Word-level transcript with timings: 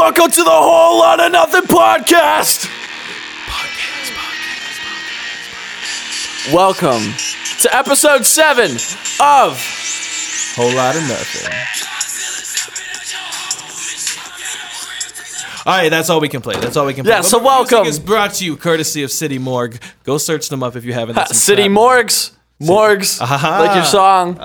Welcome 0.00 0.30
to 0.30 0.42
the 0.44 0.50
Whole 0.50 0.98
Lot 1.00 1.20
of 1.20 1.30
Nothing 1.30 1.64
podcast. 1.64 2.64
Welcome 6.54 7.02
to 7.60 7.76
episode 7.76 8.24
seven 8.24 8.70
of 9.20 9.60
Whole 10.56 10.74
lot 10.74 10.96
of 10.96 11.02
nothing. 11.02 11.52
All 15.66 15.76
right, 15.76 15.90
that's 15.90 16.08
all 16.08 16.20
we 16.20 16.30
can 16.30 16.40
play. 16.40 16.54
That's 16.58 16.78
all 16.78 16.86
we 16.86 16.94
can 16.94 17.04
play. 17.04 17.12
Yeah, 17.12 17.20
so 17.20 17.38
But 17.38 17.58
music 17.58 17.72
welcome. 17.72 17.86
is 17.88 17.98
brought 17.98 18.32
to 18.34 18.44
you 18.46 18.56
courtesy 18.56 19.02
of 19.02 19.10
City 19.10 19.38
Morgue. 19.38 19.78
Go 20.04 20.16
search 20.16 20.48
them 20.48 20.62
up 20.62 20.76
if 20.76 20.84
you 20.86 20.94
haven't. 20.94 21.16
That's 21.16 21.32
some 21.32 21.36
City 21.36 21.64
trap- 21.64 21.72
Morgues. 21.72 22.30
Morgues. 22.60 23.20
Like 23.20 23.76
your 23.76 23.84
song 23.84 24.36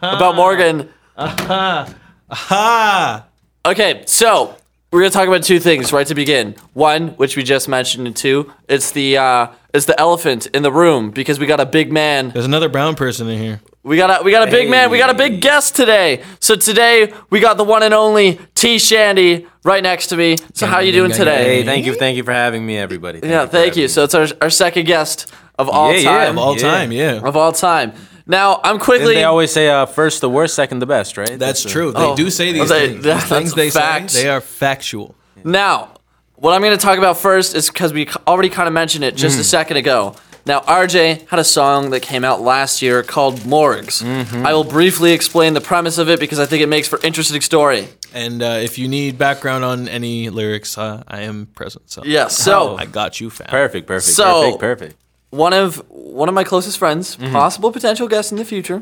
about 0.00 0.36
Morgan. 0.36 0.88
Ha! 1.18 3.26
Okay, 3.64 4.02
so 4.06 4.56
we're 4.92 5.00
gonna 5.00 5.10
talk 5.10 5.26
about 5.26 5.42
two 5.42 5.58
things 5.58 5.92
right 5.92 6.06
to 6.06 6.14
begin. 6.14 6.54
One, 6.74 7.08
which 7.10 7.34
we 7.36 7.42
just 7.42 7.66
mentioned, 7.68 8.06
and 8.06 8.14
two, 8.14 8.52
it's 8.68 8.90
the 8.92 9.16
uh, 9.16 9.46
it's 9.72 9.86
the 9.86 9.98
elephant 9.98 10.46
in 10.48 10.62
the 10.62 10.70
room 10.70 11.10
because 11.10 11.40
we 11.40 11.46
got 11.46 11.60
a 11.60 11.66
big 11.66 11.90
man. 11.90 12.28
There's 12.28 12.44
another 12.44 12.68
brown 12.68 12.94
person 12.94 13.26
in 13.28 13.38
here. 13.38 13.60
We 13.82 13.96
got 13.96 14.20
a 14.20 14.22
we 14.22 14.30
got 14.30 14.46
a 14.46 14.50
big 14.50 14.68
man. 14.68 14.90
We 14.90 14.98
got 14.98 15.08
a 15.10 15.14
big 15.14 15.40
guest 15.40 15.74
today. 15.74 16.22
So 16.40 16.56
today 16.56 17.12
we 17.30 17.40
got 17.40 17.56
the 17.56 17.64
one 17.64 17.82
and 17.82 17.94
only 17.94 18.38
T 18.54 18.78
Shandy 18.78 19.46
right 19.64 19.82
next 19.82 20.08
to 20.08 20.16
me. 20.16 20.36
So 20.52 20.66
how 20.66 20.80
you 20.80 20.92
doing 20.92 21.10
today? 21.10 21.36
Hey, 21.44 21.56
today? 21.60 21.64
thank 21.64 21.86
you, 21.86 21.94
thank 21.94 22.16
you 22.18 22.22
for 22.22 22.32
having 22.32 22.64
me, 22.66 22.76
everybody. 22.76 23.20
Yeah, 23.22 23.46
for 23.46 23.52
thank 23.52 23.76
you. 23.76 23.84
me. 23.84 23.88
So 23.88 24.04
it's 24.04 24.14
our, 24.14 24.26
our 24.42 24.50
second 24.50 24.86
guest 24.86 25.32
of 25.58 25.68
all 25.70 25.92
Yeah, 25.92 25.98
yeah, 26.00 26.24
time. 26.26 26.38
of 26.38 26.38
All 26.44 26.54
Yeah. 26.56 26.62
time, 26.62 26.92
yeah. 26.92 27.20
Of 27.26 27.36
all 27.36 27.52
time. 27.52 27.92
Now 28.26 28.60
I'm 28.62 28.74
Didn't 28.74 28.84
quickly. 28.84 29.14
they 29.14 29.24
always 29.24 29.52
say 29.52 29.68
uh, 29.68 29.86
first 29.86 30.20
the 30.20 30.30
worst, 30.30 30.54
second 30.54 30.78
the 30.80 30.86
best, 30.86 31.16
right? 31.16 31.38
That's 31.38 31.64
a- 31.64 31.68
true. 31.68 31.92
They 31.92 31.98
Oh. 32.00 32.16
do 32.16 32.30
say 32.30 32.52
these 32.52 32.68
They- 32.68 32.88
things. 32.88 33.04
that's 33.08 33.24
things 33.26 33.54
they 33.54 33.70
facts. 33.70 34.12
say, 34.12 34.22
they 34.24 34.28
are 34.28 34.40
factual. 34.40 35.14
Now, 35.44 35.90
what 36.36 36.52
I'm 36.54 36.60
going 36.60 36.76
to 36.76 36.82
talk 36.82 36.98
about 36.98 37.18
first 37.18 37.54
is 37.54 37.68
because 37.68 37.92
we 37.92 38.08
already 38.26 38.48
kind 38.48 38.68
of 38.68 38.74
mentioned 38.74 39.04
it 39.04 39.14
Mm. 39.14 39.18
just 39.18 39.38
a 39.40 39.44
second 39.44 39.76
ago. 39.76 40.14
Now, 40.44 40.60
RJ 40.60 41.28
had 41.28 41.38
a 41.38 41.44
song 41.44 41.90
that 41.90 42.00
came 42.00 42.24
out 42.24 42.40
last 42.40 42.82
year 42.82 43.04
called 43.04 43.36
Morgues. 43.46 44.02
Mm-hmm. 44.02 44.44
I 44.44 44.52
will 44.52 44.64
briefly 44.64 45.12
explain 45.12 45.54
the 45.54 45.60
premise 45.60 45.98
of 45.98 46.08
it 46.08 46.18
because 46.18 46.40
I 46.40 46.46
think 46.46 46.62
it 46.62 46.66
makes 46.68 46.88
for 46.88 46.98
interesting 47.04 47.40
story. 47.42 47.86
And 48.12 48.42
uh, 48.42 48.58
if 48.60 48.76
you 48.76 48.88
need 48.88 49.18
background 49.18 49.64
on 49.64 49.86
any 49.88 50.30
lyrics, 50.30 50.76
uh, 50.76 51.04
I 51.06 51.20
am 51.22 51.46
present. 51.46 51.90
So 51.92 52.02
Yes. 52.04 52.36
So, 52.36 52.76
I 52.76 52.86
got 52.86 53.20
you, 53.20 53.30
fam. 53.30 53.46
Perfect, 53.48 53.86
perfect, 53.86 54.16
So- 54.16 54.42
perfect, 54.58 54.60
perfect. 54.60 54.96
One 55.32 55.52
of 55.52 55.82
one 55.88 56.28
of 56.28 56.34
my 56.34 56.44
closest 56.44 56.78
friends, 56.78 57.16
Mm-hmm. 57.16 57.32
possible 57.32 57.72
potential 57.72 58.06
guest 58.06 58.30
in 58.32 58.38
the 58.38 58.44
future, 58.44 58.80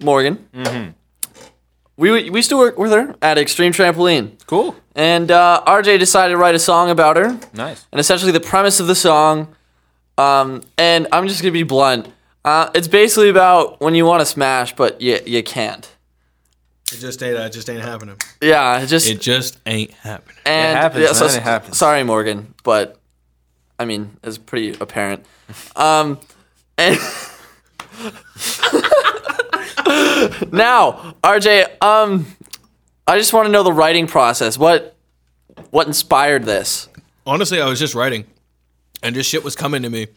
Morgan. 0.00 0.36
We 1.96 2.10
we 2.30 2.38
used 2.38 2.48
to 2.50 2.56
work 2.56 2.78
with 2.78 2.90
her 2.90 3.14
at 3.20 3.36
Extreme 3.38 3.72
Trampoline, 3.72 4.32
Cool, 4.46 4.74
and 4.96 5.30
uh, 5.30 5.62
RJ 5.66 5.98
decided 5.98 6.32
to 6.32 6.38
write 6.38 6.54
a 6.54 6.58
song 6.58 6.90
about 6.90 7.16
her. 7.16 7.38
nice. 7.54 7.86
and 7.92 8.00
essentially 8.00 8.32
the 8.32 8.40
premise 8.40 8.80
of 8.80 8.86
the 8.86 8.94
song. 8.94 9.54
Um, 10.18 10.62
and 10.78 11.06
I'm 11.12 11.28
just 11.28 11.42
gonna 11.42 11.52
be 11.52 11.62
blunt. 11.64 12.08
Uh, 12.44 12.70
it's 12.74 12.88
basically 12.88 13.28
about 13.28 13.80
when 13.80 13.94
you 13.94 14.04
want 14.06 14.20
to 14.20 14.26
smash, 14.26 14.74
but 14.74 15.00
you 15.00 15.18
you 15.26 15.42
can't. 15.42 15.86
It 16.92 16.96
just 16.98 17.22
ain't. 17.22 17.36
Uh, 17.36 17.48
just 17.50 17.68
ain't 17.70 17.82
happening. 17.82 18.16
Yeah, 18.40 18.80
it 18.80 18.86
just 18.86 19.08
It 19.08 19.20
just 19.20 19.58
ain't 19.66 19.90
happening. 19.92 20.36
and 20.46 20.76
happens, 20.76 21.04
yeah, 21.04 21.12
so- 21.12 21.26
man, 21.26 21.36
it 21.36 21.42
happens. 21.42 21.78
Sorry, 21.78 22.02
Morgan, 22.04 22.54
but 22.64 22.98
I 23.82 23.84
mean 23.84 24.16
it's 24.22 24.38
pretty 24.38 24.76
apparent. 24.80 25.26
Um, 25.76 26.18
and 26.78 26.96
now, 30.52 31.14
RJ, 31.22 31.82
um, 31.82 32.26
I 33.06 33.18
just 33.18 33.32
want 33.32 33.46
to 33.46 33.52
know 33.52 33.62
the 33.62 33.72
writing 33.72 34.06
process. 34.06 34.56
What 34.56 34.96
what 35.70 35.86
inspired 35.86 36.44
this? 36.44 36.88
honestly, 37.26 37.60
I 37.60 37.68
was 37.68 37.78
just 37.78 37.94
writing, 37.94 38.24
and 39.02 39.14
just 39.14 39.30
shit 39.30 39.44
was 39.44 39.56
coming 39.56 39.82
to 39.82 39.90
me, 39.90 40.08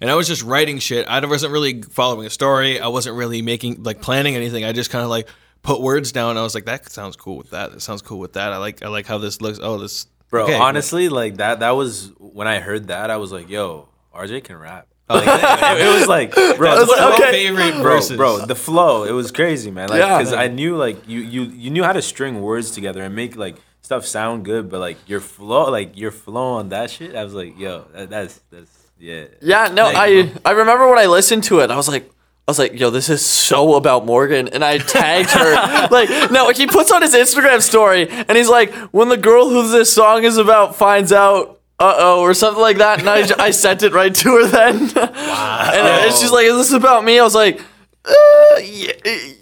and 0.00 0.10
I 0.10 0.14
was 0.14 0.28
just 0.28 0.42
writing 0.42 0.78
shit. 0.78 1.06
I 1.06 1.24
wasn't 1.24 1.52
really 1.52 1.82
following 1.82 2.26
a 2.26 2.30
story. 2.30 2.80
I 2.80 2.88
wasn't 2.88 3.16
really 3.16 3.42
making 3.42 3.82
like 3.82 4.00
planning 4.00 4.36
anything. 4.36 4.64
I 4.64 4.72
just 4.72 4.90
kind 4.90 5.04
of 5.04 5.10
like 5.10 5.28
put 5.62 5.80
words 5.80 6.12
down. 6.12 6.36
I 6.36 6.42
was 6.42 6.54
like, 6.54 6.66
that 6.66 6.90
sounds 6.90 7.16
cool 7.16 7.36
with 7.36 7.50
that. 7.50 7.72
That 7.72 7.80
sounds 7.80 8.02
cool 8.02 8.18
with 8.18 8.34
that. 8.34 8.52
I 8.52 8.58
like 8.58 8.82
I 8.82 8.88
like 8.88 9.06
how 9.06 9.18
this 9.18 9.40
looks. 9.40 9.58
Oh, 9.62 9.78
this 9.78 10.06
Bro, 10.34 10.44
okay. 10.46 10.58
honestly, 10.58 11.08
like 11.08 11.36
that 11.36 11.60
that 11.60 11.70
was 11.70 12.10
when 12.18 12.48
I 12.48 12.58
heard 12.58 12.88
that, 12.88 13.08
I 13.08 13.18
was 13.18 13.30
like, 13.30 13.48
yo, 13.48 13.88
RJ 14.12 14.42
can 14.42 14.56
rap. 14.56 14.88
Oh. 15.08 15.16
Like, 15.16 15.80
it, 15.80 15.98
was 16.00 16.08
like, 16.08 16.34
bro, 16.56 16.76
That's 16.76 16.88
one 16.88 16.98
of 16.98 17.12
Okay. 17.20 17.30
favorite 17.30 17.72
bro, 17.74 17.82
verses, 17.82 18.16
bro, 18.16 18.46
the 18.46 18.54
flow, 18.54 19.04
it 19.04 19.12
was 19.12 19.30
crazy, 19.30 19.70
man. 19.70 19.90
Like, 19.90 19.98
Yeah. 19.98 20.16
because 20.18 20.32
I 20.32 20.48
knew 20.48 20.76
like 20.76 21.06
you 21.06 21.20
you 21.20 21.42
you 21.42 21.70
knew 21.70 21.84
how 21.84 21.92
to 21.92 22.00
string 22.02 22.40
words 22.40 22.70
together 22.72 23.02
and 23.02 23.14
make 23.14 23.36
like 23.36 23.56
stuff 23.82 24.06
sound 24.06 24.44
good, 24.44 24.70
but 24.70 24.80
like 24.80 24.96
your 25.06 25.20
flow, 25.20 25.70
like 25.70 25.96
your 25.96 26.10
flow 26.10 26.54
on 26.54 26.70
that 26.70 26.90
shit, 26.90 27.14
I 27.14 27.22
was 27.22 27.34
like, 27.34 27.56
yo, 27.58 27.84
that, 27.92 28.08
that's 28.10 28.40
that's 28.50 28.72
yeah. 28.98 29.26
Yeah, 29.42 29.68
no, 29.72 29.86
I 29.86 30.32
I 30.44 30.52
remember 30.52 30.88
when 30.88 30.98
I 30.98 31.06
listened 31.06 31.44
to 31.44 31.60
it, 31.60 31.70
I 31.70 31.76
was 31.76 31.86
like, 31.86 32.10
I 32.46 32.50
was 32.50 32.58
like, 32.58 32.78
yo, 32.78 32.90
this 32.90 33.08
is 33.08 33.24
so 33.24 33.74
about 33.74 34.04
Morgan, 34.04 34.48
and 34.48 34.62
I 34.62 34.76
tagged 34.76 35.30
her. 35.30 35.88
like, 35.90 36.30
no, 36.30 36.50
he 36.50 36.66
puts 36.66 36.92
on 36.92 37.00
his 37.00 37.14
Instagram 37.14 37.62
story, 37.62 38.06
and 38.08 38.36
he's 38.36 38.50
like, 38.50 38.74
when 38.92 39.08
the 39.08 39.16
girl 39.16 39.48
who 39.48 39.66
this 39.70 39.92
song 39.92 40.24
is 40.24 40.36
about 40.36 40.76
finds 40.76 41.12
out. 41.12 41.52
Uh 41.76 41.92
oh, 41.98 42.20
or 42.20 42.34
something 42.34 42.60
like 42.60 42.76
that, 42.76 43.00
and 43.00 43.10
I, 43.10 43.46
I 43.46 43.50
sent 43.50 43.82
it 43.82 43.92
right 43.92 44.14
to 44.14 44.28
her 44.36 44.46
then. 44.46 44.92
Wow. 44.94 45.70
and 45.74 46.14
she's 46.14 46.30
like, 46.30 46.46
"Is 46.46 46.54
this 46.54 46.72
about 46.72 47.04
me?" 47.04 47.18
I 47.18 47.24
was 47.24 47.34
like, 47.34 47.60
uh, 48.06 48.58
yeah, 48.62 48.92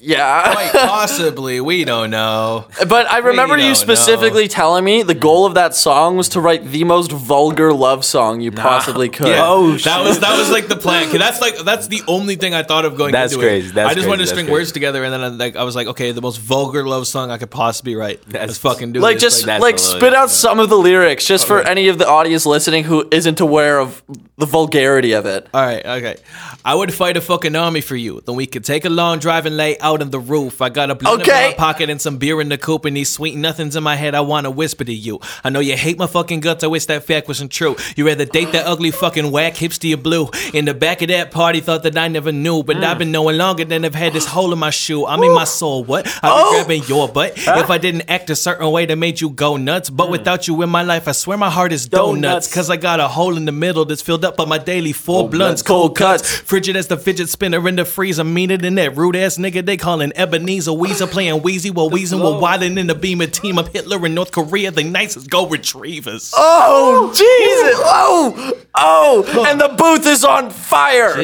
yeah. 0.00 0.52
Quite 0.52 0.70
possibly, 0.88 1.60
we 1.60 1.84
don't 1.84 2.10
know. 2.10 2.68
But 2.88 3.10
I 3.10 3.18
remember 3.18 3.56
you 3.56 3.64
don't 3.66 3.74
specifically 3.74 4.46
telling 4.48 4.84
me 4.84 5.02
the 5.02 5.14
goal 5.14 5.46
of 5.46 5.54
that 5.54 5.74
song 5.74 6.16
was 6.16 6.28
to 6.30 6.40
write 6.40 6.64
the 6.64 6.84
most 6.84 7.10
vulgar 7.10 7.72
love 7.72 8.04
song 8.04 8.40
you 8.40 8.52
possibly 8.52 9.08
could. 9.08 9.28
Yeah, 9.28 9.42
Oh, 9.44 9.72
that 9.78 10.04
was 10.04 10.20
that 10.20 10.38
was 10.38 10.50
like 10.50 10.68
the 10.68 10.76
plan. 10.76 11.10
'Cause 11.10 11.18
that's 11.18 11.40
like 11.40 11.58
that's 11.64 11.88
the 11.88 12.02
only 12.06 12.36
thing 12.36 12.54
I 12.54 12.62
thought 12.62 12.84
of 12.84 12.96
going 12.96 13.10
That's 13.12 13.32
into 13.32 13.44
crazy, 13.44 13.68
it. 13.70 13.74
that's 13.74 13.90
I 13.90 13.94
just 13.94 14.06
wanted 14.08 14.22
to 14.22 14.28
string 14.28 14.48
words 14.48 14.70
together, 14.70 15.02
and 15.02 15.12
then 15.12 15.22
I, 15.22 15.28
like 15.28 15.56
I 15.56 15.64
was 15.64 15.74
like, 15.74 15.88
okay, 15.88 16.12
the 16.12 16.22
most 16.22 16.38
vulgar 16.38 16.86
love 16.86 17.06
song 17.08 17.30
I 17.32 17.38
could 17.38 17.50
possibly 17.50 17.96
write. 17.96 18.20
Let's 18.26 18.32
That's- 18.32 18.58
fucking 18.58 18.92
do 18.92 19.00
like 19.00 19.16
this. 19.16 19.22
just 19.34 19.46
that's 19.46 19.60
like 19.62 19.78
spit 19.80 20.14
out 20.14 20.22
yeah. 20.22 20.26
some 20.26 20.60
of 20.60 20.68
the 20.68 20.76
lyrics 20.78 21.26
just 21.26 21.46
for 21.48 21.60
any 21.62 21.88
of 21.88 21.98
the 21.98 22.06
audience 22.08 22.46
listening 22.46 22.84
who 22.84 23.08
isn't 23.10 23.40
aware 23.40 23.80
of 23.80 24.02
the 24.38 24.46
vulgarity 24.46 25.12
of 25.12 25.26
it. 25.26 25.48
All 25.52 25.62
right, 25.62 25.84
okay. 25.84 26.16
I 26.64 26.74
would 26.76 26.94
fight 26.94 27.16
a 27.16 27.20
fucking 27.20 27.56
army 27.56 27.80
for 27.80 27.96
you. 27.96 28.20
Then 28.24 28.36
we 28.36 28.46
could 28.52 28.64
take 28.64 28.84
a 28.84 28.88
long 28.90 29.18
drive 29.18 29.46
and 29.46 29.56
lay 29.56 29.78
out 29.80 30.00
on 30.02 30.10
the 30.10 30.20
roof. 30.20 30.60
I 30.62 30.68
got 30.68 30.90
a 30.90 30.94
blunt 30.94 31.22
Okay. 31.22 31.46
in 31.46 31.50
my 31.52 31.56
pocket 31.56 31.90
and 31.90 32.00
some 32.00 32.18
beer 32.18 32.40
in 32.40 32.48
the 32.48 32.58
coop 32.58 32.84
and 32.84 32.96
these 32.96 33.10
sweet 33.10 33.34
nothings 33.36 33.74
in 33.76 33.82
my 33.82 33.96
head. 33.96 34.14
I 34.14 34.20
want 34.20 34.44
to 34.44 34.50
whisper 34.50 34.84
to 34.84 34.92
you. 34.94 35.20
I 35.42 35.50
know 35.50 35.60
you 35.60 35.76
hate 35.76 35.98
my 35.98 36.06
fucking 36.06 36.40
guts. 36.40 36.62
I 36.62 36.68
wish 36.68 36.86
that 36.86 37.04
fact 37.04 37.28
wasn't 37.28 37.50
true. 37.50 37.76
You 37.96 38.06
rather 38.06 38.24
date 38.24 38.52
that 38.52 38.66
ugly 38.66 38.90
fucking 38.90 39.30
whack 39.32 39.54
hipster 39.54 40.00
blue. 40.00 40.28
In 40.52 40.64
the 40.66 40.74
back 40.74 41.02
of 41.02 41.08
that 41.08 41.30
party, 41.30 41.60
thought 41.60 41.82
that 41.84 41.96
I 41.96 42.08
never 42.08 42.30
knew, 42.32 42.62
but 42.62 42.82
I've 42.84 42.98
been 42.98 43.10
knowing 43.12 43.38
longer 43.38 43.64
than 43.64 43.84
I've 43.84 43.94
had 43.94 44.12
this 44.12 44.26
hole 44.26 44.52
in 44.52 44.58
my 44.58 44.70
shoe. 44.70 45.06
I'm 45.06 45.22
in 45.22 45.34
my 45.34 45.44
soul. 45.44 45.82
What? 45.84 46.06
I've 46.06 46.20
been 46.22 46.30
Oh. 46.32 46.54
grabbing 46.54 46.82
your 46.84 47.08
butt. 47.08 47.32
If 47.62 47.70
I 47.70 47.78
didn't 47.78 48.10
act 48.10 48.28
a 48.30 48.36
certain 48.36 48.70
way 48.70 48.86
that 48.86 48.96
made 48.96 49.20
you 49.20 49.30
go 49.30 49.56
nuts, 49.56 49.88
but 49.88 50.06
hmm. 50.06 50.12
without 50.12 50.48
you 50.48 50.60
in 50.62 50.68
my 50.70 50.82
life, 50.82 51.06
I 51.08 51.12
swear 51.12 51.38
my 51.38 51.48
heart 51.50 51.72
is 51.72 51.86
donuts. 51.86 52.22
Donuts. 52.22 52.54
Cause 52.54 52.70
I 52.70 52.76
got 52.76 52.98
a 53.00 53.08
hole 53.08 53.36
in 53.36 53.44
the 53.44 53.52
middle 53.52 53.84
that's 53.84 54.02
filled 54.02 54.24
up 54.24 54.36
by 54.36 54.44
my 54.44 54.58
daily 54.58 54.92
four 54.92 55.28
blunts, 55.28 55.62
blunts, 55.62 55.62
cold 55.62 55.96
cuts, 55.96 56.22
cuts. 56.22 56.36
frigid 56.48 56.76
as 56.76 56.88
the 56.88 56.96
fidget 56.96 57.28
spinner 57.28 57.66
in 57.68 57.76
the 57.76 57.84
freezer, 57.84 58.24
meaner 58.42 58.56
than 58.56 58.74
that 58.74 58.96
rude 58.96 59.14
ass 59.14 59.38
nigga 59.38 59.64
they 59.64 59.76
callin' 59.76 60.12
Ebenezer 60.16 60.72
Weezer 60.72 61.08
playing 61.08 61.42
Wheezy 61.42 61.70
while 61.70 61.90
Weezing 61.90 62.20
while 62.20 62.40
wildin' 62.40 62.76
in 62.76 62.88
the 62.88 62.94
beam 62.94 63.20
of 63.20 63.30
team 63.30 63.56
of 63.56 63.68
Hitler 63.68 64.04
in 64.04 64.14
North 64.14 64.32
Korea, 64.32 64.72
the 64.72 64.82
nicest 64.82 65.30
go 65.30 65.46
retrievers. 65.46 66.32
Oh, 66.34 67.04
oh 67.04 67.12
Jesus! 67.12 67.80
Oh 67.84 68.52
oh! 68.74 69.46
And 69.48 69.60
the 69.60 69.68
booth 69.68 70.06
is 70.06 70.24
on 70.24 70.50
fire. 70.50 71.14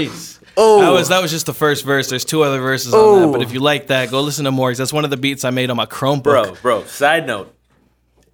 Oh, 0.57 0.81
That 0.81 0.91
was 0.91 1.09
that 1.09 1.23
was 1.23 1.31
just 1.33 1.47
the 1.47 1.55
first 1.55 1.85
verse. 1.85 2.09
There's 2.09 2.25
two 2.25 2.43
other 2.43 2.61
verses 2.61 2.95
on 2.95 3.23
that, 3.23 3.33
but 3.33 3.41
oh. 3.41 3.43
if 3.43 3.53
you 3.53 3.61
like 3.61 3.89
that, 3.89 4.11
go 4.11 4.21
listen 4.21 4.45
to 4.45 4.53
Morgues. 4.53 4.77
That's 4.77 4.93
one 4.93 5.05
of 5.05 5.11
the 5.11 5.17
beats 5.17 5.45
I 5.45 5.51
made 5.51 5.71
on 5.71 5.77
my 5.77 5.87
Chromebook. 5.87 6.23
Bro, 6.23 6.55
bro, 6.63 6.85
side 6.85 7.27
note. 7.27 7.53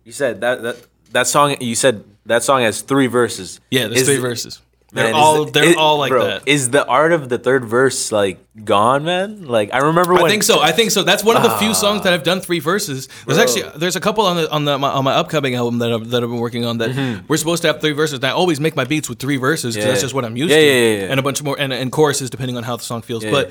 You 0.05 0.13
said 0.13 0.43
that 0.43 0.63
that 0.63 0.77
that 1.13 1.27
song 1.27 1.57
you 1.61 1.75
said 1.75 2.05
that 2.27 2.43
song 2.43 2.61
has 2.63 2.83
three 2.83 3.07
verses. 3.07 3.61
Yeah, 3.71 3.89
there's 3.89 4.03
Is 4.03 4.09
three 4.09 4.17
the- 4.17 4.23
verses. 4.23 4.61
They're 4.95 5.05
man, 5.07 5.15
all 5.15 5.45
the- 5.45 5.51
they're 5.51 5.71
it- 5.71 5.77
all 5.77 5.99
like 5.99 6.11
bro, 6.11 6.25
that. 6.25 6.43
Is 6.47 6.71
the 6.71 6.87
art 6.87 7.13
of 7.13 7.29
the 7.29 7.37
third 7.37 7.65
verse 7.65 8.11
like 8.13 8.39
gone, 8.65 9.05
man? 9.05 9.45
Like 9.45 9.75
I 9.75 9.79
remember 9.79 10.15
when 10.15 10.25
I 10.25 10.29
think 10.29 10.45
so. 10.45 10.61
I 10.61 10.71
think 10.73 10.93
so. 10.93 11.03
That's 11.03 11.23
one 11.25 11.37
of 11.37 11.43
the 11.43 11.51
few 11.59 11.75
songs 11.75 12.03
that 12.03 12.13
I've 12.13 12.23
done 12.23 12.41
three 12.41 12.61
verses. 12.61 13.09
There's 13.27 13.39
actually 13.39 13.65
there's 13.77 13.97
a 13.97 14.01
couple 14.01 14.25
on 14.25 14.37
the 14.37 14.51
on 14.51 14.65
the 14.65 14.79
my, 14.79 14.89
on 14.91 15.05
my 15.05 15.15
upcoming 15.15 15.55
album 15.57 15.81
that 15.81 15.93
I've, 15.93 16.09
that 16.11 16.23
I've 16.23 16.31
been 16.31 16.39
working 16.39 16.65
on 16.65 16.79
that 16.79 17.25
we're 17.29 17.37
supposed 17.37 17.63
to 17.63 17.69
have 17.69 17.81
three 17.81 17.93
verses. 17.93 18.15
And 18.15 18.25
I 18.25 18.31
always 18.31 18.61
make 18.61 18.77
my 18.77 18.85
beats 18.85 19.09
with 19.09 19.19
three 19.19 19.37
verses 19.37 19.75
because 19.75 19.85
Mm-hmm. 19.85 19.89
Yeah. 19.89 19.93
that's 19.93 20.03
just 20.03 20.15
what 20.15 20.25
I'm 20.25 20.37
used 20.37 20.51
Yeah, 20.53 20.57
to. 20.59 20.65
yeah, 20.65 20.73
yeah, 20.73 21.03
yeah. 21.03 21.11
And 21.11 21.19
a 21.21 21.23
bunch 21.23 21.43
more 21.43 21.57
and, 21.59 21.73
and 21.73 21.91
choruses 21.91 22.31
depending 22.31 22.57
on 22.57 22.63
how 22.63 22.77
the 22.77 22.85
song 22.85 23.03
feels. 23.03 23.25
But. 23.25 23.51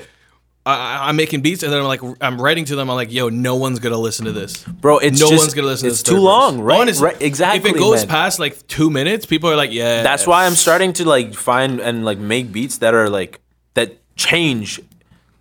I, 0.66 1.08
I'm 1.08 1.16
making 1.16 1.42
beats 1.42 1.62
and 1.62 1.70
then 1.70 1.80
I'm 1.80 1.86
like 1.86 2.00
I'm 2.22 2.40
writing 2.40 2.64
to 2.66 2.76
them. 2.76 2.88
I'm 2.88 2.96
like, 2.96 3.12
yo, 3.12 3.28
no 3.28 3.56
one's 3.56 3.80
gonna 3.80 3.98
listen 3.98 4.24
to 4.24 4.32
this, 4.32 4.62
Bro, 4.64 4.98
it's 5.00 5.20
no 5.20 5.28
just- 5.28 5.42
one's 5.42 5.54
gonna 5.54 5.66
listen. 5.66 5.88
it's 5.88 6.02
to 6.04 6.10
this 6.12 6.18
too 6.18 6.22
long, 6.22 6.60
right? 6.60 6.80
Honestly, 6.80 7.04
Right, 7.04 7.20
exactly, 7.20 7.70
If 7.70 7.76
it 7.76 7.78
goes 7.78 8.00
man. 8.00 8.08
past 8.08 8.38
like 8.38 8.66
two 8.66 8.88
minutes, 8.88 9.26
people 9.26 9.50
are 9.50 9.56
like, 9.56 9.72
yeah. 9.72 10.02
that's 10.02 10.26
why 10.26 10.46
I'm 10.46 10.54
starting 10.54 10.92
to 10.94 11.04
like 11.04 11.34
find 11.34 11.80
and 11.80 12.04
like 12.04 12.18
make 12.18 12.50
beats 12.50 12.78
that 12.78 12.94
are 12.94 13.10
like 13.10 13.40
that 13.74 13.98
change 14.16 14.80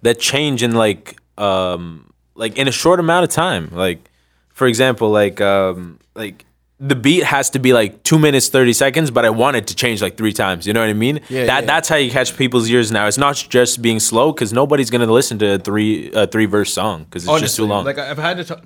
that 0.01 0.19
change 0.19 0.61
in 0.63 0.75
like 0.75 1.17
um 1.37 2.11
like 2.35 2.57
in 2.57 2.67
a 2.67 2.71
short 2.71 2.99
amount 2.99 3.23
of 3.23 3.29
time. 3.29 3.69
Like 3.71 4.09
for 4.53 4.67
example, 4.67 5.09
like 5.09 5.39
um 5.39 5.99
like 6.15 6.45
the 6.79 6.95
beat 6.95 7.23
has 7.23 7.49
to 7.51 7.59
be 7.59 7.73
like 7.73 8.03
two 8.03 8.19
minutes 8.19 8.49
thirty 8.49 8.73
seconds, 8.73 9.11
but 9.11 9.25
I 9.25 9.29
want 9.29 9.57
it 9.57 9.67
to 9.67 9.75
change 9.75 10.01
like 10.01 10.17
three 10.17 10.33
times. 10.33 10.67
You 10.67 10.73
know 10.73 10.81
what 10.81 10.89
I 10.89 10.93
mean? 10.93 11.21
Yeah, 11.29 11.45
that 11.45 11.61
yeah. 11.61 11.67
that's 11.67 11.89
how 11.89 11.95
you 11.95 12.11
catch 12.11 12.35
people's 12.35 12.69
ears 12.69 12.91
now. 12.91 13.07
It's 13.07 13.17
not 13.17 13.35
just 13.49 13.81
being 13.81 13.99
slow 13.99 14.31
because 14.31 14.51
nobody's 14.51 14.89
gonna 14.89 15.05
listen 15.05 15.39
to 15.39 15.55
a 15.55 15.59
three 15.59 16.11
a 16.13 16.27
three 16.27 16.45
verse 16.45 16.73
song 16.73 17.03
because 17.05 17.27
it's 17.27 17.39
just 17.39 17.55
too 17.55 17.65
long. 17.65 17.85
Like 17.85 17.97
I've 17.97 18.17
had 18.17 18.37
to. 18.37 18.43
To- 18.45 18.61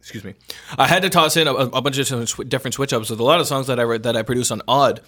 excuse 0.00 0.24
me. 0.24 0.34
I 0.76 0.88
had 0.88 1.02
to 1.02 1.10
toss 1.10 1.36
in 1.36 1.46
a, 1.46 1.54
a 1.54 1.80
bunch 1.80 1.96
of 1.98 2.06
different 2.08 2.50
different 2.50 2.74
switch 2.74 2.92
ups 2.92 3.08
with 3.08 3.20
a 3.20 3.24
lot 3.24 3.40
of 3.40 3.46
songs 3.46 3.68
that 3.68 3.78
I 3.78 3.82
re- 3.82 3.98
that 3.98 4.16
I 4.16 4.22
produce 4.22 4.50
on 4.50 4.62
Odd. 4.66 5.00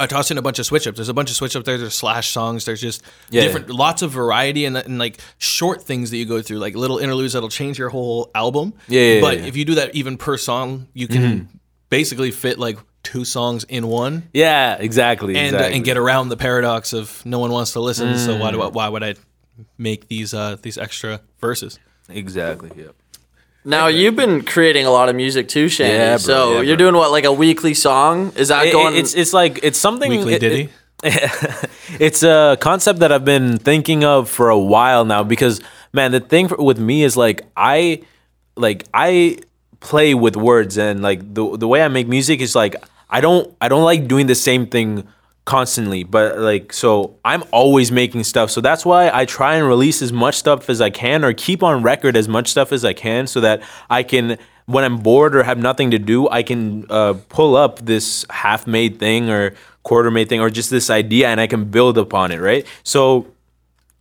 I 0.00 0.06
toss 0.06 0.30
in 0.30 0.38
a 0.38 0.42
bunch 0.42 0.58
of 0.58 0.66
switch 0.66 0.86
ups. 0.86 0.96
There's 0.96 1.08
a 1.08 1.14
bunch 1.14 1.30
of 1.30 1.36
switch 1.36 1.54
ups 1.54 1.66
there. 1.66 1.78
There's 1.78 1.94
slash 1.94 2.30
songs. 2.30 2.64
There's 2.64 2.80
just 2.80 3.02
Yeah. 3.30 3.42
different, 3.42 3.70
lots 3.70 4.02
of 4.02 4.10
variety 4.10 4.64
and, 4.64 4.76
and 4.76 4.98
like 4.98 5.18
short 5.38 5.82
things 5.82 6.10
that 6.10 6.16
you 6.16 6.24
go 6.26 6.42
through, 6.42 6.58
like 6.58 6.74
little 6.74 6.98
interludes 6.98 7.34
that'll 7.34 7.48
change 7.48 7.78
your 7.78 7.90
whole 7.90 8.30
album. 8.34 8.72
Yeah, 8.88 9.00
yeah, 9.14 9.20
But 9.20 9.38
yeah. 9.38 9.46
if 9.46 9.56
you 9.56 9.64
do 9.64 9.74
that 9.76 9.94
even 9.94 10.16
per 10.16 10.36
song, 10.36 10.88
you 10.94 11.06
can 11.06 11.48
basically 11.90 12.30
fit 12.30 12.58
like 12.58 12.78
two 13.02 13.24
songs 13.24 13.64
in 13.64 13.86
one 13.86 14.28
yeah, 14.34 14.76
exactly. 14.78 15.34
and 15.36 15.54
exactly. 15.54 15.76
and 15.76 15.84
get 15.84 15.96
around 15.96 16.28
the 16.28 16.36
paradox 16.36 16.92
of 16.92 17.24
no 17.24 17.38
one 17.38 17.50
wants 17.50 17.72
to 17.72 17.80
listen. 17.80 18.18
So 18.18 18.36
why 18.36 18.50
Mm. 18.50 18.52
do 18.52 18.62
I, 18.62 18.66
why 18.68 18.88
would 18.88 19.02
I 19.02 19.14
make 19.78 20.08
these 20.08 20.34
uh 20.34 20.56
these 20.60 20.76
extra 20.78 21.20
verses? 21.40 21.78
exactly. 22.08 22.70
Yep. 22.76 22.94
Now 23.64 23.88
you've 23.88 24.16
been 24.16 24.42
creating 24.44 24.86
a 24.86 24.90
lot 24.90 25.08
of 25.08 25.16
music 25.16 25.48
too, 25.48 25.68
Shane. 25.68 25.90
Yeah, 25.92 26.10
bro, 26.12 26.16
so 26.18 26.52
yeah, 26.54 26.60
you're 26.62 26.76
doing 26.76 26.94
what, 26.94 27.10
like 27.10 27.24
a 27.24 27.32
weekly 27.32 27.74
song? 27.74 28.32
Is 28.36 28.48
that 28.48 28.66
It- 28.66 28.72
going? 28.72 28.96
it's 28.96 29.14
it's 29.14 29.32
like 29.32 29.60
it's 29.62 29.78
something 29.78 30.10
Weekly 30.10 30.34
it- 30.34 30.38
Diddy. 30.40 30.68
it- 31.04 31.70
it's 32.00 32.22
a 32.22 32.56
concept 32.60 33.00
that 33.00 33.12
I've 33.12 33.24
been 33.24 33.58
thinking 33.58 34.04
of 34.04 34.28
for 34.28 34.48
a 34.50 34.58
while 34.58 35.04
now 35.04 35.22
because 35.22 35.60
man, 35.92 36.12
the 36.12 36.20
thing 36.20 36.48
for, 36.48 36.56
with 36.56 36.78
me 36.78 37.02
is 37.02 37.16
like 37.16 37.42
I 37.56 38.02
like 38.56 38.86
I 38.94 39.38
play 39.80 40.14
with 40.14 40.36
words 40.36 40.78
and 40.78 41.02
like 41.02 41.20
the 41.34 41.56
the 41.56 41.68
way 41.68 41.82
I 41.82 41.88
make 41.88 42.06
music 42.08 42.40
is 42.40 42.54
like 42.54 42.76
I 43.10 43.20
don't 43.20 43.54
I 43.60 43.68
don't 43.68 43.84
like 43.84 44.08
doing 44.08 44.26
the 44.26 44.34
same 44.34 44.66
thing 44.66 45.06
constantly 45.44 46.04
but 46.04 46.38
like 46.38 46.72
so 46.72 47.16
I'm 47.24 47.42
always 47.50 47.90
making 47.90 48.24
stuff 48.24 48.50
so 48.50 48.60
that's 48.60 48.84
why 48.84 49.10
I 49.12 49.24
try 49.24 49.54
and 49.56 49.66
release 49.66 50.02
as 50.02 50.12
much 50.12 50.36
stuff 50.36 50.68
as 50.70 50.80
I 50.80 50.90
can 50.90 51.24
or 51.24 51.32
keep 51.32 51.62
on 51.62 51.82
record 51.82 52.16
as 52.16 52.28
much 52.28 52.48
stuff 52.48 52.72
as 52.72 52.84
I 52.84 52.92
can 52.92 53.26
so 53.26 53.40
that 53.40 53.62
I 53.88 54.02
can 54.02 54.38
when 54.66 54.84
I'm 54.84 54.98
bored 54.98 55.34
or 55.34 55.42
have 55.42 55.58
nothing 55.58 55.90
to 55.90 55.98
do 55.98 56.28
I 56.28 56.42
can 56.42 56.86
uh, 56.90 57.14
pull 57.28 57.56
up 57.56 57.80
this 57.80 58.26
half 58.30 58.66
made 58.66 58.98
thing 58.98 59.30
or 59.30 59.54
quarter 59.82 60.10
made 60.10 60.28
thing 60.28 60.40
or 60.40 60.50
just 60.50 60.70
this 60.70 60.90
idea 60.90 61.28
and 61.28 61.40
I 61.40 61.46
can 61.46 61.64
build 61.64 61.98
upon 61.98 62.30
it 62.30 62.38
right 62.38 62.66
so 62.84 63.26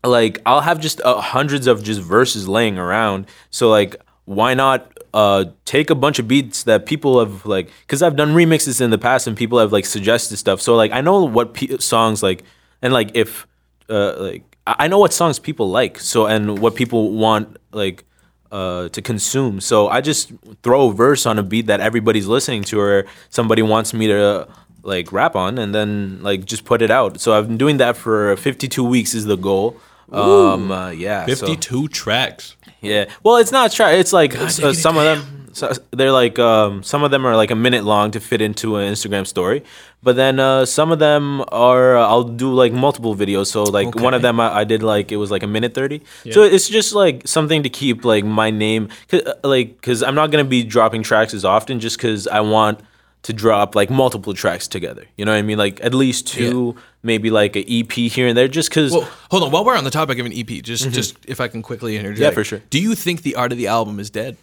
like 0.04 0.40
I'll 0.46 0.62
have 0.62 0.80
just 0.80 1.02
uh, 1.02 1.20
hundreds 1.20 1.68
of 1.68 1.84
just 1.84 2.02
verses 2.02 2.48
laying 2.48 2.78
around. 2.78 3.28
So 3.50 3.70
like, 3.70 3.96
why 4.26 4.54
not 4.54 4.92
uh 5.14 5.46
take 5.66 5.90
a 5.90 5.96
bunch 5.96 6.20
of 6.20 6.28
beats 6.28 6.64
that 6.64 6.86
people 6.86 7.20
have 7.20 7.46
like? 7.46 7.70
Because 7.82 8.02
I've 8.04 8.16
done 8.16 8.34
remixes 8.34 8.82
in 8.82 8.90
the 8.90 8.98
past 8.98 9.28
and 9.28 9.36
people 9.38 9.60
have 9.60 9.72
like 9.72 9.86
suggested 9.86 10.38
stuff. 10.38 10.62
So 10.62 10.76
like, 10.76 10.92
I 10.92 11.02
know 11.02 11.24
what 11.26 11.54
pe- 11.54 11.78
songs 11.78 12.22
like, 12.24 12.44
and 12.82 12.94
like 12.94 13.12
if 13.14 13.48
uh 13.90 14.16
like 14.20 14.44
I 14.68 14.88
know 14.88 15.00
what 15.00 15.14
songs 15.14 15.40
people 15.40 15.70
like. 15.70 16.00
So 16.00 16.28
and 16.28 16.60
what 16.60 16.76
people 16.76 17.12
want 17.14 17.58
like 17.72 18.04
uh, 18.52 18.90
to 18.90 19.02
consume. 19.02 19.62
So 19.62 19.88
I 19.90 20.02
just 20.02 20.32
throw 20.64 20.90
a 20.90 20.94
verse 20.94 21.26
on 21.26 21.38
a 21.40 21.44
beat 21.44 21.68
that 21.68 21.80
everybody's 21.80 22.28
listening 22.28 22.64
to, 22.66 22.80
or 22.80 23.06
somebody 23.30 23.62
wants 23.62 23.94
me 23.94 24.08
to 24.08 24.48
like 24.84 25.12
rap 25.12 25.36
on, 25.36 25.58
and 25.58 25.74
then 25.74 26.20
like 26.24 26.46
just 26.46 26.66
put 26.66 26.82
it 26.82 26.90
out. 26.92 27.20
So 27.20 27.34
I've 27.34 27.48
been 27.48 27.58
doing 27.58 27.78
that 27.78 27.96
for 27.98 28.36
52 28.38 28.84
weeks 28.84 29.14
is 29.14 29.26
the 29.26 29.38
goal. 29.38 29.78
Um, 30.12 30.72
uh, 30.72 30.90
yeah, 30.90 31.26
so- 31.28 31.46
52 31.48 31.88
tracks. 31.90 32.56
Yeah. 32.82 33.06
Well, 33.24 33.38
it's 33.38 33.52
not 33.52 33.72
try. 33.72 33.94
It's 33.94 34.14
like 34.14 34.36
uh, 34.36 34.48
some 34.74 34.98
of 34.98 35.04
them. 35.04 35.36
So 35.52 35.74
they're 35.92 36.12
like 36.12 36.38
um, 36.38 36.84
some 36.84 37.04
of 37.04 37.10
them 37.12 37.26
are 37.26 37.36
like 37.36 37.50
a 37.52 37.56
minute 37.56 37.84
long 37.84 38.12
to 38.12 38.20
fit 38.20 38.40
into 38.40 38.76
an 38.78 38.94
Instagram 38.94 39.26
story, 39.26 39.64
but 40.04 40.16
then 40.16 40.40
uh, 40.40 40.64
some 40.66 40.92
of 40.92 41.00
them 41.00 41.44
are 41.52 41.98
uh, 41.98 42.08
I'll 42.08 42.24
do 42.24 42.54
like 42.54 42.72
multiple 42.72 43.16
videos. 43.16 43.48
So 43.48 43.64
like 43.64 43.96
one 43.96 44.14
of 44.14 44.22
them 44.22 44.40
I, 44.40 44.60
I 44.60 44.64
did 44.64 44.84
like 44.84 45.12
it 45.12 45.18
was 45.18 45.32
like 45.32 45.42
a 45.44 45.48
minute 45.48 45.74
thirty. 45.74 46.04
So 46.32 46.44
it's 46.44 46.70
just 46.70 46.94
like 46.94 47.28
something 47.28 47.64
to 47.64 47.70
keep 47.70 48.06
like 48.06 48.24
my 48.24 48.52
name, 48.52 48.90
'cause, 49.10 49.22
uh, 49.26 49.34
like 49.44 49.76
because 49.82 50.04
I'm 50.04 50.16
not 50.16 50.30
gonna 50.32 50.44
be 50.46 50.64
dropping 50.64 51.02
tracks 51.04 51.34
as 51.34 51.44
often, 51.44 51.80
just 51.80 51.98
because 51.98 52.28
I 52.28 52.42
want 52.42 52.80
to 53.24 53.34
drop 53.34 53.76
like 53.76 53.90
multiple 53.90 54.34
tracks 54.34 54.68
together. 54.68 55.06
You 55.18 55.26
know 55.26 55.32
what 55.32 55.40
I 55.40 55.42
mean? 55.42 55.58
Like 55.58 55.84
at 55.84 55.94
least 55.94 56.28
two, 56.28 56.76
maybe 57.04 57.30
like 57.30 57.56
an 57.56 57.66
EP 57.68 57.92
here 57.92 58.28
and 58.28 58.38
there, 58.38 58.48
just 58.48 58.70
because. 58.70 58.92
Well, 58.92 59.10
hold 59.30 59.44
on. 59.44 59.52
While 59.52 59.66
we're 59.66 59.78
on 59.78 59.84
the 59.84 59.92
topic 59.92 60.20
of 60.20 60.26
an 60.26 60.34
EP, 60.34 60.48
just 60.64 60.90
just 60.92 61.18
if 61.28 61.42
I 61.42 61.48
can 61.48 61.62
quickly 61.62 61.98
interject. 61.98 62.20
Mm-hmm. 62.20 62.24
Yeah, 62.24 62.32
for 62.32 62.44
sure. 62.44 62.62
Do 62.70 62.80
you 62.80 62.96
think 62.96 63.22
the 63.24 63.36
art 63.36 63.52
of 63.52 63.58
the 63.58 63.68
album 63.68 64.00
is 64.00 64.10
dead? 64.10 64.38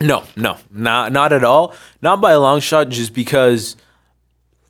No, 0.00 0.24
no, 0.36 0.58
not 0.70 1.12
not 1.12 1.32
at 1.32 1.44
all. 1.44 1.74
Not 2.02 2.20
by 2.20 2.32
a 2.32 2.40
long 2.40 2.60
shot. 2.60 2.88
Just 2.90 3.14
because 3.14 3.76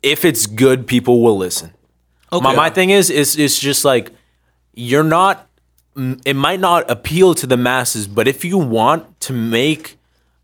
if 0.01 0.25
it's 0.25 0.45
good, 0.45 0.87
people 0.87 1.21
will 1.21 1.37
listen. 1.37 1.73
Okay. 2.33 2.43
My, 2.43 2.55
my 2.55 2.69
thing 2.69 2.89
is, 2.89 3.09
is 3.09 3.37
it's 3.37 3.59
just 3.59 3.85
like 3.85 4.11
you're 4.73 5.03
not. 5.03 5.47
It 6.25 6.37
might 6.37 6.61
not 6.61 6.89
appeal 6.89 7.35
to 7.35 7.45
the 7.45 7.57
masses, 7.57 8.07
but 8.07 8.25
if 8.25 8.45
you 8.45 8.57
want 8.57 9.19
to 9.21 9.33
make 9.33 9.97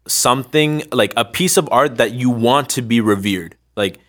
something 0.08 0.84
like 0.92 1.14
a 1.16 1.26
piece 1.26 1.58
of 1.58 1.68
art 1.72 1.98
that 1.98 2.12
you 2.12 2.30
want 2.30 2.70
to 2.70 2.82
be 2.82 3.02
revered, 3.02 3.56
like 3.76 4.00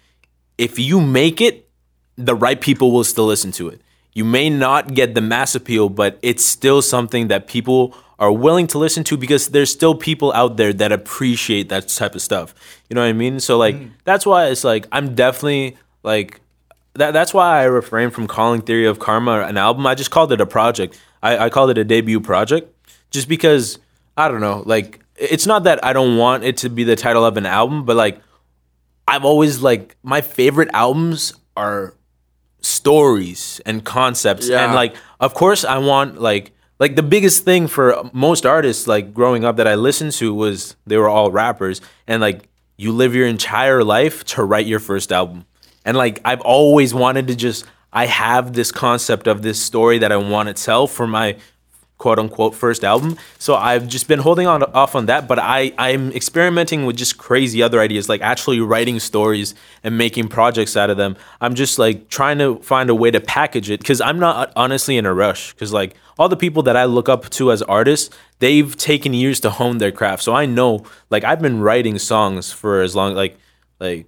if 0.56 0.78
you 0.78 1.00
make 1.00 1.40
it, 1.40 1.68
the 2.16 2.34
right 2.34 2.60
people 2.60 2.90
will 2.90 3.04
still 3.04 3.26
listen 3.26 3.52
to 3.52 3.68
it. 3.68 3.80
You 4.12 4.24
may 4.24 4.50
not 4.50 4.94
get 4.94 5.14
the 5.14 5.20
mass 5.20 5.54
appeal, 5.54 5.88
but 5.88 6.18
it's 6.22 6.44
still 6.44 6.82
something 6.82 7.28
that 7.28 7.46
people 7.46 7.94
are 8.18 8.32
willing 8.32 8.66
to 8.66 8.78
listen 8.78 9.04
to 9.04 9.16
because 9.16 9.50
there's 9.50 9.70
still 9.70 9.94
people 9.94 10.32
out 10.32 10.56
there 10.56 10.72
that 10.72 10.90
appreciate 10.90 11.68
that 11.68 11.86
type 11.88 12.16
of 12.16 12.22
stuff. 12.22 12.52
You 12.88 12.94
know 12.94 13.02
what 13.02 13.08
I 13.08 13.12
mean? 13.12 13.38
So 13.38 13.56
like 13.56 13.76
mm. 13.76 13.90
that's 14.04 14.26
why 14.26 14.46
it's 14.46 14.64
like 14.64 14.88
I'm 14.90 15.14
definitely 15.14 15.76
like 16.02 16.40
that, 16.94 17.12
that's 17.12 17.32
why 17.32 17.60
I 17.60 17.64
refrain 17.64 18.10
from 18.10 18.26
calling 18.26 18.60
Theory 18.60 18.86
of 18.86 18.98
Karma 18.98 19.42
an 19.42 19.56
album. 19.56 19.86
I 19.86 19.94
just 19.94 20.10
called 20.10 20.32
it 20.32 20.40
a 20.40 20.46
project. 20.46 21.00
I, 21.22 21.38
I 21.38 21.48
called 21.50 21.70
it 21.70 21.78
a 21.78 21.84
debut 21.84 22.20
project 22.20 22.74
just 23.10 23.28
because 23.28 23.78
I 24.16 24.26
don't 24.26 24.40
know. 24.40 24.64
Like 24.66 25.00
it's 25.18 25.46
not 25.46 25.64
that 25.64 25.84
I 25.84 25.92
don't 25.92 26.16
want 26.16 26.44
it 26.44 26.56
to 26.58 26.70
be 26.70 26.84
the 26.84 26.96
title 26.96 27.24
of 27.24 27.36
an 27.36 27.46
album, 27.46 27.84
but 27.84 27.96
like 27.96 28.20
I've 29.06 29.24
always 29.24 29.60
like 29.62 29.96
my 30.02 30.20
favorite 30.20 30.68
albums 30.72 31.34
are 31.56 31.94
stories 32.60 33.60
and 33.64 33.84
concepts 33.84 34.48
Yeah. 34.48 34.64
and 34.64 34.74
like 34.74 34.94
of 35.20 35.34
course 35.34 35.64
I 35.64 35.78
want 35.78 36.20
like 36.20 36.52
like 36.78 36.96
the 36.96 37.02
biggest 37.02 37.44
thing 37.44 37.66
for 37.66 38.08
most 38.12 38.44
artists 38.46 38.86
like 38.86 39.14
growing 39.14 39.44
up 39.44 39.56
that 39.56 39.66
I 39.66 39.74
listened 39.74 40.12
to 40.14 40.34
was 40.34 40.76
they 40.86 40.96
were 40.96 41.08
all 41.08 41.30
rappers 41.30 41.80
and 42.06 42.20
like 42.20 42.48
you 42.76 42.92
live 42.92 43.14
your 43.14 43.26
entire 43.26 43.82
life 43.82 44.24
to 44.26 44.44
write 44.44 44.66
your 44.66 44.78
first 44.78 45.10
album. 45.10 45.44
And 45.84 45.96
like 45.96 46.20
I've 46.24 46.40
always 46.42 46.94
wanted 46.94 47.26
to 47.28 47.34
just 47.36 47.64
I 47.92 48.06
have 48.06 48.52
this 48.52 48.70
concept 48.70 49.26
of 49.26 49.42
this 49.42 49.60
story 49.60 49.98
that 49.98 50.12
I 50.12 50.16
want 50.18 50.48
to 50.48 50.54
tell 50.64 50.86
for 50.86 51.06
my 51.06 51.36
quote 51.98 52.18
unquote 52.18 52.54
first 52.54 52.84
album. 52.84 53.16
So 53.38 53.56
I've 53.56 53.88
just 53.88 54.08
been 54.08 54.20
holding 54.20 54.46
on 54.46 54.62
off 54.62 54.94
on 54.94 55.06
that, 55.06 55.28
but 55.28 55.38
I 55.38 55.72
I'm 55.76 56.12
experimenting 56.12 56.86
with 56.86 56.96
just 56.96 57.18
crazy 57.18 57.62
other 57.62 57.80
ideas 57.80 58.08
like 58.08 58.20
actually 58.22 58.60
writing 58.60 59.00
stories 59.00 59.54
and 59.82 59.98
making 59.98 60.28
projects 60.28 60.76
out 60.76 60.90
of 60.90 60.96
them. 60.96 61.16
I'm 61.40 61.54
just 61.54 61.78
like 61.78 62.08
trying 62.08 62.38
to 62.38 62.60
find 62.60 62.88
a 62.88 62.94
way 62.94 63.10
to 63.10 63.20
package 63.20 63.68
it 63.68 63.84
cuz 63.84 64.00
I'm 64.00 64.18
not 64.18 64.52
honestly 64.54 64.96
in 64.96 65.06
a 65.06 65.12
rush 65.12 65.52
cuz 65.54 65.72
like 65.72 65.94
all 66.18 66.28
the 66.28 66.36
people 66.36 66.62
that 66.64 66.76
I 66.76 66.84
look 66.84 67.08
up 67.08 67.28
to 67.30 67.52
as 67.52 67.62
artists, 67.62 68.14
they've 68.38 68.76
taken 68.76 69.12
years 69.12 69.40
to 69.40 69.50
hone 69.50 69.78
their 69.78 69.92
craft. 69.92 70.22
So 70.22 70.34
I 70.34 70.46
know 70.46 70.84
like 71.10 71.24
I've 71.24 71.42
been 71.42 71.60
writing 71.60 71.98
songs 71.98 72.52
for 72.52 72.80
as 72.80 72.94
long 72.94 73.14
like 73.14 73.36
like 73.80 74.06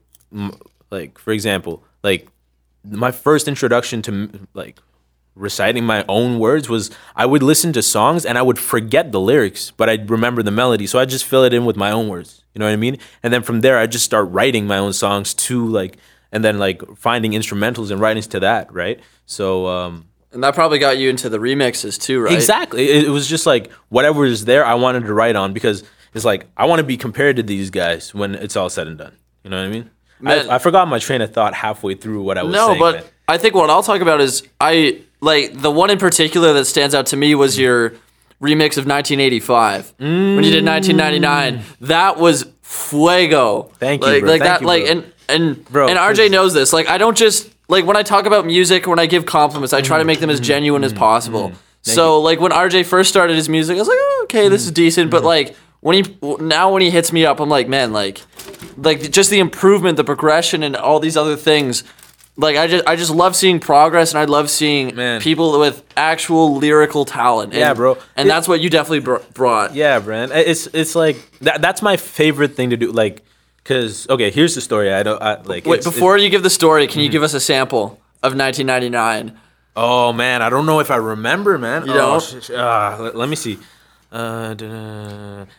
like 0.91 1.19
for 1.19 1.33
example, 1.33 1.83
like 2.05 2.29
my 2.85 3.11
first 3.11 3.49
introduction 3.49 4.01
to 4.03 4.31
like 4.55 4.79
reciting 5.41 5.85
my 5.85 6.05
own 6.09 6.39
words 6.39 6.69
was 6.69 6.91
I 7.17 7.27
would 7.27 7.43
listen 7.43 7.73
to 7.73 7.83
songs 7.83 8.25
and 8.27 8.37
I 8.39 8.43
would 8.43 8.59
forget 8.59 9.11
the 9.11 9.21
lyrics, 9.21 9.71
but 9.73 9.89
I'd 9.89 10.09
remember 10.11 10.43
the 10.43 10.51
melody. 10.51 10.87
So 10.87 10.99
I 10.99 11.05
just 11.07 11.25
fill 11.25 11.45
it 11.45 11.55
in 11.55 11.65
with 11.65 11.77
my 11.77 11.91
own 11.91 12.09
words. 12.09 12.45
You 12.55 12.59
know 12.61 12.67
what 12.67 12.73
I 12.73 12.77
mean? 12.77 12.99
And 13.23 13.33
then 13.33 13.43
from 13.43 13.61
there 13.63 13.79
I 13.79 13.87
just 13.87 14.05
start 14.05 14.29
writing 14.31 14.67
my 14.67 14.79
own 14.79 14.93
songs 14.93 15.35
to 15.35 15.67
like 15.67 15.97
and 16.31 16.45
then 16.45 16.59
like 16.59 16.83
finding 16.97 17.33
instrumentals 17.33 17.91
and 17.91 18.01
writings 18.01 18.27
to 18.29 18.41
that, 18.41 18.73
right? 18.73 19.01
So 19.27 19.67
um 19.67 20.07
and 20.33 20.45
that 20.45 20.55
probably 20.55 20.79
got 20.79 20.99
you 20.99 21.11
into 21.11 21.29
the 21.29 21.39
remixes 21.39 22.01
too, 22.01 22.21
right? 22.21 22.33
Exactly. 22.35 22.89
It, 22.89 23.07
it 23.07 23.11
was 23.11 23.27
just 23.27 23.47
like 23.47 23.73
whatever 23.89 24.25
is 24.25 24.45
there 24.45 24.65
I 24.65 24.75
wanted 24.75 25.05
to 25.07 25.15
write 25.15 25.37
on 25.37 25.53
because 25.53 25.83
it's 26.15 26.25
like 26.25 26.47
I 26.57 26.67
want 26.67 26.81
to 26.81 26.85
be 26.85 26.97
compared 26.97 27.37
to 27.37 27.43
these 27.43 27.71
guys 27.71 28.15
when 28.15 28.35
it's 28.35 28.57
all 28.57 28.69
said 28.71 28.87
and 28.87 28.99
done. 28.99 29.17
You 29.43 29.51
know 29.51 29.59
what 29.59 29.67
I 29.67 29.71
mean? 29.71 29.91
Man. 30.21 30.51
I, 30.51 30.57
I 30.57 30.59
forgot 30.59 30.87
my 30.87 30.99
train 30.99 31.23
of 31.23 31.33
thought 31.33 31.55
halfway 31.55 31.95
through 31.95 32.23
what 32.23 32.37
I 32.37 32.43
was 32.43 32.53
No, 32.55 32.67
saying. 32.69 32.79
No, 32.79 32.85
but 32.85 32.95
man. 32.97 33.05
I 33.29 33.39
think 33.39 33.55
what 33.55 33.71
I'll 33.71 33.83
talk 33.83 34.01
about 34.03 34.21
is 34.21 34.43
I 34.61 35.03
like 35.21 35.61
the 35.61 35.71
one 35.71 35.91
in 35.91 35.99
particular 35.99 36.53
that 36.55 36.65
stands 36.65 36.95
out 36.95 37.07
to 37.07 37.17
me 37.17 37.35
was 37.35 37.59
your 37.59 37.91
remix 38.41 38.79
of 38.79 38.87
1985 38.87 39.95
when 39.99 40.45
you 40.45 40.51
did 40.51 40.65
1999. 40.65 41.59
Mm. 41.59 41.63
That 41.87 42.17
was 42.19 42.47
fuego. 42.63 43.71
Thank 43.79 44.03
you, 44.03 44.11
like, 44.11 44.21
bro. 44.21 44.31
Like 44.31 44.41
Thank 44.41 44.51
that, 44.51 44.61
you, 44.63 44.67
like 44.67 44.85
bro. 44.85 44.93
and 44.93 45.13
and 45.29 45.65
Bro, 45.67 45.89
and 45.89 45.99
RJ 45.99 46.25
'cause- 46.25 46.31
knows 46.31 46.55
this. 46.55 46.73
Like 46.73 46.89
I 46.89 46.99
don't 46.99 47.17
just 47.17 47.51
like 47.69 47.85
when 47.85 47.97
I 47.97 48.03
talk 48.03 48.27
about 48.27 48.47
music 48.47 48.87
when 48.87 48.99
I 48.99 49.07
give 49.07 49.27
compliments, 49.27 49.73
I 49.73 49.81
try 49.81 49.99
to 49.99 50.05
make 50.05 50.21
them 50.21 50.31
as 50.31 50.41
mm. 50.41 50.45
genuine 50.45 50.85
as 50.85 50.93
mm. 50.93 50.99
possible. 50.99 51.53
So 51.83 52.21
like 52.21 52.41
when 52.41 52.53
RJ 52.53 52.85
first 52.85 53.09
started 53.09 53.37
his 53.37 53.49
music, 53.49 53.77
I 53.77 53.79
was 53.79 53.89
like, 53.89 53.99
oh, 53.99 54.21
okay, 54.25 54.49
this 54.49 54.65
is 54.65 54.71
decent. 54.71 55.11
But 55.11 55.25
like 55.25 55.57
when 55.81 56.05
he 56.05 56.19
now 56.41 56.73
when 56.73 56.83
he 56.83 56.91
hits 56.91 57.13
me 57.13 57.25
up, 57.25 57.41
I'm 57.41 57.49
like, 57.49 57.69
man, 57.69 57.93
like 57.93 58.21
like 58.77 59.11
just 59.11 59.31
the 59.31 59.39
improvement, 59.39 59.97
the 59.97 60.05
progression, 60.05 60.63
and 60.63 60.77
all 60.77 61.01
these 61.01 61.17
other 61.17 61.37
things. 61.37 61.85
Like 62.37 62.57
I 62.57 62.67
just 62.69 62.87
I 62.87 62.97
just 62.97 63.11
love 63.11 63.37
seeing 63.37 63.61
progress, 63.61 64.13
and 64.13 64.19
I 64.19 64.25
love 64.25 64.49
seeing 64.49 64.95
Man. 64.97 65.21
people 65.21 65.59
with 65.59 65.83
actual 65.97 66.57
lyrical 66.57 67.05
talent. 67.05 67.53
Yeah, 67.53 67.75
bro. 67.75 67.99
And 68.17 68.27
It- 68.27 68.31
that's 68.31 68.49
what 68.49 68.61
you 68.61 68.71
definitely 68.71 69.01
br- 69.01 69.17
brought. 69.35 69.75
Yeah, 69.75 69.99
Brand. 69.99 70.33
It's 70.33 70.67
it's 70.73 70.95
like 70.95 71.17
that. 71.41 71.61
That's 71.61 71.83
my 71.83 71.97
favorite 71.99 72.55
thing 72.57 72.71
to 72.71 72.77
do. 72.79 72.93
Like, 72.93 73.23
cause 73.65 74.07
okay, 74.09 74.31
here's 74.31 74.55
the 74.55 74.61
story. 74.63 74.91
I 74.93 75.03
don't 75.03 75.21
I, 75.23 75.35
like. 75.43 75.67
Wait, 75.67 75.81
it's- 75.81 75.85
before 75.85 76.17
you 76.17 76.31
give 76.31 76.43
the 76.43 76.51
story, 76.51 76.87
can 76.87 77.01
you 77.01 77.09
Mm-hmm. 77.09 77.13
give 77.13 77.23
us 77.25 77.35
a 77.35 77.41
sample 77.41 78.01
of 78.23 78.35
1999? 78.35 79.37
oh 79.77 80.13
man, 80.13 80.41
I 80.43 80.49
don't 80.51 80.67
know 80.67 80.81
if 80.81 80.91
I 80.91 80.97
remember, 80.97 81.59
man. 81.59 81.85
You 81.87 81.93
oh, 81.93 81.97
don't? 81.97 82.23
sh- 82.23 82.47
sh- 82.47 82.51
ah, 82.57 82.97
let, 83.01 83.17
let 83.17 83.29
me 83.29 83.37
see. 83.37 83.59
Uh, 84.13 84.55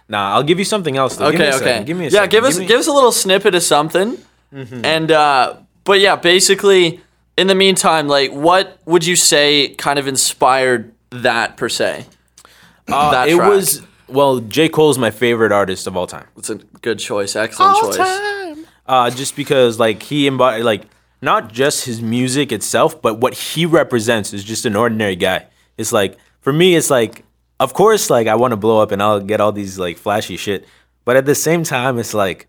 nah, 0.09 0.33
I'll 0.35 0.43
give 0.43 0.59
you 0.59 0.65
something 0.65 0.97
else. 0.97 1.15
Though. 1.15 1.31
Give 1.31 1.39
me 1.39 1.45
Okay, 1.45 1.53
a 1.53 1.55
okay. 1.57 1.65
second. 1.65 1.85
Give 1.85 1.97
me 1.97 2.05
a 2.05 2.09
yeah, 2.09 2.11
second. 2.21 2.29
give 2.31 2.43
us 2.43 2.57
me- 2.59 2.65
give 2.65 2.79
us 2.79 2.87
a 2.87 2.91
little 2.91 3.11
snippet 3.11 3.55
of 3.55 3.63
something. 3.63 4.17
Mm-hmm. 4.53 4.85
And 4.85 5.11
uh 5.11 5.55
but 5.83 5.99
yeah, 5.99 6.15
basically 6.15 7.01
in 7.37 7.47
the 7.47 7.55
meantime, 7.55 8.07
like 8.07 8.31
what 8.31 8.79
would 8.85 9.05
you 9.05 9.15
say 9.15 9.69
kind 9.75 9.97
of 9.99 10.07
inspired 10.07 10.93
that 11.09 11.57
per 11.57 11.69
se? 11.69 12.05
Uh, 12.87 13.11
that 13.11 13.29
it 13.29 13.35
track. 13.35 13.49
was 13.49 13.81
well. 14.07 14.39
J 14.39 14.69
Cole's 14.69 14.97
my 14.97 15.11
favorite 15.11 15.51
artist 15.51 15.87
of 15.87 15.95
all 15.95 16.07
time. 16.07 16.27
It's 16.37 16.49
a 16.49 16.55
good 16.55 16.99
choice, 16.99 17.35
excellent 17.35 17.95
choice. 17.95 18.65
uh, 18.85 19.09
just 19.09 19.35
because 19.35 19.79
like 19.79 20.03
he 20.03 20.27
embodied 20.27 20.65
like 20.65 20.83
not 21.21 21.51
just 21.51 21.85
his 21.85 22.01
music 22.01 22.51
itself, 22.51 23.01
but 23.01 23.19
what 23.19 23.33
he 23.33 23.65
represents 23.65 24.33
is 24.33 24.43
just 24.43 24.65
an 24.65 24.75
ordinary 24.75 25.15
guy. 25.15 25.45
It's 25.77 25.93
like 25.93 26.17
for 26.41 26.51
me, 26.51 26.75
it's 26.75 26.89
like 26.89 27.23
of 27.59 27.73
course 27.73 28.09
like 28.09 28.27
I 28.27 28.35
want 28.35 28.51
to 28.51 28.57
blow 28.57 28.81
up 28.81 28.91
and 28.91 29.01
I'll 29.01 29.19
get 29.19 29.39
all 29.39 29.51
these 29.51 29.79
like 29.79 29.97
flashy 29.97 30.37
shit, 30.37 30.67
but 31.05 31.15
at 31.15 31.25
the 31.25 31.35
same 31.35 31.63
time, 31.63 31.97
it's 31.97 32.13
like 32.13 32.47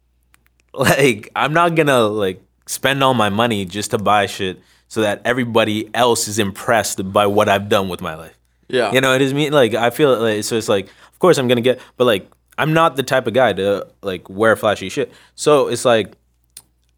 like 0.74 1.30
I'm 1.36 1.52
not 1.52 1.74
gonna 1.74 2.00
like 2.00 2.42
spend 2.70 3.02
all 3.02 3.14
my 3.14 3.28
money 3.28 3.64
just 3.64 3.90
to 3.90 3.98
buy 3.98 4.26
shit 4.26 4.60
so 4.86 5.00
that 5.00 5.20
everybody 5.24 5.90
else 5.92 6.28
is 6.28 6.38
impressed 6.38 7.12
by 7.12 7.26
what 7.26 7.48
I've 7.48 7.68
done 7.68 7.88
with 7.88 8.00
my 8.00 8.14
life. 8.14 8.38
Yeah. 8.68 8.92
You 8.92 9.00
know 9.00 9.12
it 9.12 9.22
is 9.22 9.34
me? 9.34 9.50
Like 9.50 9.74
I 9.74 9.90
feel 9.90 10.16
like 10.16 10.44
so 10.44 10.56
it's 10.56 10.68
like 10.68 10.86
of 10.86 11.18
course 11.18 11.36
I'm 11.36 11.48
gonna 11.48 11.60
get 11.60 11.80
but 11.96 12.04
like 12.04 12.30
I'm 12.56 12.72
not 12.72 12.94
the 12.94 13.02
type 13.02 13.26
of 13.26 13.34
guy 13.34 13.52
to 13.54 13.88
like 14.02 14.30
wear 14.30 14.54
flashy 14.54 14.88
shit. 14.88 15.12
So 15.34 15.66
it's 15.66 15.84
like 15.84 16.14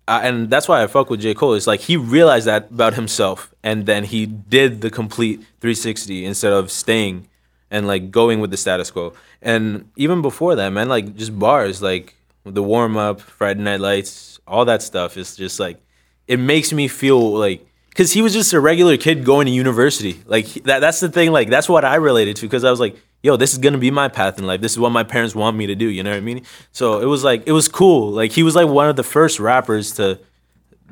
uh, 0.08 0.20
and 0.22 0.50
that's 0.50 0.68
why 0.68 0.82
I 0.82 0.86
fuck 0.88 1.08
with 1.08 1.20
J. 1.20 1.32
Cole. 1.32 1.54
It's 1.54 1.66
like 1.66 1.80
he 1.80 1.96
realized 1.96 2.46
that 2.46 2.70
about 2.70 2.94
himself 2.94 3.54
and 3.62 3.86
then 3.86 4.04
he 4.04 4.26
did 4.26 4.82
the 4.82 4.90
complete 4.90 5.38
360 5.60 6.26
instead 6.26 6.52
of 6.52 6.70
staying 6.70 7.28
and 7.70 7.86
like 7.86 8.10
going 8.10 8.40
with 8.40 8.50
the 8.50 8.56
status 8.58 8.90
quo. 8.90 9.14
And 9.40 9.90
even 9.96 10.20
before 10.20 10.54
that, 10.56 10.68
man, 10.70 10.88
like 10.88 11.16
just 11.16 11.38
bars, 11.38 11.80
like 11.80 12.14
the 12.44 12.62
warm 12.62 12.96
up, 12.96 13.20
Friday 13.20 13.62
Night 13.62 13.80
Lights, 13.80 14.31
all 14.46 14.64
that 14.64 14.82
stuff 14.82 15.16
is 15.16 15.36
just 15.36 15.60
like 15.60 15.80
it 16.26 16.38
makes 16.38 16.72
me 16.72 16.88
feel 16.88 17.32
like 17.32 17.66
because 17.88 18.12
he 18.12 18.22
was 18.22 18.32
just 18.32 18.52
a 18.52 18.60
regular 18.60 18.96
kid 18.96 19.24
going 19.24 19.46
to 19.46 19.52
university. 19.52 20.22
Like 20.26 20.46
that, 20.64 20.80
that's 20.80 21.00
the 21.00 21.08
thing. 21.08 21.30
Like 21.30 21.50
that's 21.50 21.68
what 21.68 21.84
I 21.84 21.96
related 21.96 22.36
to 22.36 22.46
because 22.46 22.64
I 22.64 22.70
was 22.70 22.80
like, 22.80 22.96
yo, 23.22 23.36
this 23.36 23.52
is 23.52 23.58
gonna 23.58 23.78
be 23.78 23.90
my 23.90 24.08
path 24.08 24.38
in 24.38 24.46
life. 24.46 24.60
This 24.60 24.72
is 24.72 24.78
what 24.78 24.90
my 24.90 25.04
parents 25.04 25.34
want 25.34 25.56
me 25.56 25.66
to 25.66 25.74
do. 25.74 25.86
You 25.86 26.02
know 26.02 26.10
what 26.10 26.16
I 26.16 26.20
mean? 26.20 26.42
So 26.72 27.00
it 27.00 27.06
was 27.06 27.22
like 27.22 27.42
it 27.46 27.52
was 27.52 27.68
cool. 27.68 28.10
Like 28.10 28.32
he 28.32 28.42
was 28.42 28.54
like 28.54 28.68
one 28.68 28.88
of 28.88 28.96
the 28.96 29.02
first 29.02 29.40
rappers 29.40 29.92
to 29.92 30.18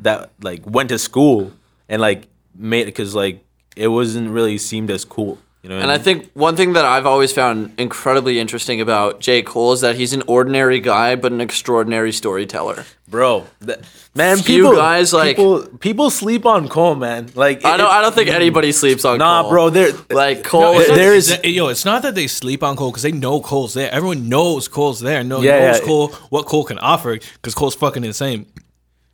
that 0.00 0.30
like 0.42 0.64
went 0.66 0.88
to 0.90 0.98
school 0.98 1.52
and 1.88 2.00
like 2.00 2.28
made 2.54 2.84
because 2.84 3.14
like 3.14 3.44
it 3.76 3.88
wasn't 3.88 4.30
really 4.30 4.58
seemed 4.58 4.90
as 4.90 5.04
cool. 5.04 5.38
You 5.62 5.68
know? 5.68 5.78
And 5.78 5.90
I 5.90 5.94
I 5.96 5.98
think 5.98 6.30
one 6.32 6.56
thing 6.56 6.72
that 6.72 6.86
I've 6.86 7.04
always 7.04 7.32
found 7.34 7.74
incredibly 7.76 8.40
interesting 8.40 8.80
about 8.80 9.20
J. 9.20 9.42
Cole 9.42 9.74
is 9.74 9.82
that 9.82 9.94
he's 9.96 10.14
an 10.14 10.22
ordinary 10.26 10.80
guy 10.80 11.16
but 11.16 11.32
an 11.32 11.40
extraordinary 11.42 12.12
storyteller. 12.12 12.86
bro, 13.06 13.46
that, 13.60 13.80
man, 14.14 14.38
Few 14.38 14.62
people 14.62 14.76
guys, 14.76 15.12
like- 15.12 15.36
people 15.36 15.66
people 15.80 16.08
sleep 16.10 16.46
on 16.46 16.66
Cole, 16.68 16.94
man. 16.94 17.28
Like 17.34 17.62
I 17.66 17.76
don't 17.76 17.90
I 17.90 18.00
don't 18.00 18.14
think 18.14 18.30
anybody 18.30 18.72
sleeps 18.72 19.04
on 19.04 19.18
Nah, 19.18 19.42
Cole. 19.42 19.50
bro, 19.50 19.68
there 19.70 19.92
Like 20.08 20.44
Cole 20.44 20.78
It's 20.78 20.88
not- 20.88 20.94
there 20.94 21.12
is- 21.14 21.28
that- 21.28 21.44
yo, 21.44 21.68
it's 21.68 21.84
not 21.84 22.00
that 22.02 22.14
they 22.14 22.26
sleep 22.26 22.62
on 22.62 22.74
Cole 22.76 22.90
because 22.90 23.02
they 23.02 23.12
know 23.12 23.40
Cole's 23.42 23.74
there. 23.74 23.92
Everyone 23.92 24.30
knows 24.30 24.66
Cole's 24.66 25.00
there. 25.00 25.22
No, 25.22 25.42
Yeah, 25.42 25.58
knows 25.66 25.80
yeah. 25.80 25.86
Cole 25.86 26.08
what 26.30 26.46
Cole 26.46 26.64
can 26.64 26.78
offer 26.78 27.18
because 27.34 27.54
Cole's 27.54 27.74
fucking 27.74 28.04
insane. 28.04 28.46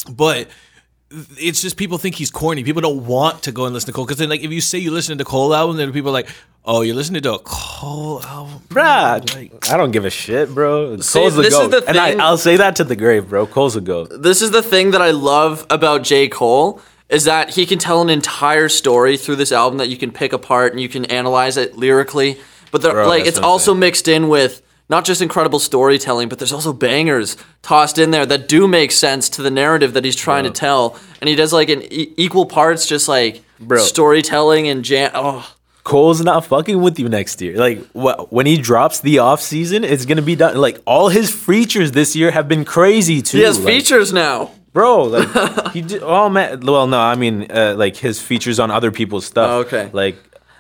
But 0.09 0.47
it's 1.11 1.63
just 1.63 1.77
people 1.77 1.99
think 1.99 2.17
he's 2.17 2.31
corny. 2.31 2.65
People 2.65 2.83
don't 2.83 3.07
want 3.07 3.43
to 3.45 3.53
go 3.53 3.65
and 3.65 3.75
listen 3.75 3.87
to 3.87 3.93
Cole 3.93 4.05
because 4.05 4.19
then, 4.19 4.29
like, 4.29 4.43
if 4.43 4.51
you 4.51 4.61
say 4.61 4.79
you 4.79 4.91
listen 4.91 5.17
to 5.17 5.25
the 5.25 5.29
Cole 5.29 5.55
album, 5.55 5.77
then 5.77 5.93
people 5.93 6.11
are 6.11 6.13
like, 6.13 6.29
"Oh, 6.65 6.81
you're 6.83 6.97
listening 6.97 7.23
to 7.23 7.35
a 7.35 7.39
Cole 7.39 8.23
album." 8.25 8.63
Bruh, 8.69 9.71
I 9.73 9.77
don't 9.77 9.93
give 9.93 10.05
a 10.05 10.11
shit, 10.11 10.53
bro. 10.53 10.97
See, 10.99 11.21
Cole's 11.21 11.37
the 11.37 11.43
this 11.43 11.55
is 11.55 11.61
goat, 11.61 11.71
the 11.71 11.89
and 11.89 11.97
I, 11.97 12.13
I'll 12.25 12.39
say 12.39 12.57
that 12.57 12.77
to 12.77 12.85
the 12.85 12.97
grave, 12.97 13.29
bro. 13.29 13.47
Cole's 13.47 13.77
a 13.77 13.81
goat. 13.81 14.11
this 14.23 14.43
is 14.43 14.51
the 14.51 14.63
thing 14.63 14.91
that 14.91 15.01
I 15.03 15.13
love 15.13 15.65
about 15.71 16.03
J. 16.03 16.29
Cole 16.29 16.81
is 17.09 17.25
that 17.25 17.51
he 17.51 17.67
can 17.67 17.79
tell 17.79 18.03
an 18.03 18.11
entire 18.11 18.69
story 18.69 19.17
through 19.17 19.37
this 19.37 19.53
album 19.53 19.79
that 19.79 19.89
you 19.89 19.97
can 19.97 20.11
pick 20.11 20.33
apart 20.33 20.73
and 20.73 20.81
you 20.81 20.89
can 20.89 21.05
analyze 21.05 21.57
it 21.57 21.77
lyrically. 21.77 22.37
But 22.73 22.83
there, 22.83 22.93
Bro, 22.93 23.07
like 23.09 23.27
it's 23.27 23.39
also 23.39 23.73
saying. 23.73 23.79
mixed 23.81 24.09
in 24.09 24.29
with 24.29 24.61
not 24.89 25.05
just 25.05 25.21
incredible 25.21 25.59
storytelling, 25.59 26.29
but 26.29 26.39
there's 26.39 26.53
also 26.53 26.73
bangers 26.73 27.37
tossed 27.63 27.99
in 27.99 28.11
there 28.13 28.25
that 28.27 28.49
do 28.49 28.69
make 28.69 28.93
sense 28.93 29.29
to 29.31 29.43
the 29.43 29.51
narrative 29.51 29.93
that 29.95 30.05
he's 30.05 30.17
trying 30.17 30.45
to 30.45 30.51
tell. 30.51 30.97
And 31.21 31.29
he 31.29 31.35
does 31.35 31.53
like 31.53 31.69
in 31.69 31.83
e- 31.93 32.13
equal 32.17 32.47
parts, 32.47 32.87
just 32.87 33.09
like 33.09 33.43
Bro. 33.59 33.79
storytelling 33.79 34.69
and 34.69 34.85
jam. 34.85 35.11
Oh, 35.15 35.53
Cole's 35.83 36.21
not 36.21 36.45
fucking 36.45 36.81
with 36.81 36.99
you 36.99 37.09
next 37.09 37.41
year. 37.41 37.57
Like 37.57 37.79
wh- 37.93 38.31
when 38.33 38.47
he 38.47 38.57
drops 38.59 39.01
the 39.01 39.19
off 39.21 39.41
season, 39.41 39.83
it's 39.85 40.05
gonna 40.05 40.23
be 40.23 40.37
done. 40.37 40.57
Like 40.57 40.81
all 40.85 41.09
his 41.09 41.31
features 41.35 41.93
this 41.93 42.15
year 42.17 42.31
have 42.31 42.49
been 42.49 42.65
crazy 42.65 43.23
too. 43.23 43.39
he 43.39 43.45
has 43.45 43.59
like, 43.59 43.75
features 43.75 44.13
now. 44.13 44.51
bro. 44.73 45.05
Like 45.09 45.73
he 45.73 45.83
did. 45.83 46.03
Oh 46.03 46.29
man. 46.29 46.61
Well, 46.61 46.87
no, 46.87 46.99
I 47.01 47.15
mean 47.17 47.51
uh, 47.51 47.75
like 47.77 47.97
his 47.97 48.21
features 48.21 48.59
on 48.61 48.71
other 48.71 48.91
people's 48.93 49.27
stuff. 49.27 49.51
Oh, 49.51 49.59
okay. 49.61 49.91
Like. 49.93 50.17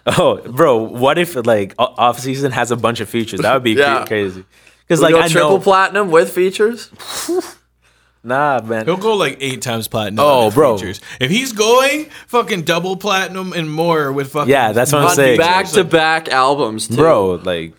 Oh, 0.18 0.36
bro! 0.36 0.76
What 0.82 1.18
if 1.18 1.34
like 1.46 1.75
off 1.78 2.20
season 2.20 2.52
has 2.52 2.70
a 2.70 2.76
bunch 2.76 3.00
of 3.00 3.08
features? 3.08 3.40
That 3.40 3.54
would 3.54 3.62
be 3.64 3.72
Yeah. 3.76 4.04
crazy. 4.06 4.44
Because 4.86 5.00
Like 5.00 5.12
like 5.14 5.20
go 5.20 5.25
I 5.25 5.28
triple 5.28 5.50
know, 5.58 5.64
platinum 5.64 6.10
with 6.12 6.32
features. 6.32 6.90
nah, 8.22 8.60
man. 8.62 8.84
He'll 8.86 8.96
go 8.96 9.14
like 9.16 9.38
eight 9.40 9.62
times 9.62 9.88
platinum. 9.88 10.25
Oh, 10.25 10.50
bro. 10.52 10.76
features. 10.78 11.00
If 11.20 11.30
he's 11.30 11.52
going 11.52 12.04
fucking 12.28 12.62
double 12.62 12.96
platinum 12.96 13.52
and 13.52 13.68
more 13.70 14.12
with 14.12 14.30
fucking 14.32 14.48
Yeah, 14.50 14.70
that's 14.72 14.92
what 14.92 15.02
I'm 15.02 15.10
saying. 15.16 15.38
back 15.38 15.66
to 15.70 15.82
back 15.82 16.28
albums, 16.28 16.86
too. 16.88 16.96
bro. 16.96 17.34
Like, 17.34 17.75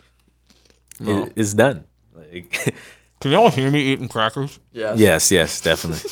it- 1.00 1.32
it's 1.38 1.54
done. 1.54 1.86
Like, 2.14 2.76
Can 3.22 3.32
y'all 3.32 3.50
hear 3.50 3.72
me 3.72 3.82
eating 3.94 4.10
crackers? 4.10 4.60
Yes. 4.74 5.00
yes, 5.00 5.32
yes, 5.32 5.62
definitely. 5.62 6.10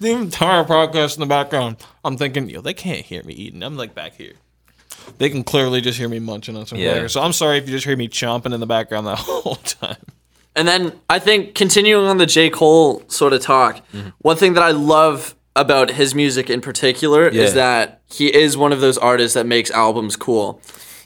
The 0.00 0.12
entire 0.12 0.64
podcast 0.64 1.16
in 1.16 1.20
the 1.20 1.26
background. 1.26 1.76
I'm 2.04 2.16
thinking, 2.16 2.48
yo, 2.48 2.60
they 2.60 2.74
can't 2.74 3.04
hear 3.04 3.22
me 3.22 3.34
eating. 3.34 3.62
I'm 3.62 3.76
like 3.76 3.94
back 3.94 4.14
here. 4.14 4.34
They 5.18 5.30
can 5.30 5.44
clearly 5.44 5.80
just 5.80 5.98
hear 5.98 6.08
me 6.08 6.18
munching 6.18 6.56
on 6.56 6.66
some 6.66 6.78
Yeah. 6.78 7.06
So 7.06 7.22
I'm 7.22 7.32
sorry 7.32 7.58
if 7.58 7.66
you 7.66 7.74
just 7.74 7.86
hear 7.86 7.96
me 7.96 8.08
chomping 8.08 8.52
in 8.52 8.60
the 8.60 8.66
background 8.66 9.06
that 9.06 9.18
whole 9.18 9.56
time. 9.56 9.96
And 10.56 10.66
then 10.66 10.92
I 11.08 11.18
think 11.18 11.54
continuing 11.54 12.06
on 12.06 12.18
the 12.18 12.26
J. 12.26 12.50
Cole 12.50 13.02
sort 13.08 13.32
of 13.32 13.40
talk, 13.40 13.76
mm-hmm. 13.92 14.10
one 14.18 14.36
thing 14.36 14.54
that 14.54 14.62
I 14.62 14.72
love 14.72 15.34
about 15.56 15.92
his 15.92 16.14
music 16.14 16.48
in 16.50 16.60
particular 16.60 17.26
is 17.28 17.54
that 17.54 18.00
he 18.10 18.34
is 18.34 18.56
one 18.56 18.72
of 18.72 18.80
those 18.80 18.98
artists 18.98 19.34
that 19.34 19.46
makes 19.46 19.70
albums 19.70 20.16
cool. 20.16 20.60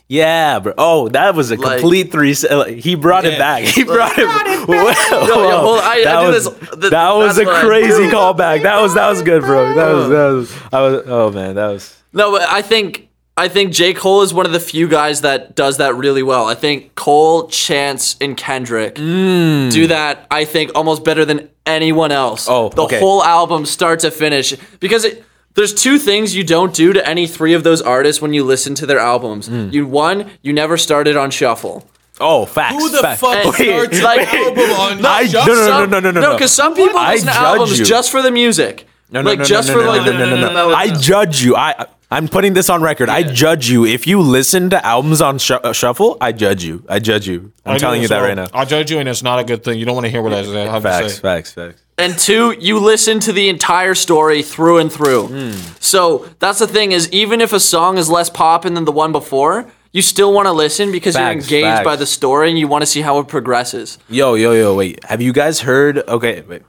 Yeah, 0.07 0.59
bro. 0.59 0.73
Oh, 0.77 1.09
that 1.09 1.33
was 1.35 1.51
a 1.51 1.55
Like- 1.55 1.79
complete 1.79 2.11
three. 2.11 2.35
Like, 2.49 2.75
he 2.75 2.95
brought 2.95 3.25
it 3.25 3.39
back. 3.39 3.63
He 3.75 3.83
brought 3.83 4.17
it. 4.17 4.25
Well, 4.67 5.27
Yo, 5.27 5.49
yo, 5.49 5.57
hold 5.59 5.79
I- 5.79 5.99
I 5.99 6.03
that 6.03 6.21
do 6.21 6.27
was, 6.31 6.43
this- 6.45 6.69
th- 6.79 6.91
that 6.91 7.11
was 7.13 7.37
a 7.37 7.45
what 7.45 7.55
I 7.55 7.61
crazy 7.61 8.09
do. 8.09 8.11
callback. 8.11 8.63
That 8.63 8.81
was 8.81 8.93
that 8.95 9.09
was 9.09 9.21
good, 9.21 9.41
bro. 9.43 9.73
That 9.75 9.91
was 9.93 10.09
that 10.09 10.27
was. 10.27 10.53
I 10.73 10.81
was. 10.81 11.03
Oh 11.07 11.31
man, 11.31 11.55
that 11.55 11.67
was. 11.67 11.95
No, 12.13 12.31
but 12.31 12.41
I 12.49 12.61
think 12.61 13.09
I 13.37 13.47
think 13.47 13.73
J. 13.73 13.93
Cole 13.93 14.21
is 14.21 14.33
one 14.33 14.45
of 14.45 14.51
the 14.53 14.59
few 14.59 14.87
guys 14.87 15.21
that 15.21 15.55
does 15.55 15.77
that 15.77 15.95
really 15.95 16.23
well. 16.23 16.45
I 16.47 16.55
think 16.55 16.95
Cole, 16.95 17.47
Chance, 17.47 18.15
and 18.21 18.37
Kendrick 18.37 18.95
mm. 18.95 19.71
do 19.71 19.87
that. 19.87 20.25
I 20.31 20.45
think 20.45 20.71
almost 20.73 21.03
better 21.03 21.25
than 21.25 21.49
anyone 21.65 22.11
else. 22.11 22.47
Oh, 22.49 22.69
the 22.69 22.83
okay. 22.83 22.99
whole 22.99 23.23
album, 23.23 23.65
start 23.65 23.99
to 24.01 24.11
finish, 24.11 24.55
because 24.79 25.03
it. 25.03 25.23
There's 25.55 25.73
two 25.73 25.97
things 25.97 26.35
you 26.35 26.43
don't 26.43 26.73
do 26.73 26.93
to 26.93 27.07
any 27.07 27.27
three 27.27 27.53
of 27.53 27.63
those 27.63 27.81
artists 27.81 28.21
when 28.21 28.33
you 28.33 28.43
listen 28.43 28.75
to 28.75 28.85
their 28.85 28.99
albums. 28.99 29.47
Hmm. 29.47 29.69
You 29.71 29.87
one, 29.87 30.29
you 30.41 30.53
never 30.53 30.77
started 30.77 31.15
on 31.17 31.31
shuffle. 31.31 31.87
Oh, 32.19 32.45
facts. 32.45 32.75
Who 32.75 32.89
the 32.89 33.01
facts. 33.01 33.19
fuck 33.19 33.57
Wait, 33.59 33.67
starts 33.69 34.01
like- 34.01 34.33
an 34.33 34.39
album 34.47 34.69
on 34.71 35.05
I- 35.05 35.27
just 35.27 35.47
no, 35.47 35.53
no, 35.55 35.67
no, 35.67 35.85
no, 35.85 35.99
no, 35.99 36.11
no, 36.11 36.11
No, 36.11 36.21
no. 36.29 36.33
because 36.35 36.51
some 36.53 36.75
people 36.75 36.97
I 36.97 37.13
listen 37.13 37.27
to 37.27 37.33
albums 37.35 37.79
you. 37.79 37.85
just 37.85 38.11
for 38.11 38.21
the 38.21 38.31
music. 38.31 38.87
No, 39.11 39.21
no, 39.21 39.23
no. 39.23 39.29
like 39.31 39.39
no, 39.39 39.45
just 39.45 39.67
no, 39.67 39.73
for 39.75 39.81
no, 39.83 39.87
like 39.89 40.05
no, 40.05 40.11
the 40.11 40.17
no, 40.17 40.29
no, 40.29 40.35
no, 40.53 40.69
no. 40.69 40.75
I 40.75 40.89
judge 40.89 41.43
you. 41.43 41.55
I 41.55 41.85
I'm 42.11 42.27
putting 42.27 42.53
this 42.53 42.69
on 42.69 42.81
record. 42.81 43.09
I 43.09 43.23
judge 43.23 43.67
you 43.69 43.85
if 43.85 44.07
you 44.07 44.21
listen 44.21 44.69
to 44.69 44.85
albums 44.85 45.21
on 45.21 45.37
sh- 45.39 45.51
uh, 45.51 45.73
shuffle. 45.73 46.17
I 46.21 46.31
judge 46.31 46.63
you. 46.63 46.83
I 46.87 46.99
judge 46.99 47.27
you. 47.27 47.51
I'm 47.65 47.77
telling 47.79 48.01
you 48.01 48.07
that 48.09 48.19
right 48.19 48.35
now. 48.35 48.47
I 48.53 48.63
judge 48.65 48.91
you, 48.91 48.99
and 48.99 49.09
it's 49.09 49.23
not 49.23 49.39
a 49.39 49.43
good 49.43 49.63
thing. 49.63 49.79
You 49.79 49.85
don't 49.85 49.95
want 49.95 50.05
to 50.05 50.11
hear 50.11 50.21
what 50.21 50.33
I 50.33 50.43
say- 50.43 50.65
have 50.65 50.83
to 50.83 50.89
Facts. 50.89 51.19
Facts. 51.19 51.51
Facts. 51.53 51.81
And 51.97 52.17
two, 52.17 52.51
you 52.59 52.79
listen 52.79 53.19
to 53.21 53.31
the 53.31 53.47
entire 53.49 53.95
story 53.95 54.43
through 54.43 54.79
and 54.79 54.91
through. 54.91 55.27
Hmm. 55.27 55.51
So 55.79 56.27
that's 56.39 56.59
the 56.59 56.67
thing 56.67 56.91
is, 56.91 57.09
even 57.11 57.41
if 57.41 57.53
a 57.53 57.59
song 57.59 57.97
is 57.97 58.09
less 58.09 58.29
poppin' 58.29 58.73
than 58.73 58.85
the 58.85 58.91
one 58.91 59.11
before, 59.11 59.71
you 59.91 60.01
still 60.01 60.33
want 60.33 60.45
to 60.47 60.51
listen 60.51 60.91
because 60.91 61.15
Facts, 61.15 61.49
you're 61.49 61.59
engaged 61.61 61.85
by 61.85 61.95
the 61.95 62.05
story 62.05 62.49
and 62.49 62.59
you 62.59 62.67
want 62.67 62.81
to 62.81 62.85
see 62.85 62.99
how 63.01 63.19
it 63.19 63.27
progresses. 63.29 63.97
Yo, 64.09 64.33
yo, 64.33 64.51
yo, 64.51 64.75
wait. 64.75 65.01
Have 65.05 65.21
you 65.21 65.31
guys 65.31 65.61
heard? 65.61 65.97
Okay, 65.99 66.41
wait. 66.41 66.63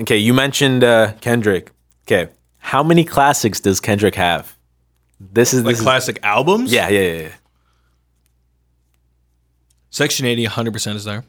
Okay, 0.00 0.18
you 0.18 0.32
mentioned 0.32 0.84
uh, 0.84 1.12
Kendrick. 1.20 1.72
Okay, 2.06 2.30
how 2.58 2.82
many 2.84 3.04
classics 3.04 3.58
does 3.60 3.80
Kendrick 3.80 4.14
have? 4.14 4.56
This 5.18 5.52
is 5.54 5.64
Like 5.64 5.72
this 5.72 5.78
is- 5.80 5.84
classic 5.84 6.20
albums. 6.22 6.72
yeah, 6.72 6.88
yeah, 6.88 7.00
yeah, 7.00 7.22
yeah. 7.22 7.28
Section 9.90 10.26
80, 10.26 10.46
100% 10.46 10.94
is 10.96 11.04
there. 11.04 11.24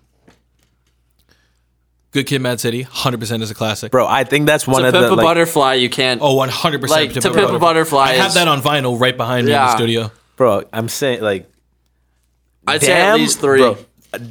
Good 2.16 2.28
Kid, 2.28 2.42
Mad 2.42 2.62
City, 2.62 2.86
100% 2.86 3.42
is 3.42 3.52
a 3.52 3.54
classic. 3.54 3.92
Bro, 3.92 4.08
I 4.08 4.24
think 4.24 4.46
that's 4.48 4.66
one 4.66 4.84
To 4.84 4.88
of 4.88 4.94
pimp 4.94 5.08
the 5.08 5.14
a 5.14 5.16
like, 5.16 5.24
butterfly, 5.26 5.74
you 5.74 5.90
can't. 5.90 6.22
Oh, 6.24 6.38
100%. 6.38 6.88
Like, 6.90 7.12
To 7.12 7.20
Pimp 7.34 7.52
a 7.52 7.60
Butterfly 7.60 8.00
I 8.04 8.14
have 8.14 8.28
is- 8.28 8.34
that 8.36 8.48
on 8.48 8.62
vinyl 8.62 8.98
right 8.98 9.18
behind 9.18 9.48
me 9.48 9.52
in 9.52 9.58
Yeah. 9.58 9.66
the 9.66 9.76
studio. 9.76 10.12
bro. 10.38 10.64
I'm 10.72 10.88
saying 10.88 11.22
like, 11.22 11.50
I'd 12.66 12.82
say 12.82 12.94
at 12.94 13.16
least 13.16 13.42
three. 13.42 13.60
bro, 13.60 13.78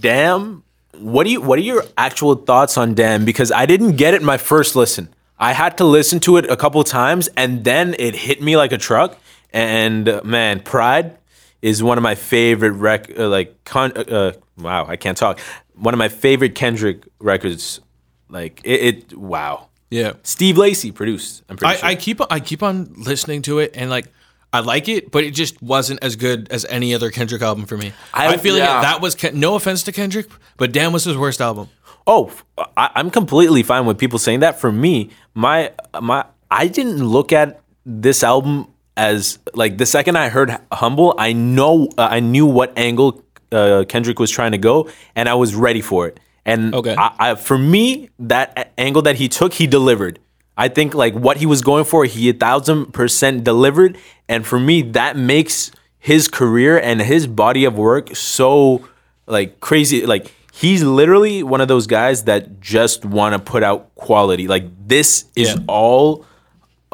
damn. 0.01 0.63
What 0.99 1.25
do 1.25 1.31
you? 1.31 1.43
What 1.43 1.59
are 1.59 1.63
your 1.63 1.85
actual 1.99 2.37
thoughts 2.37 2.79
on 2.79 2.95
Damn? 2.95 3.25
Because 3.27 3.53
I 3.53 3.67
didn't 3.67 3.97
get 3.97 4.15
it 4.15 4.23
my 4.23 4.39
first 4.39 4.77
listen. 4.77 5.09
I 5.39 5.53
had 5.53 5.77
to 5.79 5.85
listen 5.85 6.21
to 6.21 6.37
it 6.39 6.49
a 6.51 6.57
couple 6.57 6.83
times, 6.85 7.29
and 7.37 7.65
then 7.65 7.95
it 7.99 8.15
hit 8.15 8.41
me 8.41 8.57
like 8.57 8.73
a 8.73 8.79
truck. 8.79 9.19
And 9.53 10.09
uh, 10.09 10.21
man, 10.25 10.61
Pride 10.61 11.19
is 11.61 11.83
one 11.83 11.99
of 11.99 12.03
my 12.03 12.15
favorite 12.15 12.71
rec. 12.73 13.11
Uh, 13.19 13.29
like, 13.29 13.63
con- 13.65 13.93
uh, 13.97 14.01
uh, 14.01 14.33
wow, 14.57 14.87
I 14.89 14.97
can't 14.97 15.19
talk. 15.19 15.39
One 15.75 15.95
of 15.95 15.99
my 15.99 16.09
favorite 16.09 16.55
Kendrick 16.55 17.05
records. 17.19 17.81
Like 18.29 18.61
it. 18.65 18.81
it 19.11 19.19
wow. 19.19 19.69
Yeah. 19.91 20.15
Steve 20.23 20.59
Lacy 20.59 20.91
produced. 20.93 21.43
I'm 21.49 21.57
pretty 21.57 21.75
I, 21.75 21.77
sure. 21.77 21.89
I 21.89 21.95
keep 21.95 22.21
I 22.31 22.41
keep 22.41 22.63
on 22.63 22.93
listening 22.97 23.43
to 23.43 23.59
it 23.59 23.73
and 23.75 23.91
like 23.91 24.07
I 24.53 24.61
like 24.61 24.89
it, 24.89 25.11
but 25.11 25.25
it 25.25 25.33
just 25.33 25.61
wasn't 25.61 26.03
as 26.03 26.15
good 26.15 26.49
as 26.51 26.65
any 26.67 26.95
other 26.95 27.11
Kendrick 27.11 27.43
album 27.43 27.67
for 27.67 27.77
me. 27.77 27.93
I, 28.13 28.35
I- 28.35 28.37
feel 28.37 28.57
yeah. 28.57 28.75
like 28.75 28.83
that 28.83 29.01
was 29.01 29.17
Ken- 29.17 29.39
no 29.39 29.57
offense 29.57 29.83
to 29.85 29.93
Kendrick, 29.93 30.29
but 30.57 30.71
Damn 30.71 30.93
was 30.93 31.05
his 31.05 31.17
worst 31.17 31.41
album. 31.41 31.69
Oh, 32.07 32.31
I, 32.77 32.91
I'm 32.95 33.11
completely 33.11 33.63
fine 33.63 33.87
with 33.87 33.99
people 33.99 34.19
saying 34.19 34.41
that. 34.41 34.61
For 34.61 34.71
me, 34.71 35.11
my 35.35 35.73
my 36.01 36.25
I 36.51 36.69
didn't 36.69 37.05
look 37.05 37.33
at 37.33 37.63
this 37.87 38.23
album 38.23 38.69
as 38.97 39.39
like 39.55 39.79
the 39.79 39.87
second 39.87 40.17
I 40.17 40.29
heard 40.29 40.57
"Humble," 40.71 41.15
I 41.19 41.33
know 41.33 41.89
uh, 41.99 42.09
I 42.11 42.21
knew 42.21 42.47
what 42.47 42.77
angle 42.79 43.24
uh, 43.55 43.85
Kendrick 43.89 44.19
was 44.19 44.31
trying 44.31 44.53
to 44.53 44.59
go, 44.59 44.89
and 45.15 45.29
I 45.29 45.35
was 45.35 45.55
ready 45.55 45.81
for 45.81 46.07
it. 46.09 46.21
And 46.45 46.75
Okay. 46.75 46.95
I, 46.99 47.31
I, 47.31 47.35
for 47.37 47.57
me, 47.57 48.11
that 48.19 48.73
angle 48.77 49.03
that 49.03 49.17
he 49.17 49.29
took, 49.29 49.55
he 49.55 49.67
delivered. 49.67 50.19
I 50.57 50.69
think 50.69 50.95
like 50.95 51.15
what 51.15 51.39
he 51.39 51.47
was 51.47 51.63
going 51.63 51.85
for, 51.85 52.05
he 52.05 52.29
a 52.29 52.33
thousand 52.35 52.93
percent 52.93 53.45
delivered. 53.45 53.97
And 54.29 54.47
for 54.47 54.61
me, 54.61 54.83
that 54.93 55.17
makes 55.17 55.71
his 55.99 56.29
career 56.29 56.79
and 56.79 57.01
his 57.01 57.27
body 57.27 57.65
of 57.65 57.77
work 57.79 58.15
so 58.15 58.87
like 59.27 59.59
crazy. 59.61 60.05
Like 60.07 60.33
he's 60.53 60.83
literally 60.85 61.43
one 61.43 61.61
of 61.61 61.67
those 61.69 61.87
guys 61.87 62.25
that 62.25 62.61
just 62.61 63.05
want 63.05 63.33
to 63.35 63.39
put 63.41 63.63
out 63.63 63.93
quality. 63.97 64.47
Like 64.47 64.67
this 64.87 65.25
is 65.35 65.49
Yeah. 65.55 65.57
all 65.67 66.25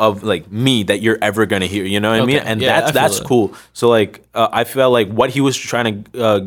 of 0.01 0.23
like 0.25 0.51
me 0.51 0.83
that 0.85 1.01
you're 1.03 1.19
ever 1.23 1.47
gonna 1.47 1.67
hear. 1.67 1.85
You 1.85 2.01
know 2.01 2.11
what 2.11 2.21
I 2.23 2.25
mean? 2.27 2.39
And 2.39 2.61
Yeah, 2.61 2.81
that's 2.81 2.93
that's 2.93 3.19
that. 3.21 3.27
cool. 3.29 3.55
So 3.73 3.89
like 3.89 4.13
uh, 4.35 4.49
I 4.51 4.65
felt 4.65 4.93
like 4.93 5.09
what 5.09 5.31
he 5.31 5.41
was 5.41 5.57
trying 5.57 6.05
to 6.13 6.21
uh, 6.21 6.41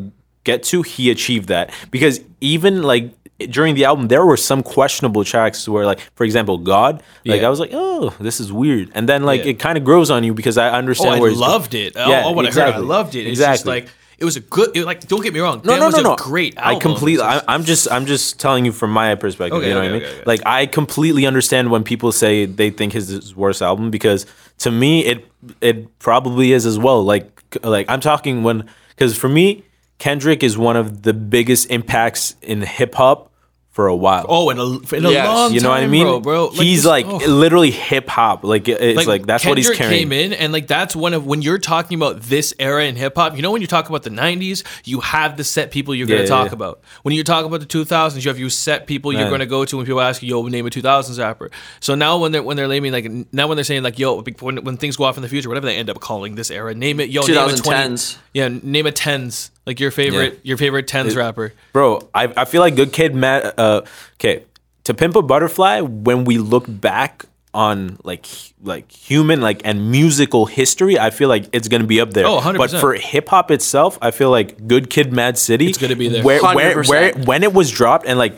get 0.44 0.62
to, 0.64 0.82
he 0.82 1.10
achieved 1.10 1.48
that 1.48 1.72
because 1.90 2.20
even 2.40 2.82
like 2.82 3.12
during 3.50 3.74
the 3.74 3.84
album 3.84 4.08
there 4.08 4.24
were 4.24 4.36
some 4.36 4.62
questionable 4.62 5.24
tracks 5.24 5.68
where 5.68 5.84
like 5.86 5.98
for 6.14 6.22
example 6.24 6.56
God 6.58 7.02
like 7.24 7.40
Yeah. 7.40 7.46
I 7.48 7.50
was 7.50 7.58
like 7.58 7.70
oh 7.72 8.14
this 8.20 8.38
is 8.38 8.52
weird 8.52 8.92
and 8.94 9.08
then 9.08 9.24
like 9.24 9.42
Yeah. 9.44 9.50
it 9.52 9.58
kind 9.58 9.76
of 9.76 9.82
grows 9.82 10.08
on 10.10 10.22
you 10.22 10.32
because 10.34 10.56
I 10.56 10.68
Oh, 10.70 10.74
understand 10.74 11.16
I 11.16 11.20
where 11.20 11.30
he's 11.30 11.40
going. 11.40 11.50
loved 11.50 11.74
it. 11.74 11.94
Oh, 11.96 12.08
Yeah, 12.10 12.22
oh, 12.26 12.30
what 12.32 12.44
I 12.44 12.46
heard, 12.46 12.48
exactly. 12.48 12.84
I 12.84 12.86
loved 12.86 13.14
it. 13.16 13.26
It's 13.26 13.38
just 13.40 13.62
Exactly. 13.64 13.72
like 13.80 13.86
it 14.18 14.24
was 14.24 14.36
a 14.36 14.40
good. 14.40 14.76
It, 14.76 14.84
like, 14.84 15.06
don't 15.06 15.22
get 15.22 15.34
me 15.34 15.40
wrong. 15.40 15.60
No, 15.64 15.72
Damn 15.72 15.80
no, 15.80 15.86
was 15.86 15.94
no, 15.94 16.00
a 16.00 16.02
no. 16.02 16.16
great 16.16 16.56
album. 16.56 16.76
I 16.76 16.80
completely. 16.80 17.24
I, 17.24 17.42
I'm 17.48 17.64
just. 17.64 17.90
I'm 17.90 18.06
just 18.06 18.38
telling 18.38 18.64
you 18.64 18.72
from 18.72 18.90
my 18.90 19.14
perspective. 19.14 19.58
Okay, 19.58 19.68
you 19.68 19.74
know 19.74 19.80
okay, 19.80 19.90
what 19.90 19.96
I 19.96 19.98
mean? 19.98 20.08
okay, 20.08 20.18
okay. 20.18 20.24
Like 20.26 20.42
I 20.46 20.66
completely 20.66 21.26
understand 21.26 21.70
when 21.70 21.84
people 21.84 22.12
say 22.12 22.46
they 22.46 22.70
think 22.70 22.92
his 22.92 23.08
his 23.08 23.34
worst 23.34 23.62
album 23.62 23.90
because 23.90 24.26
to 24.58 24.70
me 24.70 25.04
it 25.04 25.26
it 25.60 25.98
probably 25.98 26.52
is 26.52 26.66
as 26.66 26.78
well. 26.78 27.02
Like 27.02 27.42
like 27.62 27.88
I'm 27.88 28.00
talking 28.00 28.42
when 28.42 28.68
because 28.90 29.16
for 29.16 29.28
me 29.28 29.64
Kendrick 29.98 30.42
is 30.42 30.58
one 30.58 30.76
of 30.76 31.02
the 31.02 31.12
biggest 31.12 31.70
impacts 31.70 32.36
in 32.42 32.62
hip 32.62 32.94
hop 32.94 33.30
for 33.74 33.88
a 33.88 33.96
while. 33.96 34.24
oh, 34.28 34.50
in 34.50 34.58
a, 34.60 34.94
in 34.94 35.04
a 35.04 35.10
Yes. 35.10 35.26
long 35.26 35.52
you 35.52 35.60
know 35.60 35.70
what 35.70 35.78
I 35.78 35.80
time, 35.80 35.90
mean? 35.90 36.04
bro, 36.04 36.20
bro. 36.20 36.50
he's 36.50 36.84
this- 36.84 36.86
like 36.86 37.06
oh. 37.06 37.16
literally 37.16 37.72
hip 37.72 38.08
hop. 38.08 38.44
Like 38.44 38.68
it's 38.68 39.04
like, 39.04 39.26
that's 39.26 39.44
what 39.44 39.58
he's 39.58 39.66
Kendrick 39.66 39.88
carrying. 39.88 40.10
came 40.10 40.12
in, 40.12 40.32
and 40.32 40.52
like 40.52 40.68
that's 40.68 40.94
one 40.94 41.12
of 41.12 41.26
when 41.26 41.42
you're 41.42 41.58
talking 41.58 41.96
about 41.98 42.20
this 42.20 42.54
era 42.60 42.84
in 42.84 42.94
hip 42.94 43.16
hop. 43.16 43.34
You 43.34 43.42
know, 43.42 43.50
when 43.50 43.60
you 43.62 43.66
talk 43.66 43.88
about 43.88 44.04
the 44.04 44.10
'90s, 44.10 44.62
you 44.84 45.00
have 45.00 45.36
the 45.36 45.42
set 45.42 45.72
people 45.72 45.92
you're 45.92 46.06
going 46.06 46.20
Yeah, 46.20 46.26
to 46.26 46.28
talk 46.30 46.46
yeah. 46.50 46.52
about. 46.52 46.82
When 47.02 47.16
you 47.16 47.24
talk 47.24 47.44
about 47.44 47.58
the 47.58 47.66
2000s, 47.66 48.24
you 48.24 48.30
have 48.30 48.38
you 48.38 48.48
set 48.48 48.86
people 48.86 49.12
you're 49.12 49.28
going 49.28 49.40
to 49.40 49.46
go 49.46 49.64
to 49.64 49.76
when 49.76 49.86
people 49.86 50.00
ask 50.00 50.22
you, 50.22 50.28
"Yo, 50.28 50.46
name 50.46 50.66
a 50.68 50.70
2000s 50.70 51.18
rapper." 51.18 51.50
So 51.80 51.96
now 51.96 52.18
when 52.18 52.30
they're 52.30 52.44
when 52.44 52.56
they're 52.56 52.68
naming 52.68 52.92
like 52.92 53.10
now 53.32 53.48
when 53.48 53.56
they're 53.56 53.64
saying 53.64 53.82
like, 53.82 53.98
"Yo," 53.98 54.22
when, 54.40 54.58
when 54.64 54.76
things 54.76 54.96
go 54.96 55.02
off 55.02 55.16
in 55.16 55.22
the 55.24 55.28
future, 55.28 55.48
whatever 55.48 55.66
they 55.66 55.74
end 55.76 55.90
up 55.90 55.98
calling 55.98 56.36
this 56.36 56.48
era, 56.52 56.74
name 56.76 57.00
it. 57.00 57.10
Yo, 57.10 57.22
name 57.22 57.36
a 57.38 57.56
20, 57.56 57.56
2010s. 57.60 58.18
Yeah, 58.34 58.48
name 58.62 58.86
a 58.86 58.92
tens 58.92 59.50
like 59.66 59.80
your 59.80 59.90
favorite 59.90 60.34
Yeah. 60.34 60.38
your 60.42 60.56
favorite 60.56 60.86
tens 60.88 61.16
rapper. 61.16 61.52
Bro, 61.72 62.08
I, 62.14 62.32
I 62.36 62.44
feel 62.44 62.60
like 62.60 62.76
Good 62.76 62.92
Kid, 62.92 63.14
Mad. 63.14 63.54
Uh, 63.58 63.82
okay, 64.14 64.44
to 64.84 64.94
Pimp 64.94 65.16
a 65.16 65.22
Butterfly. 65.22 65.80
When 65.80 66.24
we 66.24 66.38
look 66.38 66.64
back 66.68 67.24
on 67.54 67.98
like 68.04 68.26
like 68.62 68.90
human 68.90 69.40
like 69.40 69.62
and 69.64 69.90
musical 69.90 70.46
history, 70.46 70.98
I 70.98 71.10
feel 71.10 71.28
like 71.28 71.48
it's 71.52 71.68
gonna 71.68 71.84
be 71.84 72.00
up 72.00 72.12
there. 72.12 72.26
Oh, 72.26 72.40
100%. 72.40 72.56
But 72.58 72.70
for 72.72 72.94
hip 72.94 73.28
hop 73.28 73.50
itself, 73.50 73.98
I 74.02 74.10
feel 74.10 74.30
like 74.30 74.66
Good 74.66 74.90
Kid, 74.90 75.12
Mad 75.12 75.38
City. 75.38 75.68
It's 75.68 75.78
gonna 75.78 75.96
be 75.96 76.08
there. 76.08 76.24
Where 76.24 76.42
where, 76.42 76.82
where 76.82 77.12
when 77.14 77.42
it 77.42 77.52
was 77.52 77.70
dropped 77.70 78.06
and 78.06 78.18
like 78.18 78.34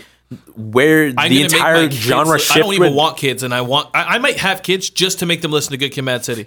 where 0.57 1.13
I'm 1.17 1.31
the 1.31 1.43
entire 1.43 1.75
my 1.75 1.83
kids- 1.85 1.95
genre 1.97 2.39
I 2.51 2.59
don't 2.59 2.75
even 2.75 2.89
with- 2.91 2.97
want 2.97 3.17
kids, 3.17 3.43
and 3.43 3.55
I 3.55 3.61
want 3.63 3.89
I, 3.95 4.17
I 4.17 4.19
might 4.19 4.37
have 4.39 4.63
kids 4.63 4.91
just 4.91 5.21
to 5.21 5.27
make 5.27 5.41
them 5.41 5.51
listen 5.53 5.71
to 5.73 5.77
Good 5.79 5.91
Kid, 5.93 6.03
Mad 6.03 6.25
City. 6.25 6.47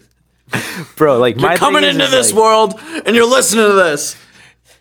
bro. 0.95 1.17
Like 1.19 1.37
my 1.37 1.49
You're 1.51 1.57
coming 1.57 1.81
thing 1.81 1.91
into 1.91 2.05
is, 2.05 2.11
this 2.11 2.31
like, 2.33 2.41
world 2.41 2.79
and 3.05 3.15
you're 3.15 3.29
listening 3.29 3.65
to 3.67 3.73
this. 3.73 4.15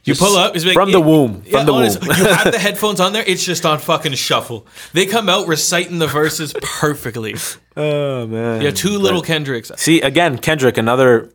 You 0.08 0.14
pull 0.14 0.36
up 0.36 0.56
it's 0.56 0.64
like, 0.64 0.74
from 0.74 0.92
the 0.92 1.00
womb, 1.00 1.42
from 1.42 1.66
the 1.66 1.72
honest, 1.72 2.00
womb. 2.00 2.16
you 2.16 2.24
have 2.24 2.52
the 2.52 2.58
headphones 2.66 3.00
on 3.00 3.12
there. 3.12 3.24
It's 3.26 3.44
just 3.44 3.64
on 3.66 3.78
fucking 3.78 4.14
shuffle. 4.14 4.66
They 4.92 5.06
come 5.06 5.28
out 5.28 5.46
reciting 5.46 5.98
the 5.98 6.06
verses 6.06 6.54
perfectly. 6.62 7.34
Oh 7.76 8.26
man. 8.26 8.60
Yeah, 8.60 8.72
two 8.72 8.98
little 8.98 9.22
Kendricks. 9.22 9.70
See 9.76 10.00
again, 10.00 10.38
Kendrick, 10.38 10.78
another 10.78 11.30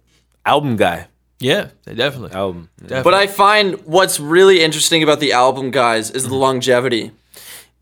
album 0.45 0.75
guy. 0.75 1.07
Yeah, 1.39 1.69
definitely. 1.85 2.31
Album. 2.31 2.69
definitely. 2.81 3.03
But 3.03 3.13
I 3.13 3.27
find 3.27 3.85
what's 3.85 4.19
really 4.19 4.61
interesting 4.61 5.03
about 5.03 5.21
the 5.21 5.31
album, 5.33 5.71
guys, 5.71 6.11
is 6.11 6.23
the 6.23 6.29
mm-hmm. 6.29 6.37
longevity. 6.37 7.11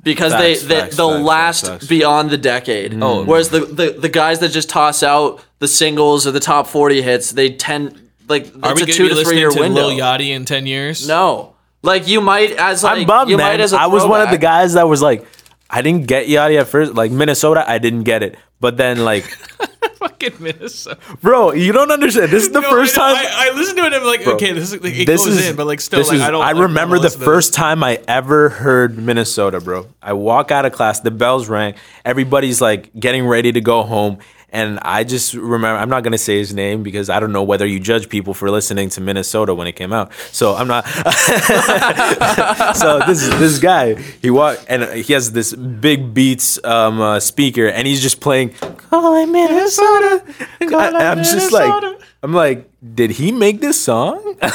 Because 0.03 0.33
Facts, 0.33 0.61
they, 0.61 0.67
they 0.67 0.81
facts, 0.81 0.97
they'll 0.97 1.11
facts, 1.11 1.23
last 1.23 1.61
facts, 1.61 1.71
facts. 1.71 1.87
beyond 1.87 2.29
the 2.31 2.37
decade. 2.37 2.91
Mm. 2.93 3.03
Oh. 3.03 3.23
Whereas 3.23 3.49
the, 3.49 3.59
the, 3.59 3.91
the 3.91 4.09
guys 4.09 4.39
that 4.39 4.49
just 4.49 4.69
toss 4.69 5.03
out 5.03 5.43
the 5.59 5.67
singles 5.67 6.25
or 6.25 6.31
the 6.31 6.39
top 6.39 6.65
forty 6.65 7.03
hits, 7.03 7.31
they 7.31 7.51
tend 7.51 8.10
like 8.31 8.47
Are 8.63 8.73
we 8.73 8.81
a 8.81 8.85
going 8.85 8.97
two 8.97 9.09
to 9.09 9.15
be 9.15 9.21
to 9.21 9.25
three 9.25 9.35
listening 9.35 9.37
year 9.39 9.49
to 9.51 9.59
window. 9.59 9.87
Lil 9.89 9.97
Yachty 9.99 10.29
in 10.29 10.45
ten 10.45 10.65
years? 10.65 11.07
No, 11.07 11.53
like 11.83 12.07
you 12.07 12.19
might 12.21 12.51
as 12.53 12.83
like 12.83 12.99
I'm 12.99 13.05
bummed, 13.05 13.29
you 13.29 13.37
man. 13.37 13.45
might 13.53 13.59
as 13.59 13.73
a 13.73 13.77
I 13.79 13.85
was 13.87 14.03
one 14.03 14.21
of 14.21 14.27
the 14.29 14.37
throwback. 14.37 14.41
guys 14.41 14.73
that 14.73 14.87
was 14.87 15.01
like, 15.03 15.25
I 15.69 15.81
didn't 15.83 16.07
get 16.07 16.25
Yachty 16.27 16.59
at 16.59 16.67
first. 16.67 16.95
Like 16.95 17.11
Minnesota, 17.11 17.63
I 17.69 17.77
didn't 17.77 18.03
get 18.03 18.23
it. 18.23 18.35
But 18.59 18.77
then, 18.77 19.03
like, 19.03 19.23
fucking 19.95 20.33
Minnesota. 20.39 20.99
bro, 21.21 21.51
you 21.51 21.71
don't 21.71 21.89
understand. 21.91 22.31
This 22.31 22.43
is 22.43 22.51
the 22.51 22.59
No, 22.61 22.69
first 22.69 22.95
I 22.95 23.09
know. 23.09 23.15
time. 23.15 23.25
I, 23.33 23.49
I 23.49 23.55
listened 23.55 23.77
to 23.79 23.83
it. 23.85 23.87
and 23.87 23.95
I'm 23.95 24.03
like, 24.03 24.27
okay, 24.27 24.51
this 24.53 24.71
is 24.71 24.81
like, 24.83 24.93
it 24.93 25.05
this 25.07 25.25
goes 25.25 25.35
is 25.37 25.49
in, 25.49 25.55
but 25.55 25.65
like 25.65 25.81
still, 25.81 25.97
this 25.99 26.09
like 26.09 26.17
is- 26.17 26.21
I 26.21 26.29
don't. 26.29 26.43
I 26.43 26.51
like, 26.51 26.61
remember 26.61 26.97
wanna 26.97 26.99
the 27.01 27.05
listen 27.07 27.19
to 27.21 27.25
first 27.25 27.53
time 27.55 27.83
I 27.83 27.99
ever 28.07 28.49
heard 28.49 28.99
Minnesota, 28.99 29.59
bro. 29.59 29.87
I 29.99 30.13
walk 30.13 30.51
out 30.51 30.65
of 30.67 30.73
class, 30.73 30.99
the 30.99 31.09
bells 31.09 31.49
rang, 31.49 31.73
everybody's 32.05 32.61
like 32.61 32.93
getting 32.99 33.25
ready 33.25 33.51
to 33.51 33.61
go 33.61 33.81
home, 33.81 34.19
and 34.51 34.79
I 34.81 35.03
just 35.03 35.33
remember. 35.33 35.79
I'm 35.79 35.89
not 35.89 36.03
gonna 36.03 36.17
say 36.17 36.37
his 36.37 36.53
name 36.53 36.83
because 36.83 37.09
I 37.09 37.19
don't 37.19 37.31
know 37.31 37.43
whether 37.43 37.65
you 37.65 37.79
judge 37.79 38.09
people 38.09 38.33
for 38.33 38.51
listening 38.51 38.89
to 38.89 39.01
Minnesota 39.01 39.55
when 39.55 39.67
it 39.67 39.73
came 39.73 39.93
out. 39.93 40.11
So 40.31 40.55
I'm 40.55 40.67
not. 40.67 40.85
so 42.75 42.99
this 43.07 43.27
this 43.39 43.59
guy, 43.59 43.95
he 44.21 44.29
walk 44.29 44.59
and 44.67 44.83
he 44.93 45.13
has 45.13 45.31
this 45.31 45.53
big 45.53 46.13
Beats 46.13 46.63
um, 46.65 46.99
uh, 46.99 47.19
speaker, 47.19 47.67
and 47.67 47.87
he's 47.87 48.01
just 48.01 48.19
playing 48.19 48.49
"Calling 48.49 49.31
Minnesota." 49.31 50.23
I, 50.59 51.11
I'm 51.11 51.23
just 51.23 51.51
like, 51.51 52.00
I'm 52.23 52.33
like, 52.33 52.69
did 52.93 53.09
he 53.11 53.31
make 53.31 53.61
this 53.61 53.81
song? 53.83 54.35
like 54.41 54.51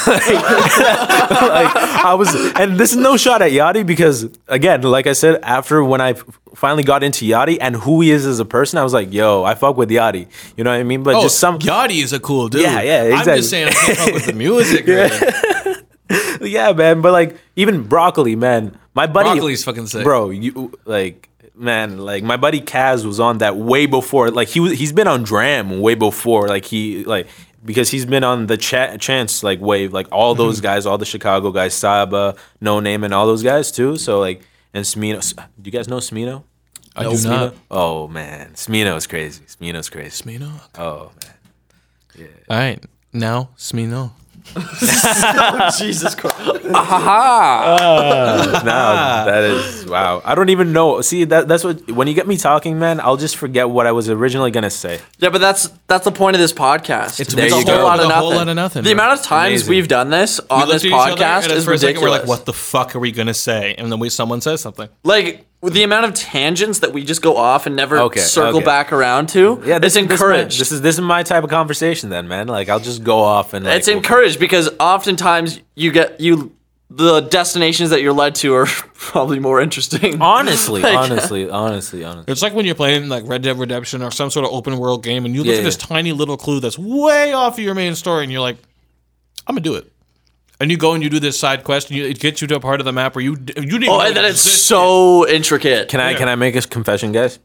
I 1.77 2.15
was, 2.17 2.33
and 2.55 2.79
this 2.79 2.93
is 2.93 2.97
no 2.97 3.17
shot 3.17 3.43
at 3.43 3.51
Yachty 3.51 3.85
because 3.85 4.29
again, 4.49 4.83
like 4.83 5.07
I 5.07 5.13
said, 5.15 5.41
after 5.43 5.83
when 5.83 6.01
I 6.01 6.15
finally 6.55 6.85
got 6.85 7.03
into 7.03 7.25
Yachty 7.25 7.59
and 7.61 7.75
who 7.77 8.01
he 8.03 8.11
is 8.11 8.25
as 8.27 8.39
a 8.41 8.45
person, 8.45 8.79
I 8.79 8.85
was 8.85 8.93
like, 8.93 9.13
yo, 9.13 9.43
I 9.45 9.55
fuck 9.55 9.77
with 9.77 9.91
Yachty. 9.91 10.29
You 10.57 10.65
know 10.65 10.71
what 10.71 10.79
I 10.81 10.85
mean? 10.85 11.03
But 11.03 11.17
Oh, 11.17 11.23
just 11.23 11.39
some, 11.41 11.59
Yachty 11.59 12.03
is 12.03 12.13
a 12.13 12.21
cool 12.21 12.49
dude. 12.49 12.63
Yeah, 12.63 12.81
yeah, 12.83 13.03
exactly. 13.05 13.33
I'm 13.33 13.39
just 13.39 13.51
saying, 13.51 13.69
I 13.69 13.95
fuck 13.95 14.15
with 14.15 14.27
the 14.27 14.33
music. 14.33 14.87
yeah. 14.87 16.37
yeah, 16.41 16.73
man. 16.73 17.01
But 17.01 17.13
like 17.13 17.37
even 17.57 17.83
broccoli, 17.83 18.37
man. 18.37 18.79
My 18.95 19.07
buddy, 19.07 19.31
Broccoli's 19.31 19.65
fucking 19.65 19.87
sick. 19.87 20.05
bro. 20.05 20.31
You 20.31 20.73
like. 20.85 21.31
Man, 21.59 21.97
like 21.97 22.23
my 22.23 22.37
buddy 22.37 22.61
Kaz 22.61 23.07
was 23.07 23.19
on 23.19 23.39
that 23.39 23.57
way 23.57 23.87
before. 23.87 24.31
Like 24.31 24.49
he 24.49 24.61
was, 24.61 24.73
he's 24.73 24.93
been 24.93 25.09
on 25.09 25.23
Dram 25.23 25.81
way 25.81 25.95
before. 25.95 26.49
Like 26.49 26.67
he, 26.67 27.03
like 27.05 27.29
because 27.67 27.91
he's 27.91 28.07
been 28.07 28.25
on 28.25 28.47
the 28.47 28.57
cha- 28.57 28.97
chance 28.97 29.43
like 29.43 29.61
wave, 29.61 29.93
like 29.93 30.07
all 30.11 30.35
Mm-hmm. 30.35 30.43
those 30.45 30.61
guys, 30.61 30.87
all 30.87 30.97
the 30.99 31.05
Chicago 31.05 31.51
guys, 31.51 31.75
Saba, 31.75 32.35
Noname, 32.63 33.05
and 33.05 33.13
all 33.13 33.27
those 33.27 33.43
guys 33.43 33.71
too. 33.71 33.97
So 33.97 34.21
like, 34.21 34.43
and 34.73 34.85
Smino. 34.85 35.21
Do 35.61 35.69
you 35.69 35.73
guys 35.73 35.89
know 35.89 35.99
Smino? 35.99 36.45
I 36.95 37.03
do 37.05 37.29
not. 37.29 37.55
Oh 37.71 38.09
man, 38.09 38.53
Smino's 38.55 39.07
crazy. 39.07 39.43
Smino's 39.45 39.91
crazy. 39.91 40.23
Smino. 40.25 40.51
Oh 40.79 41.13
man. 41.23 41.35
Yeah. 42.17 42.27
All 42.49 42.57
right, 42.57 42.83
now 43.13 43.51
Smino. 43.59 44.13
Jesus 45.79 46.15
Christ. 46.15 46.37
Ah. 46.75 48.63
No, 48.65 49.31
that 49.31 49.45
is 49.45 49.87
wow. 49.87 50.23
I 50.25 50.35
don't 50.35 50.49
even 50.51 50.73
know. 50.73 51.01
See, 51.01 51.25
that 51.25 51.49
that's 51.49 51.65
what 51.65 51.91
when 51.91 52.09
you 52.09 52.15
get 52.15 52.27
me 52.27 52.37
talking, 52.37 52.79
man, 52.79 53.01
I'll 53.01 53.17
just 53.17 53.37
forget 53.37 53.69
what 53.71 53.87
I 53.87 53.93
was 53.93 54.09
originally 54.09 54.51
gonna 54.51 54.71
say. 54.71 55.01
Yeah, 55.19 55.31
but 55.31 55.39
that's 55.41 55.69
that's 55.87 56.05
the 56.05 56.13
point 56.13 56.37
of 56.37 56.41
this 56.41 56.53
podcast. 56.53 57.21
It's 57.21 57.35
There 57.35 57.45
a 57.47 57.49
you 57.49 57.55
whole 57.55 57.65
go. 57.65 57.85
lot 57.85 57.99
of 58.01 58.07
A 58.07 58.09
nothing. 58.09 58.23
whole 58.23 58.35
lot 58.35 58.49
of 58.49 58.57
nothing, 58.57 58.83
The 58.85 58.95
bro. 58.95 59.05
amount 59.05 59.21
of 59.21 59.25
times 59.27 59.53
Amazing. 59.63 59.71
we've 59.71 59.89
done 59.89 60.11
this 60.11 60.41
on 60.51 60.67
We 60.69 60.73
this 60.75 60.85
looked 60.85 60.95
at 60.95 61.13
each 61.13 61.13
other, 61.13 61.23
podcast 61.23 61.51
is 61.57 61.65
first 61.65 61.81
second, 61.83 61.97
ridiculous. 61.97 62.03
We're 62.03 62.11
like, 62.11 62.27
what 62.27 62.45
the 62.47 62.53
fuck 62.53 62.97
are 62.97 62.99
we 63.01 63.13
gonna 63.13 63.35
say? 63.35 63.75
And 63.77 63.91
then 63.93 63.99
we 63.99 64.09
someone 64.11 64.41
says 64.41 64.61
something. 64.61 64.89
Like 65.05 65.47
with 65.67 65.75
the 65.75 65.83
amount 65.83 66.05
of 66.07 66.15
tangents 66.15 66.79
that 66.79 66.93
we 66.93 67.05
just 67.05 67.23
go 67.23 67.37
off 67.37 67.67
and 67.67 67.75
never 67.75 67.99
Okay, 67.99 68.21
circle 68.21 68.59
okay. 68.59 68.65
back 68.65 68.93
around 68.93 69.29
to. 69.31 69.61
Yeah, 69.67 69.81
this, 69.81 69.97
it's 69.97 70.13
encouraged. 70.13 70.61
This, 70.61 70.71
is 70.71 70.81
this 70.81 70.95
is 70.95 71.01
my 71.01 71.25
type 71.25 71.43
of 71.43 71.51
conversation, 71.51 72.09
then, 72.09 72.29
man. 72.29 72.47
Like 72.47 72.69
I'll 72.69 72.79
just 72.79 73.03
go 73.03 73.19
off 73.19 73.53
and 73.53 73.65
like, 73.65 73.77
it's 73.79 73.89
encouraged 73.89 74.39
because 74.39 74.71
oftentimes 74.79 75.59
you 75.75 75.91
get 75.91 76.21
you 76.21 76.53
the 76.89 77.21
destinations 77.23 77.91
that 77.91 78.01
you're 78.01 78.13
led 78.13 78.37
to 78.37 78.55
are 78.55 78.67
probably 78.95 79.41
more 79.41 79.61
interesting. 79.61 80.23
Honestly, 80.23 80.81
Like- 80.83 80.97
honestly, 80.97 81.51
honestly, 81.51 82.05
honestly. 82.05 82.31
It's 82.33 82.43
like 82.43 82.55
when 82.55 82.65
you're 82.65 82.77
playing 82.77 83.09
like 83.09 83.25
Red 83.27 83.43
Dead 83.43 83.59
Redemption 83.59 84.03
or 84.03 84.13
some 84.13 84.31
sort 84.31 84.47
of 84.47 84.53
open 84.53 84.79
world 84.79 85.03
game, 85.03 85.25
and 85.25 85.35
you 85.35 85.43
look 85.43 85.53
Yeah, 85.53 85.59
at 85.59 85.65
this 85.65 85.77
tiny 85.77 86.13
little 86.13 86.37
clue 86.37 86.61
that's 86.61 86.79
way 86.79 87.33
off 87.33 87.55
of 87.55 87.65
your 87.65 87.75
main 87.75 87.97
story, 87.97 88.23
and 88.23 88.31
you're 88.31 88.41
like, 88.41 88.57
I'm 89.49 89.57
gonna 89.57 89.63
do 89.65 89.75
it. 89.75 89.91
And 90.59 90.71
you 90.71 90.77
go 90.79 90.95
and 90.95 91.03
you 91.03 91.11
do 91.11 91.21
this 91.21 91.39
side 91.39 91.65
quest, 91.65 91.91
and 91.91 91.99
you, 91.99 92.07
it 92.07 92.19
gets 92.19 92.41
you 92.41 92.49
to 92.49 92.57
a 92.57 92.61
part 92.61 92.81
of 92.81 92.87
the 92.87 92.93
map 92.93 93.15
where 93.15 93.23
you 93.25 93.33
you 93.33 93.79
didn't. 93.79 93.89
Oh, 93.89 94.01
and 94.01 94.17
then 94.17 94.25
it 94.25 94.31
it's 94.31 94.41
so 94.41 95.29
intricate. 95.29 95.89
Can 95.89 96.01
I 96.01 96.13
Yeah. 96.13 96.19
can 96.19 96.29
I 96.29 96.35
make 96.35 96.57
a 96.57 96.63
confession, 96.63 97.13
guys? 97.13 97.39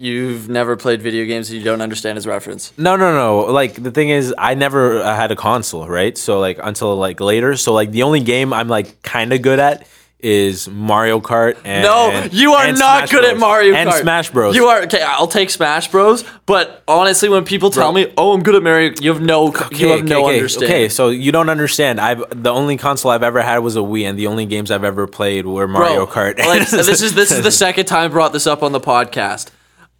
You've 0.00 0.48
never 0.48 0.76
played 0.76 1.02
video 1.02 1.24
games 1.24 1.50
and 1.50 1.58
you 1.58 1.64
don't 1.64 1.80
understand 1.82 2.16
his 2.16 2.26
reference. 2.26 2.72
No, 2.78 2.94
no, 2.94 3.12
no. 3.12 3.52
Like 3.52 3.82
the 3.82 3.90
thing 3.90 4.10
is, 4.10 4.32
I 4.38 4.54
never 4.54 5.00
uh, 5.02 5.16
had 5.16 5.32
a 5.32 5.36
console, 5.36 5.88
right? 5.88 6.16
So 6.16 6.38
like 6.38 6.60
until 6.62 6.94
like 6.94 7.18
later. 7.20 7.56
So 7.56 7.72
like 7.72 7.90
the 7.90 8.04
only 8.04 8.20
game 8.20 8.52
I'm 8.52 8.68
like 8.68 9.02
kind 9.02 9.32
of 9.32 9.42
good 9.42 9.58
at 9.58 9.88
is 10.20 10.68
Mario 10.68 11.20
Kart. 11.20 11.56
And, 11.64 11.82
No, 11.84 12.10
and- 12.10 12.32
you 12.32 12.52
are 12.54 12.66
not 12.72 12.76
Smash 12.76 13.10
good 13.12 13.24
at 13.24 13.30
Bros. 13.32 13.40
Mario 13.40 13.74
Kart. 13.74 13.76
and 13.76 13.92
Smash 13.94 14.30
Bros. 14.30 14.56
You 14.56 14.66
are 14.66 14.82
okay. 14.82 15.00
I'll 15.02 15.28
take 15.28 15.50
Smash 15.50 15.88
Bros. 15.90 16.24
But 16.44 16.82
honestly, 16.88 17.28
when 17.28 17.44
people 17.44 17.70
tell 17.70 17.92
Bro. 17.92 18.02
me, 18.04 18.12
"Oh, 18.18 18.32
I'm 18.32 18.42
good 18.42 18.56
at 18.56 18.62
Mario," 18.62 18.92
you 19.00 19.12
have 19.12 19.22
no, 19.22 19.46
you 19.70 19.88
have 19.90 20.04
no 20.04 20.26
okay, 20.26 20.36
understanding. 20.36 20.70
Okay, 20.70 20.88
so 20.88 21.10
you 21.10 21.30
don't 21.30 21.48
understand. 21.48 22.00
I've 22.00 22.24
the 22.42 22.50
only 22.50 22.76
console 22.76 23.10
I've 23.12 23.22
ever 23.22 23.40
had 23.42 23.58
was 23.58 23.76
a 23.76 23.80
Wii, 23.80 24.08
and 24.08 24.18
the 24.18 24.26
only 24.26 24.46
games 24.46 24.70
I've 24.70 24.84
ever 24.84 25.06
played 25.06 25.46
were 25.46 25.68
Mario 25.68 26.06
Bro, 26.06 26.14
Kart. 26.14 26.38
like, 26.38 26.68
this 26.68 27.00
is 27.02 27.14
this 27.14 27.30
is 27.30 27.42
the 27.42 27.52
second 27.52 27.86
time 27.86 28.06
I 28.06 28.08
brought 28.08 28.32
this 28.32 28.46
up 28.46 28.62
on 28.62 28.72
the 28.72 28.80
podcast. 28.80 29.48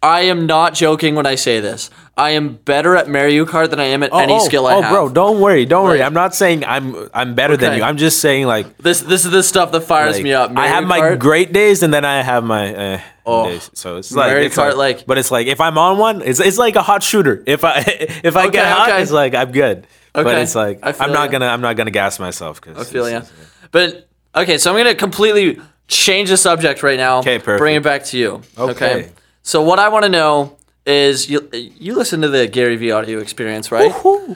I 0.01 0.21
am 0.21 0.45
not 0.45 0.73
joking 0.73 1.15
when 1.15 1.25
I 1.25 1.35
say 1.35 1.59
this. 1.59 1.89
I 2.15 2.31
am 2.31 2.55
better 2.55 2.95
at 2.95 3.09
Mario 3.09 3.45
Kart 3.45 3.69
than 3.69 3.81
I 3.81 3.85
am 3.85 4.01
at 4.01 4.13
any 4.13 4.33
oh, 4.33 4.39
skill 4.39 4.65
I 4.65 4.75
oh, 4.75 4.81
have. 4.81 4.91
Oh, 4.91 4.95
bro, 4.95 5.09
don't 5.09 5.41
worry, 5.41 5.65
don't 5.65 5.83
worry. 5.83 6.01
I'm 6.01 6.13
not 6.13 6.33
saying 6.33 6.63
I'm 6.63 7.09
I'm 7.13 7.35
better 7.35 7.57
than 7.57 7.77
you. 7.77 7.83
I'm 7.83 7.97
just 7.97 8.21
saying 8.21 8.45
like, 8.45 8.77
This 8.77 9.01
this 9.01 9.25
is 9.25 9.31
the 9.31 9.43
stuff 9.43 9.73
that 9.73 9.81
fires 9.81 10.15
like, 10.15 10.23
me 10.23 10.33
up. 10.33 10.51
I 10.51 10.53
Mario 10.53 10.73
have 10.73 10.83
my 10.85 11.15
great 11.15 11.51
days, 11.51 11.83
and 11.83 11.93
then 11.93 12.05
I 12.05 12.21
have 12.21 12.43
my 12.43 12.67
eh, 12.67 13.01
Oh. 13.25 13.45
days. 13.45 13.69
So 13.73 13.97
it's 13.97 14.11
like 14.11 14.31
Mario 14.31 14.45
it's 14.45 14.55
Kart, 14.57 14.75
like- 14.75 15.05
but 15.05 15.17
it's 15.17 15.31
like 15.31 15.47
if 15.47 15.59
I'm 15.59 15.77
on 15.77 15.97
one, 15.97 16.21
it's 16.21 16.39
it's 16.39 16.57
like 16.57 16.75
a 16.77 16.81
hot 16.81 17.03
shooter. 17.03 17.43
If 17.45 17.65
I 17.65 17.79
if 18.23 18.37
I 18.37 18.49
get 18.49 18.67
hot, 18.67 18.89
okay. 18.89 19.01
it's 19.01 19.11
like 19.11 19.35
I'm 19.35 19.51
good. 19.51 19.85
Okay. 20.15 20.23
But 20.23 20.37
it's 20.39 20.55
like 20.55 20.79
I 20.81 20.93
I'm 20.99 21.11
not 21.11 21.25
ya. 21.25 21.31
gonna 21.33 21.47
I'm 21.47 21.61
not 21.61 21.75
gonna 21.75 21.91
gas 21.91 22.19
myself 22.19 22.61
because 22.61 22.77
I 22.77 22.89
feel 22.89 23.09
ya. 23.09 23.23
But 23.71 24.07
okay, 24.33 24.57
so 24.57 24.71
I'm 24.71 24.77
gonna 24.77 24.95
completely 24.95 25.59
change 25.87 26.29
the 26.29 26.37
subject 26.37 26.83
right 26.83 26.97
now. 26.97 27.19
Okay, 27.19 27.37
perfect. 27.37 27.59
Bring 27.59 27.75
it 27.75 27.83
back 27.83 28.05
to 28.05 28.17
you. 28.17 28.41
Okay. 28.57 29.11
So 29.49 29.63
what 29.63 29.79
I 29.79 29.89
want 29.89 30.03
to 30.05 30.09
know 30.09 30.57
is 30.85 31.27
you 31.27 31.49
you 31.53 31.95
listen 31.95 32.21
to 32.21 32.27
the 32.29 32.45
Gary 32.47 32.75
Vee 32.75 32.91
audio 32.91 33.17
experience, 33.19 33.71
right? 33.71 33.91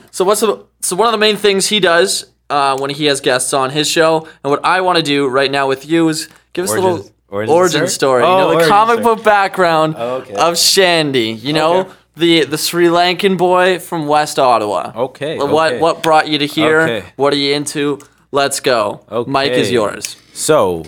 So 0.10 0.26
what's 0.26 0.42
the 0.42 0.66
so 0.82 0.96
one 0.96 1.08
of 1.08 1.12
the 1.12 1.20
main 1.20 1.38
things 1.38 1.68
he 1.68 1.80
does 1.80 2.26
uh, 2.50 2.76
when 2.80 2.90
he 2.90 3.06
has 3.06 3.22
guests 3.22 3.54
on 3.54 3.70
his 3.70 3.88
show, 3.88 4.28
and 4.44 4.50
what 4.50 4.66
I 4.66 4.82
want 4.82 4.98
to 4.98 5.04
do 5.04 5.28
right 5.28 5.52
now 5.52 5.68
with 5.68 5.86
you 5.88 6.10
is 6.10 6.30
give 6.54 6.66
us 6.66 6.72
a 6.72 6.76
little 6.82 7.12
origin 7.30 7.54
origin, 7.54 7.88
story? 7.88 8.24
story. 8.24 8.24
Oh, 8.24 8.32
you 8.32 8.38
know, 8.42 8.50
the 8.50 8.56
origin 8.56 8.70
comic 8.70 9.00
story. 9.02 9.16
book 9.16 9.24
background 9.24 9.96
Oh, 10.00 10.16
okay. 10.22 10.34
of 10.34 10.58
Shandy. 10.58 11.30
You 11.30 11.54
know, 11.54 11.74
Okay. 11.82 11.92
the 12.18 12.46
the 12.46 12.58
Sri 12.58 12.88
Lankan 12.88 13.38
boy 13.38 13.78
from 13.78 14.08
West 14.08 14.40
Ottawa. 14.40 14.94
Okay, 14.96 15.38
What 15.38 15.74
okay. 15.74 15.80
what 15.80 16.02
brought 16.02 16.28
you 16.28 16.40
to 16.40 16.48
here? 16.48 16.82
Okay. 16.82 17.04
What 17.18 17.34
are 17.34 17.38
you 17.38 17.54
into? 17.54 18.00
Let's 18.32 18.60
go. 18.60 19.06
Okay. 19.12 19.30
Mic 19.30 19.52
is 19.52 19.70
yours. 19.70 20.16
So, 20.34 20.84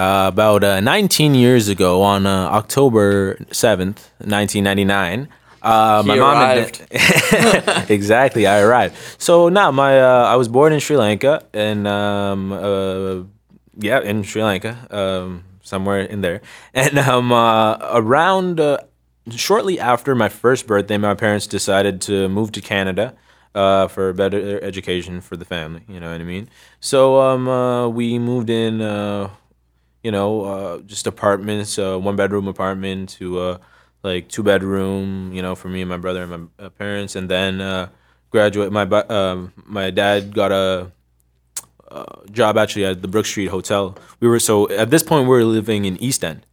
uh, 0.00 0.28
about 0.28 0.64
uh, 0.64 0.80
19 0.80 1.34
years 1.34 1.68
ago, 1.68 2.02
on 2.02 2.26
uh, 2.26 2.48
October 2.60 3.34
7th, 3.50 3.98
1999, 4.24 5.28
uh, 5.62 6.02
my 6.06 6.16
mom 6.16 6.36
arrived. 6.38 6.80
and 6.90 7.64
dad, 7.66 7.90
exactly, 7.90 8.46
I 8.46 8.60
arrived. 8.60 8.96
So 9.18 9.50
now 9.50 9.70
my 9.70 10.00
uh, 10.00 10.24
I 10.24 10.36
was 10.36 10.48
born 10.48 10.72
in 10.72 10.80
Sri 10.80 10.96
Lanka, 10.96 11.44
and 11.52 11.86
um, 11.86 12.50
uh, 12.52 13.24
yeah, 13.76 14.00
in 14.00 14.22
Sri 14.22 14.42
Lanka, 14.42 14.74
um, 14.90 15.44
somewhere 15.62 16.00
in 16.00 16.22
there, 16.22 16.40
and 16.74 16.98
um, 16.98 17.32
uh, 17.32 17.76
around. 17.92 18.58
Uh, 18.60 18.78
Shortly 19.36 19.78
after 19.78 20.14
my 20.14 20.28
first 20.28 20.66
birthday, 20.66 20.96
my 20.96 21.14
parents 21.14 21.46
decided 21.46 22.00
to 22.08 22.28
move 22.28 22.50
to 22.52 22.60
Canada 22.60 23.14
uh, 23.54 23.86
for 23.86 24.12
better 24.12 24.60
education 24.64 25.20
for 25.20 25.36
the 25.36 25.44
family. 25.44 25.82
You 25.88 26.00
know 26.00 26.10
what 26.10 26.20
I 26.20 26.24
mean? 26.24 26.48
So 26.80 27.20
um, 27.20 27.46
uh, 27.46 27.88
we 27.88 28.18
moved 28.18 28.50
in, 28.50 28.80
uh, 28.80 29.30
you 30.02 30.10
know, 30.10 30.42
uh, 30.42 30.78
just 30.80 31.06
apartments, 31.06 31.78
uh, 31.78 31.98
one 31.98 32.16
bedroom 32.16 32.48
apartment 32.48 33.10
to 33.10 33.38
uh, 33.38 33.58
like 34.02 34.28
two 34.28 34.42
bedroom, 34.42 35.32
you 35.32 35.42
know, 35.42 35.54
for 35.54 35.68
me 35.68 35.82
and 35.82 35.90
my 35.90 35.96
brother 35.96 36.22
and 36.22 36.30
my 36.30 36.64
uh, 36.64 36.70
parents, 36.70 37.16
and 37.16 37.28
then 37.28 37.60
uh, 37.60 37.88
graduate. 38.30 38.72
My 38.72 38.82
um 38.82 39.52
my 39.66 39.90
dad 39.90 40.34
got 40.34 40.52
a 40.52 40.90
uh, 41.90 42.04
job 42.30 42.56
actually 42.56 42.84
at 42.84 43.02
the 43.02 43.08
Brookstreet 43.08 43.48
Hotel. 43.48 43.96
We 44.20 44.28
were 44.28 44.40
so 44.40 44.70
at 44.70 44.90
this 44.90 45.02
point 45.02 45.24
we 45.24 45.30
were 45.30 45.44
living 45.44 45.84
in 45.84 45.96
East 46.02 46.24
End. 46.24 46.46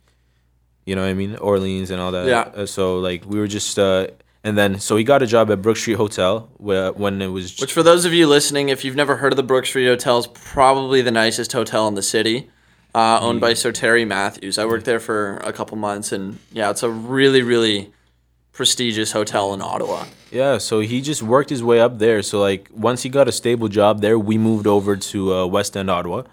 You 0.86 0.96
know 0.96 1.02
what 1.02 1.10
I 1.10 1.14
mean? 1.14 1.36
Orleans 1.36 1.92
and 1.92 2.02
all 2.02 2.12
that. 2.12 2.28
Yeah. 2.28 2.66
So 2.66 3.00
like 3.00 3.26
we 3.26 3.40
were 3.40 3.48
just 3.48 3.78
uh, 3.78 4.08
and 4.44 4.58
then 4.58 4.80
so 4.80 4.96
he 4.96 5.04
got 5.04 5.22
a 5.22 5.28
job 5.28 5.52
at 5.52 5.62
Brookstreet 5.62 5.96
Hotel 5.96 6.50
where 6.58 6.94
when 6.94 7.22
it 7.22 7.28
was 7.28 7.60
Which, 7.60 7.74
for 7.74 7.84
those 7.84 8.06
of 8.06 8.14
you 8.14 8.28
listening, 8.28 8.70
if 8.70 8.86
you've 8.86 8.96
never 8.96 9.18
heard 9.18 9.34
of 9.34 9.38
the 9.38 9.44
Brookstreet 9.44 9.88
Hotel, 9.88 10.18
is 10.20 10.28
probably 10.28 11.02
the 11.02 11.12
nicest 11.12 11.52
hotel 11.52 11.88
in 11.88 11.96
the 11.96 12.02
city, 12.02 12.50
uh, 12.96 13.20
owned 13.22 13.42
by 13.42 13.54
Sir 13.54 13.72
Terry 13.72 14.06
Matthews. 14.06 14.58
I 14.58 14.66
worked 14.66 14.86
there 14.86 15.00
for 15.00 15.38
a 15.38 15.54
couple 15.54 15.78
months, 15.78 16.12
and 16.12 16.40
yeah, 16.52 16.70
it's 16.70 16.84
a 16.84 16.90
really, 16.90 17.42
really 17.42 17.92
prestigious 18.52 19.12
hotel 19.12 19.54
in 19.54 19.62
Ottawa. 19.62 20.06
Yeah, 20.32 20.58
so 20.58 20.80
he 20.80 21.02
just 21.02 21.22
worked 21.22 21.50
his 21.50 21.64
way 21.64 21.80
up 21.80 22.00
there. 22.00 22.22
So 22.24 22.40
like 22.40 22.70
once 22.74 23.04
he 23.04 23.10
got 23.10 23.28
a 23.28 23.32
stable 23.32 23.68
job 23.68 24.02
there, 24.02 24.18
we 24.18 24.38
moved 24.38 24.68
over 24.68 24.98
to 24.98 25.34
uh, 25.34 25.46
West 25.46 25.78
End, 25.78 25.90
Ottawa, 25.90 26.24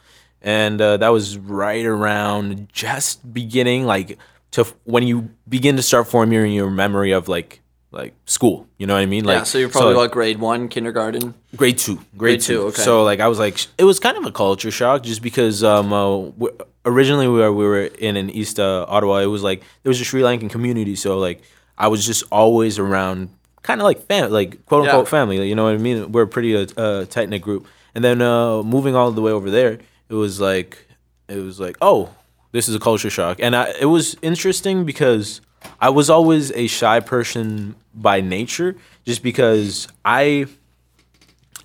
and 0.43 0.81
uh, 0.81 0.97
that 0.97 1.09
was 1.09 1.37
right 1.39 1.85
around 1.85 2.69
just 2.73 3.33
beginning 3.33 3.85
like 3.85 4.19
to 4.53 4.63
f- 4.63 4.75
when 4.85 5.07
you 5.07 5.31
begin 5.49 5.77
to 5.77 5.83
start 5.83 6.09
forming 6.09 6.53
your 6.53 6.71
memory 6.71 7.13
of 7.13 7.29
like 7.29 7.61
like 7.95 8.15
school. 8.27 8.67
You 8.79 8.87
know 8.87 8.95
what 8.95 9.01
I 9.03 9.07
mean? 9.07 9.25
Like 9.25 9.39
yeah, 9.39 9.43
so 9.45 9.59
you're 9.59 9.69
probably 9.69 9.95
like, 9.95 10.11
grade 10.11 10.39
one, 10.39 10.69
kindergarten. 10.69 11.35
grade 11.57 11.79
two, 11.79 11.97
grade, 11.97 12.09
Grade 12.19 12.41
two. 12.41 12.55
two, 12.55 12.63
okay. 12.69 12.83
So 12.83 13.03
like 13.05 13.21
I 13.21 13.29
was 13.29 13.39
like, 13.39 13.59
it 13.79 13.85
was 13.85 13.99
kind 14.01 14.17
of 14.17 14.25
a 14.27 14.33
culture 14.33 14.71
shock 14.71 15.03
just 15.05 15.23
because 15.23 15.63
um 15.63 15.93
uh, 15.93 16.49
originally 16.85 17.29
we 17.29 17.39
were 17.39 17.53
we 17.53 17.65
were 17.65 17.85
in 17.85 18.17
an 18.17 18.31
East 18.31 18.59
uh, 18.61 18.85
Ottawa. 18.89 19.19
It 19.19 19.27
was 19.27 19.43
like 19.43 19.63
there 19.83 19.91
was 19.91 20.01
a 20.01 20.05
Sri 20.05 20.23
Lankan 20.23 20.51
community, 20.51 20.97
so 20.97 21.19
like 21.19 21.43
I 21.79 21.89
was 21.89 22.05
just 22.07 22.25
always 22.31 22.79
around, 22.79 23.31
kind 23.63 23.81
of 23.81 23.85
like 23.85 24.07
fam, 24.07 24.31
like 24.31 24.65
quote 24.67 24.85
unquote 24.85 25.07
Yeah. 25.07 25.11
family. 25.11 25.49
You 25.49 25.55
know 25.55 25.65
what 25.65 25.75
I 25.75 25.79
mean? 25.79 26.13
We're 26.13 26.23
a 26.23 26.29
pretty 26.29 26.57
uh, 26.57 26.67
uh, 26.77 27.05
tight 27.07 27.29
knit 27.29 27.43
group. 27.43 27.67
And 27.95 28.03
then 28.05 28.21
uh, 28.23 28.63
moving 28.63 28.97
all 28.97 29.11
the 29.13 29.23
way 29.23 29.31
over 29.33 29.51
there, 29.51 29.79
it 30.09 30.15
was 30.15 30.41
like 30.41 30.87
it 31.29 31.39
was 31.39 31.59
like 31.61 31.77
oh, 31.81 32.11
this 32.53 32.69
is 32.69 32.75
a 32.75 32.81
culture 32.81 33.11
shock, 33.11 33.39
and 33.41 33.55
I, 33.57 33.73
it 33.81 33.87
was 33.87 34.17
interesting 34.21 34.85
because 34.85 35.41
I 35.81 35.91
was 35.91 36.11
always 36.11 36.51
a 36.53 36.67
shy 36.67 37.01
person 37.01 37.75
by 37.95 38.21
nature, 38.21 38.77
just 39.05 39.23
because 39.23 39.89
I 40.05 40.47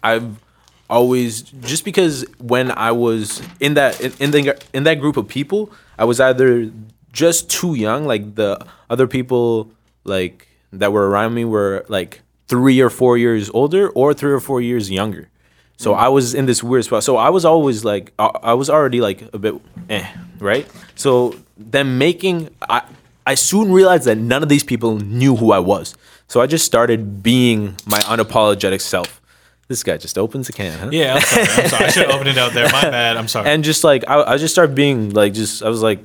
I've 0.04 0.38
always 0.90 1.42
just 1.42 1.86
because 1.86 2.26
when 2.40 2.72
I 2.72 2.92
was 2.92 3.42
in 3.60 3.76
that 3.76 4.00
in, 4.02 4.14
in 4.20 4.32
the 4.32 4.62
in 4.74 4.84
that 4.84 5.00
group 5.00 5.18
of 5.18 5.28
people, 5.28 5.72
I 5.98 6.06
was 6.06 6.20
either 6.20 6.72
just 7.12 7.50
too 7.50 7.76
young, 7.76 8.06
like 8.06 8.36
the 8.36 8.66
other 8.90 9.08
people 9.08 9.72
like 10.04 10.48
that 10.72 10.92
were 10.92 11.10
around 11.10 11.34
me 11.34 11.46
were 11.46 11.86
like 11.88 12.22
three 12.48 12.80
or 12.82 12.90
four 12.90 13.18
years 13.18 13.50
older 13.54 13.90
or 13.90 14.14
three 14.14 14.32
or 14.32 14.40
four 14.40 14.62
years 14.62 14.90
younger. 14.92 15.30
So 15.78 15.94
I 15.94 16.10
was 16.10 16.34
in 16.36 16.46
this 16.46 16.62
weird 16.62 16.84
spot. 16.86 17.04
So 17.04 17.16
I 17.16 17.30
was 17.30 17.46
always 17.46 17.86
like, 17.86 18.12
I 18.20 18.26
I 18.44 18.54
was 18.54 18.70
already 18.70 19.00
like 19.00 19.22
a 19.34 19.38
bit, 19.38 19.56
eh, 19.90 20.06
right? 20.40 20.68
So 20.96 21.36
then 21.58 21.98
making, 21.98 22.50
I, 22.70 22.82
I 23.30 23.36
soon 23.36 23.72
realized 23.72 24.06
that 24.06 24.18
none 24.18 24.42
of 24.42 24.50
these 24.50 24.64
people 24.64 24.98
knew 24.98 25.36
who 25.36 25.52
I 25.52 25.60
was. 25.60 25.94
So 26.28 26.42
I 26.42 26.48
just 26.48 26.66
started 26.66 27.22
being 27.22 27.76
my 27.86 28.00
unapologetic 28.00 28.82
self. 28.82 29.22
This 29.68 29.84
guy 29.84 29.98
just 29.98 30.18
opens 30.18 30.50
a 30.50 30.52
can, 30.52 30.80
huh? 30.80 30.90
Yeah, 30.92 31.14
I'm 31.14 31.22
sorry. 31.22 31.42
I'm 31.44 31.70
sorry. 31.70 31.86
I 31.86 31.90
should 31.90 32.08
have 32.08 32.16
opened 32.16 32.30
it 32.30 32.38
out 32.40 32.54
there. 32.54 32.68
My 32.72 32.82
bad. 33.00 33.18
I'm 33.18 33.28
sorry. 33.28 33.48
and 33.52 33.64
just 33.64 33.84
like 33.84 34.04
I, 34.08 34.34
I 34.34 34.38
just 34.38 34.52
started 34.52 34.74
being 34.74 35.12
like 35.12 35.34
just 35.34 35.62
I 35.62 35.70
was 35.70 35.84
like 35.84 36.00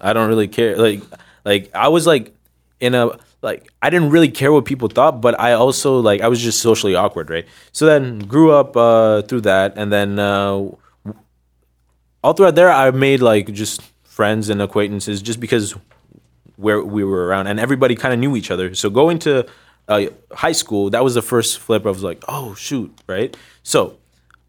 I 0.00 0.12
don't 0.12 0.28
really 0.28 0.48
care 0.48 0.76
like 0.76 1.00
like 1.44 1.70
I 1.76 1.86
was 1.96 2.08
like 2.08 2.34
in 2.80 2.96
a 2.96 3.16
like 3.40 3.70
I 3.80 3.88
didn't 3.88 4.10
really 4.10 4.32
care 4.40 4.52
what 4.52 4.64
people 4.64 4.88
thought 4.88 5.20
but 5.20 5.38
I 5.38 5.52
also 5.52 6.00
like 6.00 6.22
I 6.22 6.28
was 6.28 6.40
just 6.42 6.58
socially 6.60 6.96
awkward 6.96 7.30
right 7.30 7.46
so 7.70 7.86
then 7.86 8.18
grew 8.18 8.50
up 8.50 8.76
uh, 8.76 9.22
through 9.22 9.42
that 9.42 9.74
and 9.76 9.92
then 9.92 10.18
uh, 10.18 10.58
all 12.24 12.32
throughout 12.32 12.56
there 12.56 12.68
I 12.72 12.90
made 12.90 13.20
like 13.22 13.52
just 13.52 13.80
friends 14.02 14.48
and 14.48 14.60
acquaintances 14.60 15.22
just 15.22 15.38
because 15.38 15.76
where 16.56 16.82
we 16.82 17.04
were 17.04 17.26
around 17.26 17.46
and 17.46 17.58
everybody 17.58 17.94
kind 17.94 18.12
of 18.14 18.20
knew 18.20 18.36
each 18.36 18.50
other 18.50 18.74
so 18.74 18.90
going 18.90 19.18
to 19.18 19.46
uh, 19.88 20.06
high 20.32 20.52
school 20.52 20.90
that 20.90 21.04
was 21.04 21.14
the 21.14 21.22
first 21.22 21.58
flip 21.58 21.84
I 21.84 21.90
was 21.90 22.02
like 22.02 22.22
oh 22.28 22.54
shoot 22.54 22.92
right 23.06 23.36
so 23.62 23.96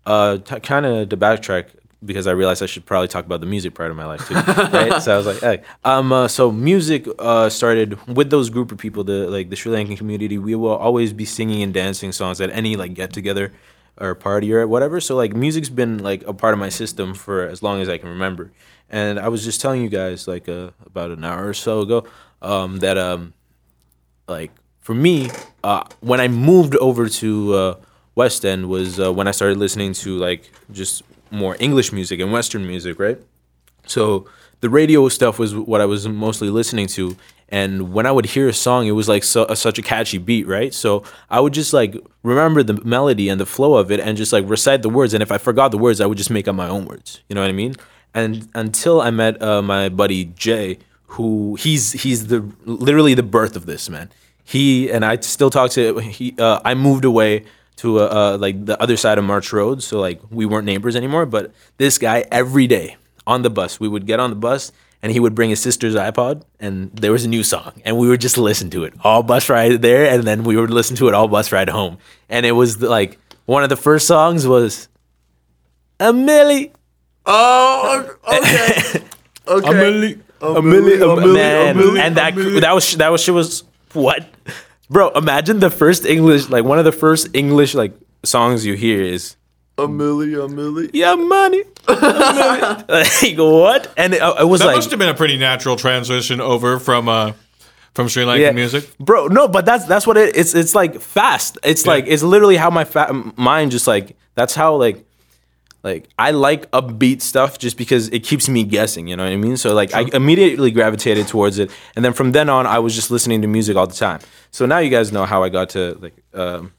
uh, 0.05 0.37
t- 0.37 0.59
kind 0.59 0.85
of 0.85 1.09
to 1.09 1.17
backtrack 1.17 1.67
because 2.05 2.27
I 2.27 2.31
realized 2.31 2.61
I 2.61 2.67
should 2.67 2.85
probably 2.85 3.07
talk 3.07 3.25
about 3.25 3.39
the 3.39 3.47
music 3.47 3.73
part 3.73 3.91
of 3.91 3.97
my 3.97 4.05
life 4.05 4.27
too, 4.27 4.33
right? 4.77 5.01
so 5.01 5.13
I 5.13 5.17
was 5.17 5.25
like, 5.25 5.39
hey, 5.39 5.63
um, 5.83 6.11
uh, 6.11 6.27
so 6.27 6.51
music 6.51 7.07
uh, 7.19 7.49
started 7.49 7.99
with 8.07 8.29
those 8.29 8.49
group 8.49 8.71
of 8.71 8.77
people, 8.77 9.03
the 9.03 9.27
like 9.29 9.49
the 9.49 9.55
Sri 9.55 9.71
Lankan 9.71 9.97
community. 9.97 10.37
We 10.37 10.55
will 10.55 10.75
always 10.75 11.13
be 11.13 11.25
singing 11.25 11.63
and 11.63 11.73
dancing 11.73 12.11
songs 12.11 12.39
at 12.41 12.49
any 12.51 12.75
like 12.75 12.93
get 12.93 13.13
together 13.13 13.53
or 13.97 14.13
party 14.15 14.53
or 14.53 14.67
whatever. 14.67 14.99
So 14.99 15.15
like 15.15 15.33
music's 15.33 15.69
been 15.69 15.99
like 15.99 16.25
a 16.27 16.33
part 16.33 16.53
of 16.53 16.59
my 16.59 16.69
system 16.69 17.13
for 17.13 17.47
as 17.47 17.63
long 17.63 17.81
as 17.81 17.89
I 17.89 17.97
can 17.97 18.09
remember. 18.09 18.51
And 18.89 19.19
I 19.19 19.27
was 19.29 19.43
just 19.43 19.61
telling 19.61 19.81
you 19.81 19.89
guys 19.89 20.27
like 20.27 20.47
uh, 20.47 20.69
about 20.85 21.11
an 21.11 21.23
hour 21.23 21.47
or 21.47 21.53
so 21.53 21.81
ago 21.81 22.05
um, 22.41 22.77
that 22.79 22.97
um, 22.97 23.33
like 24.27 24.51
for 24.79 24.93
me, 24.93 25.29
uh, 25.63 25.83
when 26.01 26.21
I 26.21 26.27
moved 26.27 26.75
over 26.77 27.09
to 27.09 27.53
uh, 27.53 27.75
West 28.13 28.45
End 28.45 28.69
was 28.69 28.99
uh, 28.99 29.11
when 29.11 29.27
I 29.27 29.31
started 29.31 29.57
listening 29.57 29.93
to 29.93 30.17
like 30.17 30.51
just 30.71 31.03
more 31.31 31.57
English 31.59 31.91
music 31.91 32.19
and 32.19 32.31
Western 32.31 32.65
music, 32.67 32.99
right? 32.99 33.19
So 33.87 34.27
the 34.61 34.69
radio 34.69 35.07
stuff 35.09 35.39
was 35.39 35.55
what 35.55 35.81
I 35.81 35.85
was 35.85 36.07
mostly 36.07 36.49
listening 36.49 36.87
to, 36.87 37.17
and 37.49 37.93
when 37.93 38.05
I 38.05 38.11
would 38.11 38.25
hear 38.27 38.47
a 38.47 38.53
song, 38.53 38.87
it 38.87 38.91
was 38.91 39.09
like 39.09 39.23
so, 39.23 39.51
such 39.53 39.77
a 39.77 39.81
catchy 39.81 40.17
beat, 40.17 40.47
right? 40.47 40.73
So 40.73 41.03
I 41.29 41.39
would 41.39 41.53
just 41.53 41.73
like 41.73 41.95
remember 42.23 42.63
the 42.63 42.73
melody 42.85 43.29
and 43.29 43.39
the 43.39 43.45
flow 43.45 43.75
of 43.75 43.91
it, 43.91 43.99
and 43.99 44.17
just 44.17 44.31
like 44.33 44.47
recite 44.47 44.81
the 44.81 44.89
words. 44.89 45.13
And 45.13 45.21
if 45.21 45.31
I 45.31 45.37
forgot 45.37 45.71
the 45.71 45.77
words, 45.77 45.99
I 45.99 46.05
would 46.05 46.17
just 46.17 46.31
make 46.31 46.47
up 46.47 46.55
my 46.55 46.69
own 46.69 46.85
words. 46.85 47.21
You 47.27 47.35
know 47.35 47.41
what 47.41 47.49
I 47.49 47.53
mean? 47.53 47.75
And 48.15 48.47
until 48.55 49.01
I 49.01 49.11
met 49.11 49.39
uh, 49.41 49.61
my 49.61 49.89
buddy 49.89 50.25
Jay, 50.25 50.79
who 51.07 51.55
he's 51.55 51.91
he's 51.91 52.27
the 52.27 52.49
literally 52.65 53.13
the 53.13 53.23
birth 53.23 53.55
of 53.55 53.67
this 53.67 53.89
man. 53.89 54.09
He 54.43 54.89
and 54.89 55.05
I 55.05 55.19
still 55.19 55.49
talk 55.49 55.71
to 55.71 55.99
he. 55.99 56.35
Uh, 56.39 56.59
I 56.65 56.73
moved 56.73 57.05
away 57.05 57.45
to 57.77 57.99
uh, 57.99 58.03
uh, 58.03 58.37
like 58.39 58.65
the 58.65 58.81
other 58.81 58.97
side 58.97 59.17
of 59.17 59.25
March 59.25 59.51
Road, 59.51 59.83
so 59.83 59.99
like 59.99 60.21
we 60.31 60.45
weren't 60.45 60.65
neighbors 60.65 60.95
anymore. 60.95 61.25
But 61.25 61.51
this 61.77 61.97
guy 61.97 62.25
every 62.31 62.67
day 62.67 62.97
on 63.27 63.41
the 63.41 63.49
bus, 63.49 63.79
we 63.79 63.87
would 63.87 64.05
get 64.05 64.19
on 64.19 64.29
the 64.29 64.35
bus 64.35 64.71
and 65.01 65.11
he 65.11 65.19
would 65.19 65.35
bring 65.35 65.49
his 65.51 65.61
sister's 65.61 65.93
iPod 65.93 66.43
and 66.59 66.91
there 66.93 67.11
was 67.11 67.25
a 67.25 67.27
new 67.27 67.43
song 67.43 67.73
and 67.85 67.97
we 67.97 68.07
would 68.07 68.21
just 68.21 68.39
listen 68.39 68.71
to 68.71 68.83
it 68.85 68.93
all 69.03 69.21
bus 69.21 69.49
ride 69.49 69.81
there 69.83 70.09
and 70.09 70.23
then 70.23 70.43
we 70.43 70.55
would 70.55 70.71
listen 70.71 70.95
to 70.95 71.07
it 71.07 71.13
all 71.13 71.27
bus 71.27 71.51
ride 71.51 71.69
home. 71.69 71.97
And 72.27 72.45
it 72.45 72.53
was 72.53 72.81
like 72.81 73.19
one 73.45 73.61
of 73.61 73.69
the 73.69 73.75
first 73.75 74.07
songs 74.07 74.47
was 74.47 74.87
a 75.99 76.11
milli. 76.11 76.71
Oh, 77.25 78.15
okay. 78.27 79.01
Okay. 79.47 79.69
A 79.69 79.73
milli, 79.73 80.19
a 80.41 80.59
milli, 80.61 81.33
man. 81.35 81.97
and 81.99 82.17
that 82.17 82.33
that 82.61 82.73
was 82.73 82.97
that 82.97 83.09
was 83.09 83.21
shit 83.21 83.33
was 83.35 83.63
what, 83.93 84.27
bro? 84.89 85.09
Imagine 85.11 85.59
the 85.59 85.69
first 85.69 86.03
English 86.03 86.49
like 86.49 86.63
one 86.65 86.79
of 86.79 86.85
the 86.85 86.91
first 86.91 87.27
English 87.33 87.75
like 87.75 87.93
songs 88.23 88.65
you 88.65 88.73
hear 88.73 89.03
is 89.03 89.35
A 89.77 89.83
milli, 89.87 90.33
a 90.33 90.47
milli. 90.47 90.89
yeah 90.93 91.13
money, 91.13 91.63
like 91.87 93.37
what? 93.37 93.93
And 93.97 94.15
it, 94.15 94.21
it 94.39 94.47
was 94.47 94.61
that 94.61 94.65
like 94.67 94.75
must 94.77 94.89
have 94.89 94.97
been 94.99 95.09
a 95.09 95.13
pretty 95.13 95.37
natural 95.37 95.75
transition 95.75 96.41
over 96.41 96.79
from 96.79 97.07
uh 97.07 97.33
from 97.93 98.07
Sri 98.07 98.23
Lankan 98.23 98.39
yeah. 98.39 98.51
music. 98.51 98.89
bro. 98.97 99.27
No, 99.27 99.47
but 99.47 99.63
that's 99.63 99.85
that's 99.85 100.07
what 100.07 100.17
it, 100.17 100.35
it's. 100.35 100.55
It's 100.55 100.73
like 100.73 100.99
fast. 100.99 101.59
It's 101.63 101.85
like 101.85 102.05
it's 102.07 102.23
literally 102.23 102.57
how 102.57 102.71
my 102.71 102.83
fa- 102.83 103.13
mind 103.37 103.69
just 103.69 103.85
like 103.85 104.17
that's 104.33 104.55
how 104.55 104.75
like 104.75 105.05
like 105.85 106.09
I 106.17 106.31
like 106.31 106.69
upbeat 106.71 107.21
stuff 107.21 107.59
just 107.59 107.77
because 107.77 108.09
it 108.09 108.23
keeps 108.23 108.49
me 108.49 108.63
guessing. 108.63 109.07
You 109.07 109.15
know 109.15 109.23
what 109.23 109.31
I 109.31 109.35
mean? 109.37 109.55
So 109.55 109.75
like 109.75 109.93
I 109.93 110.05
immediately 110.13 110.71
gravitated 110.71 111.27
towards 111.27 111.59
it, 111.59 111.69
and 111.95 112.03
then 112.03 112.11
from 112.11 112.31
then 112.31 112.49
on, 112.49 112.65
I 112.65 112.79
was 112.79 112.95
just 112.95 113.11
listening 113.11 113.43
to 113.43 113.47
music 113.47 113.77
all 113.77 113.85
the 113.85 113.93
time. 113.93 114.19
So 114.49 114.65
now 114.65 114.79
you 114.79 114.89
guys 114.89 115.11
know 115.11 115.25
how 115.25 115.43
I 115.43 115.49
got 115.49 115.69
to 115.69 115.97
like. 116.01 116.15
Um, 116.33 116.73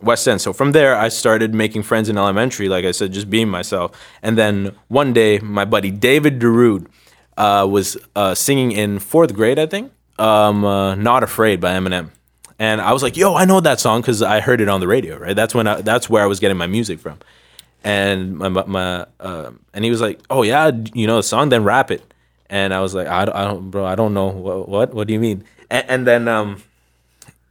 West 0.00 0.26
End. 0.26 0.40
So 0.40 0.54
from 0.54 0.72
there, 0.72 0.96
I 0.96 1.08
started 1.10 1.52
making 1.52 1.82
friends 1.82 2.08
in 2.08 2.16
elementary. 2.16 2.70
Like 2.70 2.86
I 2.86 2.90
said, 2.92 3.12
just 3.12 3.28
being 3.28 3.50
myself. 3.50 3.90
And 4.22 4.38
then 4.38 4.74
one 4.88 5.12
day, 5.12 5.40
my 5.40 5.66
buddy 5.66 5.90
David 5.90 6.40
Darude 6.40 6.86
uh, 7.36 7.68
was 7.70 7.98
uh, 8.16 8.34
singing 8.34 8.72
in 8.72 8.98
fourth 8.98 9.34
grade, 9.34 9.58
I 9.58 9.66
think. 9.66 9.92
Um, 10.18 10.64
uh, 10.64 10.94
"Not 10.94 11.22
Afraid" 11.22 11.60
by 11.60 11.72
Eminem. 11.72 12.12
And 12.58 12.80
I 12.80 12.94
was 12.94 13.02
like, 13.02 13.14
"Yo, 13.18 13.34
I 13.34 13.44
know 13.44 13.60
that 13.60 13.78
song 13.78 14.00
because 14.00 14.22
I 14.22 14.40
heard 14.40 14.62
it 14.62 14.70
on 14.70 14.80
the 14.80 14.88
radio." 14.88 15.18
Right? 15.18 15.36
That's 15.36 15.54
when 15.54 15.66
I, 15.66 15.82
that's 15.82 16.08
where 16.08 16.22
I 16.22 16.26
was 16.26 16.40
getting 16.40 16.56
my 16.56 16.66
music 16.66 16.98
from. 16.98 17.18
And 17.84 18.36
my 18.38 18.48
my, 18.48 18.64
my 18.66 19.06
um 19.20 19.60
and 19.74 19.84
he 19.84 19.90
was 19.90 20.00
like, 20.00 20.18
"Oh 20.30 20.42
yeah, 20.42 20.70
you 20.94 21.06
know 21.06 21.16
the 21.16 21.22
song? 21.22 21.50
Then 21.50 21.64
rap 21.64 21.90
it." 21.90 22.02
And 22.50 22.72
I 22.72 22.80
was 22.80 22.94
like, 22.94 23.06
"I, 23.08 23.24
don't- 23.26 23.36
I 23.36 23.44
don't, 23.44 23.70
bro, 23.70 23.84
I 23.84 23.94
don't 23.94 24.14
know 24.14 24.28
what 24.28 24.68
what, 24.68 24.94
what 24.94 25.06
do 25.06 25.12
you 25.12 25.20
mean?" 25.20 25.44
And, 25.70 25.84
and 25.90 26.06
then 26.06 26.28
um, 26.28 26.62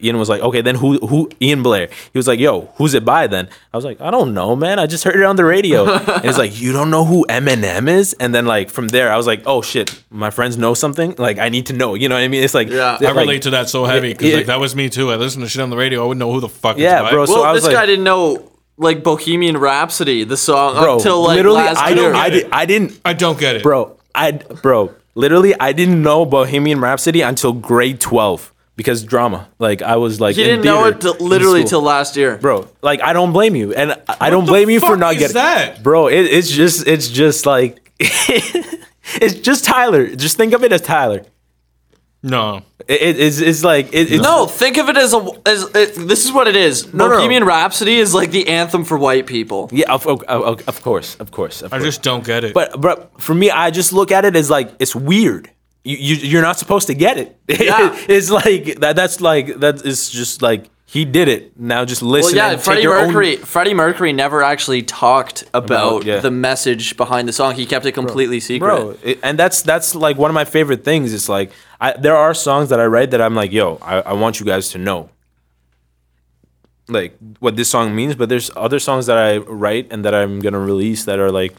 Ian 0.01 0.17
was 0.17 0.27
like, 0.29 0.41
okay, 0.41 0.61
then 0.61 0.75
who 0.75 0.97
who 1.05 1.29
Ian 1.41 1.61
Blair? 1.63 1.87
He 2.11 2.17
was 2.17 2.27
like, 2.27 2.39
yo, 2.39 2.71
who's 2.77 2.93
it 2.93 3.05
by 3.05 3.27
then? 3.27 3.47
I 3.73 3.77
was 3.77 3.85
like, 3.85 4.01
I 4.01 4.11
don't 4.11 4.33
know, 4.33 4.55
man. 4.55 4.77
I 4.79 4.85
just 4.87 5.03
heard 5.03 5.15
it 5.15 5.23
on 5.23 5.35
the 5.35 5.45
radio. 5.45 5.85
and 5.93 6.25
he's 6.25 6.37
like, 6.37 6.59
you 6.59 6.71
don't 6.73 6.89
know 6.89 7.05
who 7.05 7.25
Eminem 7.29 7.87
is? 7.87 8.13
And 8.19 8.33
then 8.35 8.45
like 8.45 8.69
from 8.69 8.87
there, 8.89 9.11
I 9.11 9.17
was 9.17 9.27
like, 9.27 9.43
oh 9.45 9.61
shit, 9.61 10.03
my 10.09 10.29
friends 10.29 10.57
know 10.57 10.73
something. 10.73 11.15
Like 11.17 11.37
I 11.37 11.49
need 11.49 11.67
to 11.67 11.73
know. 11.73 11.93
You 11.95 12.09
know 12.09 12.15
what 12.15 12.21
I 12.23 12.27
mean? 12.27 12.43
It's 12.43 12.53
like 12.53 12.69
Yeah. 12.69 12.97
I 12.99 13.05
I 13.05 13.11
like- 13.11 13.15
relate 13.27 13.41
to 13.43 13.51
that 13.51 13.69
so 13.69 13.85
heavy 13.85 14.09
because 14.13 14.29
Yeah. 14.29 14.37
like 14.37 14.47
that 14.47 14.59
was 14.59 14.75
me 14.75 14.89
too. 14.89 15.11
I 15.11 15.15
listened 15.15 15.43
to 15.45 15.49
shit 15.49 15.61
on 15.61 15.69
the 15.69 15.77
radio. 15.77 16.03
I 16.03 16.07
wouldn't 16.07 16.19
know 16.19 16.31
who 16.33 16.39
the 16.41 16.49
fuck. 16.49 16.77
Yeah, 16.77 16.99
it's 17.01 17.03
by. 17.03 17.11
bro, 17.11 17.25
so 17.25 17.33
Well, 17.35 17.43
I 17.43 17.51
was 17.51 17.61
this 17.63 17.67
like- 17.73 17.79
guy 17.81 17.85
didn't 17.85 18.03
know 18.05 18.49
like 18.77 19.03
Bohemian 19.03 19.57
Rhapsody, 19.57 20.23
the 20.23 20.37
song 20.37 20.75
bro. 20.75 20.95
until 20.95 21.21
like 21.23 21.37
literally, 21.37 21.57
last 21.57 21.77
I 21.79 21.89
year. 21.89 22.13
I, 22.13 22.29
did, 22.29 22.49
I 22.51 22.65
didn't. 22.65 22.99
I 23.05 23.13
don't 23.13 23.39
get 23.39 23.55
it, 23.57 23.63
bro. 23.63 23.97
I 24.15 24.31
bro. 24.31 24.93
Literally, 25.15 25.53
I 25.59 25.73
didn't 25.73 26.01
know 26.01 26.25
Bohemian 26.25 26.79
Rhapsody 26.81 27.21
until 27.21 27.53
grade 27.53 27.99
twelve 28.01 28.51
because 28.75 29.03
drama. 29.03 29.47
Like 29.59 29.81
I 29.81 29.97
was 29.97 30.19
like, 30.19 30.35
he 30.35 30.43
in 30.43 30.49
didn't 30.49 30.65
know 30.65 30.85
it 30.85 31.01
till, 31.01 31.15
literally 31.19 31.61
school. 31.61 31.69
till 31.69 31.81
last 31.83 32.15
year. 32.17 32.37
bro. 32.37 32.67
Like 32.81 33.01
I 33.01 33.13
don't 33.13 33.31
blame 33.31 33.55
you, 33.55 33.73
and 33.73 33.91
I- 34.07 34.17
I 34.21 34.29
don't 34.31 34.45
blame 34.45 34.69
you 34.69 34.79
for 34.79 34.97
not 34.97 35.13
is 35.13 35.19
getting 35.19 35.35
that? 35.35 35.83
bro. 35.83 36.07
It, 36.07 36.21
it's 36.25 36.49
just 36.49 36.87
it's 36.87 37.09
just 37.09 37.45
like 37.45 37.91
it's 37.99 39.35
just 39.35 39.65
Tyler. 39.65 40.15
Just 40.15 40.37
think 40.37 40.53
of 40.53 40.63
it 40.63 40.71
as 40.71 40.81
Tyler. 40.81 41.23
No, 42.25 42.61
It, 42.87 43.01
it- 43.01 43.19
it's 43.19 43.39
it's 43.41 43.63
like 43.63 43.87
it, 43.93 44.11
it's 44.11 44.23
No, 44.23 44.45
think 44.47 44.77
of 44.77 44.87
it 44.89 44.95
as 44.97 45.13
a 45.13 45.19
as 45.45 45.63
it, 45.75 46.07
this 46.07 46.23
is 46.25 46.31
what 46.31 46.47
it 46.47 46.55
is. 46.55 46.93
no, 46.93 47.07
no. 47.09 47.15
Bohemian 47.17 47.43
Rhapsody 47.43 47.99
is 47.99 48.13
like 48.13 48.31
the 48.31 48.47
anthem 48.47 48.85
for 48.85 48.97
white 48.97 49.25
people. 49.27 49.69
Yeah, 49.73 49.91
of, 49.93 50.07
of, 50.07 50.23
of, 50.23 50.67
of 50.67 50.81
course, 50.81 51.15
of 51.19 51.31
course, 51.31 51.61
of 51.61 51.73
I 51.73 51.77
course. 51.77 51.85
just 51.89 52.01
don't 52.01 52.23
get 52.25 52.43
it. 52.45 52.53
But 52.53 52.79
but 52.79 52.97
for 53.21 53.33
me, 53.35 53.51
I 53.51 53.71
just 53.71 53.91
look 53.91 54.11
at 54.11 54.23
it 54.25 54.35
as 54.37 54.49
like 54.49 54.71
it's 54.79 54.95
weird. 54.95 55.49
You, 55.83 55.97
you 55.97 56.15
you're 56.15 56.41
not 56.41 56.57
supposed 56.57 56.87
to 56.87 56.93
get 56.93 57.17
it. 57.17 57.35
Yeah. 57.49 57.93
it's 58.07 58.29
like 58.29 58.79
that. 58.79 58.95
That's 58.95 59.19
like 59.19 59.59
that 59.59 59.85
is 59.85 60.09
just 60.09 60.41
like 60.41 60.69
he 60.93 61.05
did 61.05 61.27
it. 61.27 61.59
Now 61.59 61.85
just 61.85 62.03
listen. 62.03 62.37
Well, 62.37 62.51
yeah, 62.51 62.57
Freddie 62.57 62.83
your 62.83 62.95
own- 62.95 63.07
Mercury. 63.07 63.37
Freddie 63.37 63.73
Mercury 63.73 64.13
never 64.13 64.43
actually 64.43 64.83
talked 64.83 65.43
about, 65.51 66.05
yeah. 66.05 66.19
the 66.19 66.29
message 66.29 66.95
behind 66.97 67.27
the 67.27 67.33
song. 67.33 67.55
He 67.55 67.65
kept 67.65 67.87
it 67.87 67.93
completely 67.93 68.39
secret. 68.39 68.67
bro. 68.67 68.95
it- 69.01 69.19
and 69.23 69.39
that's 69.39 69.63
that's 69.63 69.95
like 69.95 70.19
one 70.19 70.29
of 70.29 70.35
my 70.35 70.45
favorite 70.45 70.83
things. 70.83 71.11
It's 71.11 71.27
like 71.27 71.51
I, 71.81 71.93
there 71.93 72.15
are 72.15 72.35
songs 72.35 72.69
that 72.69 72.79
I 72.79 72.85
write 72.85 73.09
that 73.09 73.21
I'm 73.23 73.33
like, 73.33 73.51
yo, 73.51 73.79
I, 73.81 74.01
I 74.01 74.13
want 74.13 74.39
you 74.39 74.45
guys 74.45 74.69
to 74.69 74.77
know, 74.77 75.09
like 76.87 77.17
what 77.39 77.55
this 77.55 77.71
song 77.71 77.95
means. 77.95 78.13
But 78.13 78.29
there's 78.29 78.51
other 78.55 78.77
songs 78.77 79.07
that 79.07 79.17
I 79.17 79.37
write 79.37 79.87
and 79.91 80.05
that 80.05 80.13
I'm 80.13 80.41
gonna 80.41 80.59
release 80.59 81.05
that 81.05 81.17
are 81.17 81.31
like, 81.31 81.55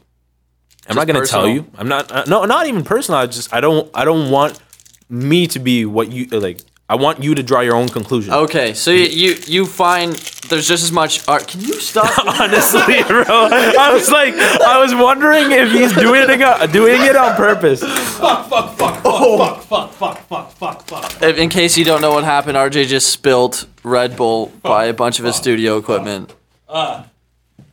I'm 0.88 0.94
not 0.94 1.08
gonna 1.08 1.26
tell 1.26 1.48
you. 1.48 1.66
I'm 1.76 1.88
not. 1.88 2.12
Uh, 2.12 2.22
no, 2.28 2.44
not 2.44 2.68
even 2.68 2.84
personal. 2.84 3.18
I 3.18 3.26
just 3.26 3.52
I 3.52 3.60
don't 3.60 3.90
I 3.94 4.04
don't 4.04 4.30
want 4.30 4.60
me 5.08 5.48
to 5.48 5.58
be 5.58 5.84
what 5.84 6.12
you 6.12 6.26
like. 6.26 6.60
I 6.86 6.96
want 6.96 7.22
you 7.24 7.34
to 7.34 7.42
draw 7.42 7.60
your 7.60 7.76
own 7.76 7.88
conclusion. 7.88 8.34
Okay, 8.34 8.74
so 8.74 8.90
you, 8.90 9.04
you 9.06 9.34
you 9.46 9.66
find 9.66 10.12
there's 10.50 10.68
just 10.68 10.84
as 10.84 10.92
much 10.92 11.26
art. 11.26 11.48
Can 11.48 11.62
you 11.62 11.80
stop? 11.80 12.10
Honestly, 12.40 13.02
bro, 13.04 13.24
I 13.26 13.90
was 13.92 14.10
like, 14.10 14.34
I 14.34 14.78
was 14.78 14.94
wondering 14.94 15.50
if 15.50 15.72
he's 15.72 15.94
doing 15.94 16.28
it 16.28 16.42
on, 16.42 16.70
doing 16.72 17.00
it 17.00 17.16
on 17.16 17.36
purpose. 17.36 17.82
Fuck! 17.82 18.48
Fuck! 18.50 18.76
Fuck! 18.76 19.02
Fuck! 19.02 19.62
Fuck! 19.62 19.92
Fuck! 19.92 20.20
Fuck! 20.28 20.50
Fuck! 20.52 20.82
Fuck! 20.86 21.22
If- 21.22 21.38
In 21.38 21.48
case 21.48 21.78
you 21.78 21.86
don't 21.86 22.02
know 22.02 22.12
what 22.12 22.24
happened, 22.24 22.58
RJ 22.58 22.86
just 22.88 23.08
spilled 23.10 23.66
Red 23.82 24.14
Bull 24.14 24.52
by 24.62 24.84
a 24.84 24.92
bunch 24.92 25.18
of 25.18 25.24
his 25.24 25.36
studio 25.36 25.78
equipment. 25.78 26.34
Uh 26.68 27.04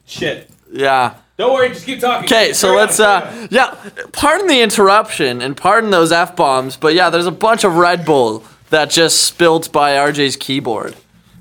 shit. 0.05 0.49
Yeah. 0.71 1.15
Don't 1.37 1.53
worry, 1.53 1.69
just 1.69 1.85
keep 1.85 1.99
talking. 1.99 2.25
Okay, 2.25 2.53
so 2.53 2.67
Carry 2.67 2.79
on, 2.79 2.85
let's 2.87 2.97
carry 2.97 3.43
uh 3.43 3.47
yeah, 3.51 3.89
pardon 4.13 4.47
the 4.47 4.61
interruption 4.61 5.41
and 5.41 5.57
pardon 5.57 5.89
those 5.89 6.13
f 6.13 6.35
bombs, 6.37 6.77
but 6.77 6.93
yeah, 6.93 7.09
there's 7.09 7.25
a 7.25 7.31
bunch 7.31 7.65
of 7.65 7.75
Red 7.75 8.05
Bull 8.05 8.43
that 8.71 8.89
just 8.89 9.21
spilled 9.21 9.71
by 9.71 9.91
RJ's 9.95 10.35
keyboard. 10.35 10.95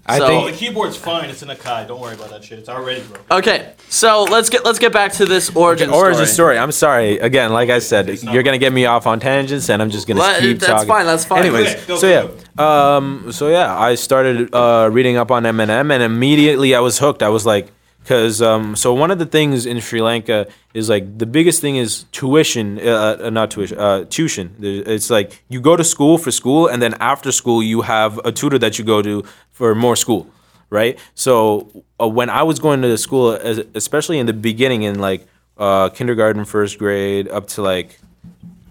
I 0.07 0.19
So- 0.19 0.27
think- 0.27 0.43
Oh, 0.43 0.47
the 0.51 0.57
keyboard's 0.57 0.97
fine. 0.97 1.31
It's 1.31 1.43
an 1.43 1.49
Akai. 1.51 1.87
Don't 1.87 2.01
worry 2.01 2.15
about 2.15 2.31
that 2.31 2.43
shit. 2.43 2.59
It's 2.59 2.69
already 2.69 3.01
broken. 3.03 3.25
Okay, 3.31 3.67
so 3.89 4.25
let's 4.25 4.49
get 4.51 4.65
let's 4.65 4.79
get 4.81 4.93
back 4.93 5.13
to 5.15 5.25
this 5.27 5.51
origin 5.55 5.89
story. 5.89 6.03
Origin 6.03 6.27
story. 6.27 6.35
story. 6.55 6.59
I'm 6.59 6.73
sorry. 6.73 7.19
Again, 7.19 7.53
like 7.53 7.71
I 7.71 7.79
said, 7.79 8.09
you're 8.23 8.43
gonna 8.43 8.59
get 8.59 8.73
me 8.73 8.87
off 8.87 9.07
on 9.07 9.21
tangents, 9.21 9.69
and 9.69 9.81
I'm 9.81 9.91
just 9.91 10.09
gonna 10.09 10.19
Let- 10.21 10.41
keep 10.41 10.59
that's 10.59 10.73
talking. 10.73 10.89
fine, 10.89 11.07
that's 11.07 11.25
fine. 11.25 11.41
Anyways, 11.41 11.69
Okay, 11.69 11.81
go, 11.87 11.97
so 11.97 12.09
go, 12.09 12.31
yeah, 12.59 12.97
um, 12.97 13.27
so 13.31 13.49
yeah, 13.49 13.79
I 13.79 13.95
started 13.95 14.53
uh, 14.53 14.89
reading 14.91 15.17
up 15.17 15.31
on 15.31 15.45
Eminem, 15.45 15.93
and 15.93 16.03
immediately 16.03 16.75
I 16.75 16.81
was 16.81 16.99
hooked. 16.99 17.23
I 17.23 17.29
was 17.29 17.47
like, 17.47 17.69
because 18.11 18.43
um, 18.43 18.75
so 18.75 18.93
one 18.93 19.13
of 19.13 19.21
the 19.21 19.25
things 19.25 19.67
in 19.67 19.79
Sri 19.79 20.03
Lanka 20.03 20.49
is 20.75 20.89
like 20.89 21.17
the 21.17 21.27
biggest 21.27 21.61
thing 21.61 21.77
is 21.77 22.07
tuition, 22.11 22.81
uh, 22.81 23.19
uh, 23.23 23.31
not 23.31 23.53
tuition, 23.53 23.79
uh, 23.79 24.05
tuition. 24.07 24.57
It's 24.59 25.11
like 25.11 25.45
you 25.49 25.61
go 25.61 25.77
to 25.77 25.85
school 25.85 26.19
for 26.19 26.33
school, 26.33 26.67
and 26.67 26.83
then 26.83 26.95
after 26.95 27.31
school 27.31 27.63
you 27.63 27.83
have 27.83 28.19
a 28.25 28.33
tutor 28.33 28.59
that 28.59 28.81
you 28.81 28.85
go 28.85 29.01
to 29.01 29.23
for 29.53 29.77
more 29.77 29.95
school 29.95 30.29
right? 30.71 31.01
So 31.17 31.85
uh, 32.01 32.07
when 32.07 32.31
I 32.31 32.45
was 32.45 32.61
going 32.61 32.81
to 32.83 32.97
school, 32.97 33.33
especially 33.75 34.21
in 34.21 34.27
the 34.27 34.33
beginning, 34.33 34.83
in 34.83 35.01
like 35.01 35.27
uh, 35.59 35.89
kindergarten, 35.89 36.45
first 36.45 36.79
grade, 36.79 37.29
up 37.29 37.49
to 37.55 37.63
like 37.63 37.99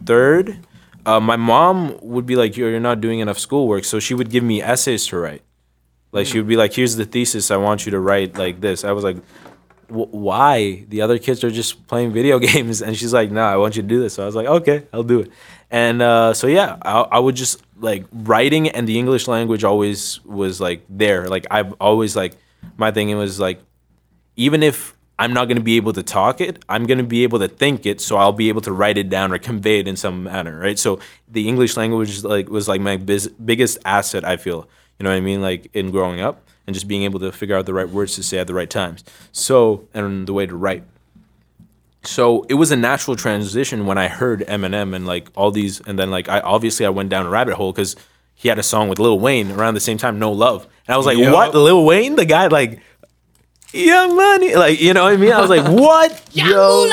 third, 0.06 0.66
uh, 1.06 1.20
my 1.20 1.36
mom 1.36 1.98
would 2.02 2.26
be 2.26 2.38
like, 2.38 2.56
"You're 2.56 2.72
you're 2.72 2.80
not 2.80 3.02
doing 3.02 3.20
enough 3.20 3.38
schoolwork," 3.38 3.84
so 3.84 4.00
she 4.00 4.14
would 4.14 4.30
give 4.30 4.44
me 4.44 4.62
essays 4.62 5.08
to 5.08 5.18
write. 5.18 5.44
Like 6.12 6.26
she 6.28 6.38
would 6.40 6.48
be 6.48 6.58
like, 6.58 6.74
"Here's 6.74 6.96
the 6.96 7.06
thesis. 7.06 7.52
I 7.52 7.58
want 7.58 7.86
you 7.86 7.92
to 7.92 8.00
write 8.00 8.38
like 8.38 8.62
this." 8.62 8.84
I 8.84 8.92
was 8.92 9.04
like, 9.04 9.18
"Wh- 9.88 10.14
"Why? 10.14 10.86
The 10.90 11.02
other 11.02 11.20
kids 11.20 11.44
are 11.44 11.52
just 11.52 11.86
playing 11.88 12.12
video 12.14 12.40
games." 12.50 12.82
And 12.82 12.98
she's 12.98 13.14
like, 13.14 13.32
"No, 13.32 13.44
I 13.44 13.58
want 13.58 13.76
you 13.76 13.82
to 13.82 13.88
do 13.88 14.00
this." 14.00 14.16
So 14.16 14.24
I 14.24 14.26
was 14.26 14.36
like, 14.36 14.48
"Okay, 14.48 14.88
I'll 14.92 15.04
do 15.04 15.20
it." 15.20 15.32
And 15.72 16.02
uh, 16.02 16.34
so 16.34 16.48
yeah, 16.48 16.78
I, 16.82 17.02
I 17.02 17.20
would 17.20 17.36
just 17.36 17.62
like 17.80 18.06
writing 18.12 18.70
and 18.70 18.88
the 18.88 18.98
English 18.98 19.28
language 19.28 19.64
always 19.64 20.24
was 20.26 20.60
like 20.60 20.82
there. 20.90 21.28
Like 21.28 21.46
I've 21.52 21.74
always 21.80 22.16
like 22.16 22.34
my 22.78 22.92
thing 22.92 23.16
was 23.16 23.40
like 23.40 23.62
even 24.36 24.64
if 24.64 24.96
I'm 25.20 25.34
not 25.34 25.46
going 25.46 25.58
to 25.58 25.64
be 25.64 25.76
able 25.76 25.92
to 25.94 26.02
talk 26.02 26.40
it, 26.40 26.64
I'm 26.70 26.86
going 26.86 26.98
to 26.98 27.04
be 27.04 27.24
able 27.24 27.40
to 27.40 27.50
think 27.50 27.86
it, 27.86 28.00
so 28.00 28.16
I'll 28.16 28.32
be 28.32 28.48
able 28.48 28.62
to 28.62 28.72
write 28.72 28.98
it 28.98 29.10
down 29.10 29.34
or 29.34 29.38
convey 29.38 29.80
it 29.80 29.88
in 29.88 29.98
some 29.98 30.24
manner, 30.24 30.58
right? 30.58 30.80
So 30.80 31.00
the 31.28 31.48
English 31.50 31.76
language 31.76 32.24
like 32.24 32.48
was 32.48 32.70
like 32.70 32.80
my 32.80 32.96
biz- 32.96 33.28
biggest 33.28 33.80
asset. 33.84 34.24
I 34.24 34.38
feel, 34.38 34.70
you 35.00 35.06
know 35.06 35.10
what 35.12 35.18
I 35.18 35.22
mean, 35.22 35.42
like 35.42 35.70
in 35.74 35.92
growing 35.92 36.20
up 36.20 36.42
and 36.68 36.74
just 36.74 36.88
being 36.88 37.04
able 37.04 37.20
to 37.22 37.32
figure 37.32 37.56
out 37.56 37.66
the 37.66 37.74
right 37.74 37.90
words 37.90 38.16
to 38.16 38.24
say 38.24 38.38
at 38.38 38.48
the 38.48 38.54
right 38.54 38.70
times. 38.70 39.04
So 39.32 39.88
and 39.94 40.28
the 40.28 40.34
way 40.34 40.46
to 40.46 40.56
write. 40.56 40.84
So 42.04 42.44
it 42.44 42.54
was 42.56 42.72
a 42.72 42.76
natural 42.76 43.16
transition 43.16 43.86
when 43.86 43.98
I 43.98 44.08
heard 44.08 44.42
Eminem 44.42 44.96
and 44.96 45.06
like 45.06 45.30
all 45.36 45.52
these, 45.52 45.82
and 45.82 45.98
then 45.98 46.12
like 46.12 46.30
I 46.30 46.40
obviously 46.42 46.86
I 46.86 46.90
went 46.90 47.10
down 47.10 47.26
a 47.26 47.30
rabbit 47.30 47.56
hole 47.56 47.72
because 47.72 47.96
he 48.36 48.50
had 48.50 48.60
a 48.60 48.64
song 48.64 48.88
with 48.88 49.00
Lil 49.00 49.20
Wayne 49.20 49.52
around 49.52 49.74
the 49.74 49.80
same 49.80 49.98
time, 49.98 50.20
No 50.20 50.32
Love, 50.32 50.68
and 50.88 50.94
I 50.94 50.98
was 50.98 51.06
like, 51.06 51.18
Yup. 51.18 51.34
what, 51.34 51.56
Lil 51.56 51.84
Wayne, 51.86 52.16
the 52.16 52.26
guy 52.26 52.48
like 52.48 52.82
Young 53.74 54.16
Money, 54.16 54.56
like 54.56 54.80
you 54.80 54.94
know 54.94 55.04
what 55.04 55.14
I 55.14 55.18
mean? 55.18 55.32
I 55.32 55.42
was 55.42 55.50
like, 55.50 55.66
what? 55.68 56.24
Yo, 56.32 56.90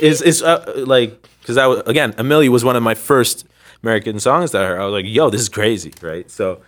is 0.00 0.22
is 0.22 0.42
uh, 0.42 0.84
like 0.86 1.20
because 1.40 1.56
I 1.56 1.66
was 1.66 1.82
again, 1.86 2.14
A 2.18 2.22
Milli 2.22 2.48
was 2.48 2.64
one 2.64 2.76
of 2.76 2.82
my 2.82 2.94
first 2.94 3.46
American 3.82 4.20
songs 4.20 4.52
that 4.52 4.62
I 4.62 4.68
heard. 4.68 4.80
I 4.80 4.84
was 4.84 4.92
like, 4.92 5.06
yo, 5.06 5.30
this 5.30 5.40
is 5.40 5.48
crazy, 5.48 5.92
right? 6.02 6.30
So 6.30 6.60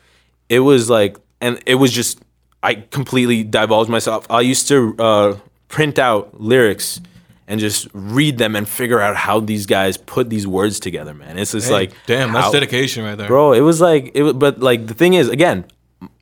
it 0.51 0.61
was 0.61 0.91
like, 0.91 1.17
and 1.41 1.59
it 1.65 1.77
was 1.77 1.91
just 1.91 2.21
I 2.63 2.75
completely 2.75 3.43
divulged 3.43 3.89
myself. 3.89 4.27
I 4.29 4.43
used 4.43 4.69
to 4.69 4.95
uh, 4.99 5.37
print 5.69 5.99
out 5.99 6.39
lyrics 6.39 7.01
and 7.49 7.59
just 7.59 7.89
read 7.95 8.37
them 8.37 8.55
and 8.55 8.69
figure 8.69 9.01
out 9.01 9.17
how 9.17 9.41
these 9.41 9.65
guys 9.65 9.97
put 9.97 10.29
these 10.29 10.47
words 10.47 10.79
together, 10.79 11.15
man. 11.15 11.39
It's 11.39 11.53
just 11.53 11.71
like 11.71 11.93
damn, 12.07 12.33
that's 12.33 12.47
how- 12.47 12.53
dedication 12.53 13.05
right 13.05 13.17
there. 13.17 13.29
bro. 13.29 13.53
It 13.55 13.61
was 13.61 13.81
like 13.81 14.11
it, 14.15 14.23
was, 14.23 14.35
but 14.35 14.61
like 14.61 14.87
the 14.87 14.95
thing 14.95 15.15
is, 15.15 15.29
again, 15.29 15.65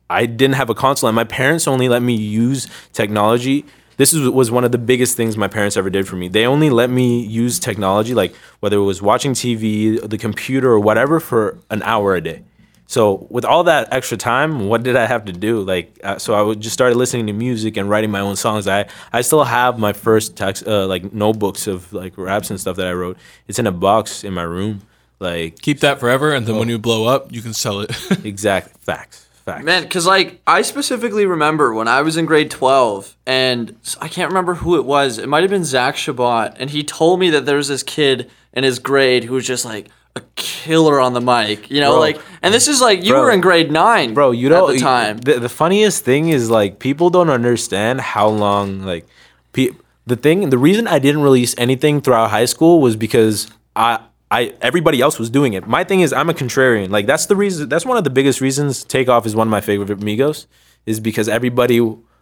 I 0.09 0.25
didn't 0.25 0.55
have 0.55 0.69
a 0.69 0.75
console, 0.75 1.09
and 1.09 1.15
my 1.15 1.25
parents 1.25 1.67
only 1.67 1.89
let 1.89 2.01
me 2.01 2.15
use 2.15 2.67
technology. 2.93 3.65
This 3.97 4.13
is, 4.13 4.29
was 4.29 4.49
one 4.49 4.63
of 4.63 4.71
the 4.71 4.77
biggest 4.77 5.17
things 5.17 5.35
my 5.35 5.49
parents 5.49 5.75
ever 5.75 5.89
did 5.89 6.07
for 6.07 6.15
me. 6.15 6.29
They 6.29 6.45
only 6.45 6.69
let 6.69 6.89
me 6.89 7.21
use 7.21 7.59
technology, 7.59 8.13
like 8.13 8.33
whether 8.61 8.77
it 8.77 8.83
was 8.83 9.01
watching 9.01 9.33
TV, 9.33 9.99
the 10.09 10.17
computer, 10.17 10.71
or 10.71 10.79
whatever, 10.79 11.19
for 11.19 11.59
an 11.69 11.83
hour 11.83 12.15
a 12.15 12.21
day. 12.21 12.43
So 12.89 13.27
with 13.29 13.45
all 13.45 13.65
that 13.65 13.93
extra 13.93 14.17
time, 14.17 14.67
what 14.67 14.81
did 14.81 14.95
I 14.95 15.05
have 15.05 15.25
to 15.25 15.31
do? 15.31 15.61
Like, 15.61 15.99
uh, 16.03 16.17
so 16.17 16.33
I 16.33 16.41
would 16.41 16.59
just 16.59 16.73
started 16.73 16.97
listening 16.97 17.27
to 17.27 17.33
music 17.33 17.77
and 17.77 17.87
writing 17.87 18.09
my 18.09 18.19
own 18.19 18.35
songs. 18.35 18.67
I 18.67 18.87
I 19.13 19.21
still 19.21 19.43
have 19.43 19.77
my 19.77 19.93
first 19.93 20.35
text, 20.35 20.65
uh, 20.65 20.87
like 20.87 21.13
notebooks 21.13 21.67
of 21.67 21.93
like 21.93 22.17
raps 22.17 22.49
and 22.49 22.59
stuff 22.59 22.77
that 22.77 22.87
I 22.87 22.93
wrote. 22.93 23.17
It's 23.47 23.59
in 23.59 23.67
a 23.67 23.71
box 23.71 24.23
in 24.23 24.33
my 24.33 24.41
room. 24.41 24.81
Like 25.19 25.59
Keep 25.61 25.81
that 25.81 25.99
forever, 25.99 26.33
and 26.33 26.47
then 26.47 26.55
when 26.57 26.67
you 26.67 26.79
blow 26.79 27.05
up, 27.05 27.31
you 27.31 27.43
can 27.43 27.53
sell 27.53 27.81
it. 27.81 27.91
exact 28.25 28.75
facts, 28.79 29.27
facts. 29.45 29.63
Man, 29.63 29.83
because 29.83 30.07
like 30.07 30.41
I 30.47 30.63
specifically 30.63 31.27
remember 31.27 31.75
when 31.75 31.87
I 31.87 32.01
was 32.01 32.17
in 32.17 32.25
grade 32.25 32.49
twelve, 32.49 33.15
and 33.27 33.75
I 34.01 34.07
can't 34.07 34.31
remember 34.31 34.55
who 34.55 34.75
it 34.77 34.85
was. 34.85 35.19
It 35.19 35.29
might 35.29 35.43
have 35.43 35.51
been 35.51 35.63
Zach 35.63 35.95
Shabbat, 35.95 36.55
and 36.57 36.71
he 36.71 36.83
told 36.83 37.19
me 37.19 37.29
that 37.29 37.45
there 37.45 37.57
was 37.57 37.67
this 37.67 37.83
kid 37.83 38.31
in 38.51 38.63
his 38.63 38.79
grade 38.79 39.25
who 39.25 39.35
was 39.35 39.45
just 39.45 39.63
like 39.63 39.89
a 40.15 40.21
killer 40.63 40.99
on 40.99 41.13
the 41.13 41.21
mic. 41.21 41.69
You 41.71 41.81
know, 41.81 41.91
Bro. 41.93 41.99
like, 41.99 42.21
and 42.41 42.53
this 42.53 42.67
is 42.67 42.81
like 42.81 43.03
you 43.03 43.13
Bro. 43.13 43.21
were 43.21 43.31
in 43.31 43.41
grade 43.41 43.71
nine, 43.71 44.13
bro 44.13 44.31
you 44.31 44.49
know 44.49 44.67
at 44.69 44.73
the 44.75 44.79
time. 44.79 45.17
the, 45.19 45.39
the 45.39 45.49
funniest 45.49 46.03
thing 46.03 46.29
is 46.29 46.49
like 46.49 46.79
people 46.79 47.09
don't 47.09 47.29
understand 47.29 48.01
how 48.01 48.27
long 48.27 48.81
like 48.91 49.05
pe- 49.53 49.75
the 50.05 50.15
thing 50.15 50.49
the 50.49 50.57
reason 50.57 50.87
i 50.87 50.97
didn't 50.99 51.21
release 51.21 51.53
anything 51.57 52.01
throughout 52.01 52.29
high 52.29 52.45
school 52.45 52.81
was 52.81 52.95
because 52.95 53.47
i 53.75 53.99
I 54.31 54.53
everybody 54.61 55.01
else 55.01 55.17
was 55.17 55.29
doing 55.31 55.53
it. 55.53 55.65
My 55.67 55.83
thing 55.83 56.01
is 56.01 56.13
I'm 56.13 56.29
a 56.29 56.35
contrarian. 56.35 56.89
Like 56.91 57.07
that's 57.07 57.25
the 57.25 57.35
reason. 57.35 57.67
That's 57.67 57.83
one 57.91 57.97
of 57.97 58.03
the 58.03 58.11
biggest 58.19 58.41
reasons. 58.41 58.83
Takeoff 58.83 59.25
is 59.25 59.35
one 59.35 59.47
of 59.47 59.51
my 59.57 59.59
favorite 59.69 59.99
Migos, 59.99 60.45
is 60.85 60.99
because 60.99 61.27
everybody 61.27 61.79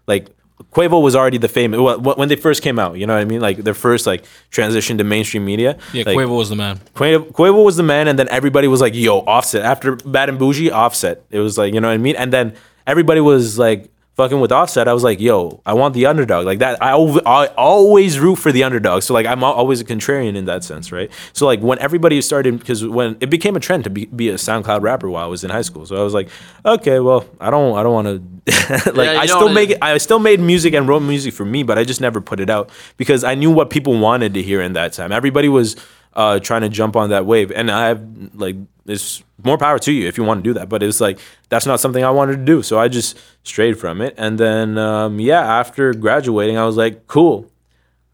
like 0.08 0.26
Quavo 0.72 1.02
was 1.02 1.16
already 1.16 1.38
the 1.38 1.48
famous 1.48 1.80
well, 1.80 2.00
when 2.00 2.30
they 2.30 2.36
first 2.36 2.64
came 2.64 2.80
out. 2.80 2.98
You 2.98 3.06
know 3.06 3.14
what 3.14 3.22
I 3.22 3.26
mean? 3.26 3.42
Like 3.42 3.58
their 3.58 3.76
first 3.76 4.08
like 4.08 4.26
transition 4.50 4.98
to 4.98 5.04
mainstream 5.04 5.46
media. 5.46 5.78
yeah, 5.94 6.04
like, 6.06 6.18
Quavo 6.18 6.38
was 6.38 6.50
the 6.50 6.56
man. 6.56 6.80
Quavo, 6.96 7.32
Quavo 7.32 7.64
was 7.64 7.78
the 7.78 7.84
man, 7.84 8.08
and 8.08 8.18
then 8.18 8.28
everybody 8.30 8.68
was 8.68 8.82
like, 8.82 8.96
"Yo, 8.96 9.20
Offset." 9.20 9.64
After 9.64 9.96
Bad 9.96 10.30
and 10.30 10.40
Boujee, 10.40 10.72
Offset. 10.72 11.24
It 11.30 11.40
was 11.40 11.58
like, 11.58 11.74
you 11.74 11.80
know 11.80 11.88
what 11.88 11.94
I 11.94 11.98
mean? 11.98 12.16
And 12.16 12.34
then 12.34 12.56
everybody 12.88 13.22
was 13.22 13.60
like, 13.60 13.92
fucking 14.18 14.40
with 14.40 14.52
Offset. 14.52 14.88
I 14.88 14.94
was 14.94 15.04
like, 15.04 15.20
"Yo, 15.20 15.62
I 15.66 15.74
want 15.74 15.94
the 15.94 16.06
underdog." 16.08 16.46
Like 16.46 16.60
that. 16.60 16.82
I, 16.82 16.92
I 16.92 17.48
always 17.56 18.20
root 18.20 18.36
for 18.36 18.52
the 18.52 18.64
underdog. 18.64 19.04
So 19.04 19.14
like, 19.14 19.26
I'm 19.26 19.44
always 19.44 19.80
a 19.80 19.86
contrarian 19.86 20.36
in 20.36 20.46
that 20.46 20.64
sense, 20.64 20.92
right? 20.92 21.10
So 21.34 21.46
like, 21.46 21.62
when 21.62 21.80
everybody 21.80 22.20
started, 22.22 22.60
because 22.60 22.86
when 22.86 23.16
it 23.22 23.30
became 23.30 23.56
a 23.56 23.60
trend 23.60 23.84
to 23.86 23.90
be, 23.90 24.06
be 24.06 24.30
a 24.30 24.36
SoundCloud 24.36 24.82
rapper 24.82 25.10
while 25.10 25.24
I 25.24 25.28
was 25.28 25.44
in 25.44 25.52
high 25.52 25.62
school, 25.62 25.86
so 25.86 25.96
I 25.96 26.04
was 26.04 26.14
like, 26.14 26.30
okay, 26.66 27.00
well, 27.00 27.26
I 27.40 27.50
don't, 27.50 27.78
I 27.78 27.84
don't 27.84 27.94
want 27.94 28.08
to. 28.08 28.38
like, 28.94 29.12
Yeah, 29.14 29.20
I 29.20 29.26
still 29.26 29.50
make 29.50 29.70
it. 29.70 29.78
I 29.82 29.98
still 29.98 30.20
made 30.20 30.40
music 30.40 30.74
and 30.74 30.88
wrote 30.88 31.02
music 31.02 31.34
for 31.34 31.46
me, 31.46 31.64
but 31.64 31.78
I 31.78 31.84
just 31.84 32.02
never 32.02 32.20
put 32.20 32.40
it 32.40 32.50
out 32.50 32.70
because 32.98 33.24
I 33.24 33.36
knew 33.36 33.52
what 33.52 33.70
people 33.70 33.98
wanted 34.00 34.34
to 34.34 34.42
hear 34.42 34.62
in 34.62 34.74
that 34.74 34.94
time. 34.94 35.12
Everybody 35.12 35.50
was 35.50 35.76
uh, 36.18 36.40
trying 36.40 36.62
to 36.62 36.70
jump 36.70 36.96
on 36.96 37.12
that 37.12 37.26
wave, 37.26 37.52
and 37.52 37.70
I 37.72 37.90
have 37.90 38.04
like 38.34 38.56
it's 38.88 39.24
more 39.44 39.58
power 39.58 39.78
to 39.78 39.92
you 39.92 40.08
if 40.08 40.18
you 40.18 40.24
want 40.24 40.44
to 40.44 40.50
do 40.50 40.54
that. 40.56 40.68
But 40.68 40.82
it's 40.82 41.00
like 41.00 41.20
that's 41.50 41.68
not 41.68 41.80
something 41.80 42.04
I 42.04 42.10
wanted 42.10 42.38
to 42.38 42.44
do, 42.44 42.64
so 42.64 42.80
I 42.80 42.88
just 42.88 43.18
strayed 43.44 43.80
from 43.80 44.02
it. 44.02 44.16
And 44.18 44.40
then 44.40 44.78
um, 44.80 45.20
yeah, 45.20 45.42
after 45.42 45.94
graduating, 45.94 46.58
I 46.58 46.66
was 46.66 46.76
like, 46.76 47.08
cool. 47.08 47.50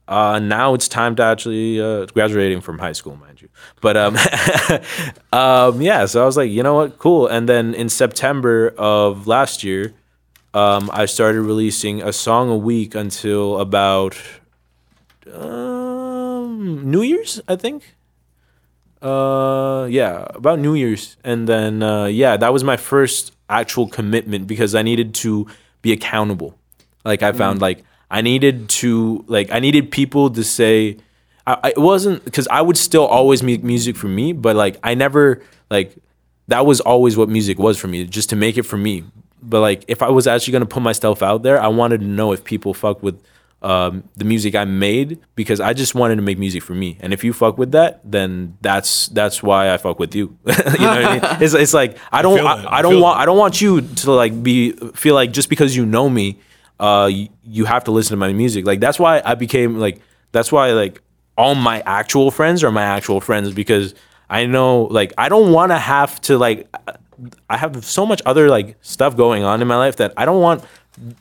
Uh, 0.05 0.37
now 0.37 0.73
it's 0.73 0.89
time 0.89 1.15
to 1.15 1.23
actually 1.23 1.79
uh, 1.79 2.05
graduating 2.07 2.59
from 2.59 2.77
high 2.77 2.91
school, 2.91 3.15
mind 3.15 3.41
you. 3.41 3.47
But 3.79 3.95
um, 3.95 4.17
um, 5.31 5.81
yeah, 5.81 6.05
so 6.05 6.21
I 6.21 6.25
was 6.25 6.35
like, 6.35 6.51
you 6.51 6.61
know 6.61 6.73
what, 6.73 6.99
cool. 6.99 7.27
And 7.27 7.47
then 7.47 7.73
in 7.73 7.87
September 7.87 8.75
of 8.77 9.27
last 9.27 9.63
year, 9.63 9.93
um, 10.53 10.89
I 10.93 11.05
started 11.05 11.41
releasing 11.41 12.01
a 12.01 12.11
song 12.11 12.49
a 12.49 12.57
week 12.57 12.95
until 12.95 13.59
about 13.59 14.17
um, 16.67 16.89
New 16.91 17.01
Year's, 17.01 17.41
I 17.47 17.55
think. 17.55 17.95
Uh, 19.01 19.85
yeah, 19.89 20.25
about 20.33 20.59
New 20.59 20.75
Year's, 20.75 21.17
and 21.25 21.47
then 21.47 21.83
uh, 21.83 22.05
yeah, 22.05 22.37
that 22.37 22.53
was 22.53 22.63
my 22.63 22.77
first 22.77 23.33
actual 23.49 23.87
commitment 23.87 24.47
because 24.47 24.75
I 24.75 24.81
needed 24.81 25.13
to 25.15 25.45
be 25.81 25.91
accountable. 25.91 26.57
Like 27.03 27.21
I 27.21 27.33
found 27.33 27.59
like 27.59 27.83
I 28.09 28.21
needed 28.21 28.69
to 28.81 29.25
like 29.27 29.51
I 29.51 29.59
needed 29.59 29.91
people 29.91 30.29
to 30.29 30.43
say. 30.43 30.97
I, 31.45 31.57
I- 31.63 31.69
it 31.71 31.79
wasn't 31.79 32.23
because 32.23 32.47
I 32.47 32.61
would 32.61 32.77
still 32.77 33.05
always 33.05 33.43
make 33.43 33.61
music 33.61 33.97
for 33.97 34.07
me, 34.07 34.31
but 34.31 34.55
like 34.55 34.77
I 34.83 34.93
never 34.95 35.41
like 35.69 35.97
that 36.47 36.65
was 36.65 36.79
always 36.79 37.17
what 37.17 37.27
music 37.27 37.59
was 37.59 37.77
for 37.77 37.87
me, 37.89 38.05
just 38.05 38.29
to 38.29 38.37
make 38.37 38.57
it 38.57 38.63
for 38.63 38.77
me. 38.77 39.03
But 39.41 39.59
like 39.59 39.83
if 39.89 40.01
I 40.01 40.09
was 40.11 40.27
actually 40.27 40.53
gonna 40.53 40.65
put 40.65 40.81
myself 40.81 41.21
out 41.21 41.43
there, 41.43 41.61
I 41.61 41.67
wanted 41.67 41.99
to 41.99 42.07
know 42.07 42.31
if 42.31 42.45
people 42.45 42.73
fuck 42.73 43.03
with 43.03 43.21
um, 43.63 44.03
the 44.15 44.25
music 44.25 44.55
I 44.55 44.65
made 44.65 45.19
because 45.35 45.59
I 45.61 45.73
just 45.73 45.95
wanted 45.95 46.17
to 46.17 46.21
make 46.21 46.37
music 46.37 46.61
for 46.61 46.73
me. 46.75 46.97
And 46.99 47.13
if 47.13 47.23
you 47.23 47.31
fuck 47.31 47.57
with 47.57 47.71
that, 47.71 48.01
then 48.03 48.57
that's 48.61 49.07
that's 49.07 49.41
why 49.41 49.73
I 49.73 49.77
fuck 49.77 49.99
with 49.99 50.13
you. 50.13 50.37
you 50.45 50.53
know 50.53 50.61
what 50.61 51.05
I 51.05 51.13
mean? 51.13 51.21
It's, 51.41 51.53
it's 51.53 51.73
like 51.73 51.97
I 52.11 52.21
don't 52.21 52.39
I. 52.39 52.63
I 52.63 52.79
I 52.79 52.81
don't 52.81 52.99
want. 52.99 53.19
I 53.19 53.25
don't 53.25 53.37
want 53.37 53.61
you 53.61 53.81
to 53.81 54.11
like 54.11 54.43
be 54.43 54.73
feel 54.93 55.15
like 55.15 55.31
just 55.31 55.49
because 55.49 55.75
you 55.75 55.85
know 55.85 56.09
me, 56.09 56.39
uh, 56.79 57.09
you, 57.11 57.29
you 57.43 57.65
have 57.65 57.85
to 57.85 57.91
listen 57.91 58.11
to 58.11 58.17
my 58.17 58.33
music. 58.33 58.65
Like 58.65 58.81
that's 58.81 58.99
why 58.99 59.21
I 59.23 59.35
became 59.35 59.79
like 59.79 60.01
that's 60.33 60.51
why 60.51 60.71
like 60.71 61.01
all 61.37 61.55
my 61.55 61.81
actual 61.85 62.31
friends 62.31 62.63
are 62.63 62.71
my 62.71 62.83
actual 62.83 63.21
friends 63.21 63.53
because 63.53 63.95
I 64.29 64.45
know 64.45 64.83
like 64.83 65.13
I 65.17 65.29
don't 65.29 65.53
want 65.53 65.71
to 65.71 65.77
have 65.77 66.19
to 66.21 66.37
like 66.37 66.67
I 67.49 67.57
have 67.57 67.85
so 67.85 68.05
much 68.05 68.21
other 68.25 68.49
like 68.49 68.75
stuff 68.81 69.15
going 69.15 69.43
on 69.43 69.61
in 69.61 69.67
my 69.67 69.77
life 69.77 69.97
that 69.97 70.13
I 70.17 70.25
don't 70.25 70.41
want 70.41 70.63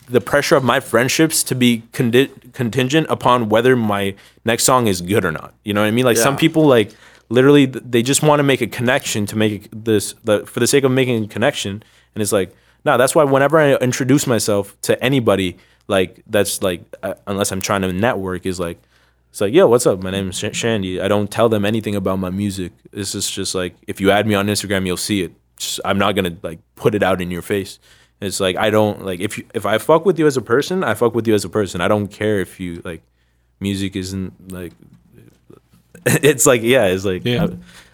the 0.09 0.21
pressure 0.21 0.57
of 0.57 0.65
my 0.65 0.81
friendships 0.81 1.43
to 1.45 1.55
be 1.55 1.83
condi- 1.93 2.53
contingent 2.53 3.07
upon 3.09 3.49
whether 3.49 3.75
my 3.75 4.15
next 4.45 4.65
song 4.65 4.87
is 4.87 5.01
good 5.01 5.25
or 5.25 5.33
not. 5.33 5.55
You 5.65 5.73
know 5.75 5.81
what 5.81 5.89
I 5.89 5.93
mean? 5.93 6.05
Like 6.05 6.17
some 6.17 6.37
people 6.37 6.67
like 6.67 6.95
literally 7.29 7.67
they 7.67 8.03
just 8.03 8.23
want 8.23 8.41
to 8.41 8.43
make 8.43 8.61
a 8.61 8.67
connection 8.67 9.25
to 9.27 9.37
make 9.37 9.69
this 9.73 10.15
the, 10.25 10.45
for 10.47 10.61
the 10.61 10.67
sake 10.67 10.85
of 10.85 10.93
making 10.93 11.25
a 11.25 11.29
connection. 11.29 11.83
And 12.15 12.23
it's 12.23 12.33
like 12.33 12.55
no 12.85 12.99
that's 12.99 13.15
why 13.15 13.25
whenever 13.25 13.59
i 13.59 13.75
introduce 13.77 14.27
myself 14.27 14.79
to 14.83 15.03
anybody 15.03 15.57
like 15.89 16.23
that's 16.27 16.63
like 16.63 16.83
uh, 17.03 17.15
unless 17.27 17.53
i'm 17.53 17.61
trying 17.61 17.81
to 17.83 17.93
network 17.93 18.45
is 18.45 18.59
like 18.61 18.79
it's 19.31 19.41
like 19.41 19.55
yo 19.55 19.67
what's 19.67 19.87
up? 19.87 20.03
My 20.03 20.11
name 20.11 20.29
is 20.31 20.39
Sh- 20.39 20.55
shandy. 20.55 21.01
I 21.01 21.09
don't 21.09 21.31
tell 21.31 21.49
them 21.49 21.65
anything 21.65 21.97
about 21.97 22.19
my 22.19 22.29
music. 22.29 22.73
This 22.91 23.15
is 23.15 23.31
just 23.31 23.55
like 23.55 23.75
if 23.87 24.01
you 24.01 24.11
add 24.11 24.27
me 24.27 24.35
on 24.35 24.47
instagram 24.47 24.85
you'll 24.85 24.97
see 24.99 25.23
it. 25.23 25.33
Just, 25.57 25.81
i'm 25.85 25.99
not 25.99 26.15
gonna 26.17 26.37
like 26.43 26.59
put 26.77 26.95
it 26.95 27.03
out 27.03 27.21
in 27.23 27.31
your 27.31 27.43
face 27.43 27.79
it's 28.25 28.41
like 28.41 28.57
i 28.57 28.71
don't 28.71 29.05
like 29.05 29.21
if 29.21 29.39
you 29.39 29.45
if 29.55 29.65
i 29.67 29.79
fuck 29.79 30.05
with 30.07 30.19
you 30.19 30.27
as 30.27 30.37
a 30.37 30.43
person 30.43 30.83
i 30.85 30.95
fuck 30.95 31.15
with 31.15 31.27
you 31.27 31.35
as 31.35 31.45
a 31.45 31.49
person 31.49 31.81
i 31.81 31.89
don't 31.89 32.09
care 32.09 32.41
if 32.41 32.59
you 32.61 32.81
like 32.85 33.03
music 33.61 33.95
isn't 33.97 34.53
like 34.53 34.73
it's 36.07 36.47
like 36.47 36.63
yeah, 36.63 36.87
it's 36.87 37.05
like 37.05 37.25
Yeah. 37.25 37.45
uh, 37.45 37.51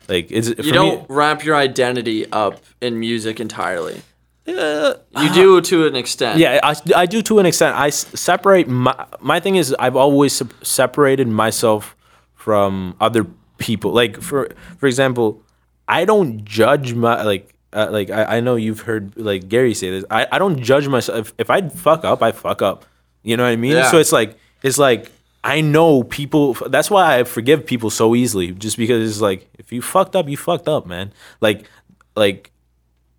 like 0.08 0.30
it's 0.30 0.48
for 0.52 0.62
You 0.62 0.72
me. 0.72 0.78
don't 0.78 1.10
wrap 1.10 1.44
your 1.44 1.56
identity 1.56 2.24
up 2.32 2.60
in 2.80 2.98
music 2.98 3.38
entirely. 3.40 4.00
you 4.46 5.28
do 5.34 5.60
to 5.60 5.86
an 5.86 5.94
extent. 5.94 6.38
Yeah, 6.38 6.58
I, 6.62 6.74
I 6.96 7.04
do 7.04 7.20
to 7.20 7.38
an 7.38 7.44
extent. 7.44 7.76
I 7.76 7.90
separate 7.90 8.66
my 8.66 8.94
my 9.20 9.40
thing 9.40 9.56
is 9.56 9.74
I've 9.78 9.96
always 9.96 10.42
separated 10.62 11.28
myself 11.28 11.94
from 12.34 12.96
other 12.98 13.26
people. 13.58 13.92
Like 13.92 14.22
for 14.22 14.48
for 14.78 14.86
example, 14.86 15.42
I 15.86 16.06
don't 16.06 16.44
judge 16.46 16.94
my 16.94 17.22
like 17.22 17.54
uh, 17.72 17.88
like 17.90 18.10
I, 18.10 18.36
I 18.36 18.40
know 18.40 18.56
you've 18.56 18.80
heard 18.80 19.16
like 19.16 19.48
Gary 19.48 19.74
say 19.74 19.90
this. 19.90 20.04
I, 20.10 20.26
I 20.32 20.38
don't 20.38 20.62
judge 20.62 20.88
myself. 20.88 21.18
If, 21.18 21.34
if 21.38 21.50
I 21.50 21.68
fuck 21.68 22.04
up, 22.04 22.22
I 22.22 22.32
fuck 22.32 22.62
up. 22.62 22.84
You 23.22 23.36
know 23.36 23.42
what 23.42 23.50
I 23.50 23.56
mean? 23.56 23.72
Yeah. 23.72 23.90
So 23.90 23.98
it's 23.98 24.12
like 24.12 24.38
it's 24.62 24.78
like 24.78 25.10
I 25.44 25.60
know 25.60 26.02
people. 26.02 26.54
That's 26.54 26.90
why 26.90 27.18
I 27.18 27.24
forgive 27.24 27.66
people 27.66 27.90
so 27.90 28.14
easily. 28.14 28.52
Just 28.52 28.76
because 28.76 29.08
it's 29.08 29.20
like 29.20 29.48
if 29.58 29.72
you 29.72 29.82
fucked 29.82 30.16
up, 30.16 30.28
you 30.28 30.36
fucked 30.36 30.68
up, 30.68 30.86
man. 30.86 31.12
Like 31.40 31.68
like 32.16 32.50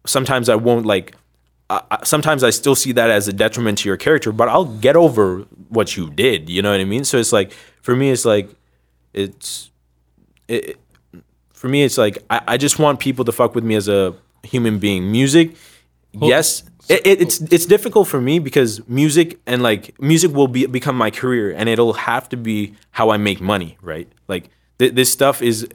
sometimes 0.05 0.49
I 0.49 0.55
won't 0.55 0.85
like. 0.85 1.15
I, 1.71 1.99
sometimes 2.03 2.43
I 2.43 2.49
still 2.49 2.73
see 2.73 2.93
that 2.93 3.11
as 3.11 3.27
a 3.27 3.33
detriment 3.33 3.77
to 3.79 3.89
your 3.89 3.97
character, 3.97 4.31
but 4.31 4.49
I'll 4.49 4.65
get 4.65 4.95
over 4.95 5.41
what 5.67 5.95
you 5.95 6.09
did. 6.09 6.49
You 6.49 6.63
know 6.63 6.71
what 6.71 6.79
I 6.79 6.85
mean? 6.85 7.03
So 7.03 7.19
it's 7.19 7.31
like 7.31 7.51
for 7.83 7.95
me, 7.95 8.09
it's 8.09 8.25
like 8.25 8.49
it's 9.13 9.69
it, 10.47 10.79
for 11.53 11.67
me. 11.67 11.83
It's 11.83 11.99
like 11.99 12.17
I, 12.31 12.41
I 12.47 12.57
just 12.57 12.79
want 12.79 12.99
people 12.99 13.23
to 13.25 13.31
fuck 13.31 13.53
with 13.53 13.63
me 13.63 13.75
as 13.75 13.87
a 13.87 14.15
human 14.43 14.79
being. 14.79 15.11
Music, 15.11 15.55
yes, 16.13 16.63
it, 16.87 17.05
it, 17.05 17.21
it's 17.21 17.41
it's 17.41 17.65
difficult 17.65 18.07
for 18.07 18.19
me 18.21 18.39
because 18.39 18.87
music 18.87 19.39
and 19.45 19.61
like 19.63 19.99
music 20.01 20.33
will 20.33 20.47
be 20.47 20.65
become 20.65 20.95
my 20.97 21.11
career, 21.11 21.51
and 21.51 21.69
it'll 21.69 21.93
have 21.93 22.29
to 22.29 22.37
be 22.37 22.73
how 22.91 23.09
I 23.11 23.17
make 23.17 23.41
money, 23.41 23.77
right? 23.81 24.07
Like 24.27 24.49
th- 24.79 24.93
this 24.93 25.11
stuff 25.11 25.41
is 25.41 25.67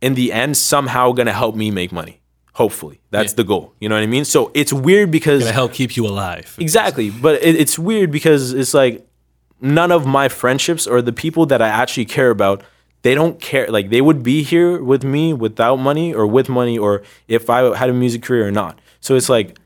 in 0.00 0.14
the 0.14 0.32
end 0.32 0.56
somehow 0.56 1.12
gonna 1.12 1.32
help 1.32 1.54
me 1.56 1.70
make 1.70 1.92
money. 1.92 2.20
Hopefully, 2.54 3.00
that's 3.10 3.32
Yeah. 3.32 3.36
the 3.36 3.44
goal. 3.44 3.74
You 3.80 3.88
know 3.88 3.96
what 3.96 4.02
I 4.02 4.06
mean? 4.06 4.24
So 4.24 4.50
it's 4.54 4.72
weird 4.72 5.10
because 5.10 5.44
to 5.44 5.52
help 5.52 5.72
keep 5.74 5.96
you 5.96 6.06
alive. 6.06 6.56
exactly, 6.58 7.10
but 7.10 7.42
it, 7.42 7.54
it's 7.56 7.78
weird 7.78 8.10
because 8.10 8.52
it's 8.54 8.72
like 8.74 9.06
none 9.60 9.92
of 9.92 10.06
my 10.06 10.28
friendships 10.28 10.86
or 10.86 11.02
the 11.02 11.12
people 11.12 11.46
that 11.46 11.60
I 11.62 11.68
actually 11.68 12.06
care 12.06 12.30
about, 12.30 12.62
they 13.06 13.14
don't 13.14 13.40
care. 13.40 13.68
Like 13.68 13.90
they 13.90 14.00
would 14.00 14.24
be 14.24 14.42
here 14.42 14.82
with 14.82 15.04
me 15.04 15.32
without 15.32 15.76
money 15.76 16.12
or 16.12 16.26
with 16.26 16.48
money 16.48 16.76
or 16.76 17.02
if 17.28 17.48
I 17.48 17.76
had 17.76 17.88
a 17.88 17.92
music 17.92 18.24
career 18.24 18.48
or 18.48 18.50
not. 18.50 18.80
So 19.00 19.14
it's 19.14 19.28
like 19.28 19.60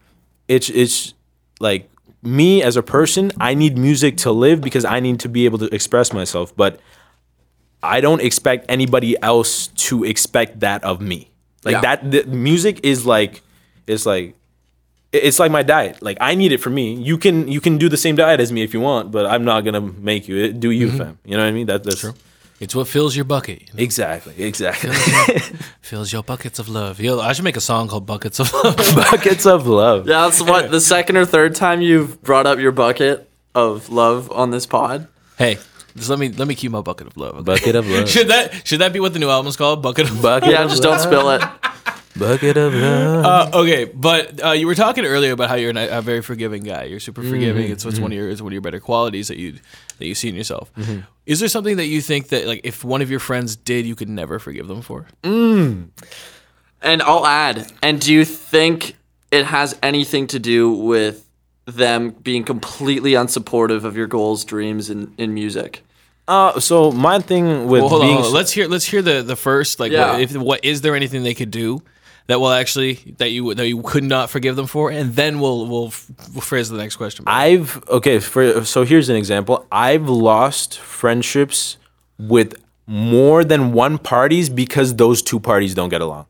it's 0.47 0.69
it's 0.69 1.15
like 1.59 1.89
me 2.23 2.63
as 2.63 2.77
a 2.77 2.83
person, 2.83 3.33
I 3.41 3.55
need 3.55 3.79
music 3.79 4.19
to 4.19 4.31
live 4.31 4.61
because 4.61 4.85
I 4.85 5.01
need 5.01 5.21
to 5.21 5.29
be 5.31 5.47
able 5.47 5.57
to 5.65 5.75
express 5.75 6.13
myself, 6.13 6.55
but 6.55 6.81
I 7.83 8.03
don't 8.03 8.21
expect 8.21 8.67
anybody 8.69 9.17
else 9.23 9.69
to 9.89 10.05
expect 10.05 10.61
that 10.61 10.85
of 10.85 11.01
me. 11.01 11.31
Like 11.65 11.77
Yeah. 11.77 11.81
that 11.81 12.11
the 12.11 12.25
music 12.25 12.81
is 12.83 13.07
like 13.07 13.41
it's 13.87 14.05
like 14.05 14.35
it's 15.13 15.39
like 15.39 15.51
my 15.51 15.63
diet. 15.63 16.03
Like 16.03 16.19
I 16.21 16.35
need 16.35 16.53
it 16.53 16.61
for 16.61 16.69
me. 16.69 16.93
You 16.93 17.17
can 17.17 17.49
you 17.49 17.63
can 17.63 17.79
do 17.79 17.89
the 17.89 17.97
same 17.97 18.17
diet 18.17 18.39
as 18.39 18.53
me 18.53 18.61
if 18.61 18.75
you 18.75 18.81
want, 18.81 19.11
but 19.11 19.25
I'm 19.25 19.45
not 19.45 19.65
gonna 19.65 19.81
make 19.81 20.29
you. 20.29 20.37
It- 20.45 20.61
Do 20.61 20.71
you, 20.71 20.89
mm-hmm. 20.89 20.99
fam? 20.99 21.19
You 21.25 21.39
know 21.39 21.45
what 21.45 21.49
I 21.49 21.53
mean? 21.53 21.69
That, 21.73 21.85
that's 21.85 22.01
true. 22.01 22.13
It's 22.61 22.75
what 22.75 22.87
fills 22.89 23.17
your 23.17 23.25
bucket. 23.25 23.63
you 23.63 23.67
know? 23.75 23.83
Exactly, 23.83 24.35
exactly. 24.43 24.91
fills 25.81 26.13
your 26.13 26.23
buckets 26.23 26.59
of 26.59 26.69
love. 26.69 27.01
Yo, 27.01 27.19
I 27.19 27.33
should 27.33 27.45
make 27.45 27.57
a 27.57 27.61
song 27.61 27.89
called 27.89 28.05
Buckets 28.07 28.39
of 28.39 28.53
Love. 28.53 28.77
Buckets 28.95 29.47
of 29.47 29.67
love. 29.67 30.07
Yeah, 30.07 30.23
that's 30.27 30.43
what 30.43 30.71
the 30.71 30.81
second 30.81 31.17
or 31.17 31.25
third 31.25 31.55
time 31.55 31.81
you've 31.81 32.21
brought 32.23 32.47
up 32.47 32.59
your 32.59 32.73
bucket 32.73 33.31
of 33.55 33.89
love 33.91 34.31
on 34.31 34.51
this 34.51 34.67
pod. 34.67 35.09
hey, 35.39 35.57
just 35.97 36.11
let 36.11 36.19
me 36.19 36.29
let 36.29 36.47
me 36.47 36.55
keep 36.55 36.71
my 36.71 36.83
bucket 36.83 37.07
of 37.07 37.17
love. 37.17 37.35
okay? 37.37 37.43
Bucket 37.45 37.75
of 37.77 37.87
love. 37.89 38.09
Should 38.15 38.29
that 38.29 38.67
should 38.67 38.81
that 38.81 38.93
be 38.93 39.01
what 39.01 39.13
the 39.15 39.19
new 39.19 39.31
album 39.31 39.49
is 39.49 39.57
called? 39.57 39.83
Bucket 39.83 40.11
of 40.11 40.21
Bucket 40.23 40.51
Yeah, 40.51 40.63
of 40.65 40.71
just 40.71 40.83
don't 40.83 41.01
spill 41.01 41.31
it. 41.31 41.41
Bucket 42.17 42.57
of 42.59 42.75
love. 42.75 43.25
Uh, 43.55 43.59
okay, 43.61 43.85
but 43.87 44.45
uh, 44.45 44.51
you 44.51 44.67
were 44.67 44.75
talking 44.75 45.05
earlier 45.07 45.33
about 45.33 45.49
how 45.49 45.55
you're 45.55 45.71
a, 45.77 45.99
a 45.99 46.03
very 46.03 46.21
forgiving 46.23 46.63
guy. 46.63 46.85
You're 46.85 47.01
super 47.01 47.23
forgiving. 47.23 47.71
It's, 47.71 47.85
it's 47.87 47.99
one 47.99 48.13
of 48.13 48.19
your 48.19 48.29
it's 48.29 48.43
one 48.43 48.51
of 48.51 48.53
your 48.53 48.61
better 48.63 48.81
qualities 48.81 49.29
that 49.29 49.39
you 49.39 49.59
that 50.01 50.07
you 50.07 50.15
see 50.17 50.29
in 50.29 50.35
yourself. 50.35 50.71
Is 51.27 51.39
there 51.39 51.49
something 51.49 51.77
that 51.77 51.87
you 51.87 52.01
think 52.01 52.29
that 52.29 52.47
like 52.47 52.63
if 52.65 52.83
one 52.85 53.01
of 53.03 53.11
your 53.11 53.21
friends 53.21 53.55
did, 53.55 53.87
you 53.87 53.95
could 53.95 54.09
never 54.09 54.39
forgive 54.41 54.67
them 54.67 54.83
for? 54.83 55.07
And 56.83 57.03
I'll 57.03 57.27
add, 57.27 57.71
and 57.83 58.01
do 58.01 58.13
you 58.13 58.25
think 58.25 58.97
it 59.31 59.45
has 59.45 59.79
anything 59.83 60.27
to 60.29 60.39
do 60.39 60.71
with 60.73 61.27
them 61.67 62.11
being 62.11 62.43
completely 62.43 63.13
unsupportive 63.13 63.85
of 63.85 63.97
your 63.97 64.07
goals, 64.07 64.45
dreams, 64.45 64.89
in, 64.91 65.13
in 65.19 65.35
music? 65.35 65.85
Uh, 66.27 66.59
so 66.59 66.91
my 66.91 67.19
thing 67.21 67.67
with 67.67 67.83
Well, 67.83 67.89
hold 67.91 68.03
on, 68.03 68.07
being 68.09 68.15
hold 68.17 68.27
on. 68.29 68.33
Let's 68.33 68.53
hear 68.53 68.67
let's 68.69 68.87
hear 68.87 69.03
the 69.03 69.23
the 69.23 69.37
first 69.37 69.79
like 69.81 69.93
Yeah. 69.93 70.13
what, 70.13 70.21
if 70.21 70.37
what 70.37 70.65
is 70.65 70.81
there 70.81 70.95
anything 70.95 71.23
they 71.23 71.35
could 71.35 71.51
do 71.51 71.83
that 72.31 72.39
will 72.41 72.51
actually 72.53 72.95
that 73.19 73.31
you 73.31 73.55
that 73.55 73.67
you 73.67 73.83
could 73.83 74.05
not 74.05 74.31
forgive 74.31 74.55
them 74.57 74.67
for, 74.67 74.91
and 74.91 75.15
then 75.15 75.41
we'll 75.41 75.67
we'll, 75.67 75.93
we'll 76.33 76.41
phrase 76.43 76.69
the 76.69 76.79
next 76.79 76.97
question. 76.97 77.25
I've 77.27 77.83
okay 77.89 78.21
for 78.21 78.65
so 78.65 78.85
here's 78.85 79.09
an 79.09 79.17
example. 79.17 79.67
I've 79.73 80.09
lost 80.09 80.79
friendships 80.79 81.77
with 82.19 82.55
more 82.87 83.45
than 83.45 83.73
one 83.73 83.99
parties 83.99 84.49
because 84.49 84.95
those 84.97 85.23
two 85.23 85.41
parties 85.41 85.75
don't 85.75 85.89
get 85.89 86.01
along. 86.01 86.27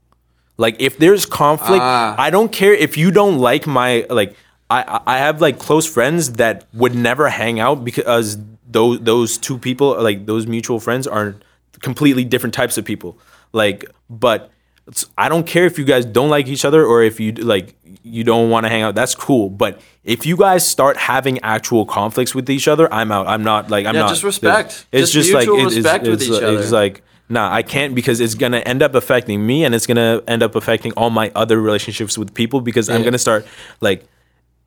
Like 0.57 0.77
if 0.79 0.99
there's 0.99 1.27
conflict, 1.27 1.83
ah. 1.83 2.15
I 2.19 2.31
don't 2.31 2.53
care 2.53 2.75
if 2.75 2.97
you 2.97 3.11
don't 3.11 3.39
like 3.39 3.67
my 3.67 4.07
like 4.11 4.35
I 4.71 4.83
I 4.83 5.01
I 5.15 5.19
have 5.19 5.41
like 5.41 5.59
close 5.59 5.87
friends 5.87 6.33
that 6.33 6.67
would 6.75 6.95
never 6.95 7.29
hang 7.29 7.61
out 7.61 7.85
because 7.85 8.39
those 8.71 9.01
those 9.01 9.39
two 9.39 9.59
people 9.59 10.01
like 10.03 10.27
those 10.27 10.47
mutual 10.47 10.81
friends 10.81 11.07
are 11.07 11.35
completely 11.81 12.25
different 12.25 12.55
types 12.55 12.79
of 12.79 12.85
people. 12.85 13.19
Like 13.53 13.85
but 14.09 14.41
it's- 14.43 14.51
I 15.17 15.29
don't 15.29 15.47
care 15.47 15.67
if 15.67 15.79
you 15.79 15.85
guys 15.85 16.05
don't 16.05 16.31
like 16.31 16.49
each 16.49 16.65
other 16.65 16.85
or 16.85 17.03
if 17.03 17.21
you 17.21 17.33
like 17.33 17.75
you 18.03 18.25
don't 18.25 18.51
want 18.51 18.65
to 18.65 18.71
hang 18.71 18.83
out. 18.83 18.95
That's 18.95 19.15
cool. 19.15 19.49
But 19.51 19.81
if 20.05 20.25
you 20.27 20.37
guys 20.37 20.67
start 20.67 20.97
having 20.97 21.39
actual 21.43 21.85
conflicts 21.87 22.35
with 22.35 22.49
each 22.51 22.67
other, 22.69 22.93
I'm 22.93 23.13
out. 23.13 23.27
I'm 23.27 23.43
not 23.45 23.71
like 23.71 23.87
I'm 23.87 23.95
Yeah, 23.95 24.03
not. 24.03 24.09
just 24.11 24.25
respect. 24.25 24.87
It's 24.93 25.11
Just 25.11 25.29
just, 25.29 25.35
like 25.35 25.47
mutual 25.47 25.59
it- 25.61 25.67
it's, 25.69 25.77
respect 25.77 26.05
with 26.07 26.13
it's, 26.15 26.25
each 26.25 26.31
it's 26.43 26.43
other. 26.43 26.67
like 26.71 27.03
nah, 27.29 27.53
I 27.53 27.63
can't 27.63 27.95
because 27.95 28.19
it's 28.21 28.35
gonna 28.35 28.59
end 28.59 28.83
up 28.83 28.95
affecting 28.95 29.47
me 29.47 29.65
and 29.65 29.75
it's 29.75 29.87
gonna 29.87 30.23
end 30.27 30.43
up 30.43 30.55
affecting 30.57 30.93
all 30.93 31.11
my 31.11 31.31
other 31.37 31.61
relationships 31.61 32.19
with 32.19 32.35
people 32.35 32.61
because 32.61 32.89
I'm 32.89 33.03
gonna 33.05 33.19
start 33.19 33.47
like 33.81 34.05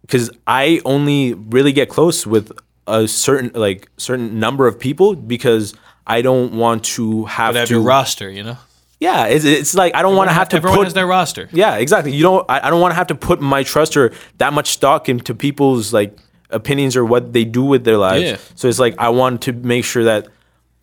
because 0.01 0.29
I 0.47 0.81
only 0.85 1.33
really 1.33 1.73
get 1.73 1.89
close 1.89 2.25
with 2.27 2.51
a 2.87 3.07
certain 3.07 3.51
like 3.53 3.89
certain 3.97 4.39
number 4.39 4.67
of 4.67 4.79
people 4.79 5.15
because 5.15 5.73
I 6.05 6.21
don't 6.21 6.53
want 6.53 6.83
to 6.95 7.25
have 7.25 7.55
have 7.55 7.67
to 7.69 7.79
roster, 7.81 8.29
you 8.29 8.43
know. 8.43 8.57
Yeah 9.03 9.25
it's, 9.33 9.45
it's 9.45 9.73
like 9.81 9.91
I 9.95 10.01
don't 10.01 10.15
want 10.19 10.29
to 10.29 10.33
have 10.39 10.49
to 10.49 10.57
Everyone 10.57 10.77
put 10.79 10.85
has 10.87 10.93
their 10.99 11.07
roster. 11.17 11.45
yeah, 11.51 11.75
exactly. 11.85 12.11
You 12.17 12.23
don't. 12.29 12.43
I, 12.53 12.57
I 12.65 12.69
don't 12.69 12.81
want 12.85 12.91
to 12.95 12.99
have 13.01 13.07
to 13.13 13.15
put 13.29 13.37
my 13.41 13.61
trust 13.63 13.91
or 13.97 14.05
that 14.41 14.51
much 14.53 14.69
stock 14.77 15.09
into 15.13 15.31
people's 15.35 15.93
like 15.99 16.11
opinions 16.49 16.95
or 16.95 17.03
what 17.13 17.33
they 17.35 17.45
do 17.59 17.63
with 17.73 17.83
their 17.83 17.97
lives. 17.97 18.23
Yeah. 18.23 18.37
So 18.55 18.67
it's 18.69 18.79
like 18.85 18.95
I 19.07 19.09
want 19.09 19.41
to 19.43 19.51
make 19.53 19.85
sure 19.85 20.03
that 20.11 20.27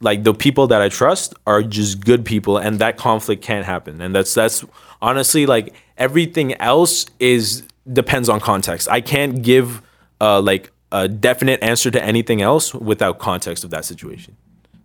like 0.00 0.24
the 0.24 0.34
people 0.34 0.66
that 0.68 0.80
I 0.86 0.88
trust 0.88 1.34
are 1.46 1.62
just 1.62 2.04
good 2.10 2.22
people, 2.24 2.54
and 2.64 2.78
that 2.78 2.96
conflict 2.96 3.42
can't 3.42 3.66
happen. 3.66 4.00
And 4.00 4.14
that's 4.14 4.32
that's 4.34 4.64
honestly 5.00 5.46
like 5.46 5.74
everything 5.96 6.54
else 6.60 7.06
is 7.18 7.62
depends 7.90 8.28
on 8.28 8.40
context. 8.40 8.88
I 8.90 9.00
can't 9.00 9.42
give 9.42 9.82
uh 10.20 10.40
like 10.40 10.70
a 10.92 11.06
definite 11.06 11.62
answer 11.62 11.90
to 11.90 12.00
anything 12.02 12.42
else 12.42 12.74
without 12.74 13.18
context 13.18 13.64
of 13.64 13.70
that 13.70 13.84
situation. 13.84 14.36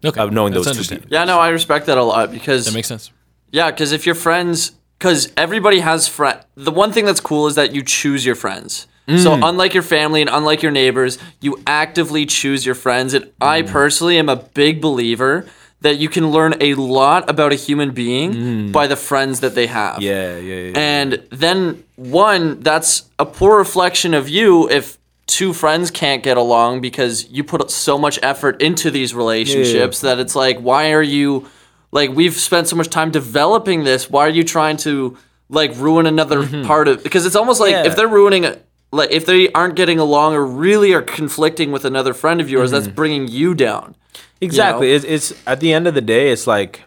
Okay, 0.03 0.21
Of 0.21 0.31
knowing 0.31 0.53
that's 0.53 0.65
those 0.65 0.75
two 0.75 0.77
understandable. 0.77 1.11
Yeah, 1.11 1.23
no, 1.25 1.39
I 1.39 1.49
respect 1.49 1.87
that 1.87 1.97
a 1.97 2.03
lot 2.03 2.31
because 2.31 2.65
That 2.65 2.75
makes 2.75 2.87
sense. 2.87 3.11
Yeah, 3.51 3.71
because 3.71 3.91
if 3.91 4.05
your 4.05 4.15
friends, 4.15 4.71
because 4.97 5.31
everybody 5.37 5.79
has 5.79 6.07
friend. 6.07 6.39
The 6.55 6.71
one 6.71 6.91
thing 6.91 7.05
that's 7.05 7.21
cool 7.21 7.47
is 7.47 7.55
that 7.55 7.73
you 7.73 7.83
choose 7.83 8.25
your 8.25 8.35
friends. 8.35 8.87
So 9.07 9.35
mm. 9.35 9.47
unlike 9.47 9.75
your 9.75 9.83
family 9.83 10.21
and 10.21 10.29
unlike 10.31 10.63
your 10.63 10.71
neighbors, 10.71 11.19
you 11.39 11.61
actively 11.67 12.25
choose 12.25 12.65
your 12.65 12.73
friends. 12.73 13.13
And 13.13 13.31
I 13.39 13.61
mm. 13.61 13.67
personally 13.67 14.17
am 14.17 14.29
a 14.29 14.35
big 14.35 14.81
believer 14.81 15.45
that 15.81 15.97
you 15.97 16.09
can 16.09 16.31
learn 16.31 16.55
a 16.59 16.73
lot 16.73 17.29
about 17.29 17.51
a 17.51 17.55
human 17.55 17.91
being 17.91 18.33
mm. 18.33 18.71
by 18.71 18.87
the 18.87 18.95
friends 18.95 19.41
that 19.41 19.53
they 19.53 19.67
have. 19.67 20.01
Yeah, 20.01 20.37
yeah, 20.37 20.55
yeah. 20.55 20.73
And 20.75 21.13
then 21.29 21.83
one, 21.95 22.61
that's 22.61 23.07
a 23.19 23.25
poor 23.27 23.57
reflection 23.57 24.15
of 24.15 24.27
you 24.27 24.67
if 24.69 24.97
two 25.27 25.53
friends 25.53 25.91
can't 25.91 26.23
get 26.23 26.37
along 26.37 26.81
because 26.81 27.29
you 27.29 27.43
put 27.43 27.69
so 27.69 27.99
much 27.99 28.17
effort 28.23 28.59
into 28.59 28.89
these 28.89 29.13
relationships 29.13 30.01
that 30.01 30.17
it's 30.17 30.35
like, 30.35 30.57
why 30.59 30.93
are 30.93 31.03
you 31.03 31.47
like 31.95 32.09
we've 32.19 32.35
spent 32.49 32.67
so 32.67 32.75
much 32.75 32.89
time 32.89 33.09
developing 33.11 33.83
this? 33.89 34.09
Why 34.09 34.23
are 34.27 34.35
you 34.39 34.43
trying 34.43 34.77
to 34.87 35.17
like 35.49 35.71
ruin 35.77 36.05
another 36.05 36.39
part 36.71 36.87
of 36.87 37.01
because 37.03 37.25
it's 37.25 37.35
almost 37.35 37.59
like 37.59 37.73
Mm-hmm. 37.73 37.85
Yeah. 37.85 37.91
if 37.91 37.95
they're 37.97 38.15
ruining 38.19 38.43
it 38.43 38.65
like 38.91 39.11
if 39.11 39.25
they 39.25 39.51
aren't 39.51 39.75
getting 39.75 39.99
along 39.99 40.33
or 40.33 40.45
really 40.45 40.93
are 40.93 41.01
conflicting 41.01 41.71
with 41.71 41.85
another 41.85 42.13
friend 42.13 42.39
of 42.41 42.49
yours, 42.49 42.71
that's 42.71 42.87
bringing 42.87 43.27
you 43.27 43.53
down. 43.53 43.95
Exactly. 44.41 44.87
know? 44.87 44.95
It's, 44.95 45.05
it's 45.05 45.27
at 45.45 45.59
the 45.59 45.73
end 45.73 45.87
of 45.87 45.93
the 45.93 46.01
day, 46.01 46.31
it's 46.31 46.47
like 46.47 46.81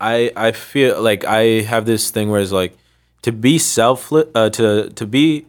I 0.00 0.30
I 0.36 0.52
feel 0.52 1.00
like 1.02 1.24
I 1.24 1.62
have 1.62 1.86
this 1.86 2.10
thing 2.10 2.30
where 2.30 2.40
it's 2.40 2.52
like 2.52 2.76
to 3.22 3.32
be 3.32 3.58
selfless, 3.58 4.26
uh, 4.34 4.50
to 4.50 4.90
to 4.90 5.06
be 5.06 5.46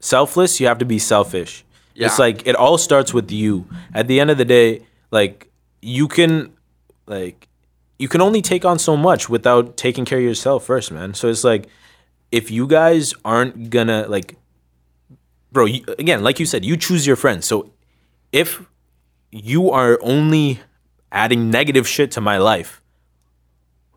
selfless, 0.00 0.60
you 0.60 0.66
have 0.66 0.78
to 0.78 0.84
be 0.84 0.98
selfish. 0.98 1.64
Yeah. 1.94 2.06
It's 2.06 2.18
like 2.18 2.46
it 2.46 2.54
all 2.54 2.78
starts 2.78 3.12
with 3.12 3.30
you. 3.30 3.66
At 3.92 4.06
the 4.06 4.20
end 4.20 4.30
of 4.30 4.38
the 4.38 4.44
day, 4.44 4.82
like 5.10 5.50
you 5.82 6.06
can 6.08 6.52
like 7.06 7.47
you 7.98 8.08
can 8.08 8.20
only 8.20 8.40
take 8.42 8.64
on 8.64 8.78
so 8.78 8.96
much 8.96 9.28
without 9.28 9.76
taking 9.76 10.04
care 10.04 10.18
of 10.18 10.24
yourself 10.24 10.64
first, 10.64 10.90
man. 10.92 11.14
So 11.14 11.28
it's 11.28 11.44
like 11.44 11.68
if 12.30 12.50
you 12.50 12.66
guys 12.66 13.14
aren't 13.24 13.70
gonna 13.70 14.06
like 14.08 14.36
bro, 15.50 15.64
you, 15.64 15.84
again, 15.98 16.22
like 16.22 16.38
you 16.38 16.46
said, 16.46 16.64
you 16.64 16.76
choose 16.76 17.06
your 17.06 17.16
friends. 17.16 17.46
So 17.46 17.70
if 18.32 18.62
you 19.32 19.70
are 19.70 19.98
only 20.02 20.60
adding 21.10 21.50
negative 21.50 21.88
shit 21.88 22.10
to 22.12 22.20
my 22.20 22.36
life, 22.38 22.80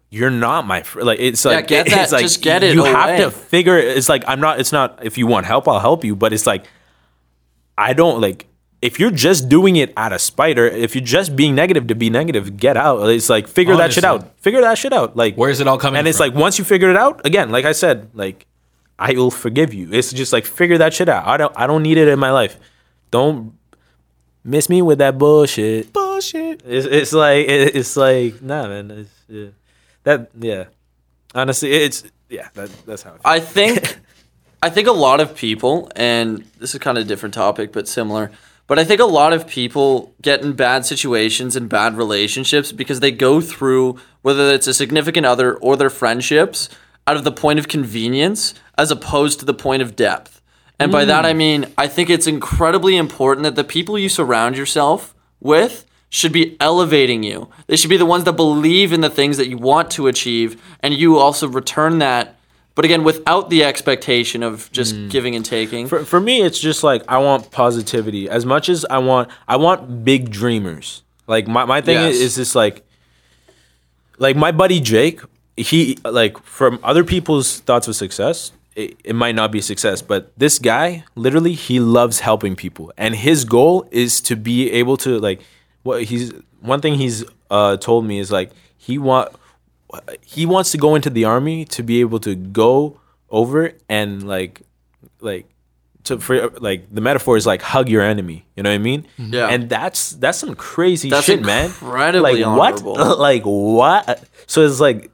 you're 0.09 0.29
not 0.29 0.65
my 0.65 0.81
friend. 0.83 1.05
Like 1.07 1.19
it's 1.19 1.43
like 1.45 1.69
it's 1.71 1.91
that- 1.91 2.11
like 2.11 2.21
just 2.23 2.41
get 2.41 2.63
it 2.63 2.73
You 2.75 2.83
have 2.85 3.17
to 3.17 3.23
away. 3.27 3.31
figure. 3.35 3.77
It's 3.77 4.09
like 4.09 4.23
I'm 4.27 4.39
not. 4.39 4.59
It's 4.59 4.71
not. 4.71 4.99
If 5.05 5.17
you 5.17 5.27
want 5.27 5.45
help, 5.45 5.67
I'll 5.67 5.79
help 5.79 6.03
you. 6.03 6.15
But 6.15 6.33
it's 6.33 6.45
like 6.47 6.65
I 7.77 7.93
don't 7.93 8.19
like. 8.21 8.47
If 8.81 8.99
you're 8.99 9.11
just 9.11 9.47
doing 9.47 9.75
it 9.75 9.93
out 9.95 10.11
of 10.11 10.21
spite, 10.21 10.57
or 10.57 10.65
if 10.65 10.95
you're 10.95 11.03
just 11.03 11.35
being 11.35 11.53
negative 11.53 11.87
to 11.87 11.95
be 11.95 12.09
negative, 12.09 12.57
get 12.57 12.77
out. 12.77 13.07
It's 13.09 13.29
like 13.29 13.47
figure 13.47 13.75
that 13.75 13.93
shit 13.93 14.03
out. 14.03 14.39
Figure 14.39 14.61
that 14.61 14.77
shit 14.77 14.91
out. 14.91 15.15
Like 15.15 15.35
Where's 15.35 15.59
it 15.59 15.67
all 15.67 15.77
coming 15.77 15.93
from? 15.93 15.99
And 15.99 16.07
it's 16.07 16.17
from? 16.17 16.31
like 16.31 16.35
once 16.35 16.57
you 16.57 16.65
figure 16.65 16.89
it 16.89 16.95
out, 16.95 17.25
again, 17.25 17.51
like 17.51 17.65
I 17.65 17.73
said, 17.73 18.09
like 18.13 18.47
I 18.97 19.13
will 19.13 19.31
forgive 19.31 19.73
you. 19.73 19.91
It's 19.91 20.11
just 20.11 20.33
like 20.33 20.45
figure 20.45 20.77
that 20.79 20.93
shit 20.93 21.09
out. 21.09 21.27
I 21.27 21.37
don't. 21.37 21.53
I 21.55 21.67
don't 21.67 21.83
need 21.83 21.97
it 21.97 22.07
in 22.07 22.19
my 22.19 22.31
life. 22.31 22.59
Don't 23.11 23.53
miss 24.43 24.69
me 24.69 24.81
with 24.81 24.99
that 24.99 25.17
bullshit. 25.17 25.91
bullshit. 25.93 26.61
It's, 26.65 26.85
it's 26.85 27.13
like 27.13 27.45
it's 27.47 27.95
like 27.95 28.41
nah, 28.41 28.67
man. 28.67 28.91
It's, 28.91 29.11
yeah. 29.27 29.47
That 30.03 30.29
yeah. 30.39 30.65
Honestly, 31.33 31.71
it's 31.71 32.03
yeah. 32.29 32.49
That, 32.53 32.69
that's 32.85 33.03
how. 33.03 33.15
I 33.25 33.39
think 33.39 33.99
I 34.63 34.69
think 34.69 34.87
a 34.87 34.91
lot 34.91 35.19
of 35.19 35.35
people, 35.35 35.91
and 35.95 36.45
this 36.59 36.75
is 36.75 36.79
kind 36.79 36.97
of 36.97 37.05
a 37.05 37.07
different 37.07 37.33
topic, 37.33 37.71
but 37.71 37.87
similar. 37.87 38.31
But 38.71 38.79
I 38.79 38.85
think 38.85 39.01
a 39.01 39.05
lot 39.05 39.33
of 39.33 39.47
people 39.47 40.15
get 40.21 40.43
in 40.43 40.53
bad 40.53 40.85
situations 40.85 41.57
and 41.57 41.67
bad 41.67 41.97
relationships 41.97 42.71
because 42.71 43.01
they 43.01 43.11
go 43.11 43.41
through 43.41 43.99
whether 44.21 44.49
it's 44.53 44.65
a 44.65 44.73
significant 44.73 45.25
other 45.25 45.55
or 45.55 45.75
their 45.75 45.89
friendships 45.89 46.69
out 47.05 47.17
of 47.17 47.25
the 47.25 47.33
point 47.33 47.59
of 47.59 47.67
convenience 47.67 48.53
as 48.77 48.89
opposed 48.89 49.39
to 49.39 49.45
the 49.45 49.53
point 49.53 49.81
of 49.81 49.97
depth. 49.97 50.41
And 50.79 50.89
by 50.89 51.03
that 51.03 51.25
I 51.25 51.33
mm. 51.33 51.37
mean 51.37 51.65
I 51.77 51.89
think 51.89 52.09
it's 52.09 52.27
incredibly 52.27 52.95
important 52.95 53.43
that 53.43 53.57
the 53.57 53.65
people 53.65 53.99
you 53.99 54.07
surround 54.07 54.55
yourself 54.55 55.13
with 55.41 55.85
should 56.09 56.31
be 56.31 56.55
elevating 56.61 57.23
you. 57.23 57.49
They 57.67 57.75
should 57.75 57.89
be 57.89 57.97
the 57.97 58.05
ones 58.05 58.23
that 58.23 58.37
believe 58.37 58.93
in 58.93 59.01
the 59.01 59.09
things 59.09 59.35
that 59.35 59.49
you 59.49 59.57
want 59.57 59.91
to 59.91 60.07
achieve 60.07 60.61
and 60.81 60.93
you 60.93 61.17
also 61.17 61.45
return 61.45 61.99
that 61.99 62.37
but 62.75 62.85
again 62.85 63.03
without 63.03 63.49
the 63.49 63.63
expectation 63.63 64.43
of 64.43 64.71
just 64.71 64.95
giving 65.09 65.35
and 65.35 65.43
taking. 65.45 65.87
for, 65.87 66.03
for 66.05 66.19
me 66.19 66.41
it's 66.41 66.59
just 66.59 66.83
like 66.83 67.03
i 67.07 67.17
want 67.17 67.51
positivity 67.51 68.29
as 68.29 68.45
much 68.45 68.69
as 68.69 68.85
i 68.89 68.97
want 68.97 69.29
i 69.47 69.55
want 69.55 70.03
big 70.05 70.29
dreamers 70.31 71.03
like 71.27 71.47
my, 71.47 71.65
my 71.65 71.81
thing 71.81 71.95
Yes. 71.95 72.15
is, 72.15 72.21
is 72.21 72.35
just 72.35 72.55
like 72.55 72.83
like 74.17 74.35
my 74.35 74.51
buddy 74.51 74.79
jake 74.79 75.21
he 75.57 75.97
like 76.05 76.41
from 76.43 76.79
other 76.83 77.03
people's 77.03 77.59
thoughts 77.59 77.87
of 77.87 77.95
success 77.95 78.51
it, 78.75 78.97
it 79.03 79.13
might 79.15 79.35
not 79.35 79.51
be 79.51 79.59
success 79.61 80.01
but 80.01 80.31
this 80.37 80.57
guy 80.59 81.03
literally 81.15 81.53
he 81.53 81.79
loves 81.79 82.21
helping 82.21 82.55
people 82.55 82.91
and 82.97 83.15
his 83.15 83.43
goal 83.45 83.87
is 83.91 84.21
to 84.21 84.35
be 84.35 84.71
able 84.71 84.95
to 84.97 85.19
like 85.19 85.41
what 85.83 86.03
he's 86.03 86.31
one 86.61 86.79
thing 86.79 86.95
he's 86.95 87.23
uh 87.49 87.75
told 87.77 88.05
me 88.05 88.19
is 88.19 88.31
like 88.31 88.51
he 88.77 88.97
want 88.97 89.29
he 90.25 90.45
wants 90.45 90.71
to 90.71 90.77
go 90.77 90.95
into 90.95 91.09
the 91.09 91.25
army 91.25 91.65
to 91.65 91.83
be 91.83 91.99
able 92.01 92.19
to 92.19 92.35
go 92.35 92.99
over 93.29 93.71
and 93.89 94.27
like 94.27 94.61
like 95.19 95.47
to 96.03 96.17
for 96.19 96.49
like 96.59 96.85
the 96.93 97.01
metaphor 97.01 97.37
is 97.37 97.45
like 97.45 97.61
hug 97.61 97.87
your 97.89 98.01
enemy 98.01 98.45
you 98.55 98.63
know 98.63 98.69
what 98.69 98.75
i 98.75 98.79
mean? 98.79 99.05
Mm-hmm. 99.19 99.33
Yeah. 99.33 99.47
and 99.47 99.69
that's 99.69 100.11
that's 100.13 100.37
some 100.37 100.55
crazy 100.55 101.09
That's 101.09 101.25
shit 101.25 101.41
man. 101.41 101.65
incredibly 101.65 102.43
like 102.43 102.45
honorable. 102.45 102.93
what 102.93 103.19
like 103.29 103.43
what? 103.43 104.23
So 104.47 104.65
it's 104.65 104.79
like 104.79 105.11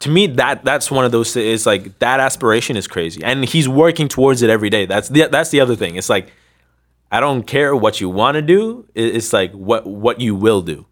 to 0.00 0.10
me 0.10 0.26
that 0.28 0.64
that's 0.64 0.90
one 0.90 1.04
of 1.04 1.12
those 1.12 1.34
it's 1.36 1.66
like 1.66 1.98
that 2.00 2.20
aspiration 2.20 2.76
is 2.76 2.86
crazy. 2.86 3.22
And 3.24 3.44
he's 3.44 3.68
working 3.68 4.06
towards 4.08 4.42
it 4.42 4.50
every 4.50 4.70
day. 4.70 4.86
That's 4.86 5.08
the 5.08 5.28
that's 5.28 5.50
the 5.50 5.60
other 5.60 5.76
thing. 5.76 5.96
It's 5.96 6.10
like 6.10 6.32
i 7.10 7.20
don't 7.20 7.44
care 7.44 7.74
what 7.74 8.02
you 8.02 8.08
want 8.10 8.34
to 8.34 8.42
do 8.42 8.84
it's 8.94 9.32
like 9.32 9.50
what 9.52 9.86
what 9.86 10.20
you 10.20 10.34
will 10.34 10.60
do 10.60 10.84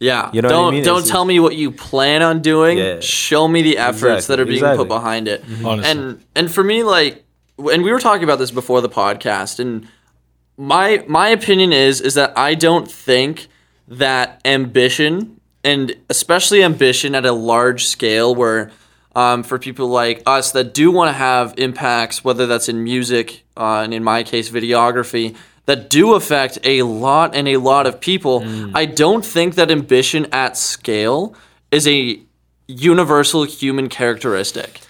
Yeah. 0.00 0.30
You 0.32 0.42
know 0.42 0.48
what 0.48 0.54
I 0.54 0.58
don't 0.58 0.74
mean? 0.74 0.84
don't 0.84 1.00
It's 1.00 1.10
tell 1.10 1.24
me 1.24 1.40
what 1.40 1.56
you 1.56 1.70
plan 1.72 2.22
on 2.22 2.40
doing. 2.40 2.78
Yeah. 2.78 3.00
Show 3.00 3.48
me 3.48 3.62
the 3.62 3.78
efforts 3.78 4.26
Exactly, 4.26 4.36
that 4.36 4.40
are 4.42 4.44
being 4.44 4.56
exactly. 4.58 4.84
put 4.84 4.88
behind 4.88 5.28
it. 5.28 5.44
Honestly. 5.64 5.90
And 5.90 6.24
and 6.36 6.50
for 6.50 6.62
me 6.62 6.82
like 6.84 7.24
and 7.58 7.82
we 7.82 7.90
were 7.90 7.98
talking 7.98 8.22
about 8.24 8.38
this 8.38 8.50
before 8.52 8.80
the 8.80 8.88
podcast 8.88 9.58
and 9.58 9.88
my 10.56 11.04
my 11.08 11.28
opinion 11.28 11.72
is 11.72 12.00
is 12.00 12.14
that 12.14 12.36
I 12.36 12.54
don't 12.54 12.90
think 12.90 13.48
that 13.88 14.40
ambition 14.44 15.40
and 15.64 15.94
especially 16.08 16.62
ambition 16.62 17.14
at 17.14 17.24
a 17.26 17.32
large 17.32 17.86
scale 17.86 18.34
where 18.34 18.70
um, 19.16 19.42
for 19.42 19.58
people 19.58 19.88
like 19.88 20.22
us 20.26 20.52
that 20.52 20.74
do 20.74 20.92
want 20.92 21.08
to 21.08 21.12
have 21.12 21.54
impacts 21.58 22.22
whether 22.22 22.46
that's 22.46 22.68
in 22.68 22.84
music 22.84 23.44
uh, 23.56 23.80
and 23.82 23.92
in 23.92 24.04
my 24.04 24.22
case 24.22 24.48
videography 24.50 25.34
that 25.68 25.90
do 25.90 26.14
affect 26.14 26.58
a 26.64 26.82
lot 26.82 27.34
and 27.34 27.46
a 27.46 27.58
lot 27.58 27.86
of 27.86 28.00
people 28.00 28.34
i 28.74 28.84
don't 28.84 29.24
think 29.34 29.54
that 29.54 29.70
ambition 29.70 30.26
at 30.32 30.56
scale 30.56 31.34
is 31.70 31.86
a 31.86 32.18
universal 32.66 33.44
human 33.44 33.88
characteristic 33.88 34.80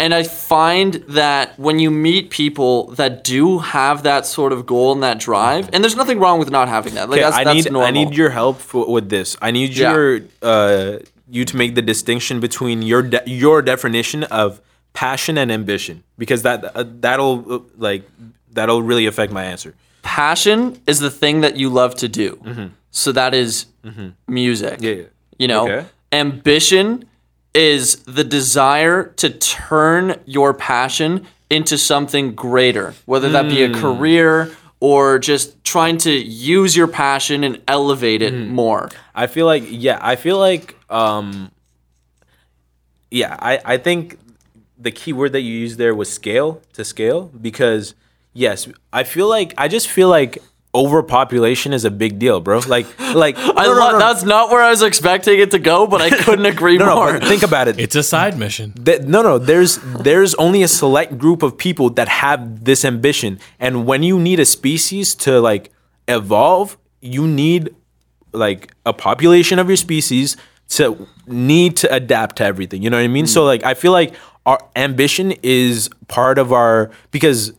and 0.00 0.14
I 0.14 0.22
find 0.22 0.94
that 1.08 1.58
when 1.58 1.78
you 1.78 1.90
meet 1.90 2.30
people 2.30 2.86
that 3.00 3.22
do 3.22 3.58
have 3.58 4.04
that 4.04 4.24
sort 4.24 4.52
of 4.54 4.64
goal 4.64 4.92
and 4.92 5.02
that 5.02 5.18
drive, 5.18 5.68
and 5.74 5.84
there's 5.84 5.94
nothing 5.94 6.18
wrong 6.18 6.38
with 6.38 6.50
not 6.50 6.68
having 6.68 6.94
that. 6.94 7.10
Like 7.10 7.20
that's, 7.20 7.36
I 7.36 7.44
that's 7.44 7.64
need 7.66 7.72
normal. 7.72 7.86
I 7.86 7.90
need 7.90 8.14
your 8.14 8.30
help 8.30 8.56
for, 8.60 8.90
with 8.90 9.10
this. 9.10 9.36
I 9.42 9.50
need 9.50 9.76
Yeah. 9.76 9.92
your 9.92 10.20
uh, 10.40 10.98
you 11.28 11.44
to 11.44 11.54
make 11.54 11.74
the 11.74 11.82
distinction 11.82 12.40
between 12.40 12.80
your 12.80 13.02
de- 13.02 13.22
your 13.26 13.60
definition 13.60 14.24
of 14.24 14.62
passion 14.94 15.36
and 15.36 15.52
ambition 15.52 16.02
because 16.16 16.40
that 16.48 16.64
uh, 16.64 16.84
that'll 17.04 17.36
uh, 17.52 17.58
like 17.76 18.02
that'll 18.52 18.82
really 18.82 19.06
affect 19.06 19.32
my 19.32 19.44
answer. 19.44 19.74
Passion 20.02 20.80
is 20.86 20.98
the 21.00 21.10
thing 21.10 21.40
that 21.42 21.56
you 21.56 21.68
love 21.68 21.94
to 21.96 22.08
do. 22.08 22.70
So 22.90 23.12
that 23.12 23.34
is 23.34 23.66
music. 24.26 24.74
Mm-hmm. 24.78 24.84
Yeah, 24.84 24.92
yeah. 24.92 25.04
You 25.38 25.48
know, 25.48 25.64
Okay. 25.68 25.86
ambition 26.12 27.04
is 27.54 27.96
the 28.04 28.24
desire 28.24 29.04
to 29.16 29.30
turn 29.30 30.20
your 30.24 30.54
passion 30.54 31.26
into 31.48 31.76
something 31.76 32.34
greater, 32.34 32.94
whether 33.06 33.28
that 33.30 33.48
be 33.48 33.62
a 33.64 33.72
career 33.74 34.50
or 34.78 35.18
just 35.18 35.62
trying 35.64 35.98
to 35.98 36.10
use 36.12 36.76
your 36.76 36.86
passion 36.88 37.42
and 37.44 37.60
elevate 37.68 38.22
it 38.22 38.32
Hmm. 38.32 38.48
more. 38.54 38.88
I 39.14 39.26
feel 39.26 39.46
like 39.46 39.64
yeah, 39.66 39.98
I 40.00 40.16
feel 40.16 40.38
like 40.38 40.76
um 40.90 41.50
yeah, 43.10 43.36
I 43.40 43.60
I 43.64 43.76
think 43.78 44.18
the 44.78 44.90
key 44.90 45.12
word 45.12 45.32
that 45.32 45.40
you 45.42 45.52
used 45.52 45.76
there 45.78 45.94
was 45.94 46.10
scale 46.10 46.62
to 46.74 46.84
scale 46.84 47.30
because 47.40 47.94
yes, 48.32 48.68
I 48.92 49.04
feel 49.04 49.28
like 49.28 49.54
I 49.56 49.68
just 49.68 49.88
feel 49.88 50.08
like 50.08 50.42
overpopulation 50.74 51.72
is 51.72 51.84
a 51.84 51.90
big 51.90 52.18
deal, 52.18 52.40
bro. 52.40 52.60
Like 52.66 52.86
like 53.14 53.36
I 53.38 53.66
love 53.66 53.98
that's 53.98 54.22
not 54.22 54.50
where 54.50 54.62
I 54.62 54.70
was 54.70 54.82
expecting 54.82 55.38
it 55.40 55.50
to 55.52 55.58
go, 55.58 55.86
but 55.86 56.00
I 56.00 56.10
couldn't 56.24 56.46
agree 56.46 56.78
no, 56.78 56.86
no, 56.86 56.94
more. 56.96 57.12
but 57.18 57.24
think 57.24 57.42
about 57.42 57.68
it. 57.68 57.78
It's 57.78 57.96
a 57.96 58.02
side 58.02 58.38
mission. 58.38 58.72
That, 58.76 59.06
no, 59.06 59.22
no. 59.22 59.38
There's 59.38 59.78
there's 60.00 60.34
only 60.36 60.62
a 60.62 60.68
select 60.68 61.18
group 61.18 61.42
of 61.42 61.56
people 61.56 61.90
that 61.90 62.08
have 62.08 62.64
this 62.64 62.84
ambition, 62.84 63.40
and 63.58 63.86
when 63.86 64.02
you 64.02 64.18
need 64.18 64.40
a 64.40 64.46
species 64.46 65.14
to 65.16 65.40
like 65.40 65.72
evolve, 66.08 66.76
you 67.00 67.26
need 67.26 67.74
like 68.32 68.72
a 68.86 68.92
population 68.92 69.58
of 69.58 69.68
your 69.68 69.76
species 69.76 70.36
to 70.68 71.08
need 71.26 71.76
to 71.78 71.92
adapt 71.92 72.36
to 72.36 72.44
everything. 72.44 72.82
You 72.82 72.90
know 72.90 72.96
what 72.96 73.02
I 73.02 73.08
mean? 73.08 73.26
So 73.26 73.42
hmm. 73.42 73.46
like 73.48 73.64
I 73.64 73.74
feel 73.74 73.92
like 73.92 74.14
our 74.46 74.60
ambition 74.76 75.32
is 75.42 75.90
part 76.08 76.38
of 76.38 76.52
our 76.52 76.90
because 77.10 77.52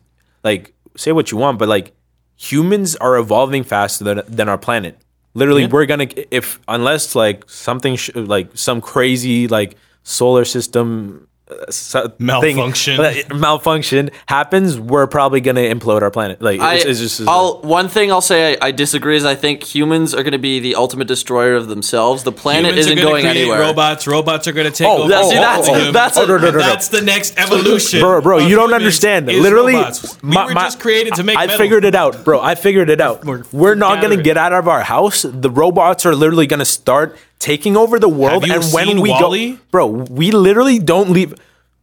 like 0.44 0.74
say 0.96 1.12
what 1.12 1.30
you 1.30 1.38
want, 1.38 1.58
but 1.58 1.68
like 1.68 1.92
humans 2.36 2.96
are 2.96 3.16
evolving 3.16 3.64
faster 3.64 4.04
than, 4.04 4.22
than 4.28 4.48
our 4.48 4.58
planet. 4.58 4.98
Literally, 5.34 5.66
we're 5.66 5.86
gonna 5.86 6.08
if 6.30 6.60
unless 6.68 7.14
like 7.14 7.48
something 7.48 7.96
sh- 7.96 8.14
like 8.14 8.50
some 8.54 8.80
crazy 8.82 9.48
like 9.48 9.76
solar 10.02 10.44
system 10.44 11.26
so- 11.70 12.08
thing- 12.08 12.16
Malfunction. 12.18 13.00
malfunction 13.34 14.10
happens, 14.26 14.78
we're 14.78 15.06
probably 15.06 15.40
gonna 15.40 15.60
implode 15.62 16.02
our 16.02 16.10
planet. 16.10 16.40
Like 16.42 16.60
I, 16.60 16.74
it's, 16.76 16.84
it's 16.84 17.00
just 17.00 17.28
I'll, 17.28 17.60
one 17.62 17.88
thing 17.88 18.10
I'll 18.10 18.20
say 18.20 18.54
I, 18.60 18.68
I 18.68 18.70
disagree 18.72 19.16
is 19.16 19.24
I 19.24 19.34
think 19.34 19.62
humans 19.62 20.14
are 20.14 20.22
going 20.22 20.32
to 20.32 20.38
be 20.38 20.60
the 20.60 20.74
ultimate 20.74 21.08
destroyer 21.08 21.54
of 21.54 21.68
themselves. 21.68 22.22
The 22.24 22.32
planet 22.32 22.70
Humans 22.72 22.86
isn't 22.86 22.96
gonna 22.98 23.08
going 23.10 23.22
create 23.24 23.36
anywhere. 23.42 23.60
Robots. 23.60 24.06
Robots 24.06 24.46
are 24.48 24.52
gonna 24.52 24.70
take 24.70 24.88
Oh, 24.88 25.00
over. 25.04 25.08
that- 25.08 25.24
see, 25.26 25.34
that's- 25.34 25.68
of 25.68 25.74
them. 25.76 25.92
that's 25.92 26.16
Oh, 26.18 26.26
no, 26.26 26.36
no, 26.38 26.44
no, 26.50 26.50
no. 26.52 26.58
That's 26.58 26.88
the 26.88 27.02
next 27.02 27.38
evolution. 27.38 28.00
bro, 28.00 28.20
bro, 28.20 28.38
you 28.38 28.56
don't 28.56 28.72
understand. 28.74 29.30
is 29.30 29.40
Literally, 29.40 29.74
robots. 29.74 30.22
we 30.22 30.30
my- 30.30 30.46
were 30.46 30.52
my- 30.54 30.62
just 30.64 30.80
created 30.80 31.14
to 31.14 31.22
make. 31.22 31.36
I 31.36 31.46
metal. 31.46 31.58
figured 31.58 31.84
it 31.84 31.94
out, 31.94 32.24
bro. 32.24 32.40
I 32.40 32.54
figured 32.54 32.90
it 32.90 33.00
out. 33.00 33.24
We're 33.24 33.42
We're, 33.52 33.74
not 33.74 34.00
gonna 34.02 34.22
get 34.22 34.36
out 34.36 34.52
of 34.52 34.68
our 34.68 34.82
house. 34.82 35.22
The 35.22 35.50
robots 35.50 36.06
are 36.06 36.14
literally 36.14 36.46
gonna 36.46 36.64
start 36.64 37.16
taking 37.42 37.76
over 37.76 37.98
the 37.98 38.08
world. 38.08 38.46
you 38.46 38.54
and 38.54 38.64
when 38.72 39.00
we 39.00 39.10
WALL-E? 39.10 39.52
go, 39.52 39.58
bro, 39.70 39.86
we 39.86 40.30
literally 40.30 40.78
don't 40.78 41.10
leave. 41.10 41.34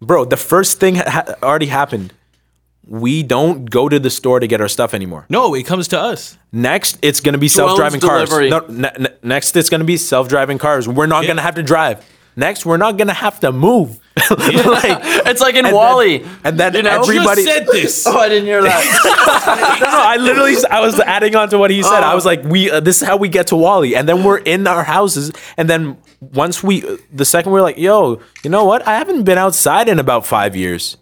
Bro, 0.02 0.26
the 0.26 0.38
first 0.38 0.80
thing 0.80 0.96
ha- 0.96 1.36
already 1.44 1.66
happened. 1.68 2.14
We 2.88 3.22
don't 3.22 3.70
go 3.70 3.88
to 3.90 4.00
the 4.00 4.10
store 4.10 4.40
to 4.40 4.48
get 4.48 4.62
our 4.62 4.68
stuff 4.70 4.94
anymore. 4.96 5.26
No, 5.30 5.54
it 5.54 5.64
comes 5.64 5.90
to 5.90 6.00
us. 6.00 6.38
Next, 6.52 6.98
it's 7.04 7.20
gonna 7.20 7.38
be 7.38 7.48
self-driving 7.50 8.00
cars. 8.00 8.30
delivery. 8.30 8.50
No, 8.50 8.66
ne- 8.68 8.92
ne- 8.98 9.16
next, 9.22 9.56
it's 9.56 9.70
gonna 9.70 9.84
be 9.84 9.98
self-driving 9.98 10.58
cars. 10.58 10.88
We're 10.88 11.06
not 11.06 11.28
gonna 11.28 11.42
have 11.42 11.56
to 11.56 11.64
drive. 11.64 12.04
Next, 12.40 12.66
we're 12.66 12.78
not 12.78 12.96
gonna 12.98 13.14
have 13.14 13.42
to 13.42 13.52
move. 13.52 14.00
like, 14.32 15.00
it's 15.28 15.42
like 15.42 15.56
in 15.56 15.66
and 15.66 15.76
WALL-E. 15.76 16.20
then, 16.20 16.38
and 16.46 16.60
then 16.60 16.74
you 16.74 16.84
know? 16.84 17.02
everybody. 17.02 17.44
Just 17.44 17.58
said 17.58 17.68
this. 17.68 18.08
oh, 18.08 18.18
I 18.18 18.30
didn't 18.30 18.46
hear 18.46 18.62
that. 18.64 19.80
no, 19.82 19.86
no, 19.86 20.02
I 20.02 20.16
literally, 20.16 20.56
I 20.70 20.80
was 20.80 20.98
adding 21.02 21.36
on 21.36 21.50
to 21.50 21.58
what 21.58 21.70
he 21.70 21.84
said. 21.84 22.02
I 22.02 22.16
was 22.16 22.26
like, 22.26 22.42
we, 22.44 22.72
uh, 22.72 22.80
this 22.80 23.02
is 23.02 23.08
how 23.08 23.18
we 23.18 23.28
get 23.28 23.48
to 23.48 23.58
WALL-E, 23.58 23.94
and 23.94 24.08
then 24.08 24.24
we're 24.24 24.38
in 24.38 24.68
our 24.68 24.86
houses, 24.86 25.34
and 25.58 25.70
then 25.70 25.98
once 26.22 26.64
we, 26.64 26.80
the 27.12 27.26
second 27.26 27.52
we're 27.52 27.62
like, 27.62 27.78
yo, 27.78 28.22
you 28.42 28.50
know 28.50 28.64
what? 28.64 28.88
I 28.88 28.98
haven't 28.98 29.24
been 29.24 29.38
outside 29.38 29.90
in 29.90 30.00
about 30.00 30.26
five 30.26 30.56
years. 30.56 30.96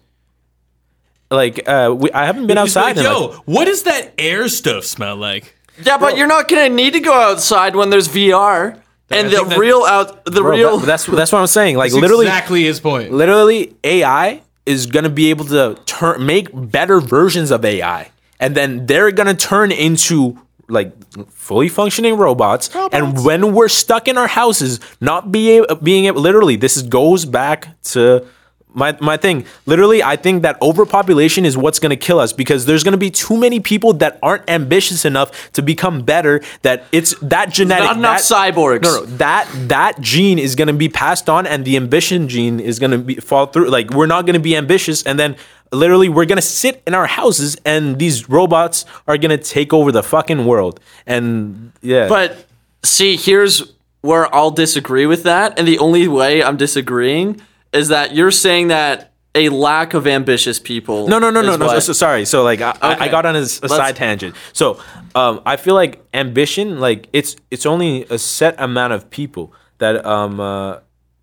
Like, 1.30 1.68
uh, 1.68 1.94
we, 1.96 2.10
I 2.10 2.26
haven't 2.26 2.48
been 2.48 2.56
He's 2.56 2.76
outside. 2.76 2.96
like, 2.96 3.06
in 3.06 3.12
yo, 3.12 3.26
like, 3.26 3.38
what 3.46 3.64
does 3.66 3.84
that 3.84 4.12
air 4.18 4.48
stuff 4.48 4.82
smell 4.84 5.14
like? 5.14 5.54
yeah, 5.84 5.98
but 5.98 6.16
you're 6.16 6.26
not 6.26 6.48
going 6.48 6.68
to 6.68 6.74
need 6.74 6.94
to 6.94 7.00
go 7.00 7.12
outside 7.12 7.76
when 7.76 7.90
there's 7.90 8.08
VR. 8.08 8.80
And 9.10 9.30
the 9.30 9.44
that- 9.44 9.58
real 9.58 9.84
out 9.84 10.24
the 10.26 10.40
bro, 10.42 10.50
real 10.56 10.76
that- 10.78 10.86
that's 10.86 11.06
that's 11.06 11.32
what 11.32 11.38
I'm 11.40 11.46
saying. 11.46 11.76
Like, 11.76 11.90
That's 11.92 12.00
literally, 12.00 12.26
exactly 12.26 12.64
his 12.64 12.78
point. 12.80 13.12
literally 13.12 13.74
AI 13.84 14.42
is 14.66 14.86
gonna 14.86 15.08
be 15.08 15.30
able 15.30 15.46
to 15.46 15.76
turn 15.86 16.24
make 16.26 16.48
better 16.52 17.00
versions 17.00 17.50
of 17.50 17.64
AI, 17.64 18.10
and 18.38 18.54
then 18.54 18.84
they're 18.86 19.10
gonna 19.10 19.34
turn 19.34 19.72
into 19.72 20.36
like 20.68 20.92
fully 21.30 21.68
functioning 21.70 22.16
robots. 22.18 22.68
And 22.92 23.24
when 23.24 23.54
we're 23.54 23.68
stuck 23.68 24.06
in 24.08 24.18
our 24.18 24.26
houses, 24.26 24.78
not 25.00 25.32
be 25.32 25.64
being 25.82 26.04
able, 26.04 26.20
literally, 26.20 26.56
this 26.56 26.76
is, 26.76 26.82
goes 26.82 27.24
back 27.24 27.68
to. 27.84 28.24
My, 28.78 28.96
my 29.00 29.16
thing 29.24 29.44
literally 29.66 30.00
i 30.02 30.16
think 30.24 30.42
that 30.46 30.54
overpopulation 30.62 31.44
is 31.44 31.54
what's 31.56 31.80
going 31.82 31.90
to 31.90 31.96
kill 32.08 32.18
us 32.24 32.32
because 32.32 32.60
there's 32.66 32.84
going 32.86 32.92
to 32.92 33.04
be 33.08 33.10
too 33.10 33.36
many 33.36 33.58
people 33.60 33.92
that 33.94 34.12
aren't 34.22 34.48
ambitious 34.48 35.04
enough 35.04 35.28
to 35.56 35.60
become 35.62 36.02
better 36.12 36.34
that 36.62 36.84
it's 36.92 37.12
that 37.34 37.46
genetic 37.52 37.84
not 37.88 37.96
enough 37.98 38.22
that- 38.28 38.54
cyborgs. 38.54 38.82
no 38.82 38.92
no 39.00 39.04
that 39.26 39.44
that 39.74 40.00
gene 40.00 40.38
is 40.38 40.54
going 40.54 40.68
to 40.68 40.78
be 40.86 40.88
passed 40.88 41.28
on 41.28 41.46
and 41.46 41.64
the 41.64 41.76
ambition 41.76 42.28
gene 42.28 42.60
is 42.60 42.78
going 42.78 42.92
to 42.96 42.98
be 42.98 43.14
fall 43.16 43.46
through 43.46 43.68
like 43.68 43.90
we're 43.90 44.06
not 44.16 44.22
going 44.26 44.38
to 44.42 44.46
be 44.50 44.54
ambitious 44.56 45.02
and 45.08 45.18
then 45.18 45.34
literally 45.72 46.08
we're 46.08 46.24
going 46.32 46.42
to 46.46 46.50
sit 46.62 46.82
in 46.86 46.94
our 46.94 47.06
houses 47.06 47.56
and 47.64 47.98
these 47.98 48.28
robots 48.28 48.84
are 49.08 49.18
going 49.18 49.36
to 49.38 49.42
take 49.56 49.70
over 49.78 49.90
the 49.92 50.02
fucking 50.02 50.46
world 50.46 50.80
and 51.06 51.72
yeah 51.82 52.08
But 52.08 52.28
see, 52.82 53.16
here's 53.16 53.54
where 54.00 54.32
I'll 54.34 54.52
disagree 54.52 55.06
with 55.06 55.24
that. 55.24 55.58
And 55.58 55.66
the 55.66 55.78
only 55.80 56.06
way 56.08 56.42
I'm 56.42 56.56
disagreeing 56.56 57.42
is 57.72 57.88
that 57.88 58.14
you're 58.14 58.30
saying 58.30 58.68
that 58.68 59.12
a 59.34 59.50
lack 59.50 59.94
of 59.94 60.06
ambitious 60.06 60.58
people. 60.58 61.06
no 61.06 61.18
no 61.18 61.30
no 61.30 61.42
no 61.42 61.56
no 61.56 61.66
what- 61.66 61.74
so, 61.82 61.92
so 61.92 61.92
sorry 61.92 62.24
so 62.24 62.42
like 62.42 62.60
i, 62.60 62.76
I- 62.82 62.96
I 63.04 63.08
got 63.08 63.24
on 63.26 63.36
a, 63.36 63.40
Let's- 63.40 63.60
side 63.68 63.94
tangent 63.96 64.34
so 64.52 64.80
um 65.14 65.40
i 65.46 65.56
feel 65.56 65.74
like 65.74 66.02
ambition 66.14 66.80
like 66.80 67.08
it's 67.12 67.36
it's 67.50 67.66
only 67.66 68.04
a 68.10 68.18
set 68.18 68.54
amount 68.58 68.94
of 68.94 69.10
people 69.10 69.52
that 69.78 70.04
um 70.04 70.40
uh 70.40 70.78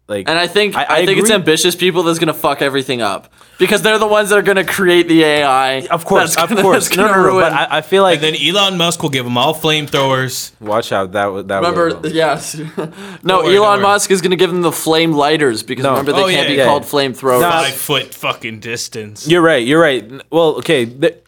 like 0.07 0.29
And 0.29 0.37
I 0.37 0.47
think 0.47 0.75
I- 0.75 0.83
I, 0.83 0.95
I 0.97 1.05
think 1.05 1.19
it's 1.19 1.31
ambitious 1.31 1.75
people 1.75 2.03
that's 2.03 2.19
gonna 2.19 2.33
fuck 2.33 2.61
everything 2.61 3.01
up 3.01 3.31
because 3.57 3.81
they're 3.81 3.97
the 3.97 4.07
ones 4.07 4.29
that 4.29 4.37
are 4.37 4.41
gonna 4.43 4.63
create 4.63 5.07
the 5.07 5.23
AI. 5.23 5.81
of 5.87 6.05
course 6.05 6.35
that's 6.35 6.43
of 6.43 6.49
gonna- 6.49 6.61
course 6.61 6.85
that's 6.89 6.97
no 6.97 7.07
no 7.07 7.13
no 7.13 7.23
ruin- 7.23 7.43
but 7.43 7.53
I, 7.53 7.77
I 7.77 7.81
feel 7.81 8.03
like 8.03 8.21
And 8.21 8.35
then 8.35 8.55
Elon 8.55 8.77
Musk 8.77 9.01
will 9.01 9.09
give 9.09 9.25
them 9.25 9.37
all 9.37 9.55
flamethrowers. 9.55 10.51
watch 10.59 10.91
out 10.91 11.13
that 11.13 11.25
was 11.27 11.45
that 11.45 11.61
was 11.61 11.69
Remember, 11.71 12.07
yes. 12.09 12.55
no, 13.23 13.43
worry, 13.43 13.57
Elon. 13.57 13.81
Musk 13.81 14.11
is 14.11 14.21
going 14.21 14.31
to 14.31 14.37
give 14.37 14.49
them 14.51 14.61
the 14.61 14.71
flame 14.71 15.11
lighters 15.11 15.63
because 15.63 15.83
No. 15.83 15.91
remember 15.91 16.13
they 16.13 16.21
Oh, 16.23 16.29
can't 16.29 16.47
yeah, 16.49 16.53
be 16.55 16.57
yeah. 16.57 16.65
called 16.65 16.83
flamethrowers. 16.83 17.41
Five 17.41 17.73
foot 17.73 18.13
fucking 18.13 18.59
distance. 18.59 19.27
You're 19.27 19.41
right. 19.41 19.65
You're 19.65 19.81
right. 19.81 20.03
Well, 20.31 20.55
okay. 20.57 20.85
th- 20.85 21.23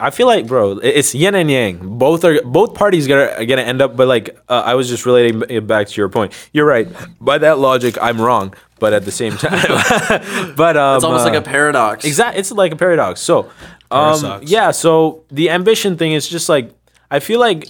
I 0.00 0.08
feel 0.10 0.26
like, 0.26 0.46
bro, 0.46 0.78
it's 0.78 1.14
yin 1.14 1.34
and 1.34 1.50
yang. 1.50 1.98
Both 1.98 2.24
are 2.24 2.40
both 2.42 2.74
parties 2.74 3.06
gonna 3.06 3.34
are 3.36 3.44
gonna 3.44 3.62
end 3.62 3.82
up. 3.82 3.96
But 3.96 4.08
like, 4.08 4.36
uh, 4.48 4.62
I 4.64 4.74
was 4.74 4.88
just 4.88 5.04
relating 5.04 5.42
it 5.50 5.66
back 5.66 5.88
to 5.88 6.00
your 6.00 6.08
point. 6.08 6.32
You're 6.52 6.64
right. 6.64 6.88
By 7.20 7.36
that 7.38 7.58
logic, 7.58 7.98
I'm 8.00 8.18
wrong. 8.20 8.54
But 8.78 8.94
at 8.94 9.04
the 9.04 9.10
same 9.10 9.36
time, 9.36 9.60
but 10.56 10.76
um, 10.78 10.96
it's 10.96 11.04
almost 11.04 11.26
uh, 11.26 11.30
like 11.30 11.38
a 11.38 11.42
paradox. 11.42 12.06
Exactly. 12.06 12.40
It's 12.40 12.50
like 12.50 12.72
a 12.72 12.76
paradox. 12.76 13.20
So, 13.20 13.50
um, 13.90 14.40
yeah. 14.42 14.70
So 14.70 15.24
the 15.30 15.50
ambition 15.50 15.98
thing 15.98 16.12
is 16.12 16.26
just 16.26 16.48
like 16.48 16.72
I 17.10 17.20
feel 17.20 17.38
like 17.38 17.68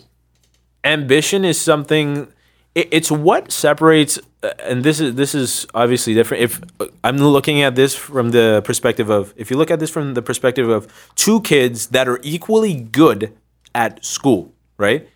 ambition 0.85 1.45
is 1.45 1.61
something. 1.61 2.33
It, 2.74 2.88
it's 2.92 3.10
what 3.10 3.50
separates, 3.50 4.18
uh, 4.42 4.52
and 4.60 4.84
this 4.84 5.00
is 5.00 5.14
this 5.16 5.34
is 5.34 5.66
obviously 5.74 6.14
different. 6.14 6.44
If 6.44 6.60
uh, 6.80 6.86
I'm 7.02 7.16
looking 7.16 7.62
at 7.62 7.74
this 7.74 7.94
from 7.94 8.30
the 8.30 8.62
perspective 8.64 9.10
of, 9.10 9.34
if 9.36 9.50
you 9.50 9.56
look 9.56 9.70
at 9.70 9.80
this 9.80 9.90
from 9.90 10.14
the 10.14 10.22
perspective 10.22 10.68
of 10.68 10.86
two 11.16 11.40
kids 11.40 11.88
that 11.88 12.08
are 12.08 12.20
equally 12.22 12.74
good 12.74 13.36
at 13.74 14.04
school, 14.04 14.52
right? 14.78 15.08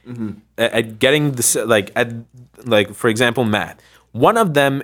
At, 0.59 0.73
at 0.73 0.99
getting 0.99 1.33
this, 1.33 1.55
like 1.55 1.93
at 1.95 2.13
like 2.65 2.93
for 2.95 3.09
example, 3.09 3.45
math. 3.45 3.81
One 4.13 4.37
of 4.37 4.55
them 4.55 4.83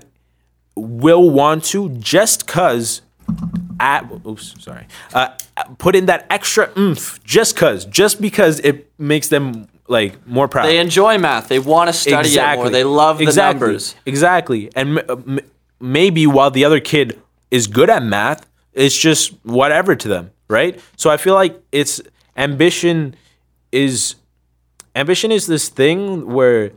will 0.77 1.29
want 1.31 1.65
to 1.65 1.89
just 1.91 2.47
cause 2.47 3.03
at 3.79 4.05
oops 4.27 4.55
sorry 4.59 4.87
uh, 5.15 5.29
put 5.79 5.97
in 5.97 6.07
that 6.07 6.27
extra 6.31 6.71
oomph 6.79 7.23
just 7.25 7.57
cause 7.57 7.85
just 7.87 8.21
because 8.21 8.61
it 8.61 8.91
makes 8.99 9.29
them 9.29 9.69
like 9.91 10.27
more 10.27 10.47
proud 10.49 10.67
they 10.67 10.79
enjoy 10.79 11.19
math. 11.19 11.49
They 11.49 11.59
want 11.59 11.89
to 11.89 11.93
study 11.93 12.29
it 12.31 12.57
more. 12.57 12.71
They 12.71 12.85
love 12.85 13.19
the 13.19 13.25
exactly. 13.25 13.67
numbers. 13.67 13.95
exactly 14.07 14.71
and 14.77 14.99
m- 14.99 15.05
m- 15.39 15.41
maybe 15.81 16.27
while 16.27 16.51
the 16.51 16.65
other 16.65 16.81
kid 16.81 17.21
is 17.51 17.67
good 17.67 17.91
at 17.91 18.03
math 18.03 18.47
it's 18.73 18.97
just 18.97 19.33
whatever 19.45 19.97
to 19.97 20.07
them 20.09 20.31
right 20.49 20.79
so 20.97 21.11
i 21.11 21.17
feel 21.17 21.35
like 21.35 21.61
it's 21.73 22.01
ambition 22.37 23.15
is 23.73 24.15
ambition 24.95 25.33
is 25.33 25.47
this 25.47 25.69
thing 25.69 26.27
where 26.33 26.71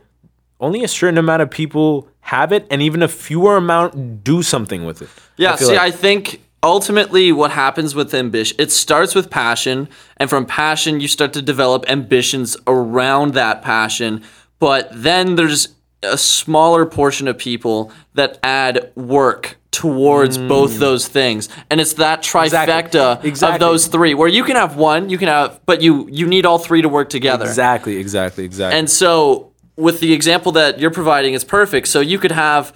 only 0.60 0.82
a 0.82 0.88
certain 0.88 1.18
amount 1.18 1.42
of 1.42 1.50
people 1.50 2.08
have 2.20 2.50
it 2.52 2.66
and 2.70 2.82
even 2.82 3.02
a 3.02 3.08
fewer 3.08 3.56
amount 3.56 4.24
do 4.24 4.42
something 4.42 4.84
with 4.84 5.02
it 5.02 5.08
Yeah, 5.36 5.54
feel 5.56 5.68
see, 5.68 5.74
like- 5.76 5.82
I 5.94 5.96
think 5.96 6.40
ultimately 6.64 7.30
what 7.30 7.52
happens 7.52 7.94
with 7.94 8.14
ambition, 8.14 8.56
it 8.58 8.72
starts 8.72 9.14
with 9.14 9.30
passion, 9.30 9.88
and 10.16 10.28
from 10.30 10.46
passion, 10.46 10.98
you 11.00 11.06
start 11.08 11.32
to 11.34 11.42
develop 11.42 11.84
ambitions 11.88 12.56
around 12.66 13.34
that 13.34 13.62
passion. 13.62 14.22
But 14.58 14.88
then 14.92 15.36
there's 15.36 15.68
a 16.02 16.18
smaller 16.18 16.86
portion 16.86 17.28
of 17.28 17.38
people 17.38 17.92
that 18.14 18.38
add 18.42 18.90
work 18.94 19.56
towards 19.70 20.38
both 20.38 20.78
those 20.78 21.08
things. 21.08 21.48
And 21.68 21.80
it's 21.80 21.94
that 21.94 22.22
trifecta 22.22 23.18
Mm. 23.18 23.24
Exactly. 23.24 23.54
of 23.54 23.60
those 23.60 23.86
three 23.88 24.14
where 24.14 24.28
you 24.28 24.44
can 24.44 24.54
have 24.56 24.76
one, 24.76 25.10
you 25.10 25.18
can 25.18 25.28
have, 25.28 25.60
but 25.66 25.82
you 25.82 26.08
you 26.10 26.26
need 26.26 26.46
all 26.46 26.58
three 26.58 26.80
to 26.82 26.88
work 26.88 27.10
together. 27.10 27.44
Exactly, 27.44 27.96
exactly, 27.96 28.44
exactly. 28.44 28.78
And 28.78 28.88
so 28.88 29.50
with 29.76 29.98
the 30.00 30.12
example 30.12 30.52
that 30.52 30.78
you're 30.78 30.92
providing, 30.92 31.34
it's 31.34 31.44
perfect. 31.44 31.88
So 31.88 32.00
you 32.00 32.18
could 32.18 32.30
have, 32.32 32.72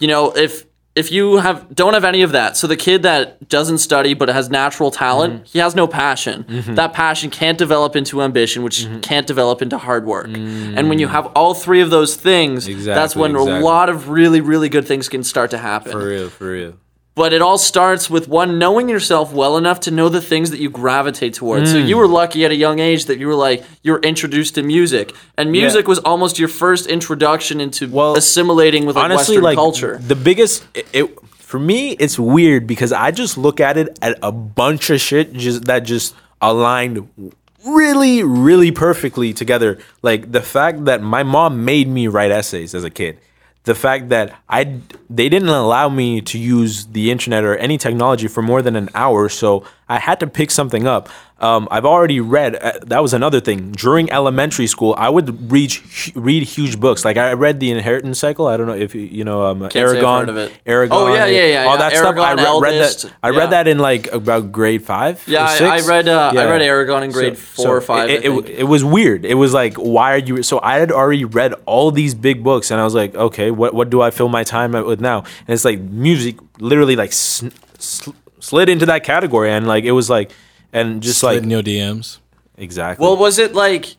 you 0.00 0.08
know, 0.08 0.32
if 0.36 0.64
if 1.00 1.06
you 1.16 1.24
have 1.46 1.58
don't 1.80 1.94
have 1.98 2.04
any 2.14 2.22
of 2.22 2.32
that, 2.38 2.50
so 2.58 2.64
the 2.74 2.76
kid 2.76 2.98
that 3.02 3.48
doesn't 3.56 3.78
study 3.88 4.12
but 4.20 4.28
has 4.28 4.46
natural 4.62 4.90
talent, 4.90 5.32
Mm-hmm. 5.34 5.44
he 5.54 5.58
has 5.66 5.74
no 5.82 5.86
passion. 6.02 6.36
That 6.80 6.92
passion 6.92 7.28
can't 7.40 7.58
develop 7.66 7.92
into 8.00 8.14
ambition, 8.22 8.62
which 8.66 8.78
Mm-hmm. 8.84 9.00
can't 9.10 9.26
develop 9.26 9.62
into 9.62 9.76
hard 9.78 10.04
work. 10.14 10.26
And 10.78 10.84
when 10.90 10.98
you 11.02 11.08
have 11.16 11.26
all 11.38 11.54
three 11.54 11.80
of 11.86 11.90
those 11.96 12.12
things, 12.28 12.58
that's 12.84 13.14
Mm. 13.14 13.20
When 13.22 13.30
exactly. 13.32 13.60
a 13.60 13.64
lot 13.72 13.88
of 13.88 14.08
really, 14.18 14.40
really 14.52 14.68
good 14.68 14.86
things 14.90 15.08
can 15.08 15.22
start 15.24 15.50
to 15.50 15.58
happen. 15.58 15.92
for 15.92 16.04
real, 16.14 16.28
for 16.28 16.46
real. 16.52 16.74
But 17.16 17.32
it 17.32 17.42
all 17.42 17.58
starts 17.58 18.08
with 18.08 18.28
one 18.28 18.58
knowing 18.58 18.88
yourself 18.88 19.32
well 19.32 19.56
enough 19.58 19.80
to 19.80 19.90
know 19.90 20.08
the 20.08 20.20
things 20.20 20.50
that 20.52 20.60
you 20.60 20.70
gravitate 20.70 21.34
towards. 21.34 21.72
So 21.72 21.76
Mm. 21.78 21.88
you 21.88 21.96
were 21.96 22.06
lucky 22.06 22.44
at 22.44 22.50
a 22.50 22.54
young 22.54 22.78
age 22.78 23.06
that 23.06 23.18
you 23.18 23.26
were 23.26 23.34
like 23.34 23.64
you 23.82 23.92
were 23.92 23.98
introduced 24.00 24.54
to 24.54 24.62
music, 24.62 25.12
and 25.36 25.50
music 25.50 25.88
was 25.88 25.98
almost 25.98 26.38
your 26.38 26.48
first 26.48 26.86
introduction 26.86 27.60
into 27.60 27.88
Well, 27.88 28.16
assimilating 28.16 28.86
with 28.86 28.96
like, 28.96 29.06
Honestly, 29.06 29.36
Western 29.36 29.44
like 29.44 29.56
culture. 29.56 30.00
the 30.06 30.14
biggest 30.16 30.64
it, 30.74 30.86
it 30.92 31.18
for 31.38 31.58
me, 31.58 31.90
it's 31.98 32.16
weird 32.16 32.66
because 32.68 32.92
I 32.92 33.10
just 33.10 33.36
look 33.36 33.58
at 33.60 33.76
it 33.76 33.98
at 34.00 34.16
a 34.22 34.30
bunch 34.30 34.88
of 34.90 35.00
shit 35.00 35.32
just 35.32 35.64
that 35.64 35.80
just 35.80 36.14
aligned 36.40 37.08
really, 37.66 38.22
really 38.22 38.70
perfectly 38.70 39.32
together. 39.34 39.78
Like 40.00 40.30
the 40.32 40.40
fact 40.42 40.84
that 40.84 41.02
my 41.02 41.22
mom 41.24 41.64
made 41.64 41.88
me 41.88 42.06
write 42.06 42.30
essays 42.30 42.72
as 42.74 42.84
a 42.84 42.90
kid. 42.90 43.18
The 43.64 43.74
fact 43.74 44.08
that 44.08 44.40
I 44.48 44.80
they 45.08 45.28
didn't 45.28 45.48
allow 45.48 45.88
me 45.88 46.20
to 46.22 46.38
use 46.38 46.86
the 46.86 47.10
internet 47.10 47.44
or 47.44 47.56
any 47.56 47.76
technology 47.76 48.26
for 48.26 48.42
more 48.42 48.62
than 48.62 48.74
an 48.74 48.88
hour, 48.94 49.28
so 49.28 49.64
I 49.90 49.98
had 49.98 50.20
to 50.20 50.28
pick 50.28 50.52
something 50.52 50.86
up. 50.86 51.08
Um, 51.40 51.66
I've 51.70 51.84
already 51.84 52.20
read. 52.20 52.54
Uh, 52.54 52.78
that 52.82 53.02
was 53.02 53.12
another 53.12 53.40
thing. 53.40 53.72
During 53.72 54.12
elementary 54.12 54.68
school, 54.68 54.94
I 54.96 55.08
would 55.08 55.50
read 55.50 55.72
read 56.14 56.44
huge 56.44 56.78
books. 56.78 57.04
Like 57.04 57.16
I 57.16 57.32
read 57.32 57.58
the 57.58 57.72
Inheritance 57.72 58.20
Cycle. 58.20 58.46
I 58.46 58.56
don't 58.56 58.68
know 58.68 58.76
if 58.76 58.94
you 58.94 59.00
you 59.00 59.24
know 59.24 59.46
um, 59.46 59.68
say 59.70 59.82
I've 59.82 59.88
Eragon, 59.88 60.20
heard 60.20 60.28
of 60.28 60.36
it. 60.36 60.52
Eragon. 60.64 60.88
Oh, 60.92 61.12
yeah, 61.12 61.26
yeah, 61.26 61.46
yeah, 61.46 61.64
All 61.64 61.72
yeah. 61.74 61.88
that 61.88 61.96
stuff. 61.96 62.16
I 62.16 62.32
re- 62.34 62.60
read 62.60 62.80
that. 62.80 63.12
I 63.22 63.30
yeah. 63.30 63.38
read 63.38 63.50
that 63.50 63.66
in 63.66 63.78
like 63.78 64.12
about 64.12 64.52
grade 64.52 64.84
five. 64.84 65.24
Yeah, 65.26 65.42
or 65.60 65.66
I, 65.66 65.78
I 65.78 65.80
read 65.80 66.06
uh, 66.06 66.32
I 66.36 66.44
read 66.44 66.60
Eragon 66.60 67.02
in 67.02 67.10
grade 67.10 67.36
four 67.36 67.76
or 67.76 67.80
five. 67.80 68.10
It, 68.10 68.24
it, 68.26 68.48
it 68.60 68.64
was 68.64 68.84
weird. 68.84 69.24
It 69.24 69.34
was 69.34 69.52
like, 69.52 69.74
why 69.74 70.12
are 70.12 70.18
you? 70.18 70.44
So 70.44 70.60
I 70.62 70.78
had 70.78 70.92
already 70.92 71.24
read 71.24 71.54
all 71.66 71.90
these 71.90 72.14
big 72.14 72.44
books, 72.44 72.70
and 72.70 72.80
I 72.80 72.84
was 72.84 72.94
like, 72.94 73.16
okay, 73.16 73.50
what 73.50 73.74
what 73.74 73.90
do 73.90 74.02
I 74.02 74.10
fill 74.10 74.28
my 74.28 74.44
time 74.44 74.72
with 74.72 75.00
now? 75.00 75.20
And 75.48 75.48
it's 75.48 75.64
like 75.64 75.80
music, 75.80 76.36
literally 76.60 76.94
like 76.94 77.12
sn- 77.12 77.54
sl- 77.78 78.12
slid 78.40 78.68
into 78.68 78.86
that 78.86 79.04
category, 79.04 79.50
and 79.50 79.66
like 79.66 79.84
it 79.84 79.92
was 79.92 80.10
like, 80.10 80.32
and 80.72 81.02
just 81.02 81.18
Slid 81.20 81.34
like 81.36 81.42
in 81.44 81.50
your 81.50 81.62
DMs. 81.62 82.18
exactly. 82.56 83.04
Well, 83.04 83.16
was 83.16 83.38
it 83.38 83.54
like? 83.54 83.96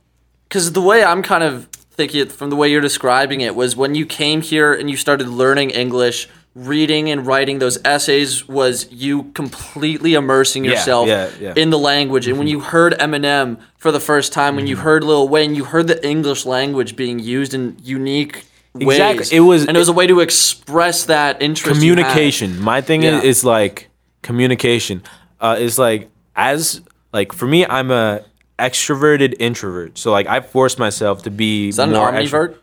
Because 0.48 0.74
the 0.74 0.82
way 0.82 1.04
I'm 1.04 1.24
kind 1.24 1.44
of 1.44 1.66
thinking 1.92 2.22
it 2.22 2.32
from 2.32 2.50
the 2.50 2.56
way 2.56 2.70
you're 2.70 2.82
describing 2.82 3.42
it 3.42 3.56
was 3.56 3.76
when 3.76 3.96
you 3.96 4.06
came 4.06 4.42
here 4.42 4.74
and 4.74 4.89
you 4.89 4.98
started 4.98 5.28
learning 5.30 5.70
English, 5.70 6.28
reading 6.56 7.10
and 7.10 7.26
writing 7.26 7.60
those 7.60 7.78
essays 7.86 8.48
was 8.50 8.92
you 8.92 9.24
completely 9.34 10.14
immersing 10.16 10.66
Yeah, 10.66 10.72
yourself 10.72 11.08
yeah, 11.08 11.30
yeah. 11.39 11.54
in 11.56 11.70
the 11.70 11.78
language. 11.80 12.28
And 12.28 12.38
when 12.38 12.48
you 12.48 12.60
heard 12.60 12.94
Eminem 13.00 13.60
for 13.78 13.92
the 13.94 14.00
first 14.02 14.34
time, 14.34 14.56
when 14.58 14.68
you 14.68 14.76
Mm-hmm. 14.76 14.84
heard 14.84 15.04
Lil 15.06 15.28
Wayne, 15.30 15.56
you 15.56 15.64
heard 15.66 15.88
the 15.88 16.06
English 16.06 16.46
language 16.46 16.96
being 16.98 17.20
used 17.20 17.54
in 17.54 17.78
unique 17.82 18.44
ways. 18.74 18.98
Exactly. 19.00 19.38
It 19.38 19.42
was- 19.42 19.66
and 19.68 19.78
it 19.78 19.80
was 19.80 19.88
a 19.89 19.94
way 19.94 20.08
to 20.08 20.20
express 20.20 21.06
that 21.06 21.42
interest. 21.42 21.82
you 21.82 21.92
had. 21.96 21.98
communication. 22.00 22.60
My 22.60 22.82
thing 22.82 23.04
Yeah. 23.04 23.20
is, 23.20 23.24
is 23.24 23.44
like 23.46 23.89
communication. 24.22 25.03
Uh, 25.39 25.55
is 25.59 25.78
like 25.80 26.09
as 26.36 26.82
like 27.13 27.34
for 27.34 27.47
me, 27.47 27.65
I'm 27.65 27.91
a 27.91 28.24
extroverted 28.59 29.36
introvert. 29.39 29.97
So 29.97 30.11
like 30.11 30.28
I 30.28 30.41
force 30.41 30.78
myself 30.78 31.24
to 31.24 31.32
be 31.32 31.69
Is 31.69 31.78
that 31.78 31.89
an 31.89 31.95
more 31.95 32.11
extro- 32.11 32.55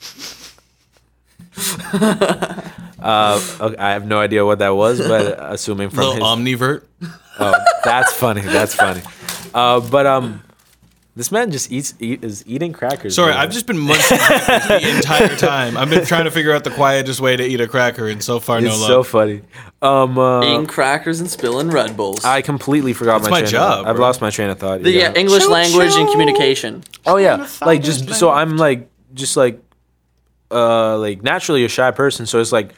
omnivert? 0.00 0.38
Okay, 3.04 3.76
I 3.76 3.90
have 3.92 4.06
no 4.06 4.20
idea 4.20 4.44
what 4.46 4.60
that 4.60 4.70
was, 4.76 5.00
but 5.00 5.36
assuming 5.52 5.90
from 5.90 6.04
Little 6.04 6.14
his, 6.14 6.22
omnivert. 6.22 6.84
oh, 7.40 7.52
that's 7.84 8.12
funny. 8.12 8.42
That's 8.42 8.74
funny. 8.76 9.02
Uh, 9.52 9.80
but 9.80 10.06
um, 10.06 10.42
this 11.14 11.30
man 11.30 11.50
just 11.50 11.70
eats 11.70 11.94
eat, 11.98 12.24
is 12.24 12.42
eating 12.46 12.72
crackers. 12.72 13.14
Sorry, 13.14 13.32
bro. 13.32 13.40
I've 13.40 13.50
just 13.50 13.66
been 13.66 13.78
munching 13.78 14.16
crackers 14.18 14.68
the 14.82 14.96
entire 14.96 15.36
time. 15.36 15.76
I've 15.76 15.90
been 15.90 16.06
trying 16.06 16.24
to 16.24 16.30
figure 16.30 16.52
out 16.54 16.64
the 16.64 16.70
quietest 16.70 17.20
way 17.20 17.36
to 17.36 17.44
eat 17.44 17.60
a 17.60 17.68
cracker, 17.68 18.08
and 18.08 18.22
so 18.22 18.40
far, 18.40 18.60
no 18.60 18.68
luck. 18.70 18.86
so 18.86 19.02
funny. 19.02 19.42
Um, 19.82 20.16
uh, 20.18 20.42
Eating 20.42 20.66
crackers 20.66 21.20
and 21.20 21.28
spilling 21.28 21.70
Red 21.70 21.96
Bulls. 21.96 22.24
I 22.24 22.40
completely 22.40 22.94
forgot 22.94 23.18
That's 23.18 23.30
my, 23.30 23.36
my 23.36 23.40
train 23.40 23.50
job, 23.50 23.80
Of, 23.80 23.86
I've 23.88 23.98
lost 23.98 24.20
my 24.22 24.30
train 24.30 24.48
of 24.48 24.58
thought. 24.58 24.82
the 24.82 24.90
yeah, 24.90 25.12
English 25.14 25.46
language 25.46 25.92
and 25.94 26.08
communication. 26.10 26.82
Oh 27.04 27.16
yeah, 27.18 27.46
like 27.60 27.82
just 27.82 28.14
so 28.14 28.30
I'm 28.30 28.56
like 28.56 28.88
just 29.12 29.36
like 29.36 29.60
uh 30.50 30.96
like 30.98 31.22
naturally 31.22 31.64
a 31.64 31.68
shy 31.68 31.90
person. 31.90 32.24
So 32.26 32.40
it's 32.40 32.52
like 32.52 32.74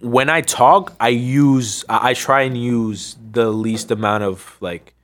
when 0.00 0.30
I 0.30 0.40
talk, 0.40 0.94
I 0.98 1.08
use 1.08 1.84
I, 1.88 2.10
I 2.10 2.14
try 2.14 2.42
and 2.42 2.56
use 2.56 3.16
the 3.32 3.50
least 3.50 3.90
amount 3.90 4.24
of 4.24 4.56
like 4.60 4.94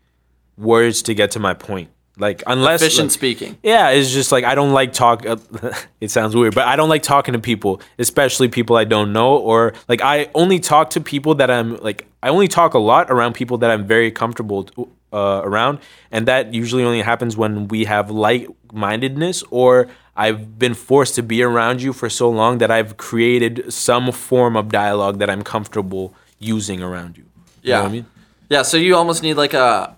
words 0.57 1.03
to 1.03 1.15
get 1.15 1.33
to 1.33 1.39
my 1.39 1.53
point. 1.55 1.91
Like 2.19 2.43
unless 2.47 2.83
Efficient 2.83 3.07
like- 3.07 3.11
speaking. 3.13 3.59
Yeah, 3.63 3.89
it's 3.91 4.13
just 4.13 4.33
like 4.33 4.45
I 4.45 4.55
don't 4.55 4.73
like 4.73 4.93
talk. 4.93 5.25
Uh, 5.25 5.37
it 6.01 6.11
sounds 6.11 6.37
weird, 6.37 6.55
but 6.55 6.69
I 6.69 6.77
don't 6.77 6.91
like 6.91 7.03
talking 7.03 7.33
to 7.33 7.39
people, 7.41 7.81
especially 7.99 8.49
people 8.49 8.77
I 8.77 8.85
don't 8.85 9.13
know, 9.15 9.37
or 9.37 9.73
like 9.89 10.03
I 10.03 10.29
only 10.35 10.61
talk 10.61 10.91
to 10.91 11.01
people 11.01 11.35
that 11.37 11.51
I'm 11.51 11.77
like. 11.79 12.07
I 12.23 12.29
only 12.29 12.47
talk 12.49 12.75
a 12.75 12.79
lot 12.79 13.11
around 13.11 13.33
people 13.33 13.59
that 13.59 13.71
I'm 13.71 13.85
very 13.87 14.11
comfortable 14.13 14.69
uh, 15.13 15.41
around, 15.43 15.79
and 16.13 16.29
that 16.29 16.53
usually 16.55 16.85
only 16.85 17.01
happens 17.01 17.37
when 17.37 17.67
we 17.67 17.85
have 17.87 18.11
like 18.11 18.47
mindedness, 18.73 19.43
or 19.51 19.89
I've 20.15 20.59
been 20.59 20.75
forced 20.75 21.15
to 21.17 21.23
be 21.23 21.43
around 21.43 21.81
you 21.83 21.93
for 21.95 22.09
so 22.11 22.29
long 22.31 22.59
that 22.59 22.71
I've 22.71 22.97
created 22.99 23.73
some 23.73 24.13
form 24.13 24.57
of 24.57 24.69
dialogue 24.69 25.19
that 25.19 25.31
I'm 25.31 25.43
comfortable 25.43 26.15
using 26.39 26.83
around 26.83 27.17
you. 27.17 27.25
You 27.63 27.71
know 27.73 27.77
Yeah. 27.77 27.81
what 27.83 27.89
I 27.89 27.93
mean? 27.93 28.07
Yeah, 28.51 28.63
so 28.63 28.77
you 28.77 28.95
almost 28.97 29.23
need 29.23 29.35
like 29.35 29.55
a 29.55 29.97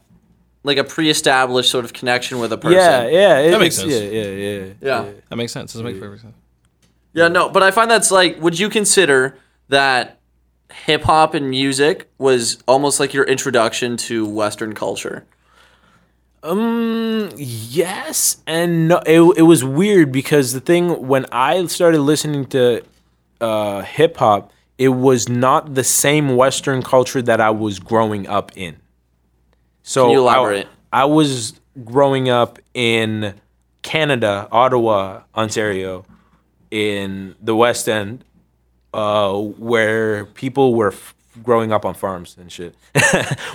like 0.64 0.78
a 0.78 0.84
pre-established 0.84 1.70
sort 1.70 1.84
of 1.84 1.92
connection 1.92 2.40
with 2.40 2.52
a 2.52 2.58
person. 2.58 2.78
Yeah, 2.78 3.06
yeah, 3.06 3.38
it, 3.38 3.50
That 3.52 3.60
makes 3.60 3.78
it's- 3.78 3.92
sense. 3.96 4.12
Yeah, 4.12 4.22
yeah, 4.22 4.64
yeah. 4.64 4.72
Yeah. 4.80 5.12
That 5.30 5.36
makes 5.36 5.52
sense. 5.52 5.72
Doesn't 5.74 5.86
make 5.86 6.00
perfect 6.00 6.22
sense. 6.22 6.34
Yeah, 7.12 7.28
no, 7.28 7.48
but 7.48 7.62
I 7.62 7.70
find 7.70 7.88
that's 7.90 8.10
like 8.10 8.40
would 8.40 8.58
you 8.58 8.68
consider 8.68 9.36
that 9.68 10.18
hip 10.72 11.02
hop 11.04 11.34
and 11.34 11.48
music 11.48 12.10
was 12.18 12.58
almost 12.66 12.98
like 12.98 13.14
your 13.14 13.24
introduction 13.24 13.96
to 13.98 14.26
western 14.26 14.74
culture? 14.74 15.24
Um, 16.42 17.30
yes 17.36 18.38
and 18.46 18.88
no. 18.88 18.98
It, 19.06 19.38
it 19.38 19.42
was 19.42 19.64
weird 19.64 20.12
because 20.12 20.52
the 20.52 20.60
thing 20.60 21.06
when 21.06 21.24
I 21.32 21.64
started 21.66 22.00
listening 22.00 22.44
to 22.46 22.82
uh, 23.40 23.80
hip 23.82 24.16
hop, 24.18 24.52
it 24.76 24.88
was 24.90 25.28
not 25.28 25.74
the 25.74 25.84
same 25.84 26.36
Western 26.36 26.82
culture 26.82 27.22
that 27.22 27.40
I 27.40 27.50
was 27.50 27.78
growing 27.78 28.26
up 28.26 28.52
in. 28.56 28.76
So 29.84 30.04
Can 30.06 30.10
you 30.12 30.18
I- 30.26 30.32
elaborate? 30.34 30.68
I, 30.92 31.04
was 31.04 31.52
growing 31.84 32.28
up 32.28 32.58
in 32.74 33.34
Canada, 33.82 34.48
Ottawa, 34.50 35.22
Ontario, 35.36 36.04
in 36.70 37.34
the 37.40 37.54
West 37.54 37.88
End, 37.88 38.24
uh, 38.92 39.32
where 39.38 40.24
people 40.24 40.74
were 40.74 40.88
f- 40.92 41.14
growing 41.42 41.72
up 41.72 41.84
on 41.84 41.94
farms 41.94 42.36
and 42.40 42.50
shit. 42.50 42.74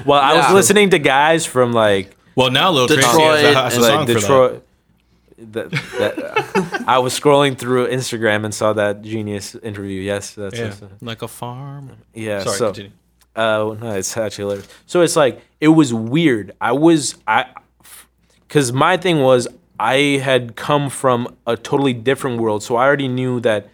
well, 0.06 0.22
I 0.22 0.36
was 0.36 0.46
Yeah. 0.50 0.54
listening 0.54 0.90
to 0.92 1.00
guys 1.00 1.46
from 1.46 1.74
like 1.74 2.16
Well, 2.36 2.52
now 2.52 2.72
Lil 2.72 2.88
Tracy 2.88 3.02
Detroit 3.02 3.40
has 3.40 3.44
a, 3.44 3.60
has 3.62 3.74
a 3.74 3.78
and- 3.78 3.86
song 3.86 3.98
like 3.98 4.08
for 4.08 4.14
that. 4.14 4.20
Detroit. 4.22 4.66
That, 5.54 5.72
that, 5.72 6.84
I 6.86 7.00
was 7.00 7.18
scrolling 7.18 7.58
through 7.58 7.88
Instagram 7.88 8.44
and 8.44 8.54
saw 8.54 8.74
that 8.74 9.02
genius 9.02 9.56
interview. 9.56 10.02
Yes, 10.02 10.34
that's 10.36 10.58
Yeah, 10.58 10.68
that's- 10.68 10.92
like 11.02 11.22
a 11.22 11.30
farm. 11.30 11.92
yeah. 12.14 12.44
Sorry, 12.44 12.58
so, 12.58 12.66
continue. 12.68 12.92
Uh, 13.40 13.74
no, 13.80 13.92
it's 13.92 14.18
actually 14.18 14.44
hilarious. 14.44 14.68
So 14.86 15.02
it's 15.02 15.16
like 15.16 15.42
it 15.62 15.70
was 15.70 15.94
weird. 15.94 16.52
I 16.60 16.74
was 16.74 17.16
I, 17.26 17.46
because 18.48 18.74
my 18.74 18.98
thing 18.98 19.20
was 19.20 19.48
I 19.80 20.20
had 20.22 20.58
come 20.58 20.90
from 20.90 21.36
a 21.48 21.56
totally 21.56 21.94
different 21.94 22.42
world, 22.42 22.64
so 22.64 22.76
I 22.76 22.86
already 22.86 23.08
knew 23.08 23.40
that 23.42 23.70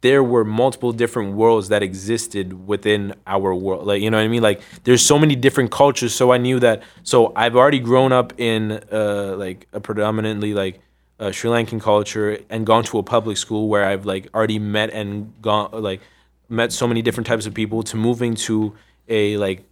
there 0.00 0.22
were 0.22 0.44
multiple 0.44 0.92
different 0.92 1.34
worlds 1.34 1.68
that 1.68 1.82
existed 1.82 2.66
within 2.66 3.14
our 3.26 3.54
world. 3.54 3.86
Like 3.86 4.02
you 4.02 4.10
know 4.10 4.18
what 4.18 4.24
I 4.24 4.28
mean? 4.28 4.42
Like 4.42 4.60
there's 4.82 5.04
so 5.04 5.16
many 5.16 5.36
different 5.36 5.70
cultures. 5.70 6.12
So 6.12 6.32
I 6.32 6.38
knew 6.38 6.58
that. 6.60 6.82
So 7.04 7.32
I've 7.36 7.54
already 7.54 7.80
grown 7.80 8.12
up 8.12 8.32
in 8.38 8.82
uh 8.90 9.36
like 9.38 9.68
a 9.72 9.80
predominantly 9.80 10.54
like 10.54 10.80
uh, 11.20 11.30
Sri 11.30 11.48
Lankan 11.50 11.80
culture 11.80 12.38
and 12.50 12.66
gone 12.66 12.82
to 12.84 12.98
a 12.98 13.04
public 13.04 13.36
school 13.36 13.68
where 13.68 13.84
I've 13.84 14.04
like 14.04 14.26
already 14.34 14.58
met 14.58 14.90
and 14.90 15.32
gone 15.40 15.70
like 15.72 16.00
met 16.48 16.72
so 16.72 16.88
many 16.88 17.00
different 17.00 17.28
types 17.28 17.46
of 17.46 17.54
people 17.54 17.84
to 17.84 17.96
moving 17.96 18.34
to 18.34 18.74
a 19.08 19.36
like 19.36 19.64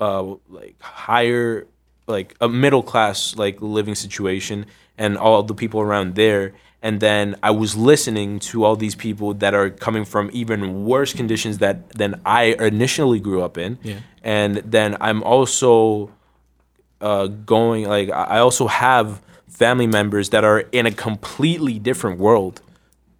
uh 0.00 0.34
like 0.48 0.74
higher 0.80 1.66
like 2.06 2.34
a 2.40 2.48
middle 2.48 2.82
class 2.82 3.36
like 3.36 3.60
living 3.62 3.94
situation 3.94 4.66
and 4.98 5.16
all 5.16 5.42
the 5.42 5.54
people 5.54 5.80
around 5.80 6.14
there 6.16 6.52
and 6.82 7.00
then 7.00 7.34
I 7.42 7.50
was 7.50 7.76
listening 7.76 8.40
to 8.40 8.64
all 8.64 8.76
these 8.76 8.94
people 8.94 9.32
that 9.34 9.54
are 9.54 9.70
coming 9.70 10.04
from 10.04 10.28
even 10.34 10.84
worse 10.84 11.14
conditions 11.14 11.58
that 11.58 11.88
than 11.90 12.20
I 12.26 12.56
initially 12.60 13.20
grew 13.20 13.42
up 13.42 13.56
in 13.56 13.78
Yeah. 13.82 14.00
and 14.22 14.56
then 14.58 14.96
I'm 15.00 15.22
also 15.22 16.10
uh, 17.00 17.26
going 17.28 17.84
like 17.88 18.10
I 18.10 18.24
I 18.36 18.38
also 18.40 18.66
have 18.66 19.22
family 19.48 19.86
members 19.86 20.30
that 20.30 20.42
are 20.44 20.60
in 20.72 20.84
a 20.86 20.90
completely 20.90 21.78
different 21.78 22.18
world 22.18 22.60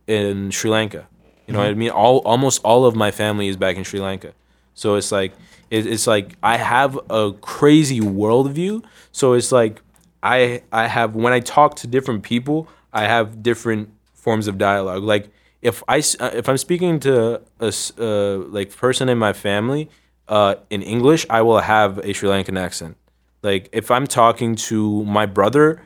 in 0.07 0.51
Sri 0.51 0.71
Lanka. 0.71 1.07
You 1.47 1.53
know 1.55 1.61
what 1.61 1.69
I 1.69 1.75
mean? 1.75 1.91
All 1.91 2.19
almost 2.25 2.61
all 2.65 2.87
of 2.87 2.95
my 2.97 3.11
family 3.11 3.47
is 3.49 3.57
back 3.57 3.77
in 3.77 3.85
Sri 3.85 4.01
Lanka, 4.01 4.33
so 4.75 4.97
it's 4.97 5.13
like 5.13 5.33
it, 5.71 5.87
it's 5.87 6.07
like 6.07 6.37
I 6.43 6.57
have 6.57 6.99
a 7.11 7.33
crazy 7.41 8.01
worldview. 8.01 8.85
So 9.13 9.33
it's 9.33 9.53
like 9.53 9.81
I 10.23 10.63
I 10.73 10.87
have 10.87 11.15
when 11.15 11.33
I 11.33 11.41
talk 11.41 11.77
to 11.77 11.87
different 11.87 12.23
people, 12.23 12.69
I 12.93 13.05
have 13.05 13.43
different 13.43 13.91
forms 14.13 14.47
of 14.49 14.59
dialogue. 14.59 15.03
Like 15.03 15.31
if 15.63 15.83
I 15.89 15.99
uh, 16.21 16.31
if 16.35 16.49
I'm 16.49 16.59
speaking 16.59 17.01
to 17.01 17.41
a 17.61 17.73
uh, 17.99 18.37
like 18.49 18.77
person 18.77 19.09
in 19.09 19.19
my 19.19 19.33
family 19.33 19.89
uh, 20.29 20.57
in 20.71 20.83
English, 20.83 21.27
I 21.31 21.43
will 21.43 21.61
have 21.61 21.99
a 21.99 22.13
Sri 22.13 22.29
Lankan 22.29 22.59
accent. 22.59 22.97
Like 23.43 23.69
if 23.73 23.91
I'm 23.91 24.07
talking 24.07 24.57
to 24.71 25.05
my 25.05 25.27
brother, 25.27 25.83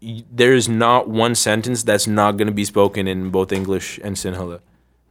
there's 0.00 0.68
not 0.68 1.08
one 1.08 1.34
sentence 1.34 1.82
that's 1.82 2.06
not 2.06 2.36
gonna 2.36 2.52
be 2.52 2.64
spoken 2.64 3.06
in 3.06 3.30
both 3.30 3.52
English 3.52 4.00
and 4.02 4.16
Sinhala. 4.16 4.60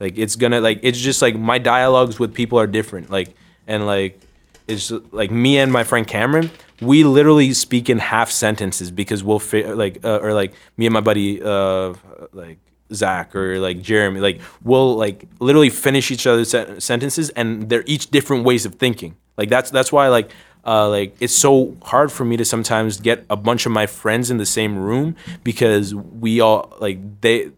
Like 0.02 0.18
it's 0.18 0.36
gonna 0.36 0.60
like 0.60 0.80
it's 0.82 1.00
just 1.00 1.22
like 1.22 1.36
my 1.36 1.60
dialogues 1.60 2.18
with 2.18 2.34
people 2.34 2.60
are 2.60 2.66
different. 2.66 3.12
Like 3.12 3.36
and 3.68 3.86
like 3.86 4.20
is 4.68 4.92
like 5.12 5.30
me 5.30 5.60
and 5.60 5.72
my 5.72 5.84
friend 5.84 6.08
Cameron. 6.08 6.50
We 6.82 7.04
literally 7.04 7.54
speak 7.54 7.88
in 7.88 8.00
half 8.00 8.32
sentences 8.32 8.90
because 8.90 9.24
we'll 9.24 9.38
fi- 9.38 9.72
like 9.72 10.04
uh, 10.04 10.18
or 10.18 10.34
like 10.34 10.54
me 10.76 10.88
and 10.88 10.94
my 10.94 11.02
buddy 11.02 11.40
uh 11.44 11.94
like 12.34 12.58
Zach 12.92 13.36
or 13.36 13.60
like 13.60 13.84
Jeremy 13.84 14.20
like 14.20 14.42
we'll 14.64 14.96
like 14.96 15.28
literally 15.40 15.70
finish 15.70 16.10
each 16.10 16.26
other's 16.26 16.50
sen- 16.50 16.82
sentences 16.82 17.30
and 17.30 17.70
they're 17.70 17.84
each 17.86 18.10
different 18.10 18.44
ways 18.44 18.66
of 18.66 18.76
thinking. 18.76 19.16
Like 19.38 19.50
that's 19.50 19.70
that's 19.70 19.92
why 19.92 20.08
like 20.08 20.32
uh, 20.66 20.90
like 20.90 21.16
it's 21.20 21.36
so 21.36 21.76
hard 21.84 22.12
for 22.12 22.26
me 22.26 22.38
to 22.38 22.46
sometimes 22.46 23.00
get 23.00 23.26
a 23.30 23.36
bunch 23.36 23.66
of 23.68 23.72
my 23.72 23.86
friends 23.86 24.30
in 24.32 24.38
the 24.38 24.46
same 24.46 24.78
room 24.78 25.16
because 25.44 25.94
we 25.94 26.40
all 26.40 26.76
like 26.80 27.22
they 27.22 27.52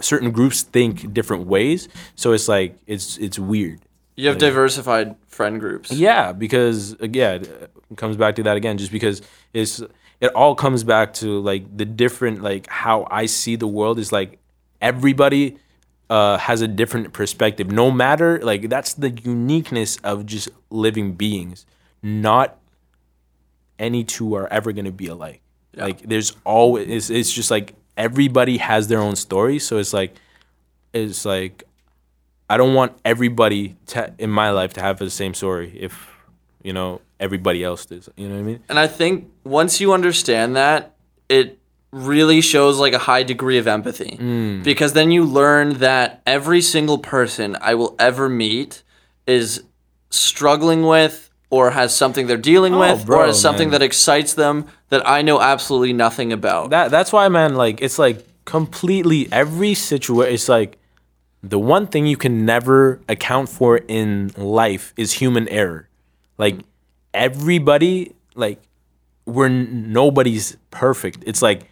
certain 0.00 0.30
groups 0.30 0.62
think 0.62 1.12
different 1.12 1.46
ways. 1.46 1.88
So 2.14 2.32
it's 2.32 2.48
like 2.48 2.76
it's 2.86 3.18
it's 3.18 3.38
weird. 3.38 3.80
You 4.16 4.28
have 4.28 4.38
diversified 4.38 5.14
friend 5.28 5.60
groups. 5.60 5.92
yeah 5.92 6.32
because 6.32 6.92
again 6.94 7.42
it 7.42 7.96
comes 7.96 8.16
back 8.16 8.34
to 8.34 8.42
that 8.42 8.56
again 8.56 8.76
just 8.76 8.90
because 8.90 9.22
it's 9.52 9.80
it 10.20 10.34
all 10.34 10.56
comes 10.56 10.82
back 10.82 11.14
to 11.14 11.38
like 11.38 11.76
the 11.76 11.84
different 11.84 12.42
like 12.42 12.66
how 12.66 13.06
i 13.08 13.26
see 13.26 13.54
the 13.54 13.68
world 13.68 14.00
is 14.00 14.10
like 14.10 14.40
everybody 14.80 15.56
uh, 16.10 16.38
has 16.38 16.62
a 16.62 16.68
different 16.68 17.12
perspective. 17.12 17.70
No 17.70 17.90
matter 17.90 18.40
like 18.42 18.68
that's 18.68 18.94
the 18.94 19.10
uniqueness 19.10 19.98
of 19.98 20.26
just 20.26 20.48
living 20.70 21.12
beings. 21.12 21.66
Not 22.02 22.58
any 23.78 24.04
two 24.04 24.34
are 24.34 24.46
ever 24.48 24.72
going 24.72 24.84
to 24.84 24.92
be 24.92 25.06
alike. 25.06 25.42
Like 25.74 26.02
there's 26.02 26.34
always 26.44 26.88
it's, 26.88 27.10
it's 27.10 27.32
just 27.32 27.50
like 27.50 27.74
everybody 27.98 28.56
has 28.58 28.88
their 28.88 29.00
own 29.00 29.16
story 29.16 29.58
so 29.58 29.76
it's 29.76 29.92
like 29.92 30.14
it's 30.94 31.24
like 31.26 31.64
i 32.48 32.56
don't 32.56 32.72
want 32.74 32.92
everybody 33.04 33.76
to, 33.86 34.14
in 34.18 34.30
my 34.30 34.50
life 34.50 34.72
to 34.74 34.80
have 34.80 34.98
the 34.98 35.10
same 35.10 35.34
story 35.34 35.76
if 35.78 36.08
you 36.62 36.72
know 36.72 37.00
everybody 37.20 37.62
else 37.64 37.84
does 37.86 38.08
you 38.16 38.26
know 38.28 38.34
what 38.34 38.40
i 38.40 38.42
mean 38.44 38.60
And 38.70 38.78
I 38.78 38.86
think 38.86 39.28
once 39.44 39.80
you 39.80 39.92
understand 39.92 40.54
that, 40.56 40.94
it 41.28 41.58
really 41.90 42.40
shows 42.40 42.78
like 42.78 42.92
a 42.94 42.98
high 43.10 43.22
degree 43.22 43.58
of 43.58 43.66
empathy. 43.66 44.16
Mm. 44.20 44.62
Because 44.62 44.92
then 44.92 45.10
you 45.10 45.24
learn 45.24 45.78
that 45.78 46.20
every 46.26 46.60
single 46.60 46.98
person 46.98 47.56
I 47.60 47.74
will 47.74 47.94
ever 47.98 48.28
meet 48.28 48.82
is 49.26 49.64
struggling 50.10 50.82
with 50.86 51.30
or 51.50 51.70
has 51.70 51.94
something 51.94 52.26
they're 52.26 52.36
dealing 52.36 52.74
Oh, 52.74 52.80
with 52.80 53.02
or 53.02 53.06
bro, 53.06 53.26
has 53.26 53.40
something 53.40 53.68
man. 53.70 53.80
that 53.80 53.84
excites 53.84 54.34
them 54.34 54.66
that 54.90 55.06
I 55.06 55.22
know 55.22 55.40
absolutely 55.40 55.92
nothing 55.92 56.32
about. 56.32 56.70
that 56.70 56.90
that's 56.90 57.12
why 57.12 57.28
man 57.28 57.54
like 57.54 57.80
it's 57.82 57.98
like 57.98 58.24
completely 58.44 59.28
every 59.30 59.74
situation 59.74 60.32
it's 60.32 60.48
like 60.48 60.78
the 61.42 61.58
one 61.58 61.86
thing 61.86 62.06
you 62.06 62.16
can 62.16 62.44
never 62.46 63.00
account 63.08 63.48
for 63.48 63.76
in 63.76 64.32
life 64.36 64.92
is 64.96 65.12
human 65.12 65.46
error 65.48 65.88
like 66.38 66.56
everybody 67.12 68.14
like 68.34 68.60
we're 69.26 69.46
n- 69.46 69.92
nobody's 69.92 70.56
perfect 70.70 71.22
it's 71.26 71.42
like 71.42 71.62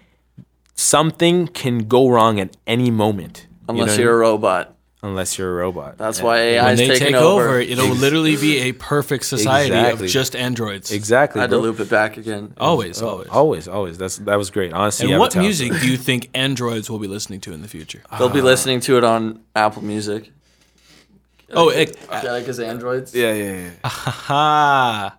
something 0.74 1.46
can 1.48 1.78
go 1.88 2.08
wrong 2.08 2.38
at 2.38 2.56
any 2.66 2.90
moment 2.90 3.46
you 3.50 3.74
know 3.74 3.80
unless 3.80 3.92
what 3.96 3.98
I 3.98 4.02
you're 4.02 4.12
mean? 4.12 4.26
a 4.26 4.30
robot. 4.30 4.75
Unless 5.02 5.38
you're 5.38 5.50
a 5.50 5.54
robot 5.54 5.98
That's 5.98 6.18
Yeah. 6.18 6.24
why 6.24 6.38
AI 6.38 6.64
when 6.64 6.72
is 6.74 6.78
they 6.80 6.86
taking 6.88 7.06
take 7.08 7.14
over, 7.16 7.48
over. 7.48 7.60
it'll 7.60 7.94
literally 7.94 8.36
be 8.36 8.58
a 8.60 8.72
perfect 8.72 9.24
society 9.26 9.74
Exactly. 9.74 10.06
of 10.06 10.10
just 10.12 10.34
androids. 10.34 10.90
exactly 10.90 11.38
I 11.40 11.42
had 11.44 11.50
to 11.50 11.58
loop 11.58 11.78
it 11.80 11.88
back 11.90 12.16
again. 12.16 12.54
Always, 12.58 13.02
oh, 13.02 13.08
always. 13.08 13.28
always 13.28 13.68
always 13.68 13.98
that's 13.98 14.16
that 14.18 14.36
was 14.36 14.50
great 14.50 14.72
honestly 14.72 15.10
and 15.12 15.20
what 15.20 15.36
music 15.36 15.72
do 15.80 15.88
you 15.90 15.96
think 15.96 16.30
androids 16.34 16.88
will 16.90 16.98
be 16.98 17.08
listening 17.08 17.40
to 17.42 17.52
in 17.52 17.62
the 17.62 17.68
future? 17.68 18.02
They'll 18.18 18.28
be 18.30 18.40
listening 18.42 18.80
to 18.80 18.96
it 18.98 19.04
on 19.04 19.40
Apple 19.54 19.84
Music. 19.84 20.32
Oh, 21.52 21.68
it, 21.68 21.96
Yeah, 22.10 22.32
like 22.32 22.48
as 22.48 22.58
androids. 22.58 23.14
yeah 23.14 23.32
yeah 23.32 23.52
yeah 23.56 23.70
ha! 23.84 25.16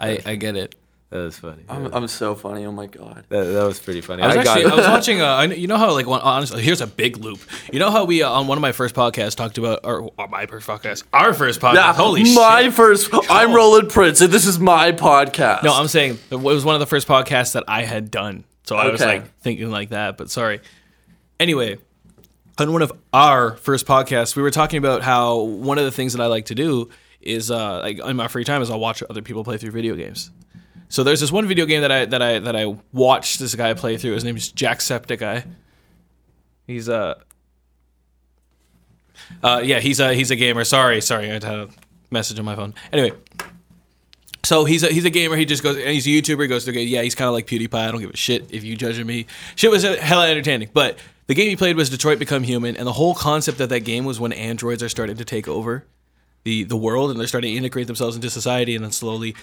I 0.00 0.18
I 0.26 0.34
get 0.34 0.56
it. 0.56 0.74
That 1.10 1.18
was 1.18 1.38
funny 1.38 1.64
I'm, 1.68 1.92
I'm 1.92 2.08
so 2.08 2.34
funny. 2.34 2.64
Oh 2.66 2.72
my 2.72 2.86
god. 2.86 3.24
that, 3.28 3.44
that 3.44 3.64
was 3.64 3.78
pretty 3.80 4.00
funny 4.00 4.22
I 4.22 4.28
was 4.28 4.36
I 4.36 4.44
got 4.44 4.56
actually 4.58 4.70
it. 4.70 4.72
I 4.72 4.76
was 4.76 4.86
watching. 4.86 5.20
Uh, 5.20 5.42
you 5.42 5.66
know 5.66 5.76
how 5.76 5.92
like 5.92 6.06
one, 6.06 6.20
honestly, 6.20 6.62
here's 6.62 6.80
a 6.80 6.86
big 6.86 7.18
loop. 7.18 7.40
You 7.72 7.78
know 7.78 7.90
how 7.90 8.04
we 8.04 8.22
uh, 8.22 8.30
on 8.30 8.46
one 8.46 8.56
of 8.58 8.62
my 8.62 8.72
first 8.72 8.94
podcasts 8.94 9.34
talked 9.34 9.58
about 9.58 9.80
or, 9.84 10.10
or 10.16 10.28
my 10.28 10.46
first 10.46 10.66
podcast, 10.68 11.04
our 11.12 11.34
first 11.34 11.60
podcast. 11.60 11.74
Yeah, 11.74 11.92
Holy 11.94 12.22
my 12.34 12.62
shit! 12.62 12.74
first. 12.74 13.10
I'm 13.28 13.52
Roland 13.52 13.90
Prince, 13.90 14.20
and 14.20 14.32
this 14.32 14.46
is 14.46 14.58
my 14.58 14.92
podcast. 14.92 15.64
No, 15.64 15.74
I'm 15.74 15.88
saying 15.88 16.18
it 16.30 16.36
was 16.36 16.64
one 16.64 16.74
of 16.74 16.80
the 16.80 16.86
first 16.86 17.08
podcasts 17.08 17.52
that 17.52 17.64
I 17.66 17.82
had 17.82 18.10
done. 18.10 18.44
So 18.64 18.76
I 18.76 18.88
was 18.88 19.00
like 19.00 19.36
thinking 19.40 19.70
like 19.70 19.90
that, 19.90 20.16
but 20.16 20.30
sorry. 20.30 20.60
Anyway, 21.40 21.78
on 22.58 22.72
one 22.72 22.82
of 22.82 22.92
our 23.12 23.56
first 23.56 23.86
podcasts, 23.86 24.36
we 24.36 24.42
were 24.42 24.50
talking 24.50 24.78
about 24.78 25.02
how 25.02 25.40
one 25.40 25.78
of 25.78 25.84
the 25.84 25.90
things 25.90 26.12
that 26.12 26.22
I 26.22 26.26
like 26.26 26.46
to 26.46 26.54
do 26.54 26.90
is 27.20 27.50
uh 27.50 27.80
like 27.80 27.98
in 27.98 28.16
my 28.16 28.28
free 28.28 28.44
time 28.44 28.62
is 28.62 28.70
I'll 28.70 28.80
watch 28.80 29.02
other 29.10 29.22
people 29.22 29.42
play 29.44 29.58
through 29.58 29.72
video 29.72 29.94
games. 29.94 30.30
So 30.90 31.04
there's 31.04 31.20
this 31.20 31.30
one 31.30 31.46
video 31.46 31.66
game 31.66 31.82
that 31.82 31.92
I 31.92 32.04
that 32.04 32.20
I 32.20 32.38
that 32.40 32.56
I 32.56 32.76
watched 32.92 33.38
this 33.38 33.54
guy 33.54 33.72
play 33.74 33.96
through. 33.96 34.12
His 34.12 34.24
name 34.24 34.36
is 34.36 34.52
Jacksepticeye. 34.52 35.46
He's 36.66 36.88
uh 36.88 37.14
uh 39.42 39.62
yeah, 39.64 39.78
he's 39.78 40.00
a 40.00 40.12
he's 40.12 40.32
a 40.32 40.36
gamer. 40.36 40.64
Sorry, 40.64 41.00
sorry, 41.00 41.30
I 41.30 41.34
had 41.34 41.44
a 41.44 41.68
message 42.10 42.40
on 42.40 42.44
my 42.44 42.56
phone. 42.56 42.74
Anyway, 42.92 43.16
so 44.42 44.64
he's 44.64 44.82
a 44.82 44.88
he's 44.88 45.04
a 45.04 45.10
gamer. 45.10 45.36
He 45.36 45.44
just 45.44 45.62
goes 45.62 45.76
and 45.76 45.90
he's 45.90 46.08
a 46.08 46.10
YouTuber. 46.10 46.42
He 46.42 46.48
goes 46.48 46.64
to 46.64 46.76
yeah, 46.76 47.02
he's 47.02 47.14
kind 47.14 47.28
of 47.28 47.34
like 47.34 47.46
PewDiePie. 47.46 47.72
I 47.72 47.92
don't 47.92 48.00
give 48.00 48.10
a 48.10 48.16
shit 48.16 48.52
if 48.52 48.64
you 48.64 48.76
judging 48.76 49.06
me. 49.06 49.26
Shit 49.54 49.70
was 49.70 49.84
hella 49.84 50.28
entertaining. 50.28 50.70
But 50.74 50.98
the 51.28 51.34
game 51.34 51.48
he 51.50 51.56
played 51.56 51.76
was 51.76 51.88
Detroit 51.88 52.18
Become 52.18 52.42
Human, 52.42 52.76
and 52.76 52.84
the 52.84 52.94
whole 52.94 53.14
concept 53.14 53.60
of 53.60 53.68
that 53.68 53.80
game 53.80 54.04
was 54.04 54.18
when 54.18 54.32
androids 54.32 54.82
are 54.82 54.88
starting 54.88 55.16
to 55.18 55.24
take 55.24 55.46
over 55.46 55.86
the 56.44 56.64
the 56.64 56.76
world 56.76 57.10
and 57.10 57.20
they're 57.20 57.26
starting 57.26 57.52
to 57.52 57.56
integrate 57.56 57.86
themselves 57.86 58.16
into 58.16 58.30
society 58.30 58.74
and 58.74 58.84
then 58.84 58.92
slowly 58.92 59.34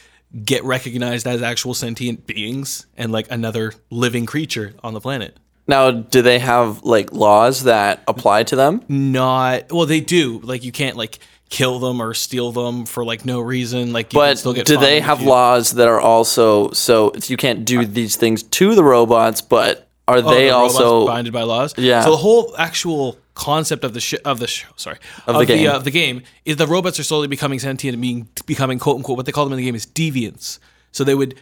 get 0.43 0.63
recognized 0.63 1.25
as 1.27 1.41
actual 1.41 1.73
sentient 1.73 2.27
beings 2.27 2.85
and 2.97 3.11
like 3.11 3.29
another 3.31 3.73
living 3.89 4.25
creature 4.25 4.73
on 4.83 4.93
the 4.93 4.99
planet. 5.01 5.37
Now, 5.67 5.91
do 5.91 6.21
they 6.21 6.39
have 6.39 6.83
like 6.83 7.11
laws 7.11 7.63
that 7.63 8.01
apply 8.07 8.43
to 8.43 8.55
them? 8.55 8.83
Not 8.87 9.71
well, 9.71 9.85
they 9.85 9.99
do. 9.99 10.39
Like 10.39 10.63
you 10.63 10.71
can't 10.71 10.95
like 10.95 11.19
kill 11.49 11.79
them 11.79 12.01
or 12.01 12.13
steal 12.13 12.51
them 12.51 12.85
for 12.85 13.03
like 13.05 13.25
no 13.25 13.39
reason. 13.39 13.93
Like, 13.93 14.09
But 14.11 14.41
do 14.43 14.77
they 14.77 14.99
have 15.01 15.21
you- 15.21 15.29
laws 15.29 15.71
that 15.71 15.87
are 15.87 15.99
also 15.99 16.71
so 16.71 17.13
you 17.25 17.37
can't 17.37 17.65
do 17.65 17.85
these 17.85 18.15
things 18.15 18.43
to 18.43 18.75
the 18.75 18.83
robots? 18.83 19.41
But 19.41 19.87
are 20.07 20.17
Oh, 20.17 20.21
they 20.21 20.45
the 20.45 20.55
also? 20.55 21.05
binded 21.05 21.33
by 21.33 21.43
laws. 21.43 21.73
Yeah. 21.77 22.01
So 22.03 22.11
the 22.11 22.17
whole 22.17 22.53
actual 22.57 23.17
concept 23.37 23.83
of 23.83 23.93
the 23.93 23.99
sh- 24.01 24.15
of 24.25 24.39
the 24.39 24.47
show, 24.47 24.67
sorry, 24.75 24.97
of, 25.27 25.37
the 25.37 25.45
game. 25.45 25.69
uh, 25.69 25.73
of 25.75 25.83
the 25.83 25.91
game 25.91 26.23
is 26.43 26.57
the 26.57 26.67
robots 26.67 26.99
are 26.99 27.03
slowly 27.03 27.27
becoming 27.27 27.59
sentient 27.59 27.93
and 27.93 28.01
being 28.01 28.27
becoming 28.45 28.79
quote 28.79 28.97
unquote 28.97 29.17
what 29.17 29.25
they 29.25 29.31
call 29.31 29.45
them 29.45 29.53
in 29.53 29.57
the 29.57 29.65
game 29.65 29.75
is 29.75 29.85
deviants. 29.85 30.59
So 30.91 31.03
they 31.03 31.15
would 31.15 31.35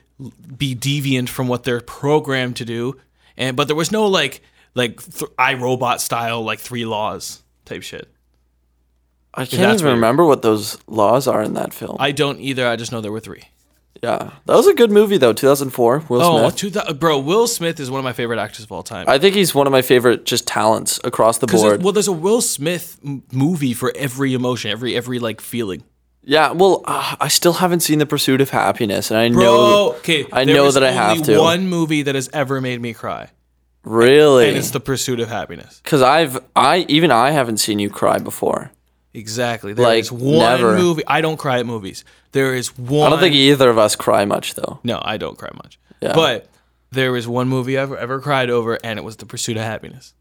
be 0.58 0.76
deviant 0.76 1.30
from 1.30 1.48
what 1.48 1.64
they're 1.64 1.82
programmed 1.82 2.58
to 2.58 2.66
do, 2.66 3.00
and 3.38 3.56
but 3.56 3.68
there 3.68 3.76
was 3.76 3.92
no 3.92 4.06
like 4.08 4.42
like 4.76 5.02
th- 5.02 5.32
iRobot 5.40 6.00
style 6.00 6.44
like 6.44 6.60
three 6.60 6.86
laws 6.86 7.42
type 7.64 7.82
shit. 7.84 8.10
I 9.34 9.46
can't 9.46 9.74
even 9.74 9.86
weird. 9.86 9.96
remember 9.96 10.26
what 10.26 10.42
those 10.42 10.78
laws 10.88 11.28
are 11.28 11.42
in 11.42 11.54
that 11.56 11.74
film. 11.74 11.98
I 12.00 12.12
don't 12.12 12.40
either. 12.40 12.68
I 12.68 12.76
just 12.76 12.92
know 12.92 13.02
there 13.02 13.12
were 13.12 13.20
three. 13.20 13.44
Yeah, 14.04 14.32
that 14.46 14.56
was 14.56 14.68
a 14.68 14.74
good 14.74 14.92
movie 14.92 15.18
though. 15.18 15.34
2004. 15.34 16.04
Will 16.10 16.22
Oh, 16.22 16.40
Smith. 16.50 16.56
2000 16.58 17.00
bro, 17.00 17.20
Will 17.20 17.48
Smith 17.48 17.80
is 17.80 17.90
one 17.90 18.00
of 18.00 18.04
my 18.04 18.14
favorite 18.14 18.40
actors 18.40 18.66
of 18.66 18.72
all 18.72 18.84
time. 18.84 19.06
I 19.08 19.18
think 19.18 19.36
he's 19.36 19.56
one 19.56 19.68
of 19.68 19.72
my 19.72 19.82
favorite 19.82 20.26
just 20.26 20.46
talents 20.48 21.00
across 21.04 21.38
the 21.40 21.48
board. 21.48 21.82
well, 21.84 21.94
there's 21.94 22.08
a 22.08 22.12
Will 22.12 22.42
Smith 22.42 23.00
m- 23.06 23.24
movie 23.32 23.74
for 23.74 23.92
every 23.96 24.34
emotion, 24.34 24.70
every 24.72 24.96
every 24.96 25.20
like 25.20 25.42
feeling. 25.42 25.84
yeah, 26.24 26.52
well, 26.52 26.84
uh, 26.86 27.16
I 27.20 27.28
still 27.30 27.54
haven't 27.54 27.82
seen 27.82 28.00
The 28.00 28.06
Pursuit 28.06 28.42
of 28.42 28.50
Happiness, 28.50 29.12
and 29.12 29.20
I 29.20 29.30
Bro, 29.30 29.42
know 29.44 29.94
okay. 30.00 30.26
I 30.32 30.44
know 30.44 30.72
that 30.72 30.84
I 30.84 30.92
have 30.92 31.22
to. 31.24 31.40
One 31.40 31.68
movie 31.68 32.02
that 32.04 32.16
has 32.16 32.30
ever 32.34 32.60
made 32.62 32.82
me 32.82 32.94
cry, 32.94 33.30
really 33.84 34.50
and 34.50 34.58
it's 34.58 34.72
The 34.72 34.80
Pursuit 34.80 35.20
of 35.20 35.30
Happiness. 35.30 35.80
because 35.84 36.02
I've 36.02 36.40
I 36.56 36.80
even 36.90 37.12
I 37.12 37.32
haven't 37.32 37.58
seen 37.58 37.80
you 37.80 37.90
cry 37.90 38.18
before. 38.20 38.72
Exactly. 39.16 39.74
There 39.74 39.86
Like, 39.86 40.00
is 40.02 40.12
one 40.12 40.40
never. 40.40 40.78
movie. 40.78 41.04
I 41.08 41.22
don't 41.22 41.38
cry 41.38 41.60
at 41.60 41.66
movies. 41.66 42.04
There 42.34 42.54
is 42.54 42.78
one. 42.78 43.08
I 43.08 43.10
don't 43.12 43.20
think 43.20 43.34
either 43.36 43.70
of 43.70 43.78
us 43.78 43.96
cry 43.96 44.26
much 44.26 44.56
though. 44.56 44.80
No, 44.84 45.00
I 45.02 45.18
don't 45.18 45.38
cry 45.38 45.52
much. 45.56 45.80
Yeah. 46.02 46.14
But 46.14 46.50
there 46.92 47.16
is 47.16 47.28
one 47.28 47.48
movie 47.48 47.78
I've 47.78 47.94
ever 47.94 48.20
cried 48.20 48.50
over, 48.50 48.78
and 48.84 49.00
it 49.00 49.04
was 49.04 49.16
The 49.18 49.26
Pursuit 49.26 49.56
of 49.58 49.64
Happiness. 49.64 50.14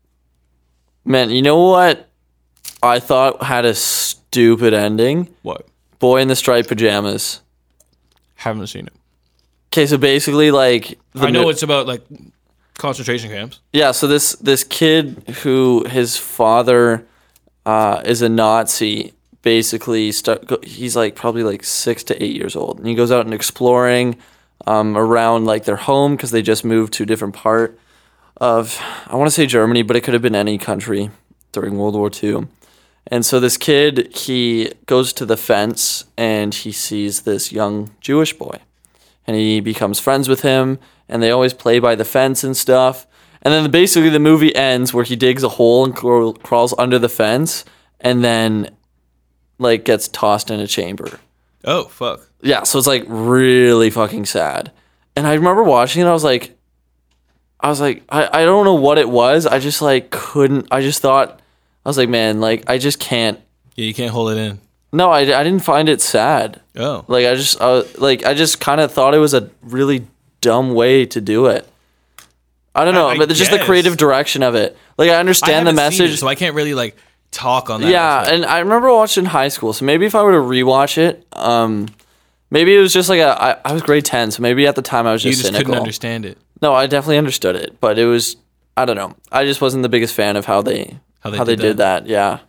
Man, 1.04 1.30
you 1.30 1.42
know 1.42 1.68
what? 1.68 2.08
I 2.82 2.98
thought 3.00 3.42
had 3.42 3.64
a 3.64 3.74
stupid 3.74 4.72
ending. 4.74 5.28
What? 5.42 5.66
Boy 5.98 6.20
in 6.20 6.28
the 6.28 6.36
striped 6.36 6.68
pajamas. 6.68 7.40
Haven't 8.36 8.66
seen 8.68 8.86
it. 8.86 8.92
Okay, 9.72 9.86
so 9.86 9.98
basically, 9.98 10.50
like 10.50 10.98
the 11.14 11.26
I 11.26 11.30
know 11.30 11.42
mo- 11.44 11.48
it's 11.48 11.62
about 11.62 11.86
like 11.86 12.02
concentration 12.78 13.30
camps. 13.30 13.60
Yeah, 13.72 13.90
so 13.90 14.06
this 14.06 14.32
this 14.36 14.62
kid 14.64 15.22
who 15.42 15.84
his 15.88 16.16
father 16.16 17.04
uh, 17.66 18.02
is 18.04 18.22
a 18.22 18.28
Nazi, 18.28 19.12
basically 19.42 20.12
start, 20.12 20.64
he's 20.64 20.96
like 20.96 21.14
probably 21.14 21.42
like 21.42 21.64
six 21.64 22.02
to 22.04 22.22
eight 22.22 22.36
years 22.36 22.56
old, 22.56 22.78
and 22.78 22.86
he 22.86 22.94
goes 22.94 23.12
out 23.12 23.24
and 23.24 23.34
exploring 23.34 24.16
um, 24.66 24.96
around 24.96 25.44
like 25.44 25.64
their 25.64 25.76
home 25.76 26.16
because 26.16 26.30
they 26.30 26.42
just 26.42 26.64
moved 26.64 26.92
to 26.94 27.02
a 27.02 27.06
different 27.06 27.34
part 27.34 27.78
of 28.36 28.80
I 29.06 29.16
want 29.16 29.28
to 29.28 29.34
say 29.34 29.46
Germany, 29.46 29.82
but 29.82 29.96
it 29.96 30.02
could 30.02 30.14
have 30.14 30.22
been 30.22 30.34
any 30.34 30.58
country 30.58 31.10
during 31.52 31.78
World 31.78 31.94
War 31.94 32.10
II. 32.22 32.48
And 33.06 33.24
so 33.24 33.38
this 33.38 33.56
kid, 33.56 34.16
he 34.16 34.72
goes 34.86 35.12
to 35.14 35.26
the 35.26 35.36
fence 35.36 36.04
and 36.16 36.54
he 36.54 36.72
sees 36.72 37.22
this 37.22 37.52
young 37.52 37.90
Jewish 38.00 38.36
boy. 38.36 38.58
And 39.26 39.36
he 39.36 39.60
becomes 39.60 40.00
friends 40.00 40.28
with 40.28 40.40
him 40.40 40.78
and 41.08 41.22
they 41.22 41.30
always 41.30 41.54
play 41.54 41.78
by 41.78 41.94
the 41.94 42.04
fence 42.04 42.42
and 42.42 42.56
stuff. 42.56 43.06
And 43.44 43.52
then 43.52 43.70
basically 43.70 44.08
the 44.08 44.18
movie 44.20 44.54
ends 44.56 44.94
where 44.94 45.04
he 45.04 45.16
digs 45.16 45.42
a 45.42 45.48
hole 45.50 45.84
and 45.84 45.94
crawl- 45.94 46.32
crawls 46.34 46.74
under 46.78 46.98
the 46.98 47.10
fence 47.10 47.64
and 48.00 48.24
then 48.24 48.74
like 49.58 49.84
gets 49.84 50.08
tossed 50.08 50.50
in 50.50 50.60
a 50.60 50.66
chamber. 50.66 51.20
Oh 51.64 51.84
fuck. 51.84 52.28
Yeah, 52.40 52.62
so 52.62 52.78
it's 52.78 52.86
like 52.86 53.04
really 53.06 53.90
fucking 53.90 54.24
sad. 54.26 54.72
And 55.16 55.26
I 55.26 55.34
remember 55.34 55.62
watching 55.62 56.02
it, 56.02 56.06
I 56.06 56.12
was 56.12 56.24
like, 56.24 56.56
I 57.60 57.68
was 57.68 57.80
like, 57.80 58.02
I, 58.08 58.40
I 58.40 58.44
don't 58.44 58.64
know 58.64 58.74
what 58.74 58.98
it 58.98 59.08
was. 59.08 59.46
I 59.46 59.58
just 59.58 59.80
like 59.80 60.10
couldn't, 60.10 60.68
I 60.70 60.80
just 60.80 61.00
thought, 61.00 61.40
I 61.84 61.88
was 61.88 61.98
like, 61.98 62.08
man, 62.08 62.40
like 62.40 62.68
I 62.68 62.78
just 62.78 62.98
can't. 62.98 63.40
Yeah, 63.76 63.86
you 63.86 63.94
can't 63.94 64.10
hold 64.12 64.32
it 64.32 64.38
in. 64.38 64.60
No, 64.92 65.10
I, 65.10 65.20
I 65.20 65.42
didn't 65.42 65.60
find 65.60 65.88
it 65.88 66.00
sad. 66.00 66.60
Oh. 66.76 67.04
Like 67.08 67.26
I 67.26 67.34
just, 67.34 67.60
uh, 67.60 67.84
like 67.98 68.24
I 68.24 68.34
just 68.34 68.60
kind 68.60 68.80
of 68.80 68.92
thought 68.92 69.14
it 69.14 69.18
was 69.18 69.34
a 69.34 69.50
really 69.62 70.06
dumb 70.40 70.74
way 70.74 71.04
to 71.06 71.20
do 71.20 71.46
it. 71.46 71.68
I 72.74 72.84
don't 72.84 72.94
know, 72.94 73.08
I 73.08 73.16
but 73.18 73.30
it's 73.30 73.38
just 73.38 73.50
the 73.50 73.58
guess. 73.58 73.66
creative 73.66 73.96
direction 73.96 74.42
of 74.42 74.54
it. 74.54 74.76
Like 74.98 75.10
I 75.10 75.14
I 75.14 75.18
understand 75.18 75.66
the 75.66 75.72
haven't 75.72 75.92
seen 75.92 76.04
message. 76.06 76.14
it, 76.16 76.20
so 76.20 76.26
I 76.28 76.34
can't 76.34 76.54
really 76.54 76.74
like 76.74 76.96
talk 77.30 77.70
on 77.70 77.80
that. 77.82 77.90
Yeah, 77.90 78.28
and 78.28 78.44
I 78.44 78.58
remember 78.60 78.92
watching 78.92 79.24
in 79.24 79.30
high 79.30 79.48
school. 79.48 79.72
So 79.72 79.84
maybe 79.84 80.06
if 80.06 80.14
I 80.14 80.22
were 80.22 80.32
to 80.32 80.38
rewatch 80.38 80.98
it, 80.98 81.24
um, 81.32 81.88
maybe 82.50 82.74
it 82.74 82.80
was 82.80 82.92
just 82.92 83.08
like 83.08 83.20
a. 83.20 83.40
I, 83.42 83.56
I 83.64 83.72
was 83.72 83.82
grade 83.82 84.04
ten, 84.04 84.30
so 84.30 84.42
maybe 84.42 84.66
at 84.66 84.74
the 84.76 84.82
time 84.82 85.06
I 85.06 85.12
was 85.12 85.24
you 85.24 85.30
just, 85.30 85.42
just 85.42 85.52
cynical. 85.52 85.66
couldn't 85.66 85.80
understand 85.82 86.26
it. 86.26 86.38
No, 86.62 86.72
I 86.74 86.86
definitely 86.86 87.18
understood 87.18 87.56
it, 87.56 87.80
but 87.80 87.98
it 87.98 88.06
was. 88.06 88.36
I 88.76 88.84
don't 88.86 88.96
know. 88.96 89.14
I 89.30 89.44
just 89.44 89.60
wasn't 89.60 89.82
the 89.84 89.88
biggest 89.88 90.14
fan 90.14 90.36
of 90.36 90.46
how 90.46 90.60
they 90.62 90.98
How 91.20 91.44
they 91.44 91.54
did 91.56 91.76
that. 91.76 92.06
Yeah, 92.08 92.40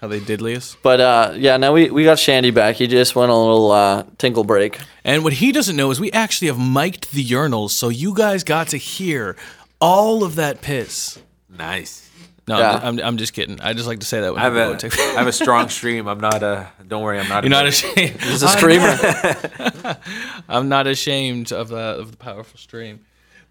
How 0.00 0.08
they 0.08 0.18
did 0.20 0.40
diddliest. 0.40 0.76
but 0.82 1.00
uh, 1.00 1.32
yeah. 1.36 1.58
Now 1.58 1.74
we 1.74 1.90
we 1.90 2.04
got 2.04 2.18
Shandy 2.18 2.50
back. 2.52 2.76
He 2.76 2.86
just 2.86 3.14
went 3.14 3.30
a 3.30 3.34
little 3.36 3.70
uh, 3.70 4.04
tinkle 4.16 4.44
break. 4.44 4.78
And 5.04 5.22
what 5.24 5.34
he 5.34 5.52
doesn't 5.52 5.76
know 5.76 5.90
is 5.90 6.00
we 6.00 6.10
actually 6.12 6.48
have 6.48 6.58
mic'd 6.58 7.12
the 7.12 7.22
urinals, 7.22 7.70
so 7.70 7.90
you 7.90 8.14
guys 8.14 8.44
got 8.44 8.68
to 8.68 8.78
hear 8.78 9.36
all 9.80 10.24
of 10.24 10.36
that 10.36 10.60
piss. 10.60 11.18
Nice. 11.48 12.10
No, 12.46 12.58
Yeah. 12.58 12.72
I'm, 12.82 12.98
I'm, 12.98 13.04
I'm 13.06 13.16
just 13.16 13.32
kidding. 13.32 13.58
I 13.60 13.72
just 13.72 13.86
like 13.86 14.00
to 14.00 14.06
say 14.06 14.20
that 14.20 14.34
when 14.34 14.40
I 14.40 14.44
have 14.44 14.52
people 14.54 14.72
a 14.72 14.76
take- 14.76 14.98
I 15.16 15.18
have 15.18 15.26
a 15.26 15.32
strong 15.32 15.68
stream. 15.70 16.06
I'm 16.08 16.20
not 16.20 16.42
a. 16.42 16.68
Don't 16.86 17.02
worry, 17.02 17.18
I'm 17.18 17.28
not. 17.28 17.42
You're 17.44 17.50
not 17.50 17.64
a, 17.64 17.68
ashamed. 17.68 18.20
He's 18.20 18.42
a 18.42 18.48
screamer. 18.48 19.96
I'm 20.48 20.68
not 20.68 20.86
ashamed 20.86 21.52
of 21.52 21.68
the 21.68 21.76
of 21.78 22.10
the 22.10 22.16
powerful 22.18 22.58
stream. 22.58 23.00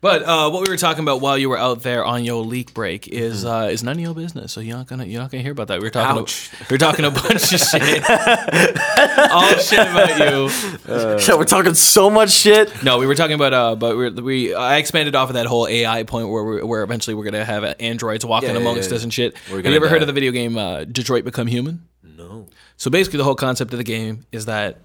But 0.03 0.23
uh, 0.23 0.49
what 0.51 0.61
we 0.63 0.69
were 0.69 0.75
talking 0.75 1.01
about 1.01 1.21
while 1.21 1.37
you 1.37 1.47
were 1.49 1.57
out 1.57 1.81
there 1.81 2.03
on 2.03 2.25
your 2.25 2.43
leak 2.43 2.73
break 2.73 3.07
is 3.07 3.45
uh, 3.45 3.69
is 3.71 3.83
none 3.83 3.95
of 3.95 4.01
your 4.01 4.13
business. 4.13 4.51
So 4.51 4.59
you're 4.59 4.75
not 4.75 4.85
gonna 4.87 5.05
you're 5.05 5.21
not 5.21 5.31
gonna 5.31 5.43
hear 5.43 5.53
about 5.53 5.69
that. 5.69 5.79
We 5.79 5.87
are 5.87 5.91
talking 5.91 6.21
Ouch. 6.21 6.51
we 6.69 6.73
were 6.73 6.77
talking 6.77 7.05
a 7.05 7.09
bunch 7.11 7.53
of 7.53 7.59
shit, 7.61 8.03
all 9.31 9.53
shit 9.59 9.79
about 9.79 10.19
you. 10.19 10.49
yeah, 10.89 11.35
we're 11.37 11.45
talking 11.45 11.73
so 11.73 12.09
much 12.09 12.31
shit. 12.31 12.83
No, 12.83 12.97
we 12.99 13.07
were 13.07 13.15
talking 13.15 13.35
about 13.35 13.53
uh, 13.53 13.75
but 13.75 13.95
we 13.95 14.09
we 14.09 14.53
I 14.53 14.75
expanded 14.75 15.15
off 15.15 15.29
of 15.29 15.35
that 15.35 15.45
whole 15.45 15.69
AI 15.69 16.03
point 16.03 16.27
where 16.27 16.43
we 16.43 16.63
where 16.63 16.83
eventually 16.83 17.13
we're 17.15 17.23
gonna 17.23 17.45
have 17.45 17.63
androids 17.79 18.25
walking 18.25 18.49
Yeah, 18.49 18.55
yeah, 18.55 18.61
amongst 18.61 18.89
yeah. 18.89 18.97
us 18.97 19.03
and 19.03 19.13
shit. 19.13 19.35
We're 19.49 19.55
Have 19.55 19.63
gonna 19.63 19.73
you 19.73 19.77
ever 19.77 19.87
heard 19.87 19.99
die. 19.99 20.03
of 20.03 20.07
the 20.07 20.13
video 20.13 20.33
game 20.33 20.57
uh, 20.57 20.83
Detroit 20.83 21.23
Become 21.23 21.47
Human? 21.47 21.87
No. 22.03 22.47
So 22.75 22.91
basically, 22.91 23.19
the 23.19 23.23
whole 23.23 23.35
concept 23.35 23.71
of 23.71 23.77
the 23.77 23.85
game 23.85 24.25
is 24.33 24.47
that 24.47 24.79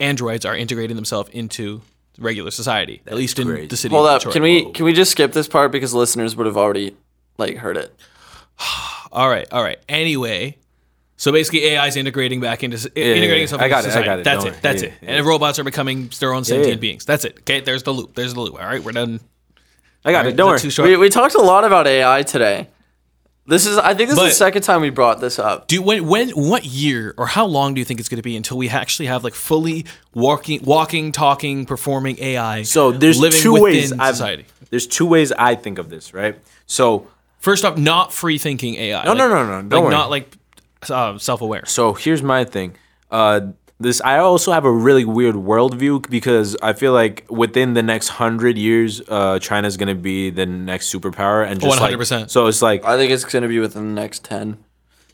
androids 0.00 0.46
are 0.46 0.56
integrating 0.56 0.96
themselves 0.96 1.28
into 1.34 1.82
regular 2.18 2.50
society, 2.50 3.02
at 3.06 3.14
least 3.14 3.38
in 3.38 3.48
crazy. 3.48 3.66
the 3.66 3.76
city. 3.76 3.94
Hold 3.94 4.06
of 4.06 4.12
up. 4.12 4.20
Detroit. 4.20 4.34
Can 4.34 4.42
we 4.42 4.72
can 4.72 4.84
we 4.84 4.92
just 4.92 5.10
skip 5.10 5.32
this 5.32 5.48
part 5.48 5.72
because 5.72 5.94
listeners 5.94 6.36
would 6.36 6.46
have 6.46 6.56
already 6.56 6.96
like 7.38 7.56
heard 7.56 7.76
it. 7.76 7.94
All 9.12 9.28
right, 9.28 9.46
all 9.52 9.62
right. 9.62 9.78
Anyway, 9.88 10.56
so 11.16 11.30
basically, 11.30 11.64
AI 11.66 11.86
is 11.86 11.96
integrating 11.96 12.40
back 12.40 12.64
into 12.64 12.76
integrating 12.76 13.30
yeah. 13.30 13.44
itself 13.44 13.62
I 13.62 13.66
into 13.66 13.74
got 13.76 13.84
it, 13.84 13.86
I 13.86 13.90
society. 13.90 14.06
got 14.06 14.18
it. 14.18 14.24
That's 14.24 14.44
Don't 14.44 14.54
it. 14.54 14.62
That's 14.62 14.82
worry. 14.82 14.90
it. 14.90 14.94
Yeah, 15.02 15.10
yeah. 15.10 15.16
And 15.18 15.26
robots 15.26 15.58
are 15.60 15.64
becoming 15.64 16.10
their 16.18 16.34
own 16.34 16.42
sentient 16.42 16.78
yeah. 16.78 16.80
beings. 16.80 17.04
That's 17.04 17.24
it. 17.24 17.38
Okay, 17.38 17.60
there's 17.60 17.84
the 17.84 17.94
loop. 17.94 18.16
There's 18.16 18.34
the 18.34 18.40
loop. 18.40 18.54
All 18.54 18.66
right, 18.66 18.82
we're 18.82 18.90
done. 18.90 19.20
I 20.04 20.10
got 20.10 20.18
All 20.18 20.22
it. 20.24 20.30
right, 20.30 20.36
Don't 20.36 20.48
worry. 20.48 20.58
too 20.58 20.70
short? 20.70 20.88
We 20.88 20.96
we 20.96 21.10
talked 21.10 21.36
a 21.36 21.40
lot 21.40 21.62
about 21.62 21.86
AI 21.86 22.22
today. 22.22 22.68
This 23.46 23.66
is 23.66 23.76
I 23.76 23.92
think 23.94 24.08
this 24.08 24.18
But- 24.18 24.26
is 24.28 24.32
the 24.32 24.36
second 24.44 24.62
time 24.62 24.80
we 24.80 24.90
brought 24.90 25.20
this 25.20 25.38
up. 25.38 25.68
Do 25.68 25.82
when 25.82 26.06
when 26.06 26.30
what 26.30 26.64
year 26.64 27.14
or 27.18 27.26
how 27.26 27.44
long 27.44 27.74
do 27.74 27.78
you 27.80 27.84
think 27.84 28.00
it's 28.00 28.08
going 28.08 28.16
to 28.16 28.22
be 28.22 28.36
until 28.36 28.56
we 28.56 28.68
actually 28.70 29.06
have 29.06 29.22
like 29.22 29.34
fully 29.34 29.84
walking, 30.14 30.62
walking, 30.64 31.12
talking, 31.12 31.66
performing 31.66 32.16
AI? 32.20 32.62
So 32.62 32.90
there's 32.92 33.20
living 33.20 33.40
two 33.40 33.60
ways. 33.60 33.92
I've, 33.92 34.14
society. 34.16 34.46
there's 34.70 34.86
two 34.86 35.04
ways 35.06 35.30
I 35.32 35.56
think 35.56 35.78
of 35.78 35.90
this. 35.90 36.14
Right. 36.14 36.38
So 36.66 37.06
First 37.38 37.66
off, 37.66 37.76
not 37.76 38.10
free 38.10 38.38
thinking 38.38 38.76
AI. 38.76 39.04
No, 39.04 39.12
no, 39.12 39.28
no, 39.28 39.44
no, 39.44 39.60
don't 39.60 39.70
like 39.70 39.82
worry. 39.82 39.90
not 39.90 40.08
like 40.08 40.34
uh, 40.88 41.18
self 41.18 41.42
aware. 41.42 41.66
So 41.66 41.92
here's 41.92 42.22
my 42.22 42.44
thing. 42.44 42.74
Uh, 43.10 43.48
this 43.80 44.00
I 44.02 44.18
also 44.18 44.52
have 44.52 44.64
a 44.64 44.70
really 44.70 45.04
weird 45.04 45.34
worldview 45.34 46.08
because 46.08 46.56
I 46.62 46.72
feel 46.74 46.92
like 46.92 47.24
within 47.28 47.74
the 47.74 47.82
next 47.82 48.08
hundred 48.08 48.56
years, 48.56 49.02
uh, 49.08 49.38
China's 49.40 49.76
gonna 49.76 49.94
be 49.94 50.30
the 50.30 50.46
next 50.46 50.92
superpower, 50.94 51.46
and 51.46 51.60
just 51.60 51.80
like 51.80 51.92
100%. 51.94 52.30
so 52.30 52.46
it's 52.46 52.62
like 52.62 52.84
I 52.84 52.96
think 52.96 53.10
it's 53.12 53.24
going 53.24 53.42
to 53.42 53.48
be 53.48 53.58
within 53.58 53.94
the 53.94 54.00
next 54.00 54.24
10. 54.24 54.58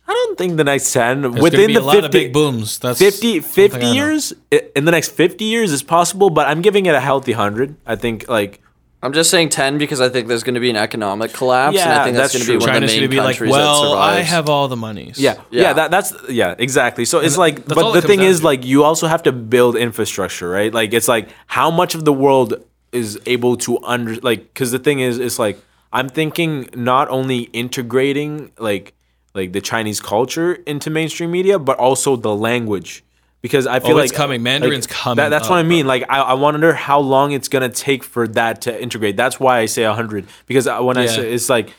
I 0.06 0.12
don't 0.12 0.36
think 0.36 0.56
the 0.56 0.64
next 0.64 0.92
ten 0.92 1.22
There's 1.22 1.32
gonna 1.34 1.42
within 1.42 1.66
be 1.68 1.74
the 1.74 1.80
a 1.80 1.82
lot 1.82 1.92
50, 1.94 2.06
of 2.06 2.12
big 2.12 2.32
booms. 2.32 2.78
That's 2.80 2.98
50, 2.98 3.40
something 3.40 3.50
50 3.70 3.78
know. 3.78 3.92
years 3.92 4.32
i- 4.52 4.62
in 4.74 4.84
the 4.84 4.90
next 4.90 5.10
50 5.12 5.44
years 5.44 5.70
is 5.72 5.82
possible 5.84 6.30
but 6.30 6.48
i'm 6.48 6.62
giving 6.62 6.86
it 6.86 6.94
a 6.96 7.00
healthy 7.00 7.32
100 7.32 7.76
i 7.86 7.94
think 7.94 8.28
like 8.28 8.60
I'm 9.02 9.14
just 9.14 9.30
saying 9.30 9.48
10 9.48 9.78
because 9.78 10.00
I 10.00 10.10
think 10.10 10.28
there's 10.28 10.42
going 10.42 10.56
to 10.56 10.60
be 10.60 10.68
an 10.68 10.76
economic 10.76 11.32
collapse 11.32 11.76
and 11.78 11.88
Yeah, 11.90 12.00
I 12.00 12.04
think 12.04 12.16
that's, 12.16 12.34
that's 12.34 12.46
going 12.46 12.58
to 12.58 12.58
be 12.60 12.64
true. 12.64 12.72
one 12.74 12.82
of 12.84 12.88
the 12.90 12.94
going 12.96 13.00
to 13.00 13.08
main 13.08 13.10
be 13.10 13.16
like, 13.16 13.36
countries 13.36 13.50
well, 13.52 13.82
that 13.82 13.88
survives. 13.88 14.18
I 14.18 14.20
have 14.22 14.48
all 14.50 14.68
the 14.68 14.76
monies. 14.76 15.18
yeah 15.18 15.34
yeah, 15.50 15.62
Yeah. 15.62 15.72
that, 15.72 15.90
that's 15.90 16.12
yeah 16.28 16.54
exactly 16.58 17.04
so 17.06 17.18
it's 17.20 17.38
like 17.38 17.66
but 17.66 17.92
the 17.92 18.02
thing 18.02 18.20
is 18.20 18.40
to. 18.40 18.46
like 18.46 18.64
you 18.64 18.84
also 18.84 19.06
have 19.06 19.22
to 19.22 19.32
build 19.32 19.74
infrastructure 19.76 20.50
right 20.50 20.72
like 20.74 20.92
it's 20.92 21.08
like 21.08 21.30
how 21.46 21.70
much 21.70 21.94
of 21.94 22.04
the 22.04 22.12
world 22.12 22.54
is 22.92 23.18
able 23.26 23.56
to 23.56 23.78
under 23.84 24.16
like 24.16 24.40
because 24.52 24.70
the 24.70 24.78
thing 24.78 25.00
is 25.00 25.18
it's 25.18 25.38
like 25.38 25.58
i'm 25.92 26.08
thinking 26.08 26.68
not 26.74 27.08
only 27.08 27.42
integrating 27.52 28.50
like 28.58 28.92
like 29.34 29.52
the 29.52 29.60
chinese 29.60 30.00
culture 30.00 30.54
into 30.66 30.90
mainstream 30.90 31.30
media 31.30 31.58
but 31.58 31.78
also 31.78 32.16
the 32.16 32.34
language 32.34 33.02
because 33.42 33.66
I 33.66 33.80
feel 33.80 33.92
Oh, 33.92 33.94
like 33.94 34.04
it's 34.10 34.12
coming. 34.16 34.42
Mandarin's 34.42 34.86
coming 34.86 35.16
that- 35.16 35.28
that's 35.30 35.48
what 35.48 35.56
I 35.56 35.60
up, 35.60 35.66
mean. 35.66 35.86
Like 35.86 36.04
I, 36.08 36.20
I 36.20 36.34
wonder 36.34 36.72
how 36.74 37.00
long 37.00 37.32
it's 37.32 37.48
gonna 37.48 37.68
take 37.68 38.04
for 38.04 38.28
that 38.28 38.62
to 38.62 38.82
integrate. 38.82 39.16
That's 39.16 39.40
why 39.40 39.58
I 39.58 39.66
say 39.66 39.84
hundred 39.84 40.26
because 40.46 40.66
I- 40.66 40.80
when 40.80 40.96
I 40.96 41.06
say 41.06 41.32
it's 41.32 41.48
like 41.48 41.72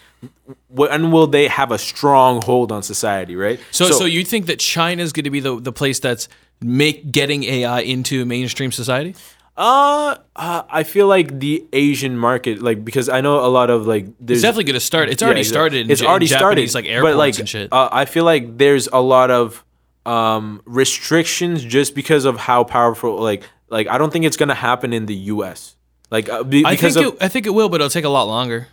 when 0.68 1.12
will 1.12 1.28
they 1.28 1.48
have 1.48 1.72
a 1.72 1.78
strong 1.78 2.42
hold 2.42 2.72
on 2.72 2.84
society, 2.84 3.36
right? 3.36 3.60
So, 3.72 3.90
so, 3.92 4.06
you 4.06 4.24
think 4.24 4.46
that 4.46 4.60
China 4.60 5.02
is 5.02 5.14
going 5.14 5.24
to 5.24 5.30
be 5.32 5.40
the, 5.40 5.60
the 5.60 5.72
place 5.72 6.00
that's 6.00 6.28
make 6.62 7.12
getting 7.12 7.44
AI 7.44 7.82
into 7.82 8.24
mainstream 8.26 8.72
society? 8.72 9.16
uh, 9.58 10.16
uh, 10.36 10.64
I 10.70 10.84
feel 10.84 11.08
like 11.08 11.40
the 11.40 11.66
Asian 11.74 12.18
market, 12.18 12.62
like 12.62 12.86
because 12.86 13.10
I 13.10 13.22
know 13.22 13.44
a 13.46 13.50
lot 13.50 13.70
of 13.70 13.88
like 13.88 14.06
there's 14.20 14.38
It's 14.40 14.44
definitely 14.44 14.64
going 14.66 14.74
to 14.76 14.80
start. 14.80 15.10
It's 15.10 15.22
Yeah, 15.22 15.28
already 15.28 15.42
exactly. 15.42 15.56
started. 15.56 15.82
In, 15.86 15.92
It's 15.92 16.02
already 16.04 16.26
Japanese, 16.28 16.72
started, 16.72 16.74
like 16.76 16.86
airports 16.94 17.14
but 17.14 17.18
like 17.18 17.40
and 17.40 17.50
shit. 17.50 17.70
Uh, 17.74 17.90
I 17.92 18.06
feel 18.06 18.24
like 18.24 18.58
there's 18.58 18.88
a 18.94 19.02
lot 19.02 19.30
of 19.32 19.64
um, 20.06 20.62
restrictions 20.66 21.64
just 21.64 21.96
because 21.96 22.26
of 22.26 22.38
how 22.38 22.64
powerful. 22.64 23.18
Like, 23.20 23.44
like 23.70 23.88
I 23.88 23.98
don't 23.98 24.12
think 24.12 24.26
it's 24.26 24.38
gonna 24.38 24.56
happen 24.56 24.94
in 24.94 25.06
the 25.06 25.16
U.S. 25.16 25.76
Like 26.10 26.30
uh, 26.30 26.44
be, 26.44 26.66
I 26.66 26.76
think 26.76 26.96
of 26.98 27.06
it, 27.06 27.18
I 27.22 27.28
think 27.28 27.46
it 27.46 27.52
will, 27.52 27.70
but 27.70 27.76
it'll 27.76 27.90
take 27.90 28.06
a 28.06 28.10
lot 28.10 28.28
longer. 28.28 28.68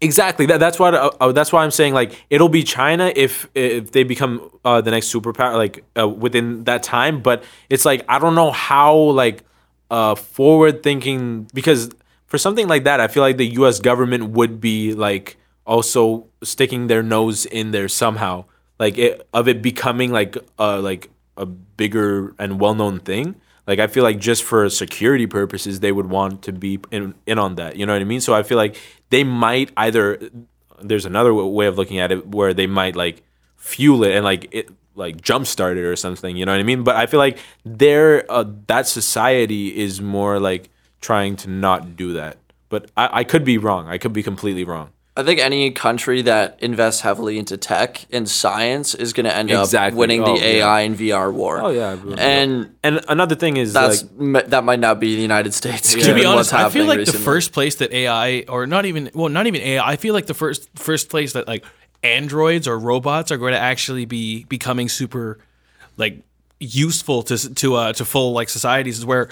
exactly 0.00 0.46
that, 0.46 0.58
that's 0.58 0.78
why 0.78 0.90
uh, 0.90 1.10
uh, 1.20 1.32
that's 1.32 1.52
why 1.52 1.62
I'm 1.62 1.70
saying 1.70 1.92
like 1.92 2.24
it'll 2.30 2.48
be 2.48 2.62
China 2.62 3.12
if 3.14 3.48
if 3.54 3.92
they 3.92 4.02
become 4.02 4.50
uh, 4.64 4.80
the 4.80 4.90
next 4.90 5.12
superpower 5.12 5.54
like 5.54 5.84
uh, 5.98 6.08
within 6.08 6.64
that 6.64 6.82
time. 6.82 7.20
But 7.20 7.44
it's 7.68 7.84
like 7.84 8.04
I 8.08 8.18
don't 8.18 8.34
know 8.34 8.50
how 8.50 8.96
like 8.96 9.44
uh, 9.90 10.14
forward 10.14 10.82
thinking 10.82 11.48
because 11.52 11.90
for 12.26 12.38
something 12.38 12.68
like 12.68 12.84
that, 12.84 13.00
I 13.00 13.08
feel 13.08 13.22
like 13.22 13.36
the 13.36 13.46
U.S. 13.60 13.80
government 13.80 14.30
would 14.30 14.60
be 14.60 14.94
like 14.94 15.36
also 15.66 16.28
sticking 16.42 16.86
their 16.86 17.02
nose 17.02 17.44
in 17.44 17.72
there 17.72 17.88
somehow, 17.88 18.44
like 18.80 18.98
it, 18.98 19.28
of 19.32 19.46
it 19.46 19.62
becoming 19.62 20.10
like 20.10 20.36
uh 20.58 20.80
like 20.80 21.10
a 21.36 21.46
bigger 21.46 22.34
and 22.38 22.58
well 22.58 22.74
known 22.74 22.98
thing. 22.98 23.36
Like 23.66 23.78
I 23.78 23.86
feel 23.86 24.02
like 24.02 24.18
just 24.18 24.42
for 24.42 24.68
security 24.68 25.26
purposes, 25.26 25.78
they 25.78 25.92
would 25.92 26.06
want 26.06 26.42
to 26.42 26.52
be 26.52 26.80
in 26.90 27.14
in 27.26 27.38
on 27.38 27.54
that. 27.54 27.76
You 27.76 27.86
know 27.86 27.92
what 27.92 28.02
I 28.02 28.06
mean? 28.06 28.20
So 28.20 28.34
I 28.34 28.42
feel 28.42 28.58
like 28.58 28.76
they 29.10 29.22
might 29.22 29.70
either. 29.76 30.18
There's 30.82 31.04
another 31.04 31.32
way 31.34 31.66
of 31.66 31.76
looking 31.76 31.98
at 31.98 32.10
it 32.10 32.28
where 32.28 32.54
they 32.54 32.66
might 32.66 32.96
like 32.96 33.22
fuel 33.56 34.02
it 34.02 34.12
and 34.16 34.24
like 34.24 34.48
it 34.50 34.70
like 34.94 35.20
jumpstart 35.20 35.76
it 35.76 35.84
or 35.84 35.94
something. 35.94 36.36
You 36.36 36.46
know 36.46 36.52
what 36.52 36.60
I 36.60 36.64
mean? 36.64 36.82
But 36.82 36.96
I 36.96 37.06
feel 37.06 37.20
like 37.20 37.38
their 37.64 38.24
uh, 38.32 38.44
that 38.66 38.88
society 38.88 39.76
is 39.76 40.00
more 40.00 40.40
like 40.40 40.70
trying 41.02 41.36
to 41.36 41.50
not 41.50 41.96
do 41.96 42.14
that. 42.14 42.38
But 42.70 42.90
I, 42.96 43.20
I 43.20 43.24
could 43.24 43.44
be 43.44 43.58
wrong. 43.58 43.88
I 43.88 43.98
could 43.98 44.14
be 44.14 44.22
completely 44.22 44.64
wrong. 44.64 44.90
I 45.20 45.24
think 45.24 45.40
any 45.40 45.70
country 45.70 46.22
that 46.22 46.58
invests 46.60 47.00
heavily 47.02 47.38
into 47.38 47.56
tech 47.56 48.04
and 48.12 48.28
science 48.28 48.94
is 48.94 49.12
going 49.12 49.24
to 49.24 49.34
end 49.34 49.50
Exactly. 49.50 49.94
up 49.96 49.98
winning 49.98 50.22
Oh, 50.24 50.34
the 50.34 50.40
yeah. 50.40 50.46
AI 50.66 50.80
and 50.80 50.96
VR 50.98 51.32
war. 51.32 51.60
Oh, 51.60 51.68
yeah. 51.70 51.96
and 52.18 52.74
And 52.82 53.00
another 53.08 53.34
thing 53.34 53.56
is 53.56 53.72
that's 53.72 54.04
like 54.18 54.48
that 54.48 54.64
might 54.64 54.80
not 54.80 54.98
be 55.00 55.14
the 55.16 55.22
United 55.22 55.54
States. 55.54 55.92
to 55.94 56.14
be 56.14 56.24
honest, 56.24 56.52
I 56.52 56.68
feel 56.70 56.84
happening 56.84 56.86
like 56.88 57.06
the 57.06 57.18
first 57.18 57.52
place 57.52 57.76
that 57.76 57.92
AI, 57.92 58.44
or 58.48 58.66
not 58.66 58.84
even, 58.86 59.10
well, 59.14 59.28
not 59.28 59.46
even 59.46 59.60
AI. 59.60 59.86
I 59.92 59.96
feel 59.96 60.14
like 60.14 60.26
the 60.26 60.34
first 60.34 60.68
first 60.74 61.08
place 61.08 61.32
that 61.34 61.46
like 61.46 61.64
androids 62.02 62.66
or 62.66 62.78
robots 62.78 63.30
are 63.30 63.36
going 63.36 63.52
to 63.52 63.58
actually 63.60 64.06
be 64.06 64.44
becoming 64.44 64.88
super 64.88 65.38
like 65.96 66.22
useful 66.58 67.22
to 67.24 67.54
to 67.54 67.74
uh, 67.74 67.92
to 67.92 68.04
full 68.04 68.32
like 68.32 68.48
societies 68.48 68.98
is 68.98 69.04
where 69.06 69.28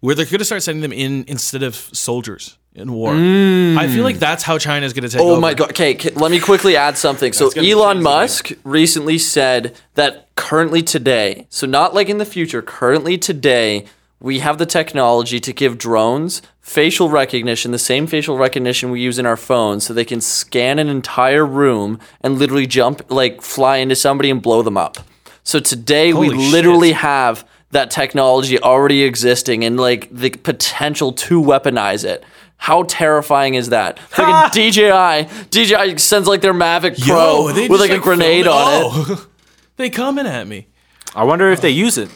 where 0.00 0.14
they're 0.14 0.24
going 0.26 0.38
to 0.38 0.44
start 0.44 0.62
sending 0.62 0.82
them 0.82 0.92
in 0.92 1.24
instead 1.28 1.62
of 1.62 1.74
soldiers 1.74 2.58
in 2.74 2.92
war. 2.92 3.12
I 3.12 3.14
feel 3.14 3.26
mm. 3.26 4.04
like 4.04 4.18
that's 4.18 4.42
how 4.42 4.58
China 4.58 4.86
is 4.86 4.92
going 4.92 5.02
to 5.02 5.08
take 5.08 5.20
Oh 5.20 5.32
over. 5.32 5.40
my 5.40 5.54
god. 5.54 5.70
Okay, 5.70 5.94
ca- 5.94 6.14
let 6.14 6.30
me 6.30 6.40
quickly 6.40 6.76
add 6.76 6.96
something. 6.96 7.32
So 7.32 7.50
Elon 7.50 7.96
change 7.96 7.98
the. 7.98 8.02
Musk 8.02 8.52
recently 8.64 9.18
said 9.18 9.76
that 9.94 10.34
currently 10.36 10.82
today, 10.82 11.46
so 11.50 11.66
not 11.66 11.94
like 11.94 12.08
in 12.08 12.18
the 12.18 12.24
future, 12.24 12.62
currently 12.62 13.18
today, 13.18 13.86
we 14.20 14.38
have 14.38 14.58
the 14.58 14.66
technology 14.66 15.40
to 15.40 15.52
give 15.52 15.78
drones 15.78 16.42
facial 16.60 17.10
recognition, 17.10 17.72
the 17.72 17.78
same 17.78 18.06
facial 18.06 18.38
recognition 18.38 18.90
we 18.90 19.00
use 19.00 19.18
in 19.18 19.26
our 19.26 19.36
phones, 19.36 19.84
so 19.84 19.92
they 19.92 20.04
can 20.04 20.20
scan 20.20 20.78
an 20.78 20.88
entire 20.88 21.44
room 21.44 21.98
and 22.20 22.38
literally 22.38 22.66
jump, 22.66 23.02
like 23.10 23.42
fly 23.42 23.78
into 23.78 23.96
somebody 23.96 24.30
and 24.30 24.40
blow 24.40 24.62
them 24.62 24.76
up. 24.76 24.98
So 25.44 25.58
today 25.58 26.12
we 26.12 26.28
Holy 26.28 26.50
literally 26.50 26.90
shit. 26.90 26.98
have 26.98 27.48
that 27.72 27.90
technology 27.90 28.58
already 28.60 29.02
existing 29.02 29.64
and 29.64 29.78
like 29.78 30.08
the 30.10 30.30
potential 30.30 31.12
to 31.12 31.42
weaponize 31.42 32.04
it. 32.04 32.22
How 32.62 32.84
terrifying 32.84 33.54
is 33.54 33.70
that? 33.70 33.98
Like 34.18 34.52
DJI, 34.52 35.28
DJI 35.50 35.98
sends 35.98 36.28
like 36.28 36.42
their 36.42 36.54
Mavic 36.54 36.96
Pro 37.04 37.48
Yo, 37.48 37.52
they 37.52 37.66
with 37.68 37.80
just, 37.80 37.90
like, 37.90 37.98
a 37.98 38.00
grenade 38.00 38.44
filmed 38.44 38.56
on 38.56 38.72
it. 38.72 39.18
Oh, 39.18 39.26
they 39.78 39.90
coming 39.90 40.28
at 40.28 40.46
me. 40.46 40.68
I 41.12 41.24
wonder 41.24 41.50
if 41.50 41.60
they 41.60 41.70
use 41.70 41.98
it. 41.98 42.08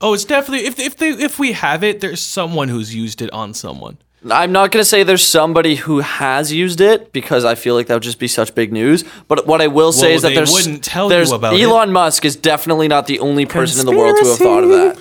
Oh, 0.00 0.12
it's 0.12 0.24
definitely 0.24 0.66
if 0.66 0.80
if 0.80 0.96
they 0.96 1.10
if 1.10 1.38
we 1.38 1.52
have 1.52 1.84
it, 1.84 2.00
there's 2.00 2.20
someone 2.20 2.68
who's 2.70 2.92
used 2.92 3.22
it 3.22 3.32
on 3.32 3.54
someone. 3.54 3.98
I'm 4.28 4.50
not 4.50 4.72
gonna 4.72 4.84
say 4.84 5.04
there's 5.04 5.24
somebody 5.24 5.76
who 5.76 6.00
has 6.00 6.52
used 6.52 6.80
it 6.80 7.12
because 7.12 7.44
I 7.44 7.54
feel 7.54 7.76
like 7.76 7.86
that 7.86 7.94
would 7.94 8.02
just 8.02 8.18
be 8.18 8.26
such 8.26 8.52
big 8.52 8.72
news. 8.72 9.04
But 9.28 9.46
what 9.46 9.60
I 9.60 9.68
will 9.68 9.92
say 9.92 10.08
Well, 10.08 10.16
is 10.16 10.22
that 10.22 10.28
they 10.30 10.34
there's 10.34 10.52
wouldn't 10.52 10.82
tell 10.82 11.04
you 11.04 11.10
there's 11.10 11.30
about 11.30 11.54
it. 11.54 11.62
Elon 11.62 11.92
Musk 11.92 12.24
is 12.24 12.34
definitely 12.34 12.88
not 12.88 13.06
the 13.06 13.20
only 13.20 13.46
person 13.46 13.78
in 13.78 13.86
the 13.86 13.96
world 13.96 14.16
to 14.20 14.26
have 14.28 14.38
thought 14.38 14.64
of 14.64 14.70
that. 14.70 14.98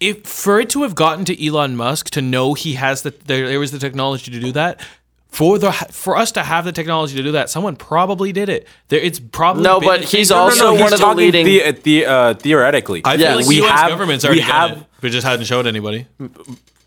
If 0.00 0.26
for 0.26 0.60
it 0.60 0.70
to 0.70 0.82
have 0.82 0.94
gotten 0.94 1.24
to 1.26 1.46
Elon 1.46 1.76
Musk 1.76 2.10
to 2.10 2.22
know 2.22 2.54
he 2.54 2.74
has 2.74 3.02
the 3.02 3.10
there, 3.26 3.46
there 3.48 3.60
was 3.60 3.70
the 3.70 3.78
technology 3.78 4.30
to 4.30 4.40
do 4.40 4.52
that. 4.52 4.80
For 5.28 5.58
the 5.58 5.72
for 5.72 6.16
us 6.16 6.30
to 6.32 6.44
have 6.44 6.64
the 6.64 6.70
technology 6.72 7.16
to 7.16 7.22
do 7.22 7.32
that, 7.32 7.50
someone 7.50 7.74
probably 7.74 8.30
did 8.32 8.48
it. 8.48 8.68
There, 8.88 9.00
it's 9.00 9.18
probably 9.18 9.64
No, 9.64 9.80
but 9.80 10.04
he's 10.04 10.30
also 10.30 10.72
he's 10.72 10.80
one 10.80 10.92
of 10.92 11.00
the 11.00 11.14
leading- 11.14 11.44
The, 11.44 11.72
the, 11.72 12.06
uh, 12.06 12.34
theoretically. 12.34 13.02
I 13.04 13.14
Yeah, 13.14 13.28
feel 13.30 13.36
like 13.38 13.46
we 13.46 13.56
U.S. 13.56 13.70
have- 13.80 13.90
government's 13.90 14.24
we 14.24 14.28
already 14.28 14.40
done 14.42 14.50
have- 14.70 14.78
it, 14.78 14.84
but 15.00 15.10
just 15.10 15.26
hadn't 15.26 15.44
showed 15.46 15.66
anybody. 15.66 16.06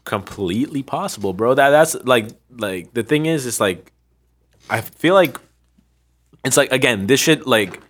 completely 0.06 0.84
possible, 0.84 1.34
bro. 1.34 1.54
That 1.56 1.72
that's 1.72 1.96
like 2.06 2.30
like 2.58 2.94
the 2.94 3.04
thing 3.04 3.26
is, 3.26 3.46
it's 3.46 3.60
like 3.60 3.92
I 4.70 4.80
feel 4.82 5.14
like 5.14 5.38
it's 6.46 6.56
like 6.58 6.72
again, 6.72 7.08
this 7.08 7.20
shit 7.20 7.46
like 7.46 7.82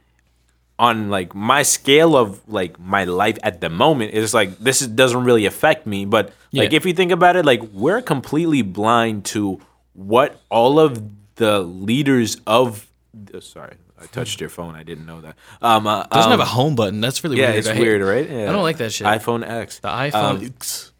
on 0.79 1.09
like 1.09 1.33
my 1.33 1.63
scale 1.63 2.15
of 2.15 2.47
like 2.47 2.79
my 2.79 3.03
life 3.03 3.37
at 3.43 3.61
the 3.61 3.69
moment 3.69 4.13
is 4.13 4.33
like 4.33 4.57
this 4.59 4.81
is, 4.81 4.87
doesn't 4.89 5.23
really 5.23 5.45
affect 5.45 5.87
me, 5.87 6.05
but 6.05 6.27
like 6.53 6.71
Yeah. 6.71 6.77
if 6.77 6.85
you 6.85 6.93
think 6.93 7.11
about 7.11 7.35
it, 7.35 7.45
like 7.45 7.61
we're 7.73 8.01
completely 8.01 8.61
blind 8.61 9.25
to 9.25 9.59
what 9.93 10.39
all 10.49 10.79
of 10.79 11.01
the 11.35 11.61
leaders 11.61 12.37
of 12.45 12.87
uh, 13.33 13.39
sorry, 13.39 13.77
I 13.99 14.05
touched 14.05 14.39
your 14.39 14.49
phone. 14.49 14.75
I 14.75 14.83
didn't 14.83 15.07
know 15.07 15.21
that. 15.21 15.35
Um, 15.61 15.87
uh, 15.87 16.03
Doesn't 16.05 16.31
um, 16.31 16.39
have 16.39 16.47
a 16.47 16.51
home 16.51 16.75
button. 16.75 17.01
That's 17.01 17.23
really 17.23 17.37
yeah, 17.39 17.47
weird. 17.47 17.57
it's 17.57 17.67
I 17.67 17.79
weird, 17.79 18.01
right? 18.03 18.29
Yeah. 18.29 18.49
I 18.49 18.51
don't 18.51 18.61
like 18.61 18.77
that 18.77 18.91
shit. 18.93 19.07
iPhone 19.07 19.47
X. 19.47 19.79
the 19.79 19.87
iPhone. 19.87 20.13
Um, 20.13 20.45
X. 20.45 20.91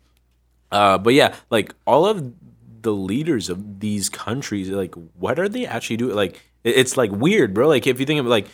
uh, 0.71 0.97
but 0.97 1.13
yeah, 1.13 1.35
like 1.51 1.75
all 1.85 2.07
of 2.07 2.33
the 2.81 2.93
leaders 2.93 3.49
of 3.49 3.79
these 3.79 4.09
countries, 4.09 4.69
like 4.69 4.95
what 5.19 5.37
are 5.37 5.47
they 5.49 5.67
actually 5.67 5.97
doing? 5.97 6.15
Like 6.15 6.41
it's 6.63 6.97
like 6.97 7.11
weird, 7.11 7.53
bro. 7.53 7.67
Like 7.67 7.85
if 7.85 7.99
you 7.99 8.05
think 8.07 8.19
of 8.19 8.25
like 8.25 8.47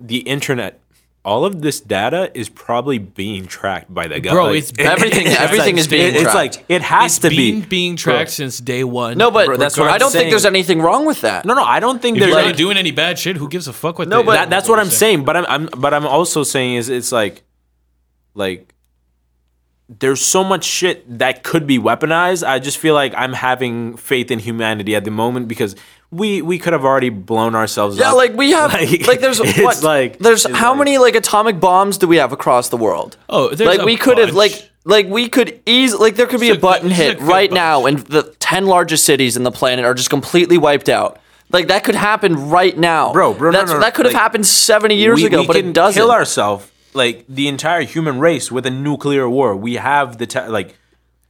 the 0.00 0.18
internet, 0.18 0.80
all 1.24 1.44
of 1.44 1.60
this 1.60 1.80
data 1.80 2.30
is 2.34 2.48
probably 2.48 2.96
being 2.98 3.46
tracked 3.46 3.92
by 3.92 4.06
the 4.08 4.20
government. 4.20 4.46
Bro, 4.48 4.54
it's 4.54 4.72
Everything- 4.78 5.26
everything 5.26 5.76
is 5.82 5.86
being 5.86 6.14
It's 6.14 6.22
tracked. 6.22 6.34
like 6.34 6.64
it 6.68 6.80
has 6.82 7.12
it's 7.12 7.18
to 7.22 7.28
been 7.28 7.60
be 7.60 7.66
being 7.66 7.96
tracked 7.96 8.30
since 8.30 8.58
day 8.58 8.84
one. 8.84 9.18
No, 9.18 9.30
but 9.30 9.44
Bro, 9.46 9.58
that's 9.58 9.76
what 9.76 9.88
I 9.90 9.94
I'm 9.94 9.98
don't 9.98 10.10
think 10.12 10.30
there's 10.30 10.46
anything 10.46 10.80
wrong 10.80 11.04
with 11.04 11.20
that. 11.20 11.44
No, 11.44 11.52
no, 11.54 11.62
I 11.62 11.78
don't 11.78 12.00
think 12.00 12.16
if 12.16 12.22
you're 12.22 12.34
there's 12.34 12.46
not 12.46 12.56
doing 12.56 12.78
any 12.78 12.90
bad 12.90 13.18
shit, 13.18 13.36
who 13.36 13.48
gives 13.50 13.68
a 13.68 13.72
fuck 13.74 13.98
what? 13.98 14.08
No, 14.08 14.20
they, 14.20 14.26
but 14.26 14.32
that, 14.34 14.50
that's 14.50 14.68
what 14.68 14.78
I'm 14.78 14.88
saying. 14.88 15.24
But 15.24 15.36
I'm, 15.36 15.46
I'm 15.46 15.68
but 15.78 15.92
I'm 15.92 16.06
also 16.06 16.42
saying 16.42 16.76
is 16.76 16.88
it's 16.88 17.12
like 17.12 17.42
like 18.34 18.74
there's 19.88 20.20
so 20.22 20.44
much 20.44 20.64
shit 20.64 21.18
that 21.18 21.42
could 21.42 21.66
be 21.66 21.78
weaponized. 21.78 22.46
I 22.46 22.60
just 22.60 22.78
feel 22.78 22.94
like 22.94 23.12
I'm 23.16 23.32
having 23.32 23.96
faith 23.96 24.30
in 24.30 24.38
humanity 24.38 24.94
at 24.94 25.04
the 25.04 25.10
moment 25.10 25.48
because 25.48 25.74
we 26.10 26.42
we 26.42 26.58
could 26.58 26.72
have 26.72 26.84
already 26.84 27.08
blown 27.10 27.54
ourselves 27.54 27.96
up. 27.98 28.00
Yeah, 28.00 28.10
up. 28.10 28.16
like 28.16 28.34
we 28.34 28.50
have 28.52 28.72
like, 28.80 29.06
Like, 29.06 29.20
there's 29.20 29.40
it's 29.44 29.58
what 29.58 29.82
like- 29.82 30.18
there's 30.18 30.44
it's 30.44 30.54
how 30.56 30.70
like- 30.70 30.78
many 30.78 30.98
like 30.98 31.14
atomic 31.14 31.60
bombs 31.60 31.98
do 31.98 32.08
we 32.08 32.16
have 32.16 32.32
across 32.32 32.68
the 32.68 32.76
world? 32.76 33.16
Oh, 33.28 33.48
there's 33.54 33.68
like 33.68 33.80
a 33.80 33.84
we 33.84 33.96
could 33.96 34.18
have 34.18 34.28
bunch. 34.34 34.52
like 34.52 34.70
like 34.84 35.06
we 35.08 35.28
could 35.28 35.60
easily 35.66 36.00
like 36.08 36.16
there 36.16 36.26
could 36.26 36.40
be 36.40 36.48
It's 36.48 36.56
a 36.56 36.58
a 36.58 36.60
button 36.60 36.88
good- 36.88 36.92
it's 36.92 37.00
a 37.00 37.04
hit 37.04 37.18
good 37.18 37.28
right 37.28 37.50
bunch. 37.50 37.56
now 37.56 37.86
and 37.86 37.98
the 37.98 38.34
10 38.40 38.66
largest 38.66 39.04
cities 39.04 39.36
in 39.36 39.42
the 39.44 39.52
planet 39.52 39.84
are 39.84 39.94
just 39.94 40.10
completely 40.10 40.58
wiped 40.58 40.88
out. 40.88 41.20
Like 41.52 41.68
that 41.68 41.84
could 41.84 41.94
happen 41.96 42.48
right 42.48 42.76
now. 42.76 43.12
Bro, 43.12 43.34
bro, 43.34 43.50
no, 43.50 43.58
That's, 43.58 43.70
no, 43.70 43.76
no, 43.78 43.80
that 43.84 43.94
could 43.94 44.06
have 44.06 44.14
like, 44.14 44.22
happened 44.22 44.46
70 44.46 44.94
years 44.94 45.16
we, 45.20 45.26
ago, 45.26 45.40
we 45.42 45.46
but 45.48 45.56
can 45.56 45.68
it 45.70 45.72
doesn't. 45.74 46.00
kill 46.00 46.10
ourselves 46.10 46.70
like 46.94 47.24
the 47.28 47.46
entire 47.48 47.82
human 47.82 48.18
race 48.18 48.50
with 48.50 48.66
a 48.66 48.70
nuclear 48.70 49.28
war. 49.28 49.54
We 49.54 49.74
have 49.74 50.18
the 50.18 50.26
te- 50.26 50.46
like 50.48 50.76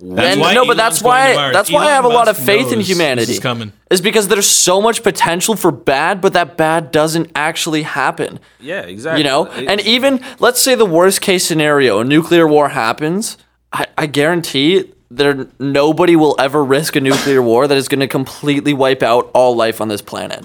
That's 0.02 0.32
And- 0.32 0.40
why 0.40 0.54
no, 0.54 0.66
but 0.66 0.76
that's 0.76 1.02
why 1.02 1.30
to 1.30 1.36
Mars. 1.36 1.52
that's 1.52 1.70
why 1.70 1.80
I 1.80 1.84
Elon 1.92 1.94
have 1.94 2.04
a 2.06 2.08
lot 2.08 2.28
of 2.28 2.36
faith 2.38 2.72
in 2.72 2.80
humanity. 2.80 3.32
Is 3.32 3.38
coming. 3.38 3.72
Is 3.90 4.00
because 4.00 4.28
there's 4.28 4.48
so 4.48 4.80
much 4.80 5.02
potential 5.02 5.56
for 5.56 5.70
bad, 5.70 6.20
but 6.20 6.32
that 6.32 6.56
bad 6.56 6.90
doesn't 6.90 7.30
actually 7.34 7.82
happen. 7.82 8.40
yeah, 8.60 8.80
exactly. 8.80 9.20
You 9.22 9.28
know, 9.28 9.44
It's- 9.46 9.64
and 9.68 9.80
even 9.82 10.20
let's 10.38 10.60
say 10.60 10.74
the 10.74 10.86
worst 10.86 11.20
case 11.20 11.44
scenario, 11.46 12.00
a 12.00 12.04
nuclear 12.04 12.48
war 12.48 12.70
happens. 12.70 13.36
I, 13.72 13.86
I 13.98 14.06
guarantee 14.06 14.86
there 15.10 15.48
nobody 15.58 16.16
will 16.16 16.34
ever 16.38 16.64
risk 16.64 16.96
a 16.96 17.00
nuclear 17.00 17.42
war 17.42 17.66
that 17.66 17.76
is 17.76 17.88
going 17.88 18.00
to 18.00 18.08
completely 18.08 18.72
wipe 18.72 19.02
out 19.02 19.30
all 19.34 19.54
life 19.54 19.80
on 19.80 19.88
this 19.88 20.00
planet. 20.02 20.44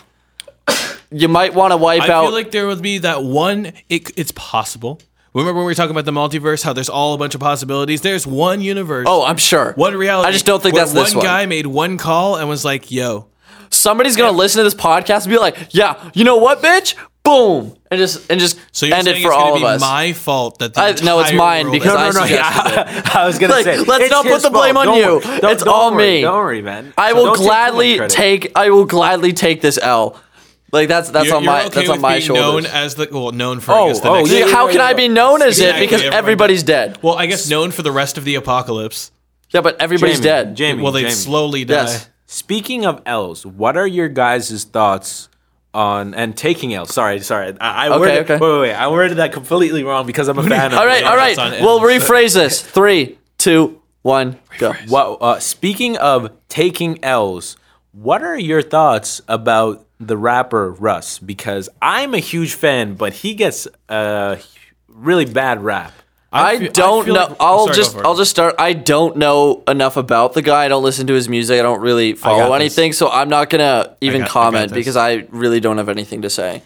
You 1.12 1.28
might 1.28 1.54
want 1.54 1.72
to 1.72 1.78
wipe 1.78 2.02
I 2.02 2.10
out. 2.10 2.24
I 2.24 2.28
feel 2.28 2.34
like 2.34 2.52
there 2.52 2.68
would 2.68 2.82
be 2.82 2.98
that 3.00 3.24
one. 3.24 3.72
It, 3.90 4.12
it's 4.18 4.32
possible. 4.34 5.00
Remember 5.36 5.60
when 5.60 5.66
we 5.66 5.72
were 5.72 5.76
talking 5.76 5.92
about 5.92 6.06
the 6.06 6.12
multiverse? 6.12 6.64
How 6.64 6.74
there's 6.74 6.90
all 6.90 7.14
a 7.14 7.18
bunch 7.18 7.36
of 7.36 7.42
possibilities. 7.42 8.02
There's 8.02 8.26
one 8.26 8.62
universe. 8.62 9.06
oh, 9.08 9.24
I'm 9.26 9.38
sure. 9.38 9.74
one 9.74 9.94
reality. 9.96 10.30
I 10.30 10.32
just 10.32 10.46
don't 10.46 10.64
think 10.64 10.74
where 10.74 10.84
that's 10.86 10.94
this 10.94 11.14
one 11.14 11.18
one. 11.18 11.26
guy 11.26 11.46
made 11.46 11.68
one 11.68 11.98
call 11.98 12.38
and 12.38 12.48
was 12.50 12.64
like, 12.66 12.90
"Yo, 12.92 13.28
Somebody's 13.70 14.16
gonna 14.16 14.32
listen 14.32 14.60
to 14.60 14.64
this 14.64 14.74
podcast 14.76 15.24
and 15.24 15.30
be 15.32 15.38
like, 15.38 15.58
"Yeah, 15.72 16.10
you 16.14 16.24
know 16.24 16.38
what, 16.38 16.62
bitch? 16.62 16.96
Boom!" 17.24 17.76
and 17.92 17.98
just 18.00 18.30
and 18.32 18.40
just 18.40 18.58
so 18.72 18.86
you're 18.86 18.96
end 18.96 19.06
saying 19.06 19.18
it 19.18 19.24
for 19.24 19.30
it's 19.30 19.36
all 19.36 19.44
gonna 19.54 19.56
of 19.56 19.62
be 19.62 19.66
us. 19.76 19.82
my 19.82 20.14
fault 20.14 20.60
that 20.60 20.74
the 20.76 20.82
I- 20.82 20.92
no, 21.04 21.20
it's 21.20 21.34
mine 21.34 21.66
world 21.66 21.74
because 21.74 21.92
is- 21.92 21.98
I 21.98 22.20
no, 22.20 22.20
no, 22.22 22.26
suggested 22.28 22.74
yeah, 22.76 23.12
I 23.22 23.26
was 23.26 23.40
gonna 23.40 23.54
Like, 23.54 23.66
say 23.66 23.78
let's 23.80 24.10
not 24.12 24.26
put 24.26 24.42
the 24.44 24.50
blame 24.52 24.76
fault. 24.76 24.88
on 24.88 24.98
Don't 24.98 25.24
you. 25.26 25.40
Don't- 25.42 25.52
It's 25.52 25.64
don't 25.64 25.74
all 25.74 25.92
worry. 25.92 26.16
me. 26.18 26.22
Don't 26.22 26.36
worry, 26.38 26.62
man. 26.62 26.94
I 26.98 27.10
So 27.10 27.16
will 27.16 27.26
don't 27.26 27.38
take 27.38 27.46
gladly 27.46 28.08
take. 28.08 28.52
I 28.56 28.70
will 28.70 28.86
gladly 28.86 29.34
take 29.34 29.62
this 29.62 29.78
L. 29.82 30.22
Like 30.76 30.90
that's 30.90 31.10
that's 31.10 31.28
You're, 31.28 31.38
on 31.38 31.44
you're 31.44 31.52
my 31.54 31.66
okay 31.68 31.76
that's 31.76 31.90
on 31.90 31.96
with 31.96 32.02
my 32.02 32.14
being 32.16 32.22
shoulders. 32.22 32.44
known 32.44 32.66
as 32.66 32.96
the 32.96 33.08
well, 33.12 33.32
known 33.32 33.60
for 33.62 33.72
Oh, 33.72 33.90
I 33.90 33.94
the 33.94 34.10
oh, 34.10 34.14
next. 34.20 34.32
yeah, 34.32 34.40
Yeah, 34.40 34.46
yeah, 34.48 34.52
How 34.54 34.70
can. 34.72 34.82
I 34.82 34.94
be 34.94 35.08
known 35.08 35.42
as 35.42 35.58
Exactly, 35.60 35.86
it? 35.86 35.90
Because 35.90 36.04
everybody's 36.14 36.64
dead. 36.64 37.00
Well, 37.02 37.16
I 37.16 37.26
guess 37.28 37.50
known 37.50 37.72
for 37.72 37.82
the 37.82 37.92
rest 37.92 38.18
of 38.18 38.26
the 38.26 38.36
apocalypse. 38.36 39.12
Yeah, 39.52 39.62
but 39.62 39.80
everybody's 39.82 40.18
Jamie, 40.20 40.24
dead. 40.26 40.56
Jamie, 40.58 40.84
Well, 40.84 40.92
they 40.92 41.02
Jamie. 41.04 41.14
slowly 41.14 41.64
die. 41.66 41.76
Yes. 41.86 42.10
Speaking 42.28 42.86
of 42.86 43.02
L's, 43.06 43.46
what 43.46 43.78
are 43.78 43.88
your 43.88 44.10
guys' 44.10 44.64
thoughts 44.66 45.30
on 45.74 46.14
and 46.14 46.36
taking 46.36 46.74
L's? 46.74 46.94
Sorry, 46.94 47.20
sorry. 47.22 47.54
I, 47.62 47.86
I 47.86 47.90
Okay, 47.90 48.00
worded, 48.00 48.18
okay. 48.32 48.34
Wait, 48.38 48.52
wait, 48.52 48.60
wait. 48.62 48.74
I 48.74 48.88
worded 48.90 49.18
that 49.18 49.32
completely 49.32 49.84
wrong 49.84 50.06
because 50.06 50.28
I'm 50.28 50.38
a 50.40 50.44
fan 50.50 50.74
of 50.74 50.78
All 50.80 50.86
right, 50.86 51.02
it. 51.04 51.06
all 51.06 51.16
right. 51.16 51.38
We'll 51.62 51.80
L's. 51.80 52.04
rephrase 52.04 52.34
this. 52.34 52.62
Three, 52.78 53.18
two, 53.38 53.82
one, 54.02 54.40
go. 54.58 54.74
What, 54.90 55.22
uh, 55.22 55.40
speaking 55.40 55.96
of 55.98 56.32
taking 56.50 57.02
L's, 57.04 57.56
what 57.96 58.22
are 58.24 58.38
your 58.38 58.62
thoughts 58.62 59.22
about 59.28 59.86
the 60.00 60.18
rapper 60.18 60.72
Russ? 60.72 61.18
Because 61.20 61.70
I'm 61.82 62.14
a 62.14 62.20
huge 62.20 62.54
fan, 62.54 62.96
but 62.96 63.14
he 63.14 63.34
gets 63.34 63.68
a 63.90 64.40
really 64.88 65.26
bad 65.26 65.64
rap. 65.64 65.94
I, 66.32 66.58
feel- 66.58 66.68
I 66.68 66.72
don't 66.72 67.06
feel 67.06 67.14
know. 67.14 67.28
like- 67.28 67.38
I'll 67.40 67.66
sorry, 67.68 67.76
just. 67.78 67.96
I'll 67.98 68.16
just 68.16 68.32
start. 68.32 68.56
I 68.60 68.74
don't 68.74 69.16
know 69.16 69.64
enough 69.70 69.96
about 69.96 70.34
the 70.34 70.42
guy. 70.42 70.66
I 70.66 70.68
don't 70.68 70.84
listen 70.84 71.08
to 71.08 71.14
his 71.14 71.30
music. 71.30 71.58
I 71.58 71.64
don't 71.64 71.80
really 71.80 72.14
follow 72.14 72.50
got 72.50 72.60
this. 72.60 72.78
anything, 72.78 72.92
so 72.92 73.10
I'm 73.10 73.30
not 73.30 73.50
gonna 73.50 73.96
even 74.02 74.22
got- 74.22 74.30
comment 74.30 74.72
this. 74.72 74.78
because 74.78 74.98
I 74.98 75.28
really 75.30 75.62
don't 75.62 75.78
have 75.78 75.88
anything 75.88 76.24
to 76.24 76.30
say. 76.30 76.62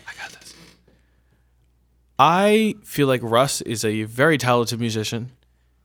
I 2.17 2.75
feel 2.83 3.07
like 3.07 3.21
Russ 3.23 3.61
is 3.61 3.85
a 3.85 4.03
very 4.03 4.37
talented 4.37 4.79
musician. 4.79 5.31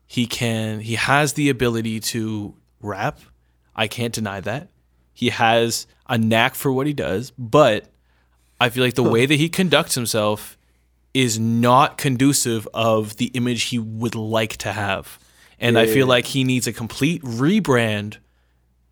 He 0.07 0.25
can 0.25 0.79
he 0.81 0.95
has 0.95 1.33
the 1.33 1.49
ability 1.49 1.99
to 2.01 2.55
rap. 2.81 3.19
I 3.75 3.87
can't 3.87 4.13
deny 4.13 4.39
that. 4.41 4.69
He 5.15 5.29
has 5.29 5.87
a 6.07 6.19
knack 6.19 6.53
for 6.53 6.71
what 6.71 6.85
he 6.85 6.93
does, 6.93 7.31
but 7.31 7.85
I 8.61 8.69
feel 8.69 8.83
like 8.83 8.93
the 8.93 9.03
way 9.03 9.25
that 9.25 9.35
he 9.35 9.49
conducts 9.49 9.95
himself 9.95 10.57
is 11.13 11.39
not 11.39 11.97
conducive 11.97 12.67
of 12.73 13.15
the 13.15 13.27
image 13.27 13.63
he 13.63 13.79
would 13.79 14.13
like 14.13 14.57
to 14.57 14.73
have. 14.73 15.17
And 15.57 15.79
I 15.79 15.87
feel 15.87 16.05
like 16.05 16.25
he 16.25 16.43
needs 16.43 16.67
a 16.67 16.73
complete 16.73 17.23
rebrand 17.23 18.17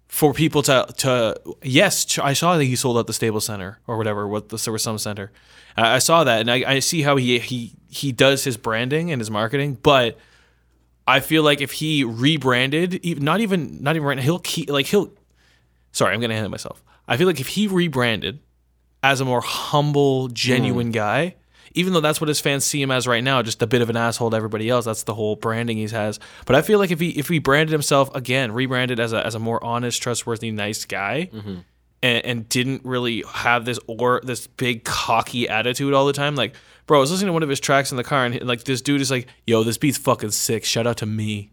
for 0.08 0.34
people 0.34 0.62
to 0.64 0.88
to 0.98 1.36
yes, 1.62 2.18
I 2.20 2.34
saw 2.34 2.58
that 2.58 2.64
he 2.64 2.76
sold 2.76 2.98
out 2.98 3.08
the 3.08 3.14
Stable 3.14 3.41
Center 3.41 3.80
or 3.88 3.98
whatever, 3.98 4.28
what 4.28 4.50
the 4.50 4.58
Silver 4.58 4.78
Sum 4.78 4.98
Center. 4.98 5.32
I, 5.76 5.95
I 5.95 6.00
saw 6.00 6.24
that, 6.24 6.40
and 6.40 6.50
I, 6.50 6.64
I 6.76 6.80
see 6.80 7.02
how 7.02 7.18
he 7.18 7.40
he 7.40 7.74
he 7.90 8.12
does 8.12 8.44
his 8.44 8.56
branding 8.56 9.12
and 9.12 9.20
his 9.20 9.30
marketing, 9.30 9.78
but 9.82 10.18
I 11.06 11.20
feel 11.20 11.44
like 11.44 11.62
if 11.62 11.74
he 11.74 12.04
rebranded, 12.04 13.22
not 13.22 13.41
even 13.41 13.84
not 13.84 13.95
even 13.95 14.08
right 14.08 14.16
now, 14.16 14.24
he'll 14.24 14.40
keep 14.40 14.70
like 14.70 14.86
he'll. 14.86 15.12
Sorry, 15.94 16.14
I'm 16.14 16.20
gonna 16.20 16.34
hand 16.34 16.45
it 16.45 16.49
myself. 16.49 16.84
I 17.07 17.15
feel 17.15 17.28
like 17.28 17.40
if 17.40 17.48
he 17.48 17.68
rebranded 17.68 18.40
as 19.02 19.22
a 19.22 19.26
more 19.26 19.41
humble, 19.41 20.28
genuine 20.30 20.88
hmm. 20.88 20.94
guy, 20.94 21.36
even 21.76 21.94
though 21.94 22.02
that's 22.02 22.22
what 22.22 22.28
his 22.28 22.40
fans 22.40 22.65
see 22.65 22.82
him 22.82 22.91
as 22.91 23.07
right 23.07 23.24
now, 23.24 23.41
just 23.41 23.61
a 23.61 23.68
bit 23.68 23.82
of 23.82 23.90
an 23.90 23.98
asshole 23.98 24.30
to 24.30 24.38
everybody 24.38 24.70
else. 24.70 24.86
That's 24.86 25.03
the 25.03 25.14
whole 25.14 25.36
branding 25.36 25.78
he 25.78 25.88
has. 25.88 26.20
But 26.45 26.56
I 26.56 26.61
feel 26.61 26.80
like 26.80 26.91
if 26.91 26.99
he 26.99 27.10
if 27.11 27.28
he 27.30 27.40
branded 27.40 27.72
himself 27.72 28.14
again, 28.15 28.52
rebranded 28.52 28.99
as 28.99 29.14
a 29.14 29.26
as 29.26 29.36
a 29.36 29.40
more 29.40 29.64
honest, 29.64 30.02
trustworthy, 30.02 30.52
nice 30.52 30.86
guy, 30.86 31.30
mm-hmm. 31.34 31.57
and, 32.02 32.26
and 32.26 32.49
didn't 32.49 32.86
really 32.86 33.24
have 33.28 33.65
this 33.65 33.80
or 33.88 34.22
this 34.24 34.48
big 34.48 34.84
cocky 34.84 35.49
attitude 35.49 35.94
all 35.94 36.06
the 36.06 36.14
time, 36.14 36.36
like 36.36 36.56
bro, 36.86 36.99
I 36.99 37.02
was 37.02 37.11
listening 37.11 37.28
to 37.28 37.34
one 37.34 37.44
of 37.44 37.49
his 37.49 37.60
tracks 37.60 37.91
in 37.91 37.98
the 37.98 38.03
car, 38.03 38.26
and 38.26 38.41
like 38.44 38.64
this 38.64 38.82
dude 38.82 39.02
is 39.02 39.11
like, 39.11 39.28
"Yo, 39.48 39.64
this 39.64 39.78
beat's 39.78 39.98
fucking 39.98 40.32
sick. 40.32 40.65
Shout 40.65 40.88
out 40.88 40.98
to 40.98 41.06
me." 41.06 41.53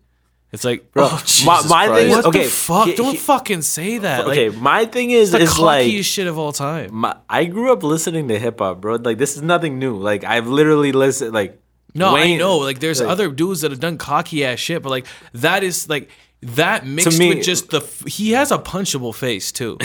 It's 0.52 0.64
like, 0.64 0.90
bro, 0.92 1.08
Oh, 1.10 1.18
Jesus 1.26 1.46
my, 1.46 1.62
my 1.88 1.94
thing 1.96 2.08
is 2.10 2.16
what 2.16 2.26
okay. 2.26 2.44
the 2.44 2.50
fuck? 2.50 2.86
he- 2.88 2.94
Don't 2.96 3.12
he- 3.12 3.16
fucking 3.18 3.62
say 3.62 3.98
that. 3.98 4.26
okay, 4.26 4.50
like, 4.50 4.58
my 4.58 4.84
thing 4.84 5.10
is 5.12 5.30
the 5.30 5.38
is 5.38 5.50
cockiest 5.50 5.60
like 5.60 6.04
shit 6.04 6.26
of 6.26 6.38
all 6.38 6.52
time. 6.52 6.92
my, 6.92 7.16
I 7.28 7.44
grew 7.44 7.72
up 7.72 7.82
listening 7.84 8.26
to 8.28 8.38
hip 8.38 8.58
hop, 8.58 8.80
bro. 8.80 8.96
Like 8.96 9.18
this 9.18 9.36
is 9.36 9.42
nothing 9.42 9.78
new. 9.78 9.96
Like 9.96 10.24
I've 10.24 10.48
literally 10.48 10.90
listened 10.92 11.32
like 11.32 11.60
No, 11.94 12.08
I 12.10 12.14
Wayne- 12.14 12.38
know. 12.38 12.58
Like, 12.58 12.80
there's 12.80 13.00
like- 13.00 13.08
other 13.10 13.30
dudes 13.30 13.60
that 13.60 13.70
have 13.70 13.80
done 13.80 13.96
cocky 13.98 14.44
ass 14.44 14.58
shit, 14.58 14.82
but 14.82 14.90
like 14.90 15.06
that 15.34 15.62
is 15.62 15.88
like 15.88 16.10
that 16.42 16.84
mixed 16.86 17.18
me- 17.18 17.28
with 17.34 17.44
just 17.44 17.70
the. 17.70 17.78
f- 17.82 18.04
He 18.06 18.32
has 18.32 18.50
a 18.50 18.58
punchable 18.58 19.14
face 19.14 19.52
too. 19.52 19.78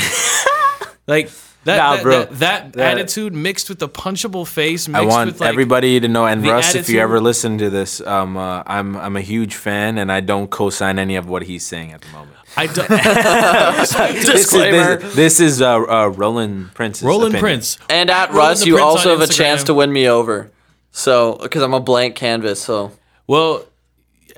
like 1.07 1.29
that, 1.65 1.77
Nah, 1.77 1.95
that, 1.95 2.03
bro. 2.03 2.19
that, 2.19 2.39
that 2.39 2.73
That- 2.73 2.97
attitude 2.97 3.33
mixed 3.33 3.69
with 3.69 3.79
the 3.79 3.89
punchable 3.89 4.47
face. 4.47 4.87
Mixed 4.87 5.01
I 5.03 5.05
want 5.05 5.31
with, 5.33 5.41
like, 5.41 5.49
everybody 5.49 5.99
to 5.99 6.07
know, 6.07 6.25
and 6.25 6.43
the 6.43 6.49
Russ, 6.51 6.73
if 6.75 6.89
you 6.89 6.99
ever 6.99 7.19
listen 7.19 7.57
to 7.59 7.69
this, 7.69 8.01
um, 8.01 8.37
uh, 8.37 8.63
I'm 8.65 8.95
I'm 8.95 9.15
a 9.17 9.21
huge 9.21 9.55
fan, 9.55 9.97
and 9.97 10.11
I 10.11 10.21
don't 10.21 10.49
co-sign 10.49 10.97
any 10.99 11.15
of 11.15 11.27
what 11.27 11.43
he's 11.43 11.65
saying 11.65 11.91
at 11.93 12.01
the 12.01 12.09
moment. 12.09 12.31
I 12.57 12.67
don't. 12.67 12.87
This 14.15 14.23
is, 14.23 14.25
Disclaimer. 14.25 14.97
this, 14.97 15.15
this 15.15 15.39
is 15.39 15.61
uh, 15.61 15.75
uh, 15.75 16.07
Roland 16.07 16.73
Prince's 16.73 17.03
Roland 17.03 17.33
opinion. 17.35 17.41
Prince. 17.41 17.77
And 17.89 18.09
at 18.09 18.29
Roland 18.29 18.37
Russ, 18.37 18.65
you 18.65 18.73
Prince 18.75 18.85
also 18.85 19.13
on 19.13 19.19
have 19.19 19.29
a 19.29 19.31
chance 19.33 19.63
to 19.65 19.73
win 19.73 19.91
me 19.91 20.07
over. 20.07 20.51
So, 20.91 21.37
because 21.41 21.61
I'm 21.61 21.73
a 21.73 21.79
blank 21.81 22.15
canvas. 22.15 22.61
So, 22.61 22.91
Well, 23.27 23.65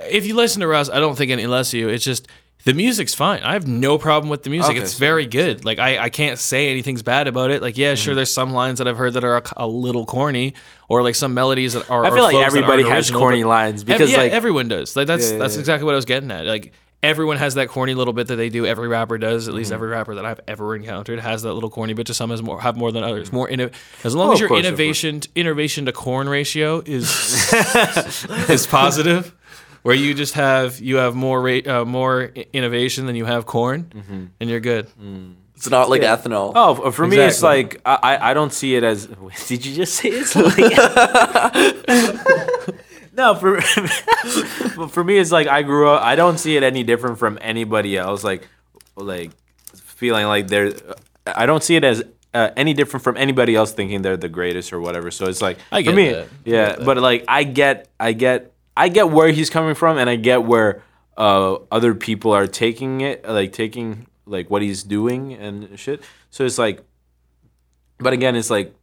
if 0.09 0.25
you 0.25 0.35
listen 0.35 0.61
to 0.61 0.67
Russ, 0.67 0.89
I 0.89 0.99
don't 0.99 1.15
think 1.15 1.31
any 1.31 1.45
less 1.47 1.71
of 1.73 1.79
you. 1.79 1.89
It's 1.89 2.03
just 2.03 2.27
the 2.67 2.73
music's 2.73 3.13
fine. 3.13 3.41
I 3.43 3.53
have 3.53 3.65
no 3.65 3.97
problem 3.97 4.29
with 4.29 4.43
the 4.43 4.49
music. 4.49 4.71
Okay. 4.71 4.81
It's 4.81 4.97
very 4.99 5.25
good. 5.25 5.63
Like 5.63 5.79
I, 5.79 5.97
I 5.99 6.09
can't 6.09 6.37
say 6.37 6.69
anything's 6.69 7.01
bad 7.01 7.27
about 7.27 7.49
it. 7.49 7.61
Like 7.61 7.77
yeah, 7.77 7.93
Mm-hmm. 7.93 8.03
sure, 8.03 8.13
there's 8.13 8.33
some 8.33 8.51
lines 8.51 8.79
that 8.79 8.87
I've 8.89 8.97
heard 8.97 9.13
that 9.13 9.23
are 9.23 9.37
a, 9.37 9.43
a 9.55 9.67
little 9.67 10.05
corny, 10.05 10.53
or 10.89 11.01
like 11.01 11.15
some 11.15 11.33
melodies 11.33 11.73
that 11.73 11.89
are. 11.89 12.03
I 12.05 12.09
feel 12.11 12.23
like 12.23 12.35
everybody 12.35 12.83
has 12.83 13.05
original, 13.07 13.21
corny 13.21 13.43
lines 13.45 13.85
because 13.85 14.11
yeah, 14.11 14.17
like 14.17 14.33
everyone 14.33 14.67
does. 14.67 14.95
Like 14.97 15.07
that's 15.07 15.31
Yeah, 15.31 15.37
that's 15.37 15.53
yeah. 15.55 15.61
exactly 15.61 15.85
what 15.85 15.93
I 15.93 15.95
was 15.95 16.03
getting 16.05 16.29
at. 16.29 16.45
Like 16.45 16.73
everyone 17.03 17.37
has 17.37 17.53
that 17.53 17.69
corny 17.69 17.93
little 17.93 18.11
bit 18.13 18.27
that 18.27 18.35
they 18.37 18.49
do. 18.49 18.65
Every 18.65 18.87
rapper 18.89 19.17
does. 19.17 19.47
At 19.47 19.51
Mm-hmm. 19.51 19.57
least 19.59 19.71
every 19.71 19.87
rapper 19.87 20.15
that 20.15 20.25
I've 20.25 20.41
ever 20.47 20.75
encountered 20.75 21.19
has 21.21 21.43
that 21.43 21.53
little 21.53 21.69
corny 21.69 21.93
bit. 21.93 22.07
To 22.07 22.13
some 22.13 22.31
has 22.31 22.41
more 22.43 22.59
have 22.59 22.75
more 22.75 22.91
than 22.91 23.03
others. 23.03 23.31
More 23.31 23.47
inno- 23.47 23.71
as 24.03 24.13
long 24.13 24.29
Oh, 24.29 24.33
as 24.33 24.39
your 24.41 24.49
course. 24.49 24.65
innovation 24.65 25.21
innovation 25.35 25.85
to 25.85 25.93
corn 25.93 26.27
ratio 26.27 26.81
is 26.85 27.07
is 28.49 28.67
positive, 28.67 29.33
where 29.87 29.95
you 29.95 30.13
just 30.13 30.33
have 30.35 30.79
you 30.79 30.97
have 30.97 31.15
more 31.15 31.41
rate 31.41 31.67
uh, 31.67 31.85
more 31.85 32.31
innovation 32.53 33.05
than 33.07 33.15
you 33.15 33.25
have 33.25 33.45
corn, 33.45 33.91
Mm-hmm. 33.95 34.25
and 34.39 34.49
you're 34.49 34.59
good. 34.59 34.87
it's 35.55 35.69
not 35.69 35.89
like 35.89 36.01
ethanol. 36.03 36.51
Oh, 36.55 36.87
f- 36.87 36.93
for 36.93 37.07
me, 37.07 37.17
it's 37.17 37.41
like 37.41 37.81
I, 37.85 37.97
I 38.03 38.31
I 38.31 38.33
don't 38.33 38.53
see 38.53 38.75
it 38.75 38.83
as. 38.83 39.07
Did 39.47 39.65
you 39.65 39.75
just 39.75 39.95
say 39.95 40.09
it's 40.09 40.35
like? 40.47 40.57
no, 43.13 43.35
for 43.35 43.55
but 44.75 44.87
for 44.91 45.03
me, 45.03 45.17
it's 45.17 45.31
like 45.31 45.47
I 45.47 45.61
grew 45.63 45.89
up. 45.89 46.01
I 46.03 46.15
don't 46.15 46.37
see 46.37 46.55
it 46.57 46.63
any 46.63 46.83
different 46.83 47.19
from 47.19 47.37
anybody 47.41 47.97
else. 47.97 48.23
Like, 48.23 48.47
like 48.95 49.31
feeling 49.75 50.25
like 50.27 50.47
they're. 50.47 50.73
I 51.25 51.45
don't 51.45 51.63
see 51.63 51.75
it 51.75 51.83
as 51.83 52.03
uh, 52.33 52.51
any 52.55 52.73
different 52.73 53.03
from 53.03 53.17
anybody 53.17 53.55
else 53.55 53.71
thinking 53.73 54.01
they're 54.01 54.17
the 54.17 54.29
greatest 54.29 54.71
or 54.73 54.79
whatever. 54.79 55.11
So 55.11 55.25
it's 55.27 55.41
like 55.41 55.57
I 55.71 55.83
for 55.83 55.91
me, 55.93 56.09
that. 56.11 56.25
I 56.25 56.29
yeah. 56.45 56.65
get 56.67 56.77
that. 56.79 56.85
But 56.85 56.97
like 56.97 57.25
I 57.27 57.43
get, 57.43 57.89
I 57.99 58.13
get, 58.13 58.53
I 58.77 58.89
get 58.89 59.09
where 59.09 59.31
he's 59.31 59.49
coming 59.49 59.75
from, 59.75 59.97
and 59.97 60.09
I 60.09 60.15
get 60.15 60.43
where 60.43 60.83
uh, 61.17 61.55
other 61.71 61.95
people 61.95 62.31
are 62.31 62.45
taking 62.45 63.01
it, 63.01 63.27
like 63.27 63.51
taking 63.51 64.05
like 64.25 64.49
what 64.49 64.61
he's 64.61 64.83
doing 64.83 65.33
and 65.33 65.77
shit. 65.79 66.03
So 66.29 66.45
it's 66.45 66.57
like, 66.57 66.83
but 67.97 68.13
again, 68.13 68.35
it's 68.35 68.49
like 68.51 68.73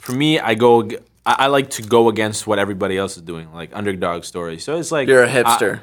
for 0.00 0.12
me, 0.12 0.40
I 0.40 0.54
go. 0.54 0.88
I, 1.24 1.36
I 1.38 1.46
like 1.46 1.70
to 1.70 1.82
go 1.82 2.08
against 2.08 2.46
what 2.46 2.58
everybody 2.58 2.98
else 2.98 3.16
is 3.16 3.22
doing, 3.22 3.52
like 3.52 3.70
underdog 3.72 4.24
story. 4.24 4.58
So 4.58 4.78
it's 4.78 4.90
like 4.90 5.06
You're 5.08 5.24
a 5.24 5.28
hipster. 5.28 5.80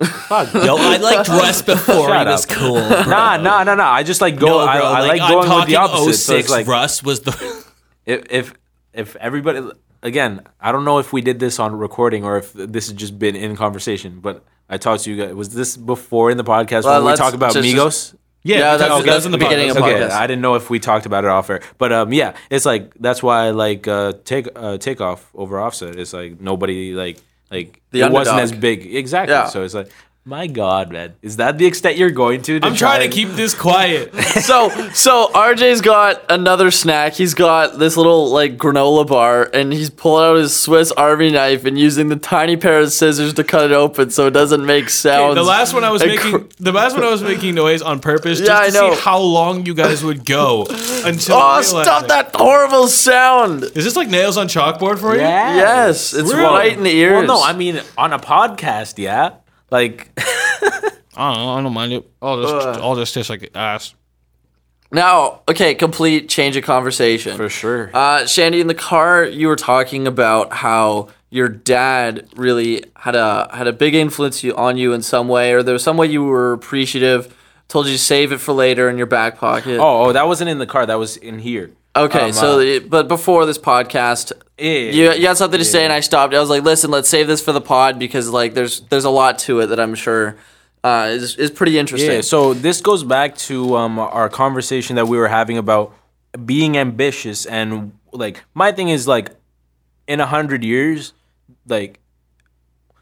I, 0.00 0.04
fuck. 0.06 0.54
Yo, 0.64 0.76
I 0.76 0.96
liked 0.98 1.28
Russ 1.28 1.62
before 1.62 2.08
Shut 2.08 2.26
he 2.26 2.32
was 2.32 2.44
up. 2.44 2.50
cool. 2.50 2.80
nah, 2.80 3.36
nah, 3.36 3.62
nah, 3.62 3.74
nah. 3.74 3.90
I 3.90 4.02
just 4.02 4.20
like 4.20 4.38
go. 4.38 4.46
No, 4.46 4.58
I, 4.58 4.78
bro, 4.78 4.86
I 4.86 5.00
like, 5.00 5.20
I'm 5.22 5.30
going 5.30 5.48
with 5.48 5.68
the 5.68 5.74
talking 5.74 5.76
opposite. 5.76 6.14
So 6.18 6.32
06, 6.34 6.40
it's 6.40 6.50
like 6.50 6.66
Russ 6.66 7.02
was 7.02 7.20
the. 7.20 7.64
if 8.06 8.24
if 8.30 8.54
if 8.92 9.16
everybody 9.16 9.62
again, 10.02 10.40
I 10.60 10.72
don't 10.72 10.84
know 10.84 10.98
if 10.98 11.12
we 11.12 11.20
did 11.20 11.38
this 11.38 11.58
on 11.58 11.76
recording 11.76 12.24
or 12.24 12.36
if 12.38 12.52
this 12.52 12.88
has 12.88 12.96
just 12.96 13.18
been 13.18 13.36
in 13.36 13.56
conversation, 13.56 14.20
but 14.20 14.44
I 14.68 14.76
talked 14.78 15.04
to 15.04 15.10
you 15.12 15.16
guys. 15.24 15.34
Was 15.34 15.50
this 15.50 15.76
before 15.76 16.30
in 16.30 16.36
the 16.36 16.44
podcast 16.44 16.84
Well, 16.84 16.94
when 16.94 17.02
we 17.02 17.06
let's 17.08 17.20
talked 17.20 17.34
about 17.34 17.52
just- 17.52 17.68
Migos? 17.68 18.14
Yeah, 18.42 18.56
Yeah, 18.56 18.60
that's- 18.78 18.88
talked- 18.88 19.06
that 19.06 19.14
was 19.16 19.26
in 19.26 19.32
the 19.32 19.38
beginning 19.38 19.68
podcast. 19.68 19.76
of 19.76 19.82
Okay, 19.82 19.92
podcast. 20.00 20.10
I 20.12 20.26
didn't 20.26 20.40
know 20.40 20.54
if 20.54 20.70
we 20.70 20.78
talked 20.78 21.04
about 21.04 21.24
it 21.24 21.30
off 21.30 21.50
air, 21.50 21.60
but 21.76 21.92
um, 21.92 22.12
yeah, 22.12 22.32
it's 22.48 22.64
like 22.64 22.94
that's 22.98 23.22
why 23.22 23.46
I 23.46 23.50
like 23.50 23.86
uh, 23.86 24.14
take 24.24 24.48
uh, 24.56 24.78
Takeoff 24.78 25.28
over 25.34 25.60
Offset. 25.60 25.96
It's 25.96 26.14
like 26.14 26.40
nobody 26.40 26.94
like 26.94 27.18
like 27.50 27.82
The 27.90 28.00
it 28.02 28.10
wasn't 28.12 28.40
as 28.40 28.52
big 28.52 28.94
exactly. 28.94 29.34
Yeah. 29.34 29.44
So 29.46 29.62
it's 29.62 29.74
like 29.74 29.90
my 30.26 30.46
God, 30.46 30.92
man, 30.92 31.14
is 31.22 31.38
that 31.38 31.56
the 31.58 31.64
extent 31.66 31.96
you're 31.96 32.10
going 32.10 32.42
to? 32.42 32.60
to 32.60 32.66
I'm 32.66 32.74
try 32.74 32.90
trying 32.96 33.02
and- 33.04 33.12
to 33.12 33.18
keep 33.18 33.28
this 33.30 33.54
quiet. 33.54 34.14
so, 34.44 34.68
so 34.92 35.28
RJ's 35.34 35.80
got 35.80 36.22
another 36.30 36.70
snack. 36.70 37.14
He's 37.14 37.32
got 37.34 37.78
this 37.78 37.96
little 37.96 38.28
like 38.30 38.56
granola 38.58 39.06
bar, 39.06 39.50
and 39.52 39.72
he's 39.72 39.88
pulling 39.90 40.24
out 40.24 40.36
his 40.36 40.54
Swiss 40.54 40.92
Army 40.92 41.30
knife 41.32 41.64
and 41.64 41.78
using 41.78 42.10
the 42.10 42.16
tiny 42.16 42.56
pair 42.58 42.80
of 42.80 42.92
scissors 42.92 43.32
to 43.34 43.42
cut 43.44 43.70
it 43.70 43.72
open 43.72 44.10
so 44.10 44.26
it 44.26 44.32
doesn't 44.32 44.64
make 44.64 44.88
sounds. 44.90 45.34
the 45.36 45.42
last 45.42 45.72
one 45.72 45.84
I 45.84 45.90
was 45.90 46.04
making, 46.04 46.30
cr- 46.30 46.46
the 46.58 46.72
last 46.72 46.94
one 46.94 47.02
I 47.02 47.10
was 47.10 47.22
making 47.22 47.54
noise 47.54 47.80
on 47.80 47.98
purpose, 47.98 48.40
Yeah, 48.40 48.46
just 48.46 48.62
I 48.62 48.66
to 48.66 48.72
know. 48.74 48.94
see 48.94 49.00
how 49.00 49.18
long 49.18 49.64
you 49.66 49.74
guys 49.74 50.04
would 50.04 50.24
go 50.26 50.66
until. 51.04 51.36
Oh, 51.36 51.62
stop 51.62 52.06
that 52.08 52.36
horrible 52.36 52.86
sound! 52.88 53.64
Is 53.64 53.84
this 53.84 53.96
like 53.96 54.08
nails 54.08 54.36
on 54.36 54.48
chalkboard 54.48 54.98
for 54.98 55.14
you? 55.14 55.22
Yeah. 55.22 55.56
Yes, 55.56 56.12
it's 56.12 56.30
Really? 56.30 56.44
right 56.44 56.72
in 56.76 56.84
the 56.84 56.94
ears. 56.94 57.26
Well, 57.26 57.38
no, 57.38 57.42
I 57.42 57.54
mean 57.54 57.80
on 57.96 58.12
a 58.12 58.18
podcast, 58.18 58.98
yeah. 58.98 59.30
Like 59.70 60.10
I 60.18 61.32
don't 61.34 61.38
know. 61.44 61.48
I 61.50 61.62
don't 61.62 61.72
mind 61.72 61.92
it. 61.92 62.10
I'll 62.22 62.42
just, 62.42 62.54
Ugh. 62.54 62.78
I'll 62.82 62.96
just 62.96 63.14
taste 63.14 63.30
like 63.30 63.50
ass. 63.54 63.94
now, 64.92 65.42
okay, 65.48 65.74
complete 65.74 66.28
change 66.28 66.56
of 66.56 66.64
conversation. 66.64 67.36
for 67.36 67.48
sure. 67.48 67.90
Uh, 67.94 68.26
Shandy, 68.26 68.60
in 68.60 68.66
the 68.66 68.74
car, 68.74 69.24
you 69.24 69.48
were 69.48 69.56
talking 69.56 70.06
about 70.06 70.52
how 70.52 71.08
your 71.30 71.48
dad 71.48 72.28
really 72.36 72.84
had 72.96 73.14
a 73.14 73.48
had 73.52 73.66
a 73.68 73.72
big 73.72 73.94
influence 73.94 74.42
you, 74.42 74.54
on 74.56 74.76
you 74.76 74.92
in 74.92 75.02
some 75.02 75.28
way, 75.28 75.52
or 75.52 75.62
there 75.62 75.74
was 75.74 75.82
some 75.82 75.96
way 75.96 76.06
you 76.06 76.24
were 76.24 76.52
appreciative. 76.52 77.36
Told 77.68 77.86
you 77.86 77.92
to 77.92 77.98
save 77.98 78.32
it 78.32 78.38
for 78.38 78.52
later 78.52 78.90
in 78.90 78.98
your 78.98 79.06
back 79.06 79.38
pocket. 79.38 79.78
oh, 79.78 80.06
oh, 80.06 80.12
that 80.12 80.26
wasn't 80.26 80.50
in 80.50 80.58
the 80.58 80.66
car. 80.66 80.86
That 80.86 80.98
was 80.98 81.16
in 81.16 81.38
here. 81.38 81.70
okay. 81.94 82.26
um, 82.26 82.32
so, 82.32 82.56
uh, 82.56 82.62
it- 82.62 82.90
but 82.90 83.06
before 83.06 83.46
this 83.46 83.58
podcast, 83.58 84.32
Yeah. 84.60 84.90
you, 84.90 85.12
you 85.12 85.26
had 85.26 85.36
something 85.36 85.58
to 85.58 85.64
say, 85.64 85.84
and 85.84 85.92
I 85.92 86.00
stopped. 86.00 86.34
I 86.34 86.40
was 86.40 86.50
like, 86.50 86.62
"Listen, 86.62 86.90
let's 86.90 87.08
save 87.08 87.26
this 87.26 87.42
for 87.42 87.52
the 87.52 87.60
pod 87.60 87.98
because 87.98 88.28
like 88.28 88.54
there's 88.54 88.80
there's 88.82 89.04
a 89.04 89.10
lot 89.10 89.38
to 89.40 89.60
it 89.60 89.66
that 89.66 89.80
I'm 89.80 89.94
sure 89.94 90.36
uh, 90.84 91.08
is 91.10 91.36
is 91.36 91.50
pretty 91.50 91.78
interesting." 91.78 92.10
Yeah, 92.10 92.20
so 92.20 92.54
this 92.54 92.80
goes 92.80 93.02
back 93.02 93.36
to 93.38 93.76
um, 93.76 93.98
our 93.98 94.28
conversation 94.28 94.96
that 94.96 95.08
we 95.08 95.16
were 95.16 95.28
having 95.28 95.58
about 95.58 95.94
being 96.44 96.76
ambitious 96.76 97.44
and 97.44 97.92
like 98.12 98.44
my 98.54 98.72
thing 98.72 98.88
is 98.88 99.08
like 99.08 99.30
in 100.06 100.20
a 100.20 100.26
hundred 100.26 100.64
years, 100.64 101.12
like 101.66 102.00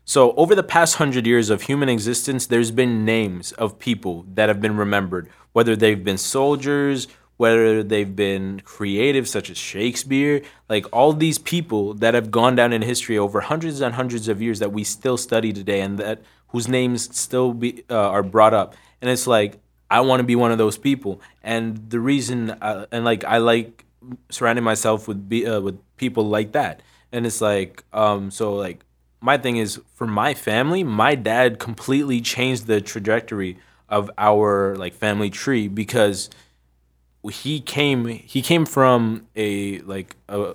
so 0.04 0.32
over 0.36 0.54
the 0.54 0.62
past 0.62 0.96
hundred 0.96 1.26
years 1.26 1.50
of 1.50 1.62
human 1.62 1.88
existence, 1.88 2.46
there's 2.46 2.70
been 2.70 3.04
names 3.04 3.52
of 3.52 3.78
people 3.78 4.24
that 4.34 4.48
have 4.48 4.60
been 4.60 4.76
remembered, 4.76 5.28
whether 5.52 5.76
they've 5.76 6.02
been 6.02 6.18
soldiers, 6.18 7.08
whether 7.38 7.84
they've 7.84 8.16
been 8.16 8.60
creative 8.64 9.26
such 9.28 9.48
as 9.48 9.56
Shakespeare, 9.56 10.42
like 10.68 10.84
all 10.92 11.12
these 11.12 11.38
people 11.38 11.94
that 11.94 12.12
have 12.14 12.30
gone 12.30 12.56
down 12.56 12.72
in 12.72 12.82
history 12.82 13.16
over 13.16 13.40
hundreds 13.40 13.80
and 13.80 13.94
hundreds 13.94 14.28
of 14.28 14.42
years 14.42 14.58
that 14.58 14.72
we 14.72 14.84
still 14.84 15.16
study 15.16 15.52
today 15.52 15.80
and 15.80 15.98
that 15.98 16.20
whose 16.48 16.68
names 16.68 17.16
still 17.16 17.54
be 17.54 17.84
uh, 17.88 17.94
are 17.94 18.24
brought 18.24 18.54
up. 18.54 18.74
And 19.00 19.08
it's 19.08 19.28
like 19.28 19.60
I 19.88 20.00
want 20.00 20.18
to 20.20 20.24
be 20.24 20.34
one 20.34 20.50
of 20.50 20.58
those 20.58 20.76
people. 20.76 21.20
And 21.42 21.88
the 21.88 22.00
reason 22.00 22.50
uh, 22.50 22.86
and 22.90 23.04
like 23.04 23.22
I 23.24 23.38
like 23.38 23.84
surrounding 24.30 24.64
myself 24.64 25.06
with 25.06 25.28
be, 25.28 25.46
uh, 25.46 25.60
with 25.60 25.78
people 25.96 26.26
like 26.26 26.52
that. 26.52 26.82
And 27.12 27.24
it's 27.24 27.40
like 27.40 27.84
um 27.92 28.32
so 28.32 28.56
like 28.56 28.84
my 29.20 29.38
thing 29.38 29.58
is 29.58 29.80
for 29.94 30.08
my 30.08 30.34
family, 30.34 30.82
my 30.82 31.14
dad 31.14 31.60
completely 31.60 32.20
changed 32.20 32.66
the 32.66 32.80
trajectory 32.80 33.58
of 33.88 34.10
our 34.18 34.74
like 34.76 34.94
family 34.94 35.30
tree 35.30 35.68
because 35.68 36.30
he 37.32 37.60
came 37.60 38.06
he 38.06 38.40
came 38.42 38.64
from 38.64 39.26
a 39.36 39.78
like 39.80 40.16
a, 40.28 40.54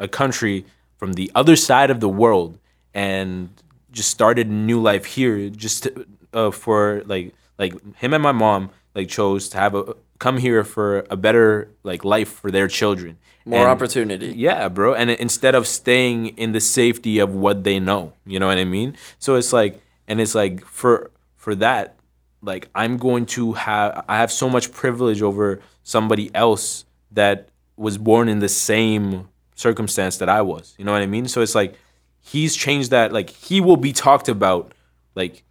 a 0.00 0.08
country 0.08 0.64
from 0.96 1.14
the 1.14 1.30
other 1.34 1.56
side 1.56 1.90
of 1.90 2.00
the 2.00 2.08
world 2.08 2.58
and 2.94 3.48
just 3.92 4.10
started 4.10 4.46
a 4.48 4.52
new 4.52 4.80
life 4.80 5.04
here 5.04 5.48
just 5.50 5.84
to, 5.84 6.06
uh, 6.32 6.50
for 6.50 7.02
like 7.06 7.34
like 7.58 7.72
him 7.96 8.12
and 8.14 8.22
my 8.22 8.32
mom 8.32 8.70
like 8.94 9.08
chose 9.08 9.48
to 9.48 9.58
have 9.58 9.74
a 9.74 9.94
come 10.18 10.36
here 10.38 10.62
for 10.64 11.04
a 11.10 11.16
better 11.16 11.68
like 11.84 12.04
life 12.04 12.28
for 12.28 12.50
their 12.50 12.68
children 12.68 13.16
More 13.44 13.60
And- 13.60 13.70
opportunity. 13.70 14.34
yeah, 14.36 14.68
bro. 14.68 14.92
And 14.94 15.10
instead 15.10 15.54
of 15.54 15.66
staying 15.66 16.36
in 16.36 16.52
the 16.52 16.60
safety 16.60 17.18
of 17.18 17.32
what 17.32 17.64
they 17.64 17.78
know, 17.80 18.12
you 18.26 18.38
know 18.40 18.46
what 18.48 18.58
I 18.58 18.64
mean? 18.64 18.94
So 19.18 19.36
it's 19.36 19.52
like, 19.54 19.80
and 20.06 20.20
it's 20.20 20.34
like 20.34 20.64
for 20.66 21.10
for 21.36 21.54
that, 21.56 21.94
like 22.42 22.68
I'm 22.74 22.96
going 22.96 23.26
to 23.26 23.52
have 23.52 24.04
I 24.08 24.18
have 24.18 24.30
so 24.30 24.48
much 24.48 24.72
privilege 24.72 25.22
over 25.22 25.60
somebody 25.82 26.30
else 26.34 26.84
that 27.12 27.48
was 27.76 27.98
born 27.98 28.28
in 28.28 28.40
the 28.40 28.48
same 28.48 29.28
circumstance 29.54 30.18
that 30.18 30.28
I 30.28 30.42
was. 30.42 30.74
You 30.78 30.84
know 30.84 30.92
what 30.92 31.02
I 31.02 31.06
mean? 31.06 31.28
So 31.28 31.40
it's 31.42 31.54
like 31.54 31.74
he's 32.20 32.54
changed 32.54 32.90
that. 32.90 33.12
Like 33.12 33.30
he 33.30 33.60
will 33.60 33.76
be 33.76 33.92
talked 33.92 34.28
about, 34.28 34.72
like 35.14 35.42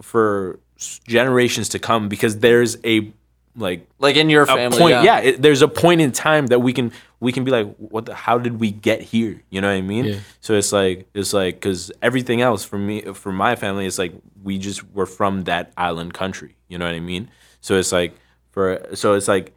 for 0.00 0.60
generations 0.78 1.68
to 1.70 1.78
come 1.78 2.08
because 2.08 2.38
there's 2.38 2.76
a 2.84 3.12
like 3.58 3.88
Like 3.98 4.16
in 4.16 4.30
your 4.30 4.46
family. 4.46 4.78
point. 4.78 4.92
yeah. 4.92 5.02
Yeah, 5.02 5.18
it, 5.20 5.42
there's 5.42 5.62
a 5.62 5.68
point 5.68 6.00
in 6.00 6.12
time 6.12 6.46
that 6.48 6.60
we 6.60 6.72
can 6.72 6.92
we 7.20 7.32
can 7.32 7.44
be 7.44 7.50
like, 7.50 7.74
what? 7.76 8.06
The, 8.06 8.14
how 8.14 8.38
did 8.38 8.60
we 8.60 8.70
get 8.70 9.00
here? 9.02 9.42
You 9.50 9.60
know 9.60 9.68
what 9.68 9.74
I 9.74 9.80
mean? 9.82 10.04
Yeah. 10.04 10.18
So 10.40 10.54
it's 10.54 10.72
like 10.72 11.08
it's 11.14 11.32
like 11.32 11.56
because 11.56 11.90
everything 12.00 12.40
else 12.40 12.64
for 12.64 12.78
me 12.78 13.02
for 13.12 13.32
my 13.32 13.56
family 13.56 13.86
is 13.86 13.98
like 13.98 14.12
we 14.42 14.58
just 14.58 14.88
were 14.92 15.06
from 15.06 15.44
that 15.44 15.72
island 15.76 16.14
country. 16.14 16.56
You 16.68 16.78
know 16.78 16.86
what 16.86 16.94
I 16.94 17.00
mean? 17.00 17.30
So 17.60 17.74
it's 17.76 17.92
like 17.92 18.14
for 18.50 18.80
so 18.94 19.14
it's 19.14 19.28
like 19.28 19.54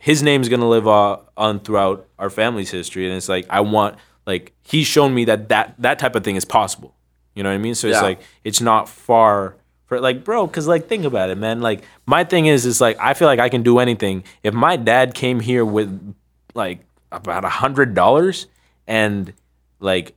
his 0.00 0.22
name's 0.22 0.48
gonna 0.48 0.68
live 0.68 0.86
on, 0.86 1.24
on 1.36 1.60
throughout 1.60 2.06
our 2.18 2.28
family's 2.30 2.70
history, 2.70 3.06
and 3.06 3.16
it's 3.16 3.28
like 3.28 3.46
I 3.48 3.60
want 3.60 3.96
like 4.26 4.52
he's 4.62 4.86
shown 4.86 5.14
me 5.14 5.24
that 5.26 5.48
that 5.50 5.74
that 5.78 5.98
type 5.98 6.14
of 6.16 6.24
thing 6.24 6.36
is 6.36 6.44
possible. 6.44 6.94
You 7.34 7.42
know 7.42 7.48
what 7.50 7.54
I 7.54 7.58
mean? 7.58 7.74
So 7.74 7.88
it's 7.88 7.96
Yeah. 7.96 8.02
like 8.02 8.20
it's 8.44 8.60
not 8.60 8.88
far 8.88 9.56
like 10.00 10.24
bro 10.24 10.46
because 10.46 10.66
like 10.66 10.88
think 10.88 11.04
about 11.04 11.30
it 11.30 11.38
man. 11.38 11.60
Like 11.60 11.84
my 12.06 12.24
thing 12.24 12.46
is 12.46 12.66
is 12.66 12.80
like 12.80 12.96
i 13.00 13.14
feel 13.14 13.28
like 13.28 13.40
i 13.40 13.48
can 13.48 13.62
do 13.62 13.78
anything. 13.78 14.24
If 14.42 14.54
my 14.54 14.76
dad 14.76 15.14
came 15.14 15.40
here 15.40 15.64
with 15.64 16.14
like 16.54 16.80
about 17.10 17.44
a 17.44 17.48
hundred 17.48 17.94
dollars 17.94 18.46
and 18.86 19.32
like 19.80 20.14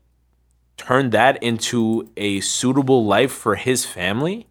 turned 0.77 1.11
that 1.11 1.41
into 1.41 2.09
a 2.17 2.39
suitable 2.41 3.05
life 3.05 3.31
for 3.31 3.55
his 3.55 3.85
family 3.85 4.47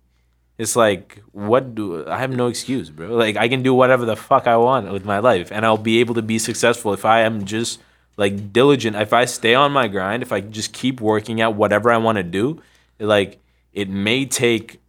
it's 0.59 0.75
like 0.75 1.23
what 1.33 1.75
do 1.75 2.07
i 2.09 2.19
have 2.19 2.31
no 2.31 2.47
excuse 2.47 2.91
bro. 2.91 3.15
Like 3.15 3.37
i 3.37 3.49
can 3.49 3.63
do 3.63 3.75
whatever 3.75 4.05
the 4.05 4.17
fuck 4.17 4.47
i 4.47 4.57
want 4.57 4.91
with 4.93 5.05
my 5.05 5.19
life 5.19 5.53
and 5.53 5.65
i'll 5.65 5.77
be 5.77 6.01
able 6.01 6.15
to 6.15 6.23
be 6.23 6.39
successful. 6.39 6.93
If 6.93 7.05
i 7.05 7.21
am 7.21 7.45
just 7.45 7.81
like 8.17 8.53
diligent 8.53 8.97
if 8.97 9.13
i 9.13 9.25
stay 9.25 9.55
on 9.55 9.73
my 9.73 9.89
grind 9.89 10.23
if 10.23 10.33
i 10.33 10.41
just 10.41 10.73
keep 10.73 11.01
working 11.01 11.41
at 11.41 11.55
whatever 11.55 11.91
i 11.93 11.97
want 11.97 12.17
to 12.17 12.23
do 12.23 12.61
like 12.99 13.39
it 13.73 13.89
may 13.89 14.25
take 14.25 14.81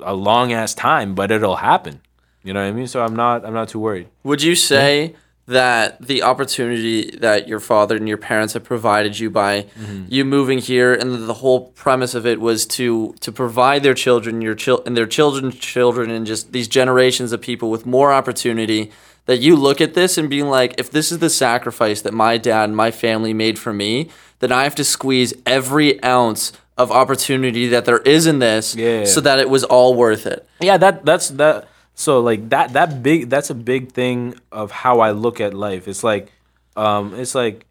a 0.00 0.14
long 0.14 0.52
ass 0.52 0.74
time 0.74 1.14
but 1.14 1.30
it'll 1.30 1.56
happen. 1.56 2.00
You 2.44 2.52
know 2.54 2.60
what 2.62 2.68
i 2.68 2.72
mean? 2.72 2.86
So 2.86 3.02
i'm 3.02 3.16
not 3.16 3.44
i'm 3.44 3.54
not 3.54 3.68
too 3.68 3.80
worried. 3.80 4.08
Would 4.24 4.42
you 4.42 4.54
say 4.54 5.14
that 5.46 6.00
the 6.06 6.22
opportunity 6.22 7.10
that 7.16 7.48
your 7.48 7.58
father 7.60 7.96
and 7.96 8.06
your 8.06 8.18
parents 8.18 8.52
have 8.52 8.64
provided 8.64 9.18
you 9.18 9.30
by 9.30 9.62
Mm-hmm. 9.62 10.04
you 10.08 10.24
moving 10.24 10.58
here 10.58 10.92
and 10.92 11.26
the 11.26 11.34
whole 11.34 11.68
premise 11.70 12.14
of 12.14 12.26
it 12.26 12.40
was 12.40 12.66
to 12.66 13.14
to 13.20 13.32
provide 13.32 13.82
their 13.82 13.94
children 13.94 14.42
your 14.42 14.54
chil- 14.54 14.82
and 14.86 14.96
their 14.96 15.06
children's 15.06 15.56
children 15.56 16.10
and 16.10 16.26
just 16.26 16.52
these 16.52 16.68
generations 16.68 17.32
of 17.32 17.40
people 17.40 17.70
with 17.70 17.86
more 17.86 18.12
opportunity 18.12 18.90
that 19.26 19.38
you 19.38 19.56
look 19.56 19.80
at 19.80 19.94
this 19.94 20.16
and 20.18 20.28
being 20.30 20.48
like 20.48 20.74
if 20.78 20.90
this 20.90 21.10
is 21.12 21.18
the 21.18 21.30
sacrifice 21.30 22.02
that 22.02 22.12
my 22.14 22.36
dad 22.38 22.64
and 22.64 22.76
my 22.76 22.90
family 22.90 23.32
made 23.34 23.58
for 23.58 23.72
me 23.72 24.08
then 24.40 24.52
I 24.52 24.62
have 24.64 24.74
to 24.76 24.84
squeeze 24.84 25.32
every 25.46 26.02
ounce 26.04 26.52
of 26.78 26.90
opportunity 26.92 27.68
that 27.68 27.84
there 27.84 27.98
is 27.98 28.26
in 28.26 28.38
this 28.38 28.74
Yeah. 28.74 29.04
so 29.04 29.20
that 29.20 29.38
it 29.40 29.50
was 29.50 29.64
all 29.64 29.94
worth 29.94 30.26
it. 30.26 30.46
yeah 30.60 30.78
that 30.78 31.04
that's 31.04 31.28
that 31.42 31.66
so 31.94 32.20
like 32.20 32.48
that 32.50 32.72
that 32.72 33.02
big 33.02 33.28
that's 33.28 33.50
a 33.50 33.54
big 33.54 33.90
thing 33.92 34.34
of 34.52 34.70
how 34.70 35.00
i 35.00 35.10
look 35.10 35.40
at 35.40 35.52
life 35.52 35.88
it's 35.88 36.04
like 36.04 36.30
um 36.76 37.14
it's 37.18 37.34
like 37.34 37.66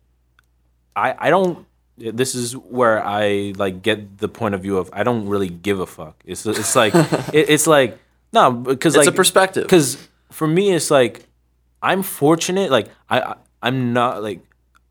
i 0.95 1.15
i 1.17 1.29
don't 1.29 1.65
this 1.97 2.35
is 2.35 2.55
where 2.55 3.03
i 3.05 3.53
like 3.57 3.81
get 3.81 4.17
the 4.19 4.27
point 4.27 4.53
of 4.55 4.61
view 4.61 4.77
of 4.77 4.89
i 4.93 5.01
don't 5.03 5.27
really 5.27 5.49
give 5.49 5.79
a 5.79 5.85
fuck 5.87 6.15
it's 6.25 6.45
it's 6.45 6.75
like 6.75 6.93
it, 7.33 7.49
it's 7.49 7.65
like 7.67 7.97
no 8.33 8.51
because 8.51 8.95
It's 8.95 9.05
like 9.05 9.13
a 9.13 9.15
perspective. 9.15 9.63
because 9.63 9.97
for 10.31 10.47
me 10.47 10.73
it's 10.73 10.91
like 10.91 11.25
i'm 11.81 12.03
fortunate 12.03 12.69
like 12.69 12.87
i 13.09 13.21
I- 13.21 13.35
i'm 13.63 13.93
not 13.93 14.21
like 14.21 14.41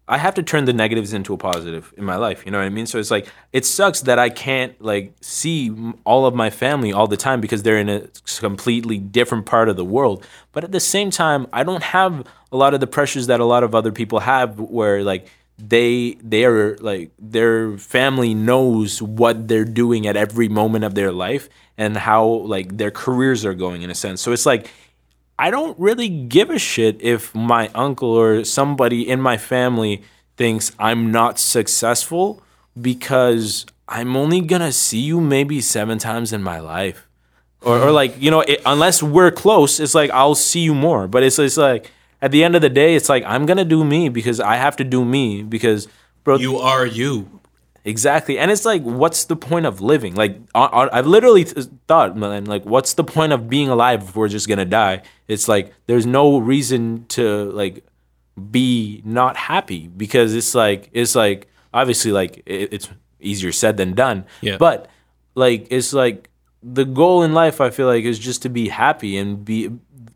I 0.09 0.19
have 0.19 0.35
to 0.35 0.43
turn 0.43 0.67
the 0.67 0.73
negatives 0.73 1.13
into 1.13 1.35
a 1.35 1.37
positive 1.37 1.93
in 1.97 2.05
my 2.05 2.17
life. 2.17 2.47
You 2.47 2.53
know 2.53 2.59
what 2.59 2.65
I 2.65 2.69
mean? 2.69 2.87
So 2.87 2.99
it's 2.99 3.11
like 3.11 3.27
it 3.53 3.65
sucks 3.67 4.03
that 4.03 4.19
I 4.19 4.31
can't 4.31 4.81
like 4.81 5.15
see 5.21 5.75
all 6.05 6.27
of 6.27 6.35
my 6.35 6.49
family 6.49 6.93
all 6.93 7.09
the 7.09 7.17
time 7.17 7.41
because 7.41 7.65
they're 7.65 7.79
in 7.79 7.89
a 7.89 8.09
completely 8.39 8.99
different 8.99 9.47
part 9.47 9.69
of 9.69 9.77
the 9.77 9.85
world. 9.85 10.25
But 10.53 10.63
at 10.63 10.71
the 10.71 10.81
same 10.81 11.11
time, 11.11 11.49
I 11.53 11.65
don't 11.65 11.83
have 11.83 12.25
a 12.53 12.57
lot 12.57 12.73
of 12.73 12.81
the 12.81 12.87
pressures 12.87 13.27
that 13.27 13.41
a 13.41 13.45
lot 13.45 13.65
of 13.65 13.75
other 13.75 13.91
people 13.91 14.21
have 14.21 14.61
where 14.61 15.03
like 15.03 15.29
they 15.59 16.17
they 16.23 16.45
are 16.45 16.77
like 16.77 17.11
their 17.19 17.77
family 17.79 18.35
knows 18.35 19.03
what 19.03 19.49
they're 19.49 19.65
doing 19.65 20.07
at 20.07 20.17
every 20.17 20.49
moment 20.49 20.85
of 20.85 20.95
their 20.95 21.11
life 21.11 21.49
and 21.79 21.97
how 21.97 22.25
like 22.25 22.77
their 22.77 22.91
careers 22.91 23.45
are 23.45 23.55
going 23.55 23.83
in 23.83 23.91
a 23.91 23.95
sense. 23.95 24.21
So 24.21 24.33
it's 24.33 24.47
like 24.47 24.71
I 25.39 25.51
don't 25.51 25.79
really 25.79 26.09
give 26.09 26.51
a 26.51 26.59
shit 26.59 27.01
if 27.03 27.35
my 27.35 27.69
uncle 27.75 28.09
or 28.09 28.45
somebody 28.45 29.07
in 29.09 29.21
my 29.21 29.37
family 29.37 30.03
thinks 30.37 30.73
I'm 30.79 31.11
not 31.11 31.39
successful 31.39 32.43
because 32.81 33.67
I'm 33.89 34.17
only 34.17 34.41
gonna 34.41 34.73
see 34.73 35.01
you 35.01 35.21
maybe 35.21 35.61
seven 35.61 35.99
times 35.99 36.33
in 36.33 36.43
my 36.43 36.61
life. 36.61 37.07
Or, 37.63 37.79
or 37.79 37.91
like, 37.91 38.21
you 38.21 38.31
know, 38.31 38.41
it, 38.41 38.61
unless 38.65 39.03
we're 39.03 39.31
close, 39.31 39.81
it's 39.81 39.95
like 39.95 40.11
I'll 40.11 40.35
see 40.35 40.61
you 40.61 40.75
more. 40.75 41.09
But 41.09 41.23
it's, 41.23 41.39
it's 41.39 41.57
like 41.57 41.91
at 42.23 42.31
the 42.31 42.45
end 42.45 42.55
of 42.55 42.63
the 42.63 42.69
day, 42.69 42.95
it's 42.95 43.09
like 43.09 43.25
I'm 43.27 43.45
gonna 43.47 43.65
do 43.65 43.85
me 43.85 44.09
because 44.09 44.41
I 44.41 44.57
have 44.57 44.77
to 44.77 44.85
do 44.85 45.05
me 45.05 45.43
because, 45.43 45.89
bro, 46.25 46.37
You 46.37 46.59
are 46.59 46.87
you. 46.87 47.41
Exactly, 47.87 48.37
and 48.37 48.51
it's 48.51 48.65
like, 48.65 48.83
what's 48.83 49.27
the 49.27 49.37
point 49.37 49.65
of 49.65 49.81
living? 49.81 50.17
Like, 50.17 50.39
I, 50.57 50.89
I've 50.93 51.07
literally 51.07 51.45
th- 51.45 51.69
thought, 51.87 52.17
man, 52.17 52.45
like, 52.45 52.65
what's 52.65 52.95
the 52.95 53.05
point 53.05 53.33
of 53.33 53.49
being 53.49 53.69
alive 53.69 54.03
if 54.03 54.17
we're 54.17 54.29
just 54.29 54.49
gonna 54.49 54.65
die? 54.65 55.03
It's 55.29 55.47
like 55.47 55.73
there's 55.87 56.05
no 56.05 56.39
reason 56.39 57.07
to 57.11 57.45
like 57.53 57.87
be 58.51 59.03
not 59.05 59.37
happy 59.37 59.87
because 59.89 60.35
it's 60.35 60.55
like 60.55 60.91
it's 60.93 61.15
like 61.15 61.49
obviously 61.73 62.13
like 62.13 62.43
it, 62.45 62.73
it's 62.73 62.89
easier 63.21 63.53
said 63.53 63.77
than 63.77 63.95
done. 63.95 64.27
Yeah. 64.41 64.57
But 64.59 64.89
like 65.37 65.69
it's 65.71 65.93
like 65.93 66.29
the 66.63 66.85
goal 66.85 67.23
in 67.23 67.35
life 67.35 67.61
I 67.61 67.71
feel 67.71 67.87
like 67.87 68.05
is 68.05 68.19
just 68.19 68.43
to 68.43 68.49
be 68.49 68.69
happy 68.69 69.17
and 69.17 69.45
be 69.45 69.71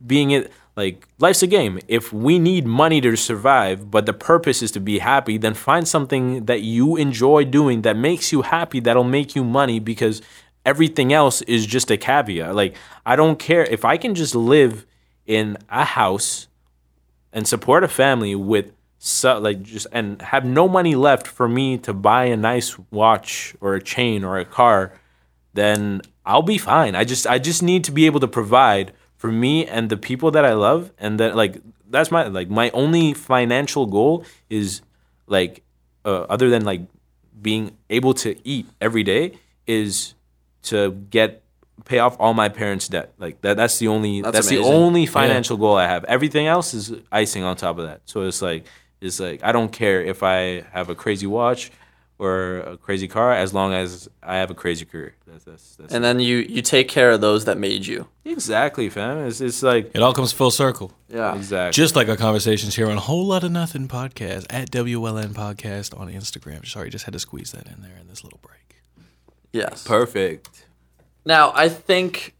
being 0.05 0.33
it 0.33 0.53
like 0.77 1.07
life's 1.19 1.43
a 1.43 1.47
game. 1.47 1.79
If 1.89 2.13
we 2.13 2.39
need 2.39 2.67
money 2.67 3.01
to 3.01 3.17
survive, 3.17 3.91
but 3.91 4.07
the 4.07 4.13
purpose 4.13 4.63
is 4.63 4.71
to 4.73 4.81
be 4.81 4.99
happy, 4.99 5.37
then 5.39 5.55
find 5.55 5.87
something 5.87 6.45
that 6.47 6.63
you 6.63 6.97
enjoy 6.97 7.45
doing 7.45 7.83
that 7.83 7.97
makes 7.97 8.33
you 8.33 8.43
happy 8.43 8.81
that'll 8.81 9.05
make 9.05 9.35
you 9.35 9.45
money 9.45 9.79
because 9.79 10.23
everything 10.65 11.13
else 11.13 11.43
is 11.43 11.67
just 11.67 11.91
a 11.91 11.97
caveat. 11.97 12.55
Like 12.55 12.75
I 13.05 13.17
don't 13.17 13.39
care 13.39 13.65
if 13.65 13.85
I 13.85 13.97
can 13.97 14.15
just 14.15 14.35
live 14.35 14.87
in 15.27 15.57
a 15.69 15.85
house 15.85 16.49
and 17.33 17.47
support 17.47 17.85
a 17.85 17.89
family 17.89 18.35
with 18.35 18.73
so, 18.99 19.39
like 19.39 19.63
just 19.63 19.87
and 19.93 20.21
have 20.21 20.45
no 20.45 20.69
money 20.69 20.95
left 20.95 21.27
for 21.27 21.49
me 21.49 21.79
to 21.79 21.95
buy 21.95 22.25
a 22.27 22.37
nice 22.37 22.79
watch 22.91 23.55
or 23.61 23.75
a 23.75 23.83
chain 23.83 24.25
or 24.25 24.39
a 24.39 24.45
car 24.45 24.93
then 25.55 26.01
I'll 26.25 26.43
be 26.43 26.59
fine. 26.59 26.95
I 26.95 27.05
just 27.05 27.27
I 27.27 27.39
just 27.39 27.63
need 27.63 27.85
to 27.85 27.93
be 27.93 28.07
able 28.07 28.21
to 28.21 28.29
provide 28.29 28.93
for 29.21 29.31
me 29.31 29.67
and 29.67 29.91
the 29.91 29.99
people 29.99 30.31
that 30.31 30.47
I 30.47 30.55
love 30.55 30.93
and 30.99 31.21
that 31.21 31.37
like 31.37 31.61
that's 31.91 32.11
my 32.11 32.27
like 32.29 32.49
my 32.49 32.71
only 32.71 33.13
financial 33.13 33.85
goal 33.85 34.25
is 34.49 34.81
like 35.27 35.63
uh, 36.07 36.23
other 36.23 36.49
than 36.49 36.65
like 36.65 36.81
being 37.43 37.77
able 37.91 38.15
to 38.15 38.35
eat 38.49 38.67
every 38.81 39.03
day 39.03 39.33
is 39.67 40.15
to 40.63 40.93
get 41.11 41.43
pay 41.85 41.99
off 41.99 42.17
all 42.19 42.33
my 42.33 42.49
parents' 42.49 42.89
debt. 42.89 43.13
Like 43.19 43.43
that 43.43 43.59
that's 43.59 43.79
the 43.79 43.89
only 43.89 44.23
that's, 44.23 44.33
That's 44.33 44.49
the 44.49 44.61
only 44.61 45.05
financial 45.05 45.59
goal 45.59 45.77
I 45.77 45.87
have. 45.87 46.05
Everything 46.05 46.47
else 46.47 46.73
is 46.73 46.91
icing 47.13 47.43
on 47.43 47.57
top 47.57 47.77
of 47.77 47.87
that. 47.87 48.01
So 48.07 48.23
it's 48.23 48.41
like 48.41 48.65
it's 49.03 49.21
like 49.21 49.45
I 49.45 49.53
don't 49.53 49.71
care 49.71 50.01
if 50.03 50.23
I 50.23 50.63
have 50.73 50.89
a 50.89 50.95
crazy 50.95 51.27
watch 51.27 51.71
or 52.21 52.59
a 52.59 52.77
crazy 52.77 53.09
car 53.09 53.33
as 53.33 53.55
long 53.55 53.73
as 53.73 54.09
I 54.23 54.37
have 54.37 54.51
a 54.51 54.55
crazy 54.55 54.85
career. 54.85 55.15
That's 55.27 55.45
that's, 55.45 55.77
that's 55.77 55.95
And 55.95 56.05
then 56.05 56.21
you 56.21 56.37
you 56.37 56.61
take 56.61 56.87
care 56.89 57.11
of 57.11 57.21
those 57.23 57.47
that 57.47 57.57
made 57.59 57.87
you. 57.87 58.09
exactly, 58.25 58.91
fam. 58.91 59.27
It's 59.27 59.41
it's 59.41 59.63
like 59.63 59.91
It 59.95 60.03
all 60.03 60.13
comes 60.13 60.33
full 60.33 60.51
circle. 60.51 60.93
Yeah. 61.09 61.35
exactly. 61.35 61.73
Just 61.83 61.97
like 61.97 62.09
our 62.09 62.17
conversations 62.17 62.77
here 62.77 62.89
on 62.91 62.97
a 62.99 63.01
Whole 63.01 63.27
Lot 63.27 63.43
of 63.43 63.51
Nothing 63.53 63.89
podcast 63.89 64.45
at 64.51 64.71
WLN 64.71 65.33
Podcast 65.33 65.99
on 65.99 66.13
Instagram. 66.13 66.67
Sorry, 66.67 66.91
just 66.91 67.07
had 67.07 67.15
to 67.15 67.19
squeeze 67.21 67.53
that 67.53 67.67
in 67.67 67.81
there 67.83 67.97
in 68.01 68.07
this 68.09 68.23
little 68.23 68.41
break. 68.43 68.83
Yes. 69.53 69.83
perfect. 69.85 70.67
Now 71.25 71.53
I 71.55 71.69
think 71.69 72.35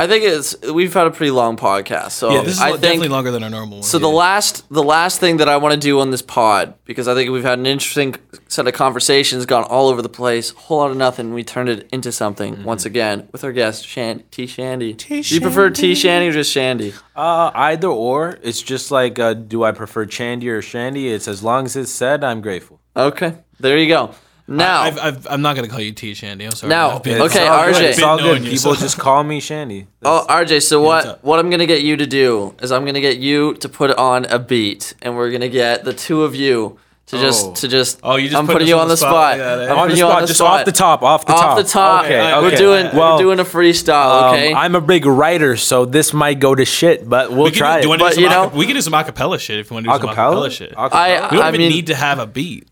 I 0.00 0.06
think 0.06 0.22
it's 0.24 0.56
we've 0.72 0.94
had 0.94 1.08
a 1.08 1.10
pretty 1.10 1.32
long 1.32 1.56
podcast, 1.56 2.12
so 2.12 2.30
Yeah, 2.30 2.42
this 2.42 2.54
is 2.54 2.60
I 2.60 2.70
think 2.70 2.82
definitely 2.82 3.08
longer 3.08 3.32
than 3.32 3.42
our 3.42 3.50
normal 3.50 3.78
one. 3.78 3.82
So 3.82 3.98
the 3.98 4.06
last 4.08 4.64
the 4.70 4.82
last 4.82 5.18
thing 5.18 5.38
that 5.38 5.48
I 5.48 5.56
want 5.56 5.74
to 5.74 5.80
do 5.80 5.98
on 5.98 6.12
this 6.12 6.22
pod 6.22 6.74
because 6.84 7.08
I 7.08 7.14
think 7.14 7.30
we've 7.30 7.42
had 7.42 7.58
an 7.58 7.66
interesting 7.66 8.14
set 8.46 8.68
of 8.68 8.74
conversations, 8.74 9.44
gone 9.44 9.64
all 9.64 9.88
over 9.88 10.00
the 10.00 10.08
place, 10.08 10.50
whole 10.50 10.78
lot 10.78 10.92
of 10.92 10.96
nothing. 10.96 11.34
We 11.34 11.42
turned 11.42 11.68
it 11.68 11.88
into 11.92 12.12
something 12.12 12.54
Mm-hmm. 12.54 12.64
once 12.64 12.86
again 12.86 13.28
with 13.32 13.42
our 13.42 13.50
guest 13.52 13.84
Shan- 13.86 14.22
T 14.30 14.46
Shandy. 14.46 14.92
Do 14.94 15.16
you 15.16 15.40
prefer 15.40 15.70
T 15.70 15.94
Shandy 15.96 16.28
or 16.28 16.32
just 16.32 16.52
Shandy? 16.52 16.94
Uh, 17.16 17.50
either 17.54 17.88
or. 17.88 18.38
It's 18.42 18.62
just 18.62 18.92
like, 18.92 19.18
uh, 19.18 19.34
do 19.34 19.64
I 19.64 19.72
prefer 19.72 20.06
Chandy 20.06 20.48
or 20.48 20.62
Shandy? 20.62 21.08
It's 21.08 21.26
as 21.26 21.42
long 21.42 21.64
as 21.66 21.74
it's 21.74 21.90
said, 21.90 22.22
I'm 22.22 22.40
grateful. 22.40 22.80
Okay, 22.96 23.34
there 23.58 23.76
you 23.76 23.88
go. 23.88 24.14
Now 24.48 24.80
I've, 24.82 24.98
I've, 24.98 25.26
I'm 25.28 25.42
not 25.42 25.56
gonna 25.56 25.68
call 25.68 25.80
you 25.80 25.92
T 25.92 26.14
Shandy. 26.14 26.46
I'm 26.46 26.52
sorry. 26.52 26.70
Now, 26.70 26.98
been- 26.98 27.20
okay, 27.20 27.24
It's 27.26 27.36
all 27.48 27.66
good. 27.66 27.74
RJ. 27.76 27.82
It's 27.90 28.02
all 28.02 28.18
good. 28.18 28.42
People 28.42 28.74
so- 28.74 28.80
just 28.80 28.98
call 28.98 29.22
me 29.22 29.40
Shandy. 29.40 29.86
Oh, 30.02 30.24
RJ, 30.28 30.62
so 30.62 30.80
what 30.80 31.22
what 31.22 31.38
I'm 31.38 31.50
gonna 31.50 31.66
get 31.66 31.82
you 31.82 31.96
to 31.98 32.06
do 32.06 32.54
is 32.62 32.72
I'm 32.72 32.84
gonna 32.86 33.00
get 33.02 33.18
you 33.18 33.54
to 33.56 33.68
put 33.68 33.90
on 33.98 34.24
a 34.24 34.38
beat, 34.38 34.94
and 35.02 35.16
we're 35.16 35.30
gonna 35.30 35.48
get 35.50 35.84
the 35.84 35.92
two 35.92 36.22
of 36.24 36.34
you 36.34 36.78
to 37.08 37.18
just 37.18 37.46
Oh. 37.46 37.52
to 37.54 37.68
just. 37.68 38.00
Oh, 38.02 38.16
you 38.16 38.28
just 38.28 38.38
I'm 38.38 38.46
put 38.46 38.54
putting 38.54 38.68
you 38.68 38.74
on 38.76 38.82
on 38.82 38.88
the 38.88 38.92
the 38.94 38.96
spot 38.98 39.10
spot. 39.10 39.30
like 39.32 39.38
that, 39.38 39.58
eh? 39.60 39.64
I'm 39.64 39.70
on 39.70 39.76
putting 39.76 39.94
the 39.96 39.98
you 39.98 40.06
on 40.06 40.20
the 40.22 40.26
just 40.28 40.38
spot. 40.38 40.60
off 40.60 40.64
the 40.66 40.72
top, 40.72 41.02
off 41.02 41.26
the 41.26 41.32
top. 41.34 41.44
Off 41.44 41.56
the 41.58 41.64
top. 41.64 42.04
Okay, 42.06 42.40
We're 42.42 42.56
doing 42.56 42.96
Well, 42.96 43.16
we're 43.16 43.22
doing 43.22 43.40
a 43.40 43.44
freestyle. 43.44 44.22
um, 44.28 44.34
Okay. 44.34 44.54
I'm 44.54 44.74
a 44.74 44.80
big 44.80 45.04
writer, 45.06 45.56
so 45.58 45.84
this 45.84 46.12
might 46.14 46.38
go 46.38 46.54
to 46.54 46.64
shit, 46.64 47.06
but 47.08 47.30
we'll 47.32 47.44
we 47.44 47.50
try 47.50 47.80
do, 47.82 47.88
it. 47.92 47.92
you 47.92 47.98
But, 47.98 48.08
do 48.08 48.14
some 48.14 48.22
you 48.24 48.30
know- 48.30 48.44
aca- 48.46 48.56
we 48.56 48.64
can 48.66 48.74
do 48.74 48.80
some 48.82 48.92
acapella 48.94 49.38
shit 49.38 49.58
if 49.58 49.70
you 49.70 49.74
want 49.74 49.86
to 49.86 49.92
do 49.92 49.98
some 49.98 50.08
Acapella? 50.14 50.34
acapella 50.34 50.50
shit. 50.50 50.74
Acapella? 50.74 50.92
I- 50.94 51.28
we 51.30 51.36
don't 51.36 51.44
I 51.46 51.48
even 51.48 51.58
mean- 51.60 51.70
need 51.70 51.86
to 51.88 51.94
have 51.94 52.18
a 52.18 52.26
beat. 52.26 52.66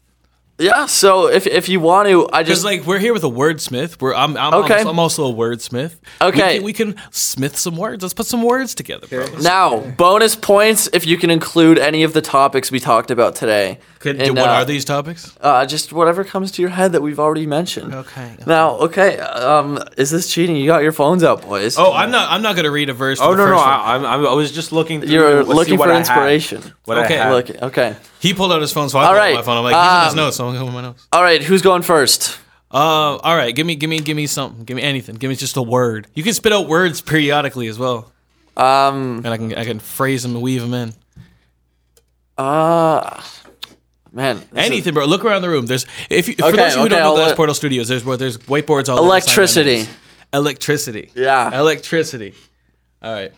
Yeah. 0.59 0.87
So 0.87 1.29
if 1.29 1.47
if 1.47 1.69
you 1.69 1.81
want 1.81 2.09
to, 2.09 2.29
I 2.33 2.43
just 2.43 2.65
like 2.65 2.87
we're 2.87 2.99
here 2.99 3.13
with 3.13 3.25
a 3.25 3.29
wordsmith. 3.31 4.01
We're 4.01 4.15
I'm 4.15 4.37
I'm, 4.37 4.55
Okay. 4.55 4.81
I'm, 4.81 4.87
I'm 4.89 4.99
also 4.99 5.31
a 5.31 5.35
wordsmith. 5.35 5.97
Okay. 6.21 6.61
we 6.61 6.73
can, 6.73 6.91
we 6.91 6.95
can 6.95 7.03
smith 7.11 7.59
some 7.59 7.77
words. 7.77 8.03
Let's 8.03 8.15
put 8.15 8.27
some 8.27 8.43
words 8.43 8.75
together, 8.75 9.07
bro. 9.07 9.27
now 9.41 9.81
bonus 9.81 10.35
points 10.37 10.89
if 10.93 11.07
you 11.07 11.19
can 11.19 11.31
include 11.31 11.79
any 11.79 12.03
of 12.03 12.13
the 12.13 12.23
topics 12.23 12.71
we 12.71 12.81
talked 12.81 13.11
about 13.11 13.35
today. 13.37 13.79
Could, 14.07 14.23
And, 14.23 14.37
what 14.37 14.49
uh, 14.49 14.53
are 14.53 14.65
these 14.65 14.85
topics? 14.85 15.37
Uh, 15.41 15.67
just 15.67 15.93
whatever 15.93 16.23
comes 16.23 16.53
to 16.53 16.63
your 16.63 16.71
head 16.71 16.93
that 16.93 17.03
we've 17.03 17.19
already 17.19 17.45
mentioned. 17.45 17.93
Okay. 17.93 18.37
Now, 18.47 18.77
okay. 18.77 19.19
Um, 19.19 19.81
is 19.99 20.11
this 20.11 20.33
cheating? 20.33 20.55
You 20.55 20.65
got 20.67 20.85
your 20.85 20.93
phones 20.93 21.25
out, 21.25 21.43
boys. 21.43 21.77
Oh, 21.77 21.93
I'm 21.93 22.13
not 22.13 22.31
I'm 22.31 22.41
not 22.41 22.55
gonna 22.55 22.71
read 22.71 22.89
a 22.89 22.93
verse. 22.93 23.19
Oh 23.21 23.33
the 23.33 23.39
no 23.39 23.47
no! 23.47 23.53
first 23.57 23.67
one. 23.67 23.69
I, 23.69 23.95
I'm, 23.97 24.07
I'm- 24.07 24.37
was 24.37 24.53
just 24.53 24.71
looking. 24.71 25.01
Through, 25.01 25.11
You're 25.11 25.43
looking 25.43 25.77
for 25.77 25.91
I 25.91 25.99
inspiration. 25.99 26.63
What 26.85 26.99
Okay. 26.99 27.29
Look, 27.31 27.51
okay. 27.51 27.97
He 28.21 28.33
pulled 28.33 28.53
out 28.53 28.61
his 28.61 28.73
phone, 28.73 28.89
so 28.91 29.01
I 29.01 29.03
All 29.03 29.09
pulled 29.09 29.19
out 29.19 29.21
right, 29.23 29.35
my 29.35 29.43
phone. 29.43 29.57
I'm 29.57 29.65
like, 29.65 29.75
he's 29.75 30.03
in 30.03 30.05
his 30.05 30.13
um, 30.13 30.17
notes, 30.17 30.37
so 30.37 30.49
I'm 30.49 30.55
going 30.55 30.73
my 30.73 30.83
notes. 30.83 31.09
All 31.13 31.23
right. 31.23 31.43
Who's 31.43 31.63
going 31.63 31.83
first? 31.83 32.39
Uh, 32.71 33.17
all 33.17 33.37
right, 33.37 33.55
give 33.55 33.67
me, 33.67 33.75
give 33.75 33.89
me, 33.89 33.99
give 34.01 34.17
me 34.17 34.27
something. 34.27 34.65
Give 34.65 34.77
me 34.77 34.83
anything. 34.83 35.17
Give 35.17 35.31
me 35.31 35.37
just 35.37 35.57
a 35.57 35.63
word. 35.63 36.07
You 36.15 36.23
can 36.23 36.33
spit 36.35 36.53
out 36.53 36.69
words 36.69 37.01
periodically 37.01 37.67
as 37.69 37.79
well, 37.79 38.13
Um. 38.57 39.19
and 39.25 39.29
I 39.29 39.37
can, 39.37 39.55
I 39.55 39.65
can 39.65 39.79
phrase 39.79 40.23
them 40.23 40.35
and 40.35 40.43
weave 40.43 40.61
them 40.63 40.75
in. 40.75 40.93
Uh. 42.39 43.21
Man. 44.17 44.37
this 44.39 44.65
is- 44.65 44.71
Anything, 44.71 44.95
bro. 44.95 45.05
Look 45.05 45.25
around 45.25 45.43
the 45.43 45.49
room. 45.51 45.67
There's 45.67 45.87
if 46.11 46.27
you, 46.27 46.35
for 46.35 46.51
those 46.53 46.73
of 46.73 46.77
you 46.79 46.83
who 46.85 46.89
don't 46.89 46.99
know 47.01 47.05
I'll 47.11 47.15
Glass 47.17 47.29
let- 47.29 47.37
Portal 47.37 47.55
Studios, 47.55 47.87
there's 47.89 48.05
where 48.05 48.17
there's 48.17 48.39
whiteboards 48.39 48.89
all 48.89 48.99
over 48.99 49.07
the 49.09 49.21
side 49.21 49.29
Electricity. 49.29 49.89
Electricity. 50.33 51.11
Yeah. 51.15 51.57
Electricity. 51.61 52.35
All 53.03 53.13
right. 53.13 53.33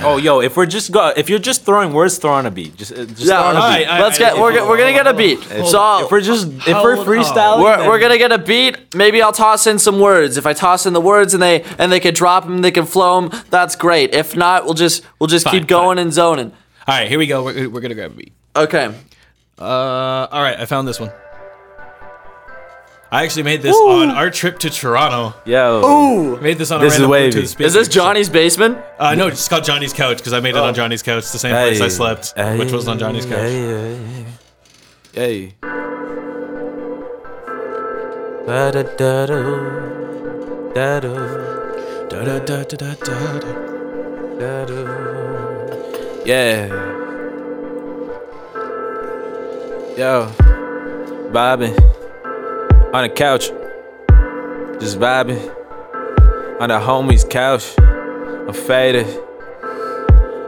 Oh 0.00 0.16
yo, 0.16 0.40
if 0.40 0.56
we're 0.56 0.66
just 0.66 0.90
go, 0.90 1.12
if 1.16 1.30
you're 1.30 1.38
just 1.38 1.64
throwing 1.64 1.92
words, 1.92 2.18
throw 2.18 2.32
on 2.32 2.46
a 2.46 2.50
beat. 2.50 2.76
Just, 2.76 2.92
uh, 2.92 3.04
just 3.04 3.20
Yeah. 3.22 3.40
throw 3.40 3.50
on 3.50 3.56
a 3.56 3.60
all 3.60 3.74
beat. 3.78 3.86
right. 3.86 4.00
Let's 4.00 4.18
get. 4.18 4.36
We're, 4.36 4.52
go- 4.52 4.68
we're 4.68 4.76
gonna 4.76 4.92
get 4.92 5.06
a 5.06 5.14
beat. 5.14 5.40
So 5.66 6.04
if 6.04 6.10
we're 6.10 6.20
just 6.20 6.48
if 6.48 6.82
we're 6.82 6.96
freestyling, 6.96 7.62
We're, 7.62 7.86
we're 7.88 7.98
gonna 8.00 8.18
get 8.18 8.32
a 8.32 8.38
beat. 8.38 8.94
Maybe 8.94 9.22
I'll 9.22 9.30
toss 9.32 9.66
in 9.68 9.78
some 9.78 10.00
words. 10.00 10.36
If 10.36 10.46
I 10.46 10.52
toss 10.52 10.84
in 10.84 10.92
the 10.94 11.00
words 11.00 11.32
and 11.32 11.42
they 11.42 11.62
and 11.78 11.92
they 11.92 12.00
can 12.00 12.12
drop 12.12 12.44
them, 12.44 12.58
they 12.60 12.72
can 12.72 12.86
flow 12.86 13.20
them. 13.20 13.40
That's 13.50 13.76
great. 13.76 14.14
If 14.14 14.36
not, 14.36 14.64
we'll 14.64 14.74
just 14.74 15.04
we'll 15.20 15.28
just 15.28 15.44
Fine, 15.44 15.60
keep 15.60 15.68
going 15.68 15.98
and 15.98 16.12
zoning. 16.12 16.50
All 16.88 16.94
right. 16.98 17.08
Here 17.08 17.18
we 17.18 17.26
go. 17.28 17.44
We're, 17.44 17.68
we're 17.70 17.80
gonna 17.80 17.94
grab 17.94 18.10
a 18.12 18.14
beat. 18.16 18.32
Okay. 18.56 18.92
Uh. 19.58 19.64
All 20.30 20.42
right. 20.42 20.58
I 20.58 20.66
found 20.66 20.86
this 20.88 20.98
one. 21.00 21.10
I 23.12 23.22
actually 23.22 23.44
made 23.44 23.62
this 23.62 23.76
on 23.76 24.10
our 24.10 24.28
trip 24.28 24.58
to 24.60 24.70
Toronto. 24.70 25.34
yo. 25.44 25.82
Ooh. 25.84 26.40
Made 26.40 26.58
this 26.58 26.72
on 26.72 26.80
This 26.80 26.94
a 26.94 26.96
is 26.96 27.00
random 27.02 27.10
wavy. 27.12 27.30
Bluetooth 27.38 27.42
Is 27.44 27.50
speaker. 27.50 27.66
Is 27.68 27.72
this 27.74 27.88
Johnny's 27.88 28.28
basement? 28.28 28.78
Uh, 28.98 29.14
no, 29.14 29.28
it's 29.28 29.46
called 29.46 29.62
Johnny's 29.62 29.92
couch 29.92 30.16
because 30.16 30.32
I 30.32 30.40
made 30.40 30.56
it 30.56 30.58
Oh. 30.58 30.64
on 30.64 30.74
Johnny's 30.74 31.02
couch, 31.02 31.30
the 31.30 31.38
same 31.38 31.52
place 31.52 31.80
I 31.80 31.86
slept, 31.88 32.32
Hey. 32.36 32.58
which 32.58 32.72
was 32.72 32.88
on 32.88 32.98
Johnny's 32.98 33.24
couch. 33.24 33.38
Hey, 33.38 33.94
hey, 35.14 35.54
hey. 35.54 35.54
Yeah. 46.24 47.13
Yo, 49.96 50.26
vibing 51.30 51.72
on 52.92 53.04
the 53.04 53.08
couch, 53.14 53.50
just 54.80 54.98
vibing 54.98 55.38
on 56.60 56.68
the 56.70 56.80
homie's 56.80 57.22
couch. 57.22 57.78
I'm 57.78 58.52
faded 58.52 59.06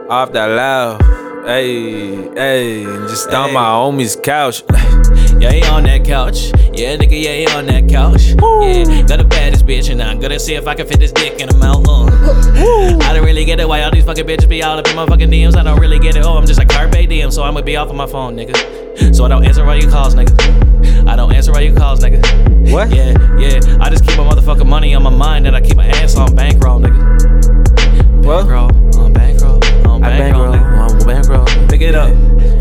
off 0.09 0.33
that 0.33 0.47
loud. 0.47 1.01
Hey, 1.45 2.29
hey, 2.33 2.83
just 3.07 3.29
on 3.29 3.53
my 3.53 3.63
homie's 3.63 4.17
couch. 4.17 4.63
Yeah, 5.39 5.51
he 5.51 5.63
on 5.63 5.83
that 5.83 6.03
couch. 6.05 6.51
Yeah, 6.73 6.95
nigga, 6.97 7.21
yeah, 7.21 7.35
he 7.35 7.47
on 7.47 7.65
that 7.67 7.87
couch. 7.89 8.29
Yeah, 8.29 9.01
got 9.03 9.19
a 9.19 9.23
baddest 9.23 9.65
bitch, 9.65 9.89
and 9.89 10.01
I'm 10.01 10.19
gonna 10.19 10.39
see 10.39 10.55
if 10.55 10.67
I 10.67 10.75
can 10.75 10.87
fit 10.87 10.99
this 10.99 11.11
dick 11.11 11.39
in 11.39 11.49
the 11.49 11.57
mouth. 11.57 11.85
Uh. 11.87 12.97
I 13.07 13.13
don't 13.13 13.25
really 13.25 13.45
get 13.45 13.59
it 13.59 13.67
why 13.67 13.81
all 13.81 13.91
these 13.91 14.05
fucking 14.05 14.25
bitches 14.25 14.49
be 14.49 14.63
all 14.63 14.77
up 14.77 14.87
in 14.87 14.95
my 14.95 15.05
fucking 15.05 15.29
DMs. 15.29 15.55
I 15.55 15.63
don't 15.63 15.79
really 15.79 15.99
get 15.99 16.15
it. 16.15 16.25
Oh, 16.25 16.37
I'm 16.37 16.45
just 16.45 16.59
a 16.59 16.65
carpe 16.65 17.07
diem, 17.07 17.31
so 17.31 17.43
I'm 17.43 17.53
gonna 17.53 17.65
be 17.65 17.75
off 17.75 17.89
of 17.89 17.95
my 17.95 18.07
phone, 18.07 18.35
nigga. 18.35 19.15
So 19.15 19.25
I 19.25 19.27
don't 19.27 19.45
answer 19.45 19.65
all 19.65 19.75
your 19.75 19.89
calls, 19.89 20.15
nigga. 20.15 21.07
I 21.07 21.15
don't 21.15 21.31
answer 21.33 21.53
all 21.53 21.61
your 21.61 21.75
calls, 21.75 22.03
nigga. 22.03 22.71
What? 22.71 22.89
Yeah, 22.89 23.13
yeah. 23.39 23.77
I 23.79 23.89
just 23.89 24.05
keep 24.05 24.17
my 24.17 24.23
motherfucking 24.29 24.67
money 24.67 24.93
on 24.95 25.03
my 25.03 25.09
mind, 25.09 25.47
and 25.47 25.55
I 25.55 25.61
keep 25.61 25.77
my 25.77 25.87
ass 25.87 26.15
on 26.17 26.35
bankroll, 26.35 26.79
nigga. 26.79 28.25
What? 28.25 28.47
Bankroll, 28.47 28.99
on 28.99 29.13
bankroll, 29.13 29.53
on 29.87 30.01
bankroll, 30.01 30.51
bankroll, 30.51 30.53
nigga. 30.53 31.01
I'm 31.01 31.07
bankroll. 31.07 31.67
Pick 31.67 31.81
it 31.81 31.95
up, 31.95 32.09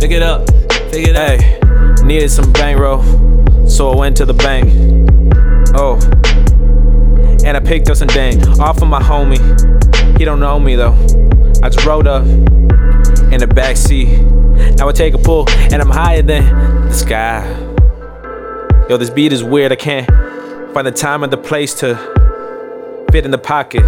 pick 0.01 0.11
it 0.11 0.23
up, 0.23 0.47
pick 0.93 1.09
it 1.09 1.17
up. 1.17 1.41
Hey, 1.41 1.66
needed 2.07 2.31
some 2.31 2.53
bankroll, 2.53 3.03
so 3.67 3.91
I 3.91 3.97
went 3.97 4.17
to 4.19 4.25
the 4.25 4.33
bank. 4.33 4.71
Oh, 5.75 5.99
and 7.45 7.57
I 7.57 7.61
picked 7.61 7.91
up 7.91 7.97
some 7.97 8.09
dang 8.09 8.41
off 8.61 8.81
of 8.81 8.89
my 8.89 9.03
homie. 9.03 9.41
He 10.17 10.25
don't 10.25 10.39
know 10.39 10.59
me 10.61 10.77
though. 10.77 10.95
I 11.63 11.69
just 11.69 11.85
rode 11.85 12.07
up 12.07 12.25
in 12.25 13.41
the 13.41 13.47
back 13.53 13.77
seat. 13.77 14.21
Now 14.79 14.89
I 14.89 14.93
take 14.93 15.15
a 15.15 15.19
pull, 15.19 15.49
and 15.51 15.83
I'm 15.83 15.91
higher 15.91 16.23
than 16.23 16.45
the 16.87 16.93
sky. 16.93 17.45
Yo, 18.89 18.97
this 18.97 19.11
beat 19.11 19.33
is 19.33 19.43
weird. 19.43 19.73
I 19.73 19.77
can't 19.77 20.07
find 20.73 20.87
the 20.87 20.93
time 20.93 21.25
and 21.25 21.33
the 21.33 21.37
place 21.37 21.75
to 21.81 21.97
fit 23.11 23.25
in 23.25 23.33
the 23.33 23.39
pocket. 23.39 23.83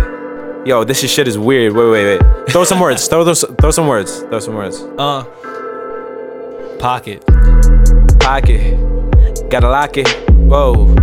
Yo, 0.66 0.82
this 0.82 1.08
shit 1.08 1.28
is 1.28 1.38
weird. 1.38 1.72
Wait, 1.72 1.88
wait, 1.88 2.20
wait. 2.20 2.50
Throw 2.50 2.64
some 2.64 2.80
words. 2.80 3.06
Throw 3.06 3.22
those. 3.22 3.44
Throw 3.60 3.70
some 3.70 3.86
words. 3.86 4.22
Throw 4.22 4.40
some 4.40 4.54
words. 4.54 4.80
Uh, 4.98 5.24
pocket. 6.80 7.22
Pocket. 8.28 8.76
Gotta 9.48 9.70
lock 9.70 9.96
it. 9.96 10.06
Whoa. 10.50 10.97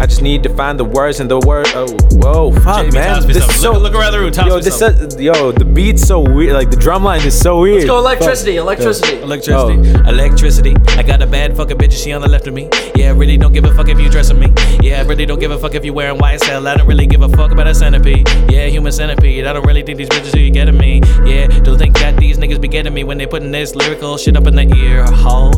I 0.00 0.06
just 0.06 0.22
need 0.22 0.42
to 0.44 0.48
find 0.54 0.78
the 0.78 0.84
words 0.84 1.18
and 1.20 1.28
the 1.30 1.40
word. 1.40 1.66
Oh, 1.74 1.88
whoa, 2.12 2.52
fuck, 2.52 2.86
JB, 2.86 2.94
man. 2.94 3.26
This 3.26 3.36
is 3.36 3.60
so. 3.60 3.72
look, 3.72 3.82
look 3.82 3.94
around 3.94 4.12
the 4.12 4.20
room. 4.20 4.32
Yo, 4.46 4.60
this 4.60 4.80
yo, 5.18 5.50
the 5.52 5.64
beat's 5.64 6.02
so 6.06 6.20
weird. 6.20 6.52
Like 6.52 6.70
the 6.70 6.76
drum 6.76 7.02
line 7.02 7.26
is 7.26 7.38
so 7.38 7.60
weird. 7.60 7.76
Let's 7.78 7.86
go 7.86 7.98
electricity. 7.98 8.56
Electricity. 8.56 9.20
Electricity, 9.20 9.92
Oh. 9.96 10.08
electricity. 10.08 10.76
I 10.90 11.02
got 11.02 11.20
a 11.20 11.26
bad 11.26 11.56
fucking 11.56 11.76
bitch, 11.78 11.92
she 11.92 12.12
on 12.12 12.20
the 12.22 12.28
left 12.28 12.46
of 12.46 12.54
me. 12.54 12.68
Yeah, 12.94 13.08
I 13.08 13.12
really 13.12 13.36
don't 13.36 13.52
give 13.52 13.64
a 13.64 13.74
fuck 13.74 13.88
if 13.88 13.98
you 13.98 14.08
dressing 14.08 14.38
me. 14.38 14.52
Yeah, 14.80 15.00
I 15.00 15.04
really 15.04 15.26
don't 15.26 15.40
give 15.40 15.50
a 15.50 15.58
fuck 15.58 15.74
if 15.74 15.84
you 15.84 15.92
wearing 15.92 16.18
YSL. 16.18 16.66
I 16.68 16.76
don't 16.76 16.86
really 16.86 17.06
give 17.06 17.22
a 17.22 17.28
fuck 17.28 17.50
about 17.50 17.66
a 17.66 17.74
centipede. 17.74 18.28
Yeah, 18.50 18.66
human 18.66 18.92
centipede. 18.92 19.46
I 19.46 19.52
don't 19.52 19.66
really 19.66 19.82
think 19.82 19.98
these 19.98 20.08
bitches 20.08 20.34
are 20.34 20.38
you 20.38 20.50
getting 20.52 20.78
me. 20.78 21.00
Yeah, 21.24 21.48
don't 21.48 21.76
think 21.78 21.98
that 21.98 22.16
these 22.16 22.38
niggas 22.38 22.60
be 22.60 22.68
getting 22.68 22.94
me 22.94 23.02
when 23.02 23.18
they 23.18 23.26
putting 23.26 23.50
this 23.50 23.74
lyrical 23.74 24.16
shit 24.16 24.36
up 24.36 24.46
in 24.46 24.54
the 24.54 24.72
ear 24.76 25.04
holes. 25.04 25.56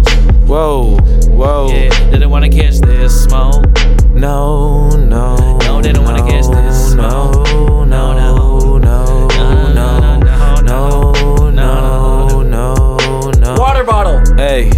Whoa, 0.49 0.97
whoa. 1.29 1.69
Yeah, 1.71 2.11
they 2.11 2.19
don't 2.19 2.31
wanna 2.31 2.49
catch 2.49 2.79
this 2.79 3.25
smoke. 3.25 3.67
No, 4.15 4.89
no. 4.91 5.37
No, 5.59 5.81
they 5.81 5.93
don't 5.93 6.05
wanna 6.05 6.23
catch 6.23 6.47
this. 6.49 6.95
No, 6.95 7.31
no, 7.33 7.85
No, 7.85 8.13
no, 8.15 8.79
no. 8.79 8.79
no, 8.79 9.29
No, 9.29 9.73
no, 9.73 10.21
no, 10.21 10.61
no, 10.61 10.63
no, 10.63 11.51
no, 11.51 12.43
no, 12.43 12.43
no, 12.43 13.31
no. 13.31 13.55
Water 13.59 13.85
bottle. 13.85 14.21
Hey, 14.37 14.71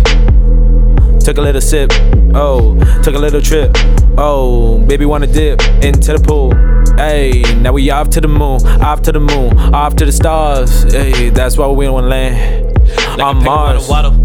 took 1.20 1.38
a 1.38 1.40
little 1.40 1.60
sip. 1.60 1.90
Oh, 2.34 2.78
took 3.02 3.14
a 3.14 3.18
little 3.18 3.40
trip. 3.40 3.76
Oh, 4.18 4.78
baby 4.86 5.06
wanna 5.06 5.26
dip 5.26 5.60
into 5.82 6.12
the 6.12 6.22
pool. 6.22 6.52
Hey, 6.96 7.42
now 7.60 7.72
we 7.72 7.90
off 7.90 8.10
to 8.10 8.20
the 8.20 8.28
moon, 8.28 8.60
off 8.82 9.02
to 9.02 9.12
the 9.12 9.20
moon, 9.20 9.58
off 9.74 9.96
to 9.96 10.04
the 10.04 10.12
stars. 10.12 10.92
Hey, 10.92 11.30
that's 11.30 11.56
why 11.56 11.66
we 11.68 11.84
don't 11.86 11.94
wanna 11.94 12.08
land 12.08 12.76
Like 13.10 13.18
a 13.18 13.22
on 13.22 13.36
pick 13.36 13.44
Mars. 13.46 13.88
Water, 13.88 14.10
water. 14.10 14.18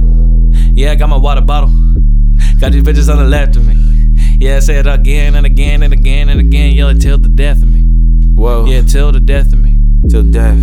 Yeah, 0.73 0.91
I 0.91 0.95
got 0.95 1.09
my 1.09 1.17
water 1.17 1.41
bottle. 1.41 1.71
Got 2.59 2.71
these 2.73 2.83
bitches 2.83 3.09
on 3.09 3.17
the 3.19 3.25
left 3.25 3.55
of 3.55 3.65
me. 3.65 3.76
Yeah, 4.39 4.59
say 4.59 4.77
it 4.77 4.87
again 4.87 5.35
and 5.35 5.45
again 5.45 5.81
and 5.83 5.93
again 5.93 6.29
and 6.29 6.39
again. 6.39 6.73
Yell 6.73 6.89
it 6.89 7.01
till 7.01 7.17
the 7.17 7.29
death 7.29 7.61
of 7.63 7.73
me. 7.73 7.81
Whoa. 8.35 8.65
Yeah, 8.65 8.81
till 8.83 9.11
the 9.11 9.19
death 9.19 9.51
of 9.51 9.59
me. 9.59 9.75
Till 10.09 10.23
death. 10.23 10.59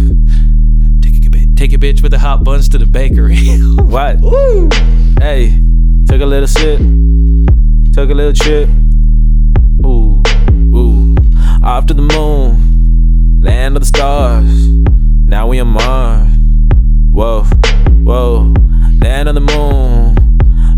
Take 1.02 1.26
a, 1.26 1.30
bi- 1.30 1.46
take 1.56 1.72
a 1.72 1.76
bitch 1.78 2.02
with 2.02 2.12
the 2.12 2.18
hot 2.18 2.44
buns 2.44 2.68
to 2.70 2.78
the 2.78 2.86
bakery. 2.86 3.36
What? 3.94 4.22
Ooh. 4.24 4.68
Hey, 5.20 5.60
took 6.08 6.20
a 6.20 6.26
little 6.26 6.46
sip. 6.48 6.78
Took 7.92 8.10
a 8.10 8.14
little 8.14 8.32
trip. 8.32 8.68
Ooh, 9.84 10.22
ooh. 10.74 11.14
Off 11.62 11.86
to 11.86 11.94
the 11.94 12.02
moon. 12.02 13.40
Land 13.40 13.76
of 13.76 13.82
the 13.82 13.86
stars. 13.86 14.66
Now 15.26 15.46
we 15.48 15.60
on 15.60 15.68
Mars. 15.68 16.32
Whoa, 17.12 17.42
whoa. 18.04 18.54
Land 19.00 19.28
of 19.28 19.34
the 19.34 19.40
moon. 19.40 20.16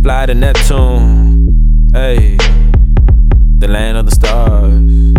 Fly 0.02 0.26
to 0.26 0.34
Neptune. 0.34 1.90
Hey, 1.92 2.36
the 3.58 3.68
land 3.68 3.96
of 3.96 4.04
the 4.04 4.12
stars. 4.12 5.14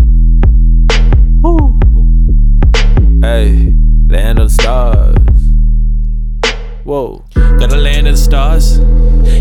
Woo. 1.42 1.80
Hey, 3.22 3.74
land 4.10 4.38
of 4.38 4.50
the 4.50 4.54
stars. 4.54 5.18
Whoa. 6.84 7.26
Gotta 7.34 7.78
land 7.78 8.08
in 8.08 8.14
the 8.14 8.18
stars. 8.18 8.80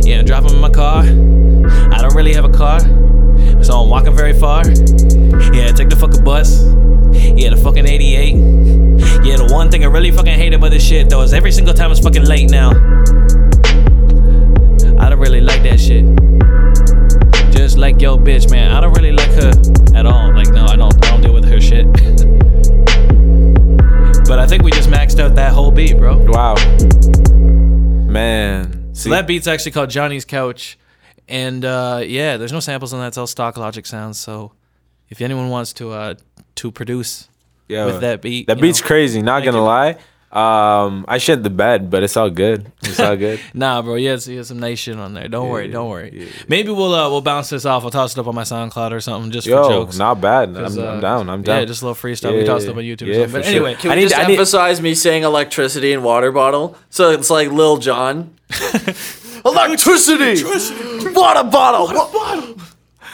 Yeah, 0.06 0.20
I'm 0.20 0.24
driving 0.24 0.54
in 0.54 0.60
my 0.60 0.70
car. 0.70 1.02
I 1.02 2.00
don't 2.00 2.14
really 2.14 2.32
have 2.32 2.46
a 2.46 2.48
car, 2.48 2.80
so 3.62 3.74
I'm 3.74 3.90
walking 3.90 4.16
very 4.16 4.32
far. 4.32 4.64
Yeah, 5.54 5.72
take 5.72 5.90
the 5.90 5.96
fucking 6.00 6.24
bus. 6.24 6.64
Yeah, 7.12 7.50
the 7.50 7.60
fucking 7.62 7.86
88. 7.86 8.34
Yeah, 9.24 9.36
the 9.36 9.48
one 9.52 9.70
thing 9.70 9.84
I 9.84 9.88
really 9.88 10.10
fucking 10.10 10.34
hate 10.34 10.54
about 10.54 10.70
this 10.70 10.82
shit 10.82 11.10
though 11.10 11.20
is 11.20 11.34
every 11.34 11.52
single 11.52 11.74
time 11.74 11.90
it's 11.90 12.00
fucking 12.00 12.24
late 12.24 12.50
now. 12.50 12.70
I 14.98 15.10
don't 15.10 15.18
really 15.18 15.42
like 15.42 15.62
that 15.64 15.78
shit. 15.78 16.06
Just 17.76 17.82
like 17.82 18.00
yo, 18.00 18.16
bitch, 18.16 18.50
man. 18.50 18.72
I 18.72 18.80
don't 18.80 18.94
really 18.94 19.12
like 19.12 19.30
her 19.32 19.52
at 19.94 20.06
all. 20.06 20.34
Like, 20.34 20.48
no, 20.48 20.64
I 20.64 20.76
don't. 20.76 20.94
I 21.04 21.10
don't 21.10 21.20
deal 21.20 21.34
with 21.34 21.44
her 21.44 21.60
shit. 21.60 21.84
but 24.26 24.38
I 24.38 24.46
think 24.46 24.62
we 24.62 24.70
just 24.70 24.88
maxed 24.88 25.20
out 25.20 25.34
that 25.34 25.52
whole 25.52 25.70
beat, 25.70 25.98
bro. 25.98 26.16
Wow. 26.26 26.54
Man. 28.06 28.94
See, 28.94 29.02
So 29.02 29.10
that 29.10 29.26
beat's 29.26 29.46
actually 29.46 29.72
called 29.72 29.90
Johnny's 29.90 30.24
Couch. 30.24 30.78
And 31.28 31.66
uh, 31.66 32.00
yeah, 32.02 32.38
there's 32.38 32.50
no 32.50 32.60
samples 32.60 32.94
on 32.94 33.00
that. 33.00 33.08
It's 33.08 33.18
all 33.18 33.26
stock 33.26 33.58
logic 33.58 33.84
sounds. 33.84 34.18
So 34.18 34.52
if 35.10 35.20
anyone 35.20 35.50
wants 35.50 35.74
to 35.74 35.90
uh, 35.90 36.14
to 36.54 36.72
produce 36.72 37.28
yeah, 37.68 37.84
with 37.84 38.00
that 38.00 38.22
beat, 38.22 38.46
That 38.46 38.58
beat's 38.58 38.80
know, 38.80 38.86
crazy, 38.86 39.20
not 39.20 39.44
gonna 39.44 39.62
lie. 39.62 39.98
Um, 40.32 41.04
I 41.08 41.18
shit 41.18 41.42
the 41.44 41.50
bed, 41.50 41.88
but 41.88 42.02
it's 42.02 42.16
all 42.16 42.28
good. 42.30 42.70
It's 42.82 43.00
all 43.00 43.16
good. 43.16 43.40
Nah, 43.54 43.80
bro, 43.80 43.94
yeah, 43.94 44.14
it's, 44.14 44.26
yeah, 44.28 44.42
some 44.42 44.58
nice 44.58 44.78
shit 44.80 44.98
on 44.98 45.14
there. 45.14 45.28
Don't 45.28 45.48
worry, 45.48 45.68
don't 45.68 45.88
worry. 45.88 46.28
Maybe 46.48 46.70
we'll 46.70 46.94
uh, 46.94 47.08
we'll 47.08 47.22
bounce 47.22 47.48
this 47.50 47.64
off. 47.64 47.84
I'll 47.84 47.90
toss 47.90 48.12
it 48.16 48.18
up 48.20 48.26
on 48.26 48.34
my 48.34 48.42
SoundCloud 48.42 48.90
or 48.92 49.00
something 49.00 49.30
just 49.30 49.46
for 49.46 49.52
Yo, 49.52 49.68
jokes. 49.68 49.96
not 49.98 50.20
bad. 50.20 50.48
I'm, 50.50 50.54
'Cause, 50.56 50.76
I'm 50.78 50.98
uh, 50.98 51.00
down. 51.00 51.30
I'm 51.30 51.42
down. 51.42 51.60
Yeah, 51.60 51.64
just 51.64 51.80
a 51.82 51.86
little 51.86 51.94
freestyle. 52.10 52.32
Yeah, 52.32 52.38
we 52.40 52.44
toss 52.44 52.64
it 52.64 52.70
up 52.70 52.76
on 52.76 52.82
YouTube. 52.82 53.06
yeah, 53.06 53.14
or 53.14 53.28
something. 53.28 53.32
But 53.32 53.38
for 53.38 53.42
sure. 53.44 53.50
anyway, 53.66 53.74
Can 53.76 53.88
we 53.88 53.92
I 53.92 53.94
need- 53.96 54.02
just 54.08 54.18
I 54.18 54.26
need- 54.26 54.32
emphasize 54.34 54.80
me 54.82 54.94
saying 54.94 55.22
electricity 55.22 55.92
and 55.92 56.02
water 56.04 56.32
bottle? 56.32 56.76
So 56.90 57.10
it's 57.12 57.30
like 57.30 57.50
Lil 57.50 57.78
Jon. 57.78 58.36
electricity, 59.44 60.42
water 61.14 61.44
bottle. 61.48 61.86
water 62.12 62.54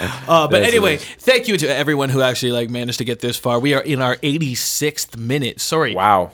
Uh, 0.00 0.48
but 0.48 0.60
That's 0.60 0.68
anyway, 0.68 0.94
it. 0.94 1.00
thank 1.20 1.46
you 1.48 1.56
to 1.58 1.68
everyone 1.68 2.08
who 2.08 2.22
actually 2.22 2.52
like 2.52 2.70
managed 2.70 2.98
to 2.98 3.04
get 3.04 3.20
this 3.20 3.36
far. 3.36 3.60
We 3.60 3.74
are 3.74 3.82
in 3.82 4.00
our 4.00 4.16
86th 4.16 5.16
minute. 5.18 5.60
Sorry, 5.60 5.94
wow. 5.94 6.32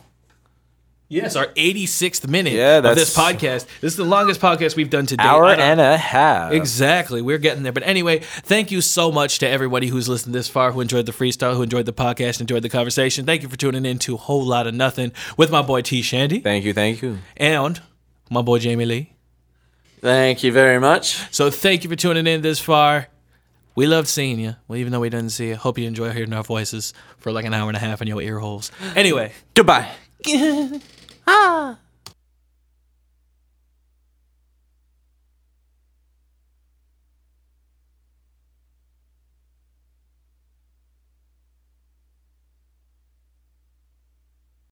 Yes, 1.10 1.36
our 1.36 1.46
86th 1.46 2.28
minute 2.28 2.52
Yeah, 2.52 2.78
of 2.78 2.94
this 2.94 3.16
podcast. 3.16 3.64
This 3.80 3.92
is 3.94 3.96
the 3.96 4.04
longest 4.04 4.42
podcast 4.42 4.76
we've 4.76 4.90
done 4.90 5.06
today. 5.06 5.24
Hour 5.24 5.46
and 5.46 5.80
a 5.80 5.96
half. 5.96 6.52
Exactly. 6.52 7.22
We're 7.22 7.38
getting 7.38 7.62
there. 7.62 7.72
But 7.72 7.84
anyway, 7.84 8.18
thank 8.18 8.70
you 8.70 8.82
so 8.82 9.10
much 9.10 9.38
to 9.38 9.48
everybody 9.48 9.86
who's 9.86 10.06
listened 10.06 10.34
this 10.34 10.48
far, 10.48 10.72
who 10.72 10.82
enjoyed 10.82 11.06
the 11.06 11.12
freestyle, 11.12 11.54
who 11.54 11.62
enjoyed 11.62 11.86
the 11.86 11.94
podcast, 11.94 12.42
enjoyed 12.42 12.62
the 12.62 12.68
conversation. 12.68 13.24
Thank 13.24 13.40
you 13.42 13.48
for 13.48 13.56
tuning 13.56 13.86
in 13.86 13.98
to 14.00 14.18
Whole 14.18 14.44
Lot 14.44 14.66
of 14.66 14.74
Nothing 14.74 15.12
with 15.38 15.50
my 15.50 15.62
boy 15.62 15.80
T 15.80 16.02
Shandy 16.02 16.40
Thank 16.40 16.66
you. 16.66 16.74
Thank 16.74 17.00
you. 17.00 17.18
and 17.38 17.80
my 18.28 18.42
boy 18.42 18.58
Jamie 18.58 18.84
Lee. 18.84 19.12
Thank 20.02 20.42
you 20.44 20.52
very 20.52 20.78
much. 20.78 21.16
So 21.34 21.50
thank 21.50 21.84
you 21.84 21.90
for 21.90 21.96
tuning 21.96 22.26
in 22.26 22.42
this 22.42 22.60
far. 22.60 23.08
We 23.74 23.86
loved 23.86 24.08
seeing 24.08 24.38
you. 24.38 24.56
Well, 24.66 24.78
even 24.78 24.92
though 24.92 25.00
we 25.00 25.08
didn't 25.08 25.30
see 25.30 25.48
you, 25.48 25.56
hope 25.56 25.78
you 25.78 25.86
enjoy 25.86 26.10
hearing 26.10 26.34
our 26.34 26.42
voices 26.44 26.92
for 27.16 27.32
like 27.32 27.46
an 27.46 27.54
hour 27.54 27.68
and 27.68 27.76
a 27.78 27.80
half 27.80 28.02
in 28.02 28.08
your 28.08 28.20
ear 28.20 28.38
holes. 28.40 28.70
Anyway. 28.94 29.32
Goodbye. 29.54 29.90
Ah. 31.30 31.87